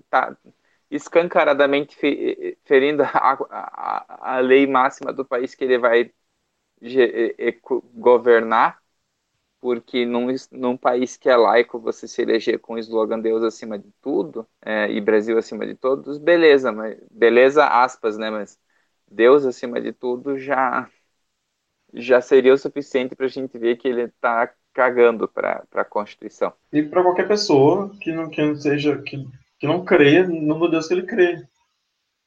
tá 0.10 0.38
escancaradamente 0.92 1.98
ferindo 2.66 3.02
a, 3.04 3.38
a, 3.50 4.36
a, 4.36 4.40
lei 4.40 4.68
máxima 4.68 5.14
do 5.14 5.26
país 5.26 5.56
que 5.56 5.64
ele 5.64 5.78
vai 5.78 6.12
governar, 7.94 8.82
porque 9.60 10.06
num, 10.06 10.28
num 10.52 10.76
país 10.76 11.16
que 11.16 11.30
é 11.30 11.36
laico, 11.38 11.80
você 11.80 12.08
se 12.08 12.22
eleger 12.22 12.60
com 12.60 12.74
o 12.74 12.80
slogan 12.80 13.20
Deus 13.20 13.42
acima 13.44 13.80
de 13.80 13.90
tudo, 14.02 14.46
é, 14.62 14.92
e 14.92 15.00
Brasil 15.00 15.38
acima 15.38 15.66
de 15.66 15.76
todos, 15.76 16.18
beleza, 16.18 16.72
mas 16.72 16.98
beleza, 17.10 17.66
aspas, 17.66 18.18
né? 18.18 18.30
Mas 18.30 18.60
Deus 19.08 19.46
acima 19.46 19.80
de 19.80 19.94
tudo 19.94 20.38
já 20.38 20.90
já 21.94 22.22
seria 22.22 22.54
o 22.54 22.58
suficiente 22.58 23.16
para 23.16 23.26
a 23.26 23.30
gente 23.30 23.58
ver 23.58 23.78
que 23.78 23.88
ele 23.88 24.04
está 24.04 24.54
cagando 24.74 25.28
para 25.28 25.66
a 25.74 25.84
Constituição. 25.84 26.54
E 26.72 26.82
para 26.82 27.04
qualquer 27.04 27.28
pessoa 27.28 27.92
que 28.00 28.12
não, 28.14 28.30
que 28.30 28.42
não 28.42 28.56
seja, 28.56 29.02
que, 29.02 29.28
que 29.62 29.68
não 29.68 29.86
crê 29.86 30.24
no 30.24 30.68
Deus 30.68 30.88
que 30.88 30.96
ele 30.96 31.06
crê. 31.06 31.46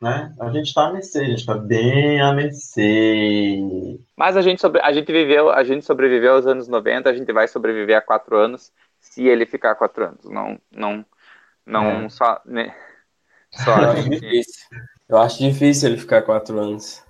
Né? 0.01 0.33
A 0.39 0.51
gente 0.51 0.69
está 0.69 0.87
a 0.87 0.93
mercê, 0.93 1.19
a 1.19 1.25
gente 1.25 1.41
está 1.41 1.57
bem 1.57 2.21
a 2.21 2.33
mercê. 2.33 3.59
Mas 4.17 4.37
a 4.37 4.43
gente, 4.43 4.61
sobre, 4.61 4.81
a 4.81 4.93
gente 4.93 5.11
viveu, 5.11 5.51
a 5.51 5.65
gente 5.65 5.85
sobreviveu 5.85 6.35
aos 6.35 6.47
anos 6.47 6.69
90, 6.69 7.11
a 7.11 7.13
gente 7.13 7.33
vai 7.33 7.49
sobreviver 7.49 7.97
a 7.97 8.01
quatro 8.01 8.37
anos 8.37 8.73
se 9.01 9.27
ele 9.27 9.47
ficar 9.47 9.75
quatro 9.75 10.05
anos. 10.05 10.25
Não, 10.27 10.61
não, 10.71 11.05
não 11.67 12.07
É. 12.07 12.09
só, 12.09 12.41
né? 12.45 12.73
Só 13.51 13.81
Eu 13.81 13.91
acho 13.91 14.09
difícil. 14.09 14.69
Eu 15.09 15.19
acho 15.19 15.39
difícil 15.39 15.89
ele 15.89 15.99
ficar 15.99 16.23
quatro 16.23 16.57
anos. 16.61 17.03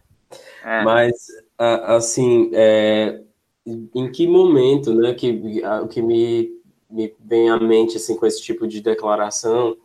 é. 0.63 0.83
Mas, 0.85 1.13
assim, 1.59 2.51
é, 2.55 3.21
em 3.67 4.11
que 4.11 4.27
momento, 4.27 4.95
né, 4.95 5.13
que 5.13 5.63
o 5.83 5.89
que 5.89 6.01
me, 6.01 6.51
me 6.89 7.15
vem 7.21 7.51
à 7.51 7.59
mente, 7.59 7.99
assim, 7.99 8.17
com 8.17 8.25
esse 8.25 8.43
tipo 8.43 8.67
de 8.67 8.81
declaração, 8.81 9.77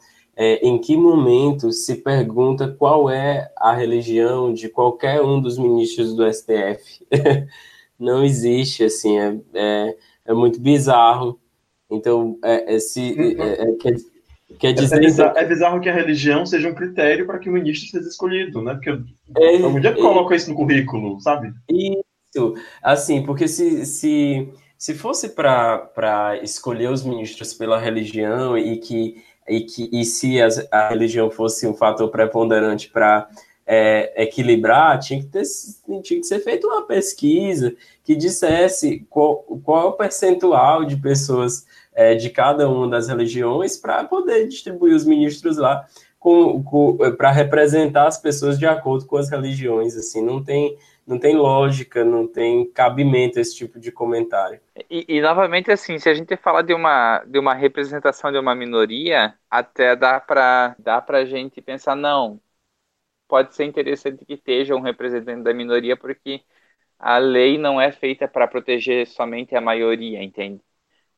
é 0.41 0.65
em 0.65 0.77
que 0.77 0.95
momento 0.95 1.69
se 1.73 1.97
pergunta 1.97 2.73
qual 2.79 3.09
é 3.09 3.51
a 3.57 3.73
religião 3.73 4.53
de 4.53 4.69
qualquer 4.69 5.21
um 5.21 5.41
dos 5.41 5.57
ministros 5.57 6.15
do 6.15 6.25
STF? 6.33 7.05
Não 7.99 8.23
existe, 8.23 8.85
assim, 8.85 9.19
é, 9.19 9.37
é, 9.53 9.97
é 10.27 10.33
muito 10.33 10.61
bizarro. 10.61 11.37
Então, 11.91 12.39
é, 12.41 12.75
é, 12.75 12.79
se, 12.79 13.19
é, 13.37 13.63
é, 13.63 13.71
quer, 13.73 13.95
quer 14.57 14.69
É 14.69 14.71
dizer... 14.71 15.01
bizarro, 15.01 15.37
é 15.37 15.45
bizarro 15.45 15.81
que 15.81 15.89
a 15.89 15.93
religião 15.93 16.45
seja 16.45 16.69
um 16.69 16.75
critério 16.75 17.25
para 17.25 17.37
que 17.37 17.49
o 17.49 17.51
ministro 17.51 17.89
seja 17.89 18.07
escolhido, 18.07 18.61
né? 18.61 18.75
Porque 18.75 18.91
É, 19.35 19.61
algum 19.61 19.81
dia 19.81 19.89
é, 19.89 19.93
coloca 19.93 20.37
isso 20.37 20.49
no 20.49 20.55
currículo, 20.55 21.19
sabe? 21.19 21.51
Isso, 21.69 22.53
assim, 22.81 23.23
porque 23.25 23.45
se, 23.45 23.85
se, 23.85 24.53
se 24.77 24.93
fosse 24.93 25.27
para 25.35 26.39
escolher 26.41 26.89
os 26.89 27.03
ministros 27.03 27.53
pela 27.53 27.77
religião 27.77 28.57
e 28.57 28.77
que, 28.77 29.21
e 29.49 29.61
que 29.61 29.89
e 29.91 30.05
se 30.05 30.41
as- 30.41 30.65
a, 30.71 30.89
religião 30.89 31.29
fosse 31.31 31.67
um 31.67 31.73
fator 31.73 32.09
preponderante 32.09 32.89
para 32.89 33.27
equilibrar, 34.15 34.97
tinha 34.97 35.21
que, 35.21 35.27
ter, 35.27 35.43
tinha 36.01 36.19
que 36.19 36.23
ser 36.23 36.39
feita 36.39 36.65
uma 36.65 36.87
pesquisa 36.87 37.75
que 38.03 38.15
dissesse 38.15 39.05
qual, 39.07 39.43
qual 39.63 39.81
é 39.83 39.85
o 39.89 39.91
percentual 39.93 40.83
de 40.85 40.97
pessoas 40.97 41.67
é, 41.93 42.15
de 42.15 42.31
cada 42.31 42.67
uma 42.67 42.87
das 42.87 43.07
religiões 43.07 43.77
para 43.77 44.03
poder 44.05 44.47
distribuir 44.47 44.95
os 44.95 45.05
ministros 45.05 45.57
lá 45.57 45.85
para 47.17 47.31
representar 47.31 48.07
as 48.07 48.17
pessoas 48.17 48.59
de 48.59 48.65
acordo 48.65 49.05
com 49.05 49.17
as 49.17 49.29
religiões, 49.29 49.95
assim, 49.95 50.21
não 50.21 50.43
tem 50.43 50.75
não 51.09 51.17
tem 51.17 51.35
lógica, 51.35 52.05
não 52.05 52.27
tem 52.27 52.69
cabimento 52.71 53.39
esse 53.39 53.55
tipo 53.55 53.79
de 53.79 53.91
comentário. 53.91 54.61
E, 54.87 55.05
e, 55.07 55.21
novamente, 55.21 55.71
assim, 55.71 55.97
se 55.97 56.07
a 56.07 56.13
gente 56.13 56.37
falar 56.37 56.61
de 56.61 56.71
uma, 56.71 57.23
de 57.25 57.39
uma 57.39 57.55
representação 57.55 58.31
de 58.31 58.37
uma 58.37 58.53
minoria, 58.53 59.33
até 59.49 59.95
dá 59.95 60.19
para 60.19 60.75
dá 60.77 61.03
a 61.07 61.25
gente 61.25 61.63
pensar, 61.63 61.95
não, 61.95 62.39
pode 63.27 63.55
ser 63.55 63.65
interessante 63.65 64.23
que 64.23 64.33
esteja 64.35 64.75
um 64.75 64.81
representante 64.81 65.41
da 65.43 65.51
minoria, 65.51 65.97
porque 65.97 66.43
a 66.99 67.17
lei 67.17 67.57
não 67.57 67.81
é 67.81 67.91
feita 67.91 68.27
para 68.27 68.47
proteger 68.47 69.07
somente 69.07 69.55
a 69.55 69.61
maioria, 69.61 70.21
entende? 70.23 70.61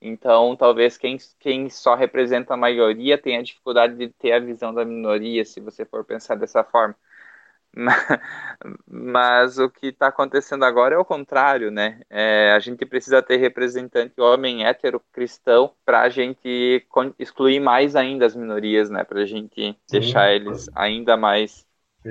Então, 0.01 0.55
talvez 0.55 0.97
quem, 0.97 1.17
quem 1.39 1.69
só 1.69 1.95
representa 1.95 2.53
a 2.53 2.57
maioria 2.57 3.17
tenha 3.17 3.43
dificuldade 3.43 3.95
de 3.97 4.09
ter 4.09 4.31
a 4.33 4.39
visão 4.39 4.73
da 4.73 4.85
minoria, 4.85 5.43
se 5.45 5.59
você 5.59 5.85
for 5.85 6.05
pensar 6.05 6.35
dessa 6.35 6.63
forma. 6.63 6.95
Mas 8.85 9.57
o 9.57 9.69
que 9.69 9.87
está 9.87 10.07
acontecendo 10.07 10.65
agora 10.65 10.95
é 10.95 10.97
o 10.97 11.05
contrário, 11.05 11.71
né? 11.71 12.01
É, 12.09 12.51
a 12.51 12.59
gente 12.59 12.85
precisa 12.85 13.21
ter 13.21 13.37
representante 13.37 14.19
homem 14.19 14.65
hétero 14.65 15.01
cristão 15.11 15.73
para 15.85 16.01
a 16.01 16.09
gente 16.09 16.85
excluir 17.17 17.59
mais 17.59 17.95
ainda 17.95 18.25
as 18.25 18.35
minorias, 18.35 18.89
né? 18.89 19.03
Para 19.03 19.21
a 19.21 19.25
gente 19.25 19.77
deixar 19.89 20.33
eles 20.33 20.69
ainda 20.75 21.15
mais 21.15 21.65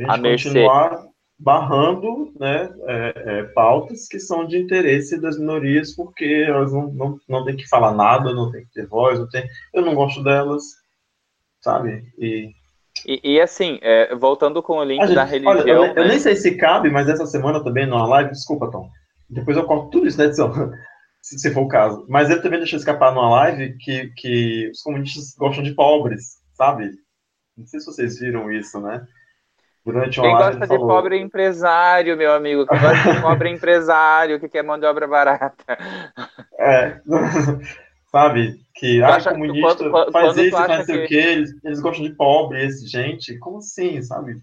A 0.09 0.17
mercê. 0.17 0.73
continuar 0.73 1.07
barrando 1.39 2.33
né, 2.39 2.71
é, 2.87 3.41
é, 3.41 3.43
pautas 3.45 4.07
que 4.07 4.19
são 4.21 4.47
de 4.47 4.59
interesse 4.59 5.19
das 5.21 5.39
minorias, 5.39 5.95
porque 5.95 6.45
elas 6.47 6.73
não, 6.73 6.93
não, 6.93 7.21
não 7.29 7.45
têm 7.45 7.57
que 7.57 7.67
falar 7.69 7.95
nada, 7.95 8.35
não 8.35 8.51
tem 8.53 8.65
que 8.67 8.73
ter 8.73 8.87
voz, 8.87 9.19
não 9.19 9.29
tem... 9.29 9.49
eu 9.73 9.83
não 9.83 9.95
gosto 9.95 10.23
delas, 10.23 10.63
sabe? 11.61 12.13
E 12.19 12.53
E, 13.07 13.35
e 13.35 13.41
assim, 13.41 13.79
é, 13.83 14.15
voltando 14.15 14.63
com 14.63 14.79
o 14.79 14.85
link 14.85 15.07
gente, 15.07 15.15
da 15.15 15.25
olha, 15.45 15.63
religião. 15.63 15.67
eu, 15.67 15.79
nem- 15.79 15.95
eu 15.97 16.05
né? 16.05 16.09
nem 16.09 16.19
sei 16.19 16.37
se 16.37 16.57
cabe, 16.57 16.91
mas 16.91 17.09
essa 17.09 17.27
semana 17.27 17.63
também 17.63 17.87
numa 17.87 18.07
live, 18.07 18.31
desculpa, 18.31 18.71
Tom. 18.71 18.91
Depois 19.29 19.57
eu 19.57 19.65
corto 19.67 19.91
tudo 19.91 20.07
isso 20.09 20.19
na 20.19 20.25
edição, 20.25 20.53
se, 21.23 21.39
se 21.39 21.53
for 21.53 21.63
o 21.63 21.69
caso. 21.69 22.05
Mas 22.09 22.31
ele 22.31 22.43
também 22.43 22.59
deixou 22.59 22.79
escapar 22.79 23.13
numa 23.15 23.31
live 23.31 23.77
que, 23.79 24.09
que 24.17 24.71
os 24.71 24.83
comunistas 24.83 25.35
gostam 25.39 25.63
de 25.65 25.75
pobres, 25.75 26.39
sabe? 26.55 26.91
Não 27.57 27.67
sei 27.67 27.81
se 27.81 27.87
vocês 27.87 28.19
viram 28.19 28.53
isso, 28.53 28.81
né? 28.81 29.07
Durante 29.85 30.21
uma 30.21 30.29
Quem 30.29 30.33
live 30.33 30.59
gosta 30.59 30.67
de 30.67 30.67
falou, 30.69 30.87
pobre 30.87 31.17
é 31.17 31.21
empresário, 31.21 32.17
meu 32.17 32.33
amigo. 32.33 32.67
Quem 32.67 32.79
gosta 32.81 33.09
de 33.15 33.21
pobre 33.21 33.49
é 33.49 33.53
empresário, 33.53 34.39
que 34.41 34.49
quer 34.49 34.63
mão 34.63 34.79
de 34.79 34.87
obra 34.87 35.07
barata. 35.09 35.79
É, 36.59 37.01
sabe? 38.11 38.65
Que 38.75 39.03
ah, 39.05 39.19
acha- 39.19 39.35
comunista 39.39 39.85
quando- 39.91 40.13
faz 40.13 40.13
quando 40.17 40.37
isso, 40.37 40.65
faz 40.65 40.85
sei 40.85 40.97
o 40.99 41.03
que- 41.03 41.09
quê, 41.09 41.17
eles, 41.17 41.51
eles 41.65 41.81
gostam 41.81 42.05
de 42.07 42.15
pobre, 42.15 42.65
esse 42.65 42.87
gente. 42.87 43.39
Como 43.39 43.59
assim, 43.59 44.01
sabe? 44.03 44.41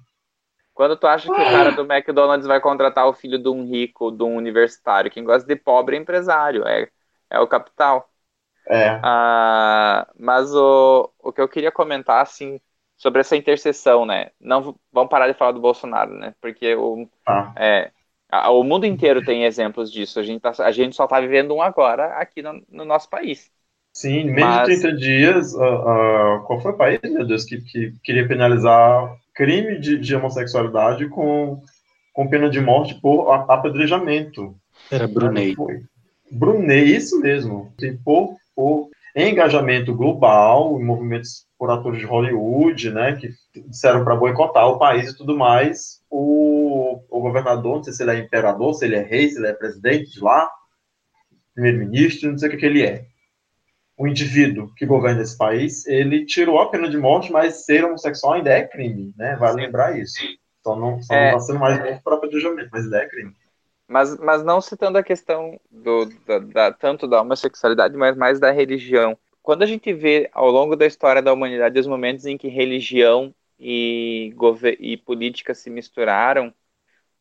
Quando 0.73 0.95
tu 0.98 1.07
acha 1.07 1.31
que 1.31 1.41
o 1.41 1.48
cara 1.48 1.72
do 1.72 1.81
McDonald's 1.84 2.45
vai 2.48 2.61
contratar 2.61 3.07
o 3.07 3.14
filho 3.14 3.39
de 3.41 3.49
um 3.49 3.65
rico, 3.65 4.11
de 4.11 4.23
um 4.23 4.35
universitário, 4.38 5.10
quem 5.11 5.23
gosta 5.23 5.48
de 5.48 5.56
pobre 5.56 5.95
é 5.98 5.99
empresário, 5.99 6.65
é, 6.68 6.89
é 7.30 7.39
o 7.39 7.48
capital. 7.48 8.11
É, 8.69 9.02
Ah, 9.02 10.07
mas 10.19 10.53
o, 10.56 11.11
o 11.19 11.31
que 11.34 11.41
eu 11.41 11.49
queria 11.49 11.72
comentar, 11.72 12.22
assim, 12.22 12.60
sobre 12.98 13.22
essa 13.22 13.35
interseção, 13.38 14.06
né? 14.06 14.31
Não 14.39 14.77
vamos 14.91 15.10
parar 15.10 15.27
de 15.27 15.38
falar 15.38 15.52
do 15.53 15.61
Bolsonaro, 15.61 16.14
né? 16.18 16.35
Porque 16.41 16.76
o, 16.76 17.10
tá. 17.23 17.57
é, 17.57 17.91
a- 18.30 18.52
o 18.52 18.64
mundo 18.64 18.85
inteiro 18.85 19.22
tem 19.22 19.45
exemplos 19.45 19.91
disso. 19.91 20.19
A 20.19 20.23
gente, 20.23 20.41
tá, 20.41 20.52
a 20.65 20.72
gente 20.72 20.95
só 20.95 21.07
tá 21.07 21.19
vivendo 21.22 21.53
um 21.56 21.61
agora 21.61 22.15
aqui 22.18 22.41
no, 22.41 22.64
no 22.69 22.85
nosso 22.85 23.10
país. 23.10 23.52
Sim, 23.98 24.18
em 24.18 24.26
menos 24.26 24.57
Mas- 24.57 24.68
de 24.68 24.80
30 24.80 24.95
dias, 24.95 25.56
ah, 25.56 25.65
ah, 25.65 26.44
qual 26.45 26.61
foi 26.61 26.72
o 26.72 26.78
país, 26.78 26.99
meu 27.03 27.26
Deus, 27.26 27.44
que, 27.44 27.60
que 27.61 27.94
queria 28.03 28.28
penalizar 28.28 29.18
crime 29.34 29.80
de, 29.80 29.98
de 29.98 30.15
homossexualidade 30.15 31.07
com, 31.10 31.64
com 32.14 32.28
pena 32.28 32.48
de 32.48 32.61
morte 32.61 32.94
por 33.02 33.32
apedrejamento? 33.32 34.56
Era 34.91 35.07
Brunei. 35.07 35.56
Foi. 35.56 35.82
Brunei, 36.30 36.95
isso 36.95 37.19
mesmo. 37.19 37.74
E 37.82 37.91
por, 37.91 38.38
por 38.56 38.88
engajamento 39.15 39.95
global, 39.95 40.80
em 40.80 40.86
movimentos 40.86 41.48
por 41.57 41.72
atores 41.72 41.99
de 41.99 42.06
Hollywood, 42.06 42.91
né, 42.91 43.15
que 43.15 43.34
disseram 43.68 44.03
para 44.03 44.15
boicotar 44.15 44.68
o 44.68 44.78
país 44.78 45.10
e 45.10 45.18
tudo 45.18 45.36
mais, 45.36 46.03
o, 46.07 47.02
o 47.10 47.19
governador, 47.19 47.78
não 47.78 47.84
sei 47.84 47.94
se 47.94 48.03
ele 48.03 48.11
é 48.11 48.19
imperador, 48.19 48.76
se 48.76 48.86
ele 48.86 48.95
é 48.95 49.02
rei, 49.02 49.28
se 49.28 49.40
ele 49.40 49.48
é 49.48 49.53
presidente 49.53 50.11
de 50.11 50.19
lá, 50.19 50.48
primeiro-ministro, 51.56 52.30
não 52.30 52.38
sei 52.38 52.48
o 52.48 52.52
que, 52.52 52.57
que 52.57 52.65
ele 52.68 52.84
é. 52.84 53.07
O 53.98 54.07
indivíduo 54.07 54.74
que 54.76 54.86
governa 54.86 55.22
esse 55.24 55.38
país, 55.38 55.86
ele 55.88 56.26
tirou 56.26 56.60
a 56.60 56.69
pena 56.69 56.90
de 56.90 56.98
morte, 56.98 57.32
mas 57.32 57.65
ser 57.65 57.84
homossexual 57.86 58.34
ainda 58.34 58.52
é 58.52 58.68
crime, 58.68 59.14
né? 59.18 59.36
Vale 59.38 59.57
Sim. 59.60 59.65
lembrar 59.65 59.98
isso. 59.99 60.18
Só 60.64 60.76
não 60.76 60.99
está 60.99 61.15
É. 61.15 61.38
sendo 61.40 61.60
mais 61.60 61.80
morto 61.80 62.03
para 62.03 62.15
apedrejamento, 62.15 62.69
mas 62.72 62.84
ainda 62.86 62.98
é 63.03 63.10
crime. 63.10 63.34
Mas, 63.88 64.18
mas 64.18 64.44
não 64.44 64.60
citando 64.61 64.98
a 64.98 65.03
questão 65.03 65.60
do, 65.72 66.06
da, 66.26 66.40
da- 66.40 66.74
tanto 66.74 67.07
da 67.07 67.22
homossexualidade, 67.22 67.95
mas 67.98 68.18
mais 68.18 68.40
da 68.40 68.52
religião. 68.52 69.18
Quando 69.41 69.64
a 69.64 69.65
gente 69.65 69.94
vê 69.94 70.30
ao 70.34 70.49
longo 70.52 70.76
da 70.76 70.86
história 70.86 71.22
da 71.22 71.32
humanidade 71.34 71.80
os 71.80 71.88
momentos 71.88 72.26
em 72.26 72.38
que 72.38 72.49
religião 72.49 73.34
e, 73.60 74.34
e 74.80 74.98
política 74.98 75.53
se 75.56 75.69
misturaram, 75.69 76.53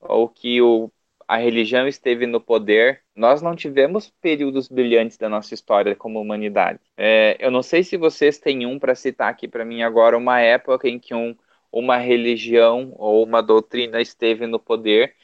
ou 0.00 0.28
que 0.28 0.62
o, 0.62 0.90
a 1.28 1.36
religião 1.36 1.88
esteve 1.88 2.26
no 2.26 2.40
poder, 2.40 3.02
nós 3.14 3.42
não 3.42 3.56
tivemos 3.56 4.10
períodos 4.20 4.68
brilhantes 4.68 5.16
da 5.18 5.28
nossa 5.28 5.54
história 5.54 5.96
como 5.96 6.20
humanidade. 6.20 6.80
É, 6.96 7.36
eu 7.40 7.50
não 7.50 7.62
sei 7.62 7.82
se 7.82 7.96
vocês 7.96 8.38
têm 8.38 8.64
um 8.66 8.78
para 8.78 8.94
citar 8.94 9.28
aqui 9.30 9.48
para 9.48 9.64
mim 9.64 9.82
agora, 9.82 10.16
uma 10.16 10.40
época 10.40 10.88
em 10.88 10.98
que 10.98 11.14
um, 11.14 11.36
uma 11.72 11.96
religião 11.96 12.92
ou 12.96 13.24
uma 13.24 13.42
doutrina 13.42 14.00
esteve 14.00 14.46
no 14.46 14.58
poder 14.60 15.14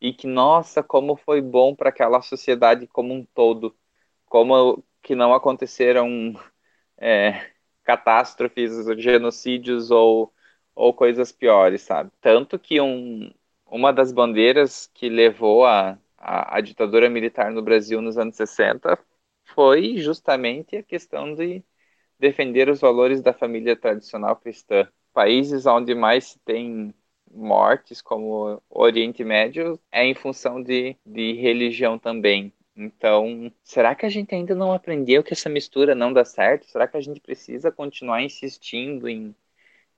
e 0.00 0.12
que, 0.12 0.26
nossa, 0.26 0.82
como 0.82 1.16
foi 1.16 1.40
bom 1.40 1.74
para 1.74 1.90
aquela 1.90 2.20
sociedade 2.22 2.86
como 2.88 3.14
um 3.14 3.24
todo, 3.24 3.74
como 4.26 4.82
que 5.02 5.14
não 5.14 5.32
aconteceram 5.34 6.34
é, 6.98 7.50
catástrofes, 7.84 8.72
genocídios 8.98 9.90
ou, 9.90 10.32
ou 10.74 10.92
coisas 10.94 11.32
piores, 11.32 11.82
sabe? 11.82 12.10
Tanto 12.20 12.58
que 12.58 12.80
um, 12.80 13.32
uma 13.72 13.90
das 13.90 14.12
bandeiras 14.12 14.90
que 14.92 15.08
levou 15.08 15.64
a, 15.64 15.98
a, 16.18 16.58
a 16.58 16.60
ditadura 16.60 17.08
militar 17.08 17.50
no 17.50 17.62
Brasil 17.62 18.02
nos 18.02 18.18
anos 18.18 18.36
60 18.36 18.98
foi 19.54 19.96
justamente 19.96 20.76
a 20.76 20.82
questão 20.82 21.34
de 21.34 21.64
defender 22.18 22.68
os 22.68 22.80
valores 22.80 23.22
da 23.22 23.32
família 23.32 23.74
tradicional 23.74 24.36
cristã. 24.36 24.86
Países 25.14 25.64
onde 25.64 25.94
mais 25.94 26.24
se 26.32 26.38
tem 26.40 26.94
mortes, 27.30 28.02
como 28.02 28.60
o 28.68 28.82
Oriente 28.82 29.24
Médio, 29.24 29.80
é 29.90 30.04
em 30.04 30.14
função 30.14 30.62
de, 30.62 30.94
de 31.04 31.32
religião 31.32 31.98
também. 31.98 32.52
Então, 32.76 33.50
será 33.64 33.94
que 33.94 34.04
a 34.04 34.08
gente 34.10 34.34
ainda 34.34 34.54
não 34.54 34.72
aprendeu 34.72 35.22
que 35.22 35.32
essa 35.32 35.48
mistura 35.48 35.94
não 35.94 36.12
dá 36.12 36.26
certo? 36.26 36.66
Será 36.66 36.86
que 36.86 36.96
a 36.98 37.00
gente 37.00 37.20
precisa 37.20 37.72
continuar 37.72 38.22
insistindo 38.22 39.08
em, 39.08 39.34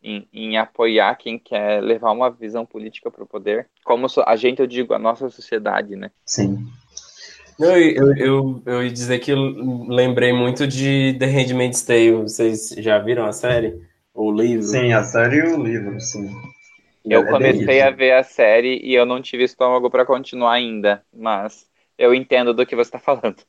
em, 0.05 0.29
em 0.33 0.59
apoiar 0.59 1.17
quem 1.17 1.39
quer 1.39 1.83
levar 1.83 2.13
uma 2.13 2.31
visão 2.31 2.67
política 2.67 3.11
para 3.11 3.25
o 3.25 3.29
poder? 3.29 3.71
Como 3.85 4.07
a 4.27 4.37
gente, 4.37 4.61
eu 4.61 4.67
digo, 4.69 4.95
a 4.95 4.99
nossa 5.01 5.31
sociedade, 5.31 5.97
né? 5.97 6.13
Sim. 6.27 6.67
Eu, 7.59 7.77
eu, 7.77 8.17
eu, 8.19 8.63
eu 8.67 8.85
ia 8.85 8.91
dizer 8.93 9.19
que 9.21 9.33
eu 9.33 9.39
lembrei 9.89 10.33
muito 10.33 10.67
de 10.67 11.15
The 11.19 11.27
Handmaid's 11.27 11.83
Tale. 11.83 12.13
Vocês 12.13 12.71
já 12.79 12.99
viram 12.99 13.27
a 13.27 13.33
série? 13.33 13.81
O 14.15 14.33
livro? 14.33 14.71
Sim, 14.71 14.93
a 14.93 15.05
série 15.05 15.37
e 15.37 15.43
o 15.55 15.63
livro, 15.63 16.01
sim. 16.01 16.29
Eu 17.09 17.25
É 17.27 17.27
comecei 17.27 17.81
a 17.83 17.91
ver 17.91 18.13
a 18.13 18.23
série 18.25 18.79
e 18.83 18.95
eu 18.95 19.05
não 19.07 19.21
tive 19.23 19.45
estômago 19.45 19.91
para 19.91 20.07
continuar 20.07 20.53
ainda, 20.55 21.05
mas 21.13 21.71
eu 21.99 22.15
entendo 22.15 22.55
do 22.55 22.67
que 22.67 22.75
você 22.77 22.89
está 22.89 22.99
falando. 22.99 23.45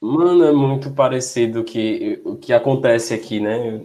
Mano, 0.00 0.44
é 0.44 0.52
muito 0.52 0.94
parecido 0.94 1.64
que, 1.64 2.20
o 2.24 2.36
que 2.36 2.52
acontece 2.52 3.12
aqui, 3.12 3.40
né? 3.40 3.80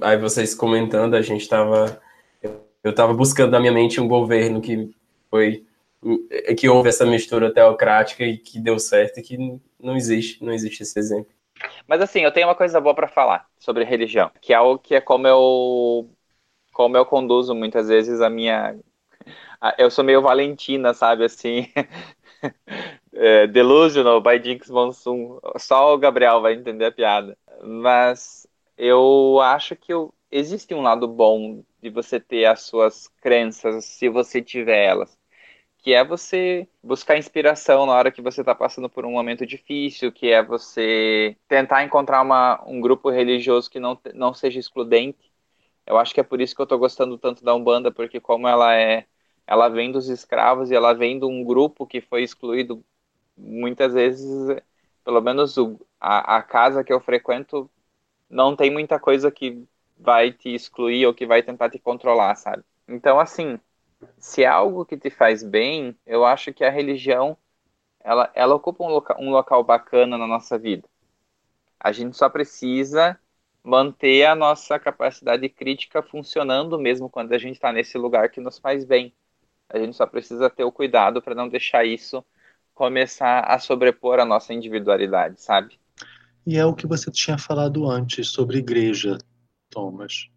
Aí 0.00 0.16
vocês 0.18 0.54
comentando, 0.54 1.14
a 1.14 1.22
gente 1.22 1.48
tava. 1.48 2.00
Eu 2.82 2.94
tava 2.94 3.14
buscando 3.14 3.52
na 3.52 3.60
minha 3.60 3.72
mente 3.72 4.00
um 4.00 4.08
governo 4.08 4.60
que 4.60 4.90
foi. 5.30 5.64
que 6.56 6.68
houve 6.68 6.88
essa 6.88 7.06
mistura 7.06 7.52
teocrática 7.52 8.24
e 8.24 8.36
que 8.36 8.58
deu 8.58 8.78
certo 8.78 9.20
e 9.20 9.22
que 9.22 9.60
não 9.80 9.96
existe, 9.96 10.44
não 10.44 10.52
existe 10.52 10.82
esse 10.82 10.98
exemplo. 10.98 11.30
Mas 11.86 12.00
assim, 12.00 12.20
eu 12.20 12.32
tenho 12.32 12.48
uma 12.48 12.54
coisa 12.54 12.80
boa 12.80 12.94
para 12.94 13.08
falar 13.08 13.46
sobre 13.58 13.84
religião, 13.84 14.30
que 14.40 14.52
é 14.52 14.60
o 14.60 14.78
que 14.78 14.94
é 14.94 15.00
como 15.00 15.26
eu 15.26 16.10
como 16.72 16.96
eu 16.96 17.04
conduzo 17.04 17.54
muitas 17.54 17.88
vezes 17.88 18.20
a 18.20 18.30
minha 18.30 18.76
eu 19.76 19.90
sou 19.90 20.04
meio 20.04 20.22
Valentina, 20.22 20.94
sabe 20.94 21.24
assim, 21.24 21.68
é, 23.18 23.46
delusional 23.48 24.20
by 24.20 24.42
Jinx 24.42 24.70
Monsoon. 24.70 25.40
Só 25.58 25.94
o 25.94 25.98
Gabriel 25.98 26.40
vai 26.40 26.54
entender 26.54 26.86
a 26.86 26.92
piada. 26.92 27.36
Mas 27.62 28.46
eu 28.76 29.40
acho 29.40 29.76
que 29.76 29.92
eu- 29.92 30.14
existe 30.30 30.74
um 30.74 30.82
lado 30.82 31.08
bom 31.08 31.64
de 31.82 31.90
você 31.90 32.20
ter 32.20 32.44
as 32.46 32.62
suas 32.62 33.08
crenças, 33.20 33.84
se 33.84 34.08
você 34.08 34.42
tiver 34.42 34.84
elas. 34.86 35.18
Que 35.78 35.94
é 35.94 36.04
você 36.04 36.68
buscar 36.82 37.16
inspiração 37.18 37.86
na 37.86 37.92
hora 37.94 38.10
que 38.12 38.22
você 38.22 38.40
está 38.42 38.54
passando 38.54 38.90
por 38.90 39.06
um 39.06 39.12
momento 39.12 39.46
difícil, 39.46 40.12
que 40.12 40.28
é 40.30 40.42
você 40.42 41.36
tentar 41.48 41.84
encontrar 41.84 42.22
uma, 42.22 42.62
um 42.66 42.80
grupo 42.80 43.10
religioso 43.10 43.70
que 43.70 43.80
não, 43.80 43.98
não 44.14 44.34
seja 44.34 44.58
excludente. 44.60 45.32
Eu 45.86 45.98
acho 45.98 46.14
que 46.14 46.20
é 46.20 46.22
por 46.22 46.40
isso 46.40 46.54
que 46.54 46.60
eu 46.60 46.64
estou 46.64 46.78
gostando 46.78 47.18
tanto 47.18 47.44
da 47.44 47.54
Umbanda, 47.54 47.90
porque 47.92 48.20
como 48.20 48.46
ela 48.48 48.74
é, 48.76 49.06
ela 49.46 49.68
vem 49.68 49.90
dos 49.92 50.08
escravos 50.08 50.70
e 50.70 50.74
ela 50.74 50.92
vem 50.94 51.18
de 51.18 51.24
um 51.24 51.44
grupo 51.44 51.86
que 51.86 52.00
foi 52.00 52.22
excluído 52.22 52.84
muitas 53.38 53.94
vezes, 53.94 54.60
pelo 55.04 55.20
menos 55.20 55.56
o, 55.56 55.80
a, 56.00 56.36
a 56.36 56.42
casa 56.42 56.84
que 56.84 56.92
eu 56.92 57.00
frequento 57.00 57.70
não 58.28 58.56
tem 58.56 58.70
muita 58.70 58.98
coisa 58.98 59.30
que 59.30 59.64
vai 59.96 60.32
te 60.32 60.54
excluir 60.54 61.06
ou 61.06 61.14
que 61.14 61.26
vai 61.26 61.42
tentar 61.42 61.70
te 61.70 61.78
controlar, 61.78 62.34
sabe? 62.36 62.62
Então, 62.86 63.18
assim, 63.18 63.58
se 64.18 64.44
é 64.44 64.46
algo 64.46 64.84
que 64.84 64.96
te 64.96 65.10
faz 65.10 65.42
bem, 65.42 65.96
eu 66.06 66.24
acho 66.24 66.52
que 66.52 66.64
a 66.64 66.70
religião 66.70 67.36
ela, 68.00 68.30
ela 68.34 68.54
ocupa 68.54 68.84
um, 68.84 68.88
loca, 68.88 69.20
um 69.20 69.30
local 69.30 69.62
bacana 69.64 70.16
na 70.16 70.26
nossa 70.26 70.58
vida. 70.58 70.88
A 71.78 71.92
gente 71.92 72.16
só 72.16 72.28
precisa 72.28 73.18
manter 73.62 74.24
a 74.24 74.34
nossa 74.34 74.78
capacidade 74.78 75.48
crítica 75.48 76.02
funcionando 76.02 76.78
mesmo 76.78 77.10
quando 77.10 77.32
a 77.32 77.38
gente 77.38 77.56
está 77.56 77.72
nesse 77.72 77.98
lugar 77.98 78.30
que 78.30 78.40
nos 78.40 78.58
faz 78.58 78.84
bem. 78.84 79.12
A 79.68 79.78
gente 79.78 79.96
só 79.96 80.06
precisa 80.06 80.48
ter 80.48 80.64
o 80.64 80.72
cuidado 80.72 81.20
para 81.20 81.34
não 81.34 81.48
deixar 81.48 81.84
isso 81.84 82.24
começar 82.78 83.40
a 83.40 83.58
sobrepor 83.58 84.20
a 84.20 84.24
nossa 84.24 84.54
individualidade, 84.54 85.42
sabe? 85.42 85.80
E 86.46 86.56
é 86.56 86.64
o 86.64 86.72
que 86.72 86.86
você 86.86 87.10
tinha 87.10 87.36
falado 87.36 87.90
antes 87.90 88.28
sobre 88.28 88.58
igreja, 88.58 89.18
Thomas. 89.68 90.28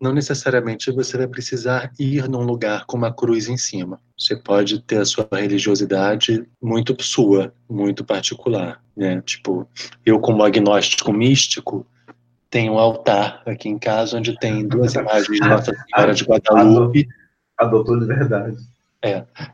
Não 0.00 0.14
necessariamente 0.14 0.90
você 0.90 1.18
vai 1.18 1.28
precisar 1.28 1.92
ir 2.00 2.26
num 2.26 2.42
lugar 2.42 2.86
com 2.86 2.96
uma 2.96 3.12
cruz 3.12 3.48
em 3.50 3.58
cima. 3.58 4.00
Você 4.18 4.34
pode 4.34 4.80
ter 4.82 4.96
a 4.96 5.04
sua 5.04 5.28
religiosidade 5.30 6.48
muito 6.60 6.96
sua, 7.02 7.52
muito 7.68 8.02
particular, 8.02 8.82
né? 8.96 9.20
Tipo, 9.20 9.68
eu 10.06 10.18
como 10.18 10.42
agnóstico 10.42 11.12
místico 11.12 11.86
tenho 12.48 12.72
um 12.72 12.78
altar 12.78 13.42
aqui 13.44 13.68
em 13.68 13.78
casa 13.78 14.16
onde 14.16 14.38
tem 14.38 14.66
duas 14.66 14.94
imagens 14.94 15.38
de 15.38 15.46
Nossa 15.46 15.70
Senhora 15.70 16.14
de 16.14 16.24
Guadalupe. 16.24 17.06
Adotou 17.58 18.00
de 18.00 18.06
verdade. 18.06 18.56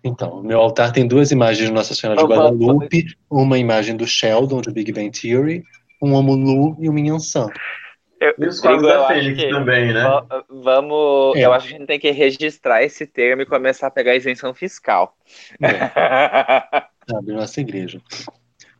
Então, 0.04 0.42
meu 0.42 0.60
altar 0.60 0.92
tem 0.92 1.06
duas 1.06 1.30
imagens 1.30 1.66
de 1.68 1.72
Nossa 1.72 1.94
Senhora 1.94 2.18
de 2.18 2.24
Guadalupe, 2.26 3.06
uma 3.30 3.58
imagem 3.58 3.96
do 3.96 4.06
Sheldon 4.06 4.60
de 4.60 4.70
Big 4.70 4.92
Bang 4.92 5.10
Theory, 5.10 5.62
um 6.02 6.14
Omulu 6.14 6.76
e 6.80 6.88
um 6.88 6.92
Minhansan. 6.92 7.48
Eu, 8.20 8.34
E 8.38 8.46
os 8.46 8.60
quadros 8.60 8.82
da 8.82 8.98
acho 9.06 9.14
Fênix 9.14 9.42
que- 9.42 9.48
também, 9.50 9.92
né? 9.94 10.02
Va- 10.02 10.44
Vamos. 10.50 11.36
É. 11.36 11.46
Eu 11.46 11.52
acho 11.54 11.68
que 11.68 11.74
a 11.74 11.78
gente 11.78 11.86
tem 11.86 11.98
que 11.98 12.10
registrar 12.10 12.82
esse 12.82 13.06
termo 13.06 13.40
e 13.42 13.46
começar 13.46 13.86
a 13.86 13.90
pegar 13.90 14.14
isenção 14.14 14.52
fiscal. 14.52 15.16
sabe, 17.08 17.32
nossa 17.32 17.60
igreja. 17.60 18.00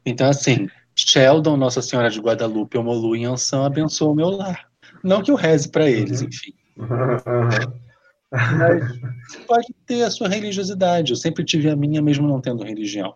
Então, 0.04 0.28
assim, 0.28 0.68
Sheldon, 0.94 1.56
Nossa 1.56 1.80
Senhora 1.82 2.10
de 2.10 2.20
Guadalupe, 2.20 2.76
Omolu 2.78 3.16
e 3.16 3.24
Ansan 3.24 3.64
abençoam 3.66 4.12
o 4.12 4.14
meu 4.14 4.28
lar. 4.30 4.66
Não 5.02 5.22
que 5.22 5.30
eu 5.30 5.34
reze 5.36 5.70
para 5.70 5.88
eles, 5.88 6.20
Uhum. 6.20 6.28
enfim. 6.28 6.52
Mas 8.30 8.98
você 9.28 9.38
pode 9.40 9.74
ter 9.86 10.02
a 10.02 10.10
sua 10.10 10.28
religiosidade. 10.28 11.12
Eu 11.12 11.16
sempre 11.16 11.44
tive 11.44 11.68
a 11.68 11.76
minha, 11.76 12.00
mesmo 12.00 12.28
não 12.28 12.40
tendo 12.40 12.64
religião. 12.64 13.14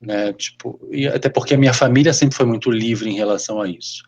Né? 0.00 0.32
Tipo, 0.32 0.80
e 0.90 1.06
até 1.06 1.28
porque 1.28 1.54
a 1.54 1.58
minha 1.58 1.74
família 1.74 2.12
sempre 2.12 2.36
foi 2.36 2.46
muito 2.46 2.70
livre 2.70 3.10
em 3.10 3.16
relação 3.16 3.60
a 3.60 3.68
isso. 3.68 4.02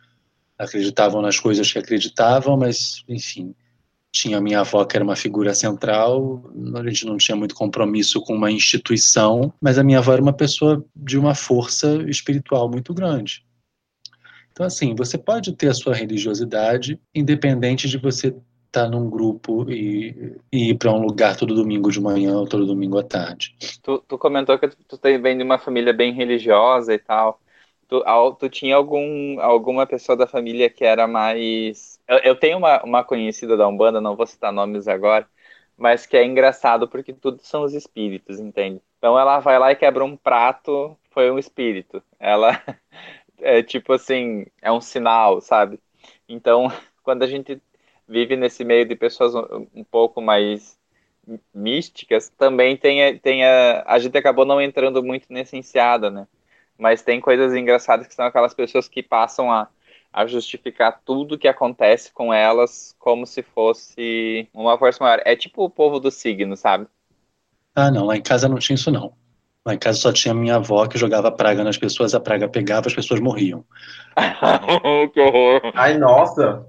Acreditavam 0.56 1.20
nas 1.20 1.38
coisas 1.40 1.70
que 1.70 1.78
acreditavam, 1.78 2.56
mas, 2.56 3.02
enfim, 3.08 3.54
tinha 4.12 4.38
a 4.38 4.40
minha 4.40 4.60
avó 4.60 4.84
que 4.84 4.96
era 4.96 5.04
uma 5.04 5.16
figura 5.16 5.54
central, 5.54 6.52
a 6.76 6.88
gente 6.88 7.06
não 7.06 7.16
tinha 7.16 7.34
muito 7.34 7.54
compromisso 7.54 8.20
com 8.20 8.34
uma 8.34 8.50
instituição, 8.50 9.52
mas 9.60 9.78
a 9.78 9.82
minha 9.82 9.98
avó 9.98 10.12
era 10.12 10.22
uma 10.22 10.32
pessoa 10.32 10.84
de 10.94 11.18
uma 11.18 11.34
força 11.34 12.04
espiritual 12.08 12.70
muito 12.70 12.94
grande. 12.94 13.44
Então, 14.52 14.66
assim, 14.66 14.94
você 14.94 15.16
pode 15.16 15.56
ter 15.56 15.68
a 15.68 15.74
sua 15.74 15.94
religiosidade, 15.94 17.00
independente 17.14 17.88
de 17.88 17.96
você 17.96 18.36
estar 18.72 18.88
num 18.88 19.10
grupo 19.10 19.70
e, 19.70 20.34
e 20.50 20.70
ir 20.70 20.78
para 20.78 20.90
um 20.90 21.02
lugar 21.02 21.36
todo 21.36 21.54
domingo 21.54 21.90
de 21.92 22.00
manhã 22.00 22.38
ou 22.38 22.48
todo 22.48 22.64
domingo 22.64 22.98
à 22.98 23.02
tarde. 23.02 23.54
tu, 23.82 23.98
tu 23.98 24.16
comentou 24.16 24.58
que 24.58 24.66
tu, 24.68 24.98
tu 24.98 24.98
vem 25.20 25.36
de 25.36 25.44
uma 25.44 25.58
família 25.58 25.92
bem 25.92 26.12
religiosa 26.14 26.94
e 26.94 26.98
tal. 26.98 27.38
Tu, 27.86 28.02
tu 28.40 28.48
tinha 28.48 28.74
algum, 28.74 29.38
alguma 29.40 29.86
pessoa 29.86 30.16
da 30.16 30.26
família 30.26 30.70
que 30.70 30.84
era 30.84 31.06
mais. 31.06 32.00
Eu, 32.08 32.18
eu 32.18 32.34
tenho 32.36 32.56
uma, 32.56 32.82
uma 32.82 33.04
conhecida 33.04 33.56
da 33.56 33.68
Umbanda, 33.68 34.00
não 34.00 34.16
vou 34.16 34.26
citar 34.26 34.50
nomes 34.50 34.88
agora, 34.88 35.28
mas 35.76 36.06
que 36.06 36.16
é 36.16 36.24
engraçado 36.24 36.88
porque 36.88 37.12
tudo 37.12 37.40
são 37.42 37.64
os 37.64 37.74
espíritos, 37.74 38.40
entende? 38.40 38.80
Então 38.96 39.18
ela 39.18 39.38
vai 39.40 39.58
lá 39.58 39.70
e 39.70 39.76
quebra 39.76 40.02
um 40.02 40.16
prato, 40.16 40.96
foi 41.10 41.30
um 41.30 41.38
espírito. 41.38 42.02
Ela 42.18 42.62
é 43.38 43.62
tipo 43.62 43.92
assim, 43.92 44.46
é 44.62 44.72
um 44.72 44.80
sinal, 44.80 45.42
sabe? 45.42 45.78
Então, 46.26 46.68
quando 47.04 47.22
a 47.22 47.26
gente 47.26 47.60
vive 48.08 48.36
nesse 48.36 48.64
meio 48.64 48.86
de 48.86 48.96
pessoas 48.96 49.34
um, 49.74 49.84
pouco 49.84 50.20
mais 50.20 50.78
místicas, 51.54 52.28
também 52.30 52.76
tem, 52.76 53.18
tem 53.18 53.44
a, 53.44 53.84
a 53.86 53.98
gente 53.98 54.16
acabou 54.18 54.44
não 54.44 54.60
entrando 54.60 55.02
muito 55.02 55.26
nessa 55.30 55.56
enseada, 55.56 56.10
né? 56.10 56.26
Mas 56.76 57.02
tem 57.02 57.20
coisas 57.20 57.54
engraçadas 57.54 58.06
que 58.06 58.14
são 58.14 58.24
aquelas 58.24 58.54
pessoas 58.54 58.88
que 58.88 59.02
passam 59.02 59.52
a, 59.52 59.68
a 60.12 60.26
justificar 60.26 61.00
tudo 61.04 61.38
que 61.38 61.46
acontece 61.46 62.12
com 62.12 62.34
elas 62.34 62.94
como 62.98 63.26
se 63.26 63.42
fosse 63.42 64.48
uma 64.52 64.76
força 64.76 65.02
maior. 65.02 65.22
É 65.24 65.36
tipo 65.36 65.64
o 65.64 65.70
povo 65.70 66.00
do 66.00 66.10
signo, 66.10 66.56
sabe? 66.56 66.86
Ah, 67.74 67.90
não, 67.90 68.04
lá 68.04 68.16
em 68.16 68.22
casa 68.22 68.48
não 68.48 68.58
tinha 68.58 68.74
isso 68.74 68.90
não. 68.90 69.14
Lá 69.64 69.74
em 69.74 69.78
casa 69.78 69.98
só 69.98 70.12
tinha 70.12 70.34
minha 70.34 70.56
avó 70.56 70.86
que 70.86 70.98
jogava 70.98 71.30
praga 71.30 71.62
nas 71.62 71.78
pessoas, 71.78 72.14
a 72.14 72.20
praga 72.20 72.48
pegava, 72.48 72.88
as 72.88 72.94
pessoas 72.94 73.20
morriam. 73.20 73.64
que 75.14 75.20
horror. 75.20 75.60
Ai, 75.74 75.96
nossa! 75.98 76.66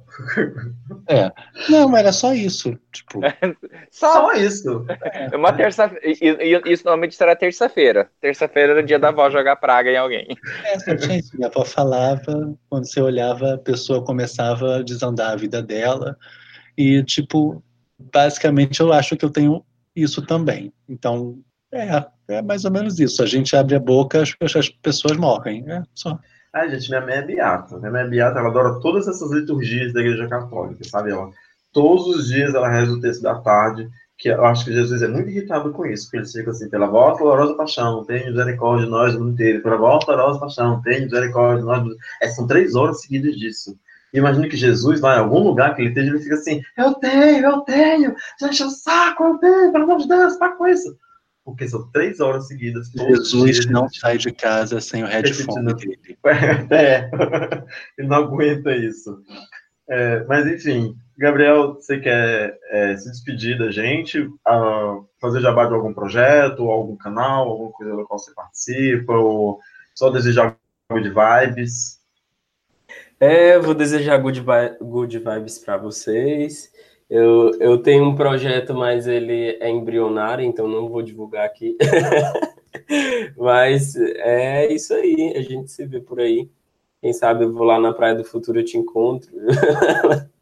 Não, 1.69 1.95
era 1.97 2.11
só 2.11 2.33
isso. 2.33 2.77
Tipo, 2.91 3.19
Só 3.91 4.13
Só 4.13 4.33
isso. 4.33 4.85
uma 5.33 5.51
terça 5.53 5.91
e, 6.03 6.17
e- 6.21 6.71
Isso 6.71 6.83
normalmente 6.85 7.15
será 7.15 7.35
terça-feira. 7.35 8.09
Terça-feira 8.21 8.73
era 8.73 8.81
o 8.81 8.85
dia 8.85 8.99
da 8.99 9.09
avó 9.09 9.29
jogar 9.29 9.55
praga 9.55 9.89
em 9.91 9.97
alguém. 9.97 10.27
é, 10.65 10.79
só 10.79 10.95
tinha 10.95 11.17
isso. 11.17 11.35
Minha 11.35 11.47
avó 11.47 11.65
falava, 11.65 12.55
quando 12.69 12.87
você 12.87 13.01
olhava, 13.01 13.55
a 13.55 13.57
pessoa 13.57 14.03
começava 14.05 14.77
a 14.77 14.83
desandar 14.83 15.31
a 15.31 15.35
vida 15.35 15.61
dela. 15.61 16.17
E, 16.77 17.03
tipo, 17.03 17.63
basicamente 17.99 18.79
eu 18.81 18.91
acho 18.93 19.15
que 19.17 19.25
eu 19.25 19.29
tenho 19.29 19.63
isso 19.95 20.25
também. 20.25 20.71
Então, 20.87 21.39
é, 21.73 22.35
é 22.35 22.41
mais 22.41 22.65
ou 22.65 22.71
menos 22.71 22.99
isso. 22.99 23.21
A 23.23 23.25
gente 23.25 23.55
abre 23.55 23.75
a 23.75 23.79
boca, 23.79 24.21
as, 24.21 24.55
as 24.55 24.69
pessoas 24.69 25.17
morrem. 25.17 25.63
É 25.67 25.83
só. 25.93 26.17
Ai, 26.53 26.69
gente, 26.69 26.89
minha 26.89 27.01
mãe 27.01 27.15
é 27.15 27.21
beata. 27.21 27.77
Minha 27.79 27.91
mãe 27.91 28.01
é 28.03 28.07
beata, 28.07 28.39
ela 28.39 28.49
adora 28.49 28.79
todas 28.79 29.07
essas 29.07 29.31
liturgias 29.31 29.91
da 29.91 30.01
Igreja 30.01 30.27
Católica, 30.27 30.83
sabe? 30.83 31.11
Ela, 31.11 31.31
todos 31.71 32.07
os 32.07 32.27
dias 32.27 32.53
ela 32.53 32.69
reza 32.69 32.91
o 32.91 33.01
texto 33.01 33.23
da 33.23 33.35
tarde, 33.39 33.89
que 34.17 34.29
eu 34.29 34.45
acho 34.45 34.63
que 34.63 34.71
Jesus 34.71 35.01
é 35.01 35.07
muito 35.07 35.29
irritado 35.29 35.71
com 35.71 35.85
isso, 35.85 36.05
porque 36.05 36.17
ele 36.17 36.27
fica 36.27 36.51
assim, 36.51 36.69
pela 36.69 36.85
vossa 36.85 37.23
dolorosa 37.23 37.55
paixão, 37.55 38.05
tem 38.05 38.27
misericórdia 38.27 38.85
de 38.85 38.91
nós 38.91 39.15
o 39.15 39.19
mundo 39.19 39.31
inteiro, 39.33 39.63
pela 39.63 39.77
vossa 39.77 40.05
dolorosa 40.05 40.39
paixão, 40.39 40.81
tem 40.81 41.01
misericórdia 41.01 41.59
de 41.59 41.65
nós. 41.65 41.97
É, 42.21 42.29
são 42.29 42.45
três 42.45 42.75
horas 42.75 43.01
seguidas 43.01 43.35
disso. 43.35 43.75
Imagina 44.13 44.47
que 44.47 44.55
Jesus, 44.55 45.01
lá 45.01 45.15
em 45.15 45.19
algum 45.19 45.39
lugar 45.39 45.75
que 45.75 45.81
ele 45.81 45.89
esteja, 45.89 46.09
ele 46.11 46.19
fica 46.19 46.35
assim: 46.35 46.61
Eu 46.77 46.93
tenho, 46.93 47.45
eu 47.45 47.61
tenho, 47.61 48.15
já 48.39 48.47
encheu 48.47 48.67
o 48.67 48.69
saco, 48.69 49.23
eu 49.23 49.37
tenho, 49.39 49.71
pelo 49.71 49.85
amor 49.85 49.97
de 49.97 50.07
Deus, 50.07 50.35
para 50.35 50.55
com 50.55 50.67
isso. 50.67 50.95
Porque 51.43 51.67
são 51.67 51.89
três 51.91 52.19
horas 52.19 52.47
seguidas. 52.47 52.89
Jesus 52.89 53.65
não 53.65 53.89
sai 53.89 54.17
de 54.17 54.31
casa 54.31 54.79
sem 54.79 55.03
o 55.03 55.07
headphone 55.07 55.73
dele. 55.73 56.17
É, 56.71 57.09
ele 57.97 58.07
não 58.07 58.17
aguenta 58.17 58.75
isso. 58.75 59.21
É, 59.89 60.23
mas, 60.23 60.47
enfim, 60.47 60.95
Gabriel, 61.17 61.75
você 61.75 61.99
quer 61.99 62.57
é, 62.69 62.95
se 62.95 63.09
despedir 63.11 63.57
da 63.57 63.69
gente, 63.69 64.19
uh, 64.19 65.07
fazer 65.19 65.41
jabá 65.41 65.65
de 65.65 65.73
algum 65.73 65.93
projeto, 65.93 66.69
algum 66.69 66.95
canal, 66.95 67.49
alguma 67.49 67.71
coisa 67.71 67.95
da 67.95 68.03
qual 68.03 68.17
você 68.17 68.33
participa, 68.33 69.13
ou 69.13 69.59
só 69.93 70.09
desejar 70.09 70.57
good 70.89 71.09
vibes? 71.09 72.01
É, 73.19 73.59
vou 73.59 73.73
desejar 73.73 74.17
good, 74.17 74.39
vi 74.39 74.77
good 74.81 75.19
vibes 75.19 75.59
para 75.59 75.77
vocês. 75.77 76.71
Eu, 77.13 77.51
eu 77.59 77.77
tenho 77.77 78.05
um 78.05 78.15
projeto, 78.15 78.73
mas 78.73 79.05
ele 79.05 79.55
é 79.61 79.69
embrionário, 79.69 80.43
então 80.43 80.67
não 80.67 80.89
vou 80.89 81.03
divulgar 81.03 81.45
aqui. 81.45 81.77
mas 83.37 83.95
é 83.95 84.73
isso 84.73 84.95
aí, 84.95 85.31
a 85.37 85.41
gente 85.43 85.71
se 85.71 85.85
vê 85.85 85.99
por 85.99 86.19
aí. 86.19 86.49
Quem 86.99 87.13
sabe 87.13 87.43
eu 87.43 87.53
vou 87.53 87.65
lá 87.65 87.79
na 87.79 87.93
Praia 87.93 88.15
do 88.15 88.23
Futuro 88.23 88.59
e 88.59 88.63
te 88.63 88.79
encontro. 88.79 89.29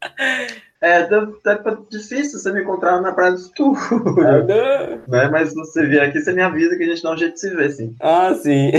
É, 0.84 1.04
tá, 1.04 1.24
tá 1.44 1.78
difícil 1.88 2.40
você 2.40 2.52
me 2.52 2.60
encontrar 2.60 3.00
na 3.00 3.12
Praia 3.12 3.34
do 3.34 3.38
Futuro. 3.38 4.20
É, 4.20 4.98
né? 5.06 5.28
Mas 5.30 5.50
se 5.50 5.54
você 5.54 5.86
vier 5.86 6.08
aqui, 6.08 6.20
você 6.20 6.32
me 6.32 6.42
avisa 6.42 6.76
que 6.76 6.82
a 6.82 6.86
gente 6.86 7.00
dá 7.00 7.12
um 7.12 7.16
jeito 7.16 7.34
de 7.34 7.40
se 7.40 7.54
ver, 7.54 7.70
sim. 7.70 7.94
Ah, 8.00 8.34
sim. 8.34 8.72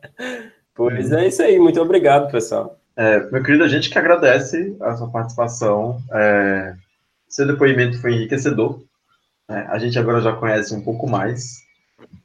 pois 0.74 1.12
é 1.12 1.28
isso 1.28 1.42
aí. 1.42 1.58
Muito 1.58 1.78
obrigado, 1.78 2.32
pessoal. 2.32 2.78
É, 2.96 3.20
meu 3.30 3.42
querido, 3.42 3.64
a 3.64 3.68
gente 3.68 3.90
que 3.90 3.98
agradece 3.98 4.74
a 4.80 4.96
sua 4.96 5.10
participação. 5.10 5.98
É, 6.10 6.74
seu 7.28 7.46
depoimento 7.46 8.00
foi 8.00 8.14
enriquecedor. 8.14 8.82
É, 9.48 9.58
a 9.68 9.78
gente 9.78 9.98
agora 9.98 10.20
já 10.20 10.34
conhece 10.34 10.74
um 10.74 10.82
pouco 10.82 11.08
mais 11.08 11.56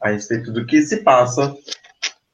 a 0.01 0.09
respeito 0.09 0.51
do 0.51 0.65
que 0.65 0.81
se 0.81 0.97
passa 1.03 1.55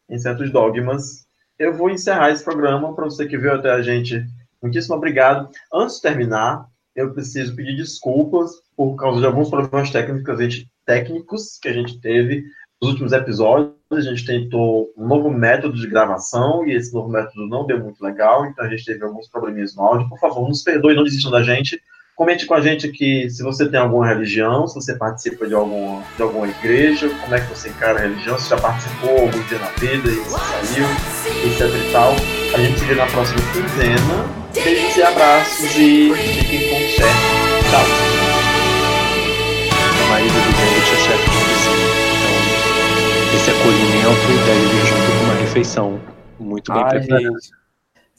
em 0.10 0.18
certos 0.18 0.52
dogmas 0.52 1.28
eu 1.58 1.74
vou 1.74 1.90
encerrar 1.90 2.32
esse 2.32 2.44
programa. 2.44 2.94
Para 2.94 3.06
você 3.06 3.26
que 3.26 3.38
veio 3.38 3.56
até 3.56 3.72
a 3.72 3.82
gente, 3.82 4.24
muitíssimo 4.62 4.96
obrigado. 4.96 5.50
Antes 5.74 5.96
de 5.96 6.02
terminar, 6.04 6.68
eu 6.96 7.14
preciso 7.14 7.56
pedir 7.56 7.76
desculpas 7.76 8.52
por 8.76 8.96
causa 8.96 9.20
de 9.20 9.26
alguns 9.26 9.50
problemas 9.50 9.90
técnicos, 9.90 10.66
técnicos 10.86 11.58
que 11.60 11.68
a 11.68 11.74
gente 11.74 12.00
teve 12.00 12.44
nos 12.82 12.92
últimos 12.92 13.12
episódios. 13.12 13.76
A 13.92 14.02
gente 14.02 14.26
tentou 14.26 14.94
um 14.96 15.08
novo 15.08 15.32
método 15.32 15.76
de 15.76 15.88
gravação 15.88 16.68
e 16.68 16.74
esse 16.74 16.94
novo 16.94 17.10
método 17.10 17.48
não 17.48 17.66
deu 17.66 17.80
muito 17.80 18.04
legal, 18.04 18.46
então 18.46 18.66
a 18.66 18.70
gente 18.70 18.86
teve 18.86 19.04
alguns 19.04 19.28
probleminhas 19.30 19.76
no 19.76 19.82
áudio. 19.82 20.10
Por 20.10 20.20
favor, 20.20 20.48
nos 20.48 20.62
perdoe, 20.62 20.96
não 20.96 21.04
desistam 21.04 21.32
da 21.32 21.42
gente. 21.42 21.82
Comente 22.18 22.48
com 22.48 22.56
a 22.56 22.62
gente 22.62 22.88
aqui 22.88 23.30
se 23.30 23.44
você 23.44 23.70
tem 23.70 23.80
alguma 23.80 24.08
religião, 24.08 24.68
se 24.68 24.74
você 24.74 24.96
participa 24.96 25.46
de 25.46 25.54
alguma, 25.54 26.02
de 26.16 26.24
alguma 26.24 26.48
igreja, 26.48 27.08
como 27.22 27.36
é 27.36 27.40
que 27.40 27.48
você 27.48 27.70
encara 27.70 28.00
a 28.00 28.02
religião, 28.02 28.40
se 28.40 28.50
já 28.50 28.58
participou 28.58 29.12
algum 29.12 29.40
dia 29.44 29.60
na 29.60 29.68
vida 29.78 30.10
e 30.10 30.26
saiu, 30.26 30.86
etc 31.46 31.88
e 31.88 31.92
tal. 31.92 32.14
A 32.56 32.58
gente 32.58 32.80
se 32.80 32.86
vê 32.86 32.96
na 32.96 33.06
próxima 33.06 33.40
quinzena. 33.54 34.26
Beijos 34.52 34.98
e 34.98 35.04
abraços 35.04 35.78
e 35.78 36.12
fiquem 36.16 36.70
com 36.72 36.80
fé. 36.98 37.12
Tchau. 37.70 37.86
A 40.02 40.10
marido 40.10 40.34
do 40.34 40.52
dente 40.58 40.94
é 40.94 40.98
chefe 40.98 41.30
de 41.30 41.38
cozinha. 41.38 41.88
Então, 42.18 43.36
esse 43.36 43.52
acolhimento 43.52 44.26
deve 44.44 44.66
vir 44.74 44.86
junto 44.88 45.20
com 45.20 45.24
uma 45.24 45.36
refeição 45.36 46.02
muito 46.40 46.74
bem 46.74 46.82
Ai, 46.82 46.90
preparada. 46.90 47.30
Gente. 47.30 47.67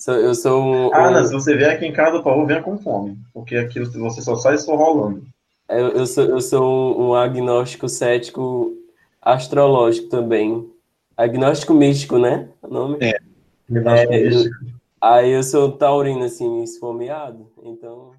Eu 0.07 0.35
sou 0.35 0.63
um. 0.63 0.95
Ana, 0.95 1.25
se 1.25 1.33
você 1.33 1.57
vier 1.57 1.71
aqui 1.71 1.87
em 1.87 1.93
casa, 1.93 2.19
por 2.19 2.25
favor, 2.25 2.47
venha 2.47 2.63
com 2.63 2.79
fome. 2.79 3.19
Porque 3.35 3.57
aqui 3.57 3.81
você 3.81 4.23
só 4.23 4.37
sai 4.37 4.57
só 4.59 4.77
rolando. 4.77 5.25
Eu, 5.69 5.89
eu, 5.89 6.07
sou, 6.07 6.25
eu 6.25 6.41
sou 6.41 7.01
um 7.01 7.15
agnóstico 7.15 7.89
cético 7.89 8.73
astrológico 9.21 10.09
também. 10.09 10.71
Agnóstico 11.17 11.75
místico, 11.75 12.19
né? 12.19 12.49
O 12.63 12.69
nome? 12.69 12.99
É. 13.01 13.19
É. 13.71 14.29
Eu, 14.29 14.51
aí 15.01 15.31
eu 15.31 15.43
sou 15.43 15.73
taurino, 15.73 16.25
assim, 16.25 16.63
esfomeado. 16.63 17.51
Então. 17.65 18.13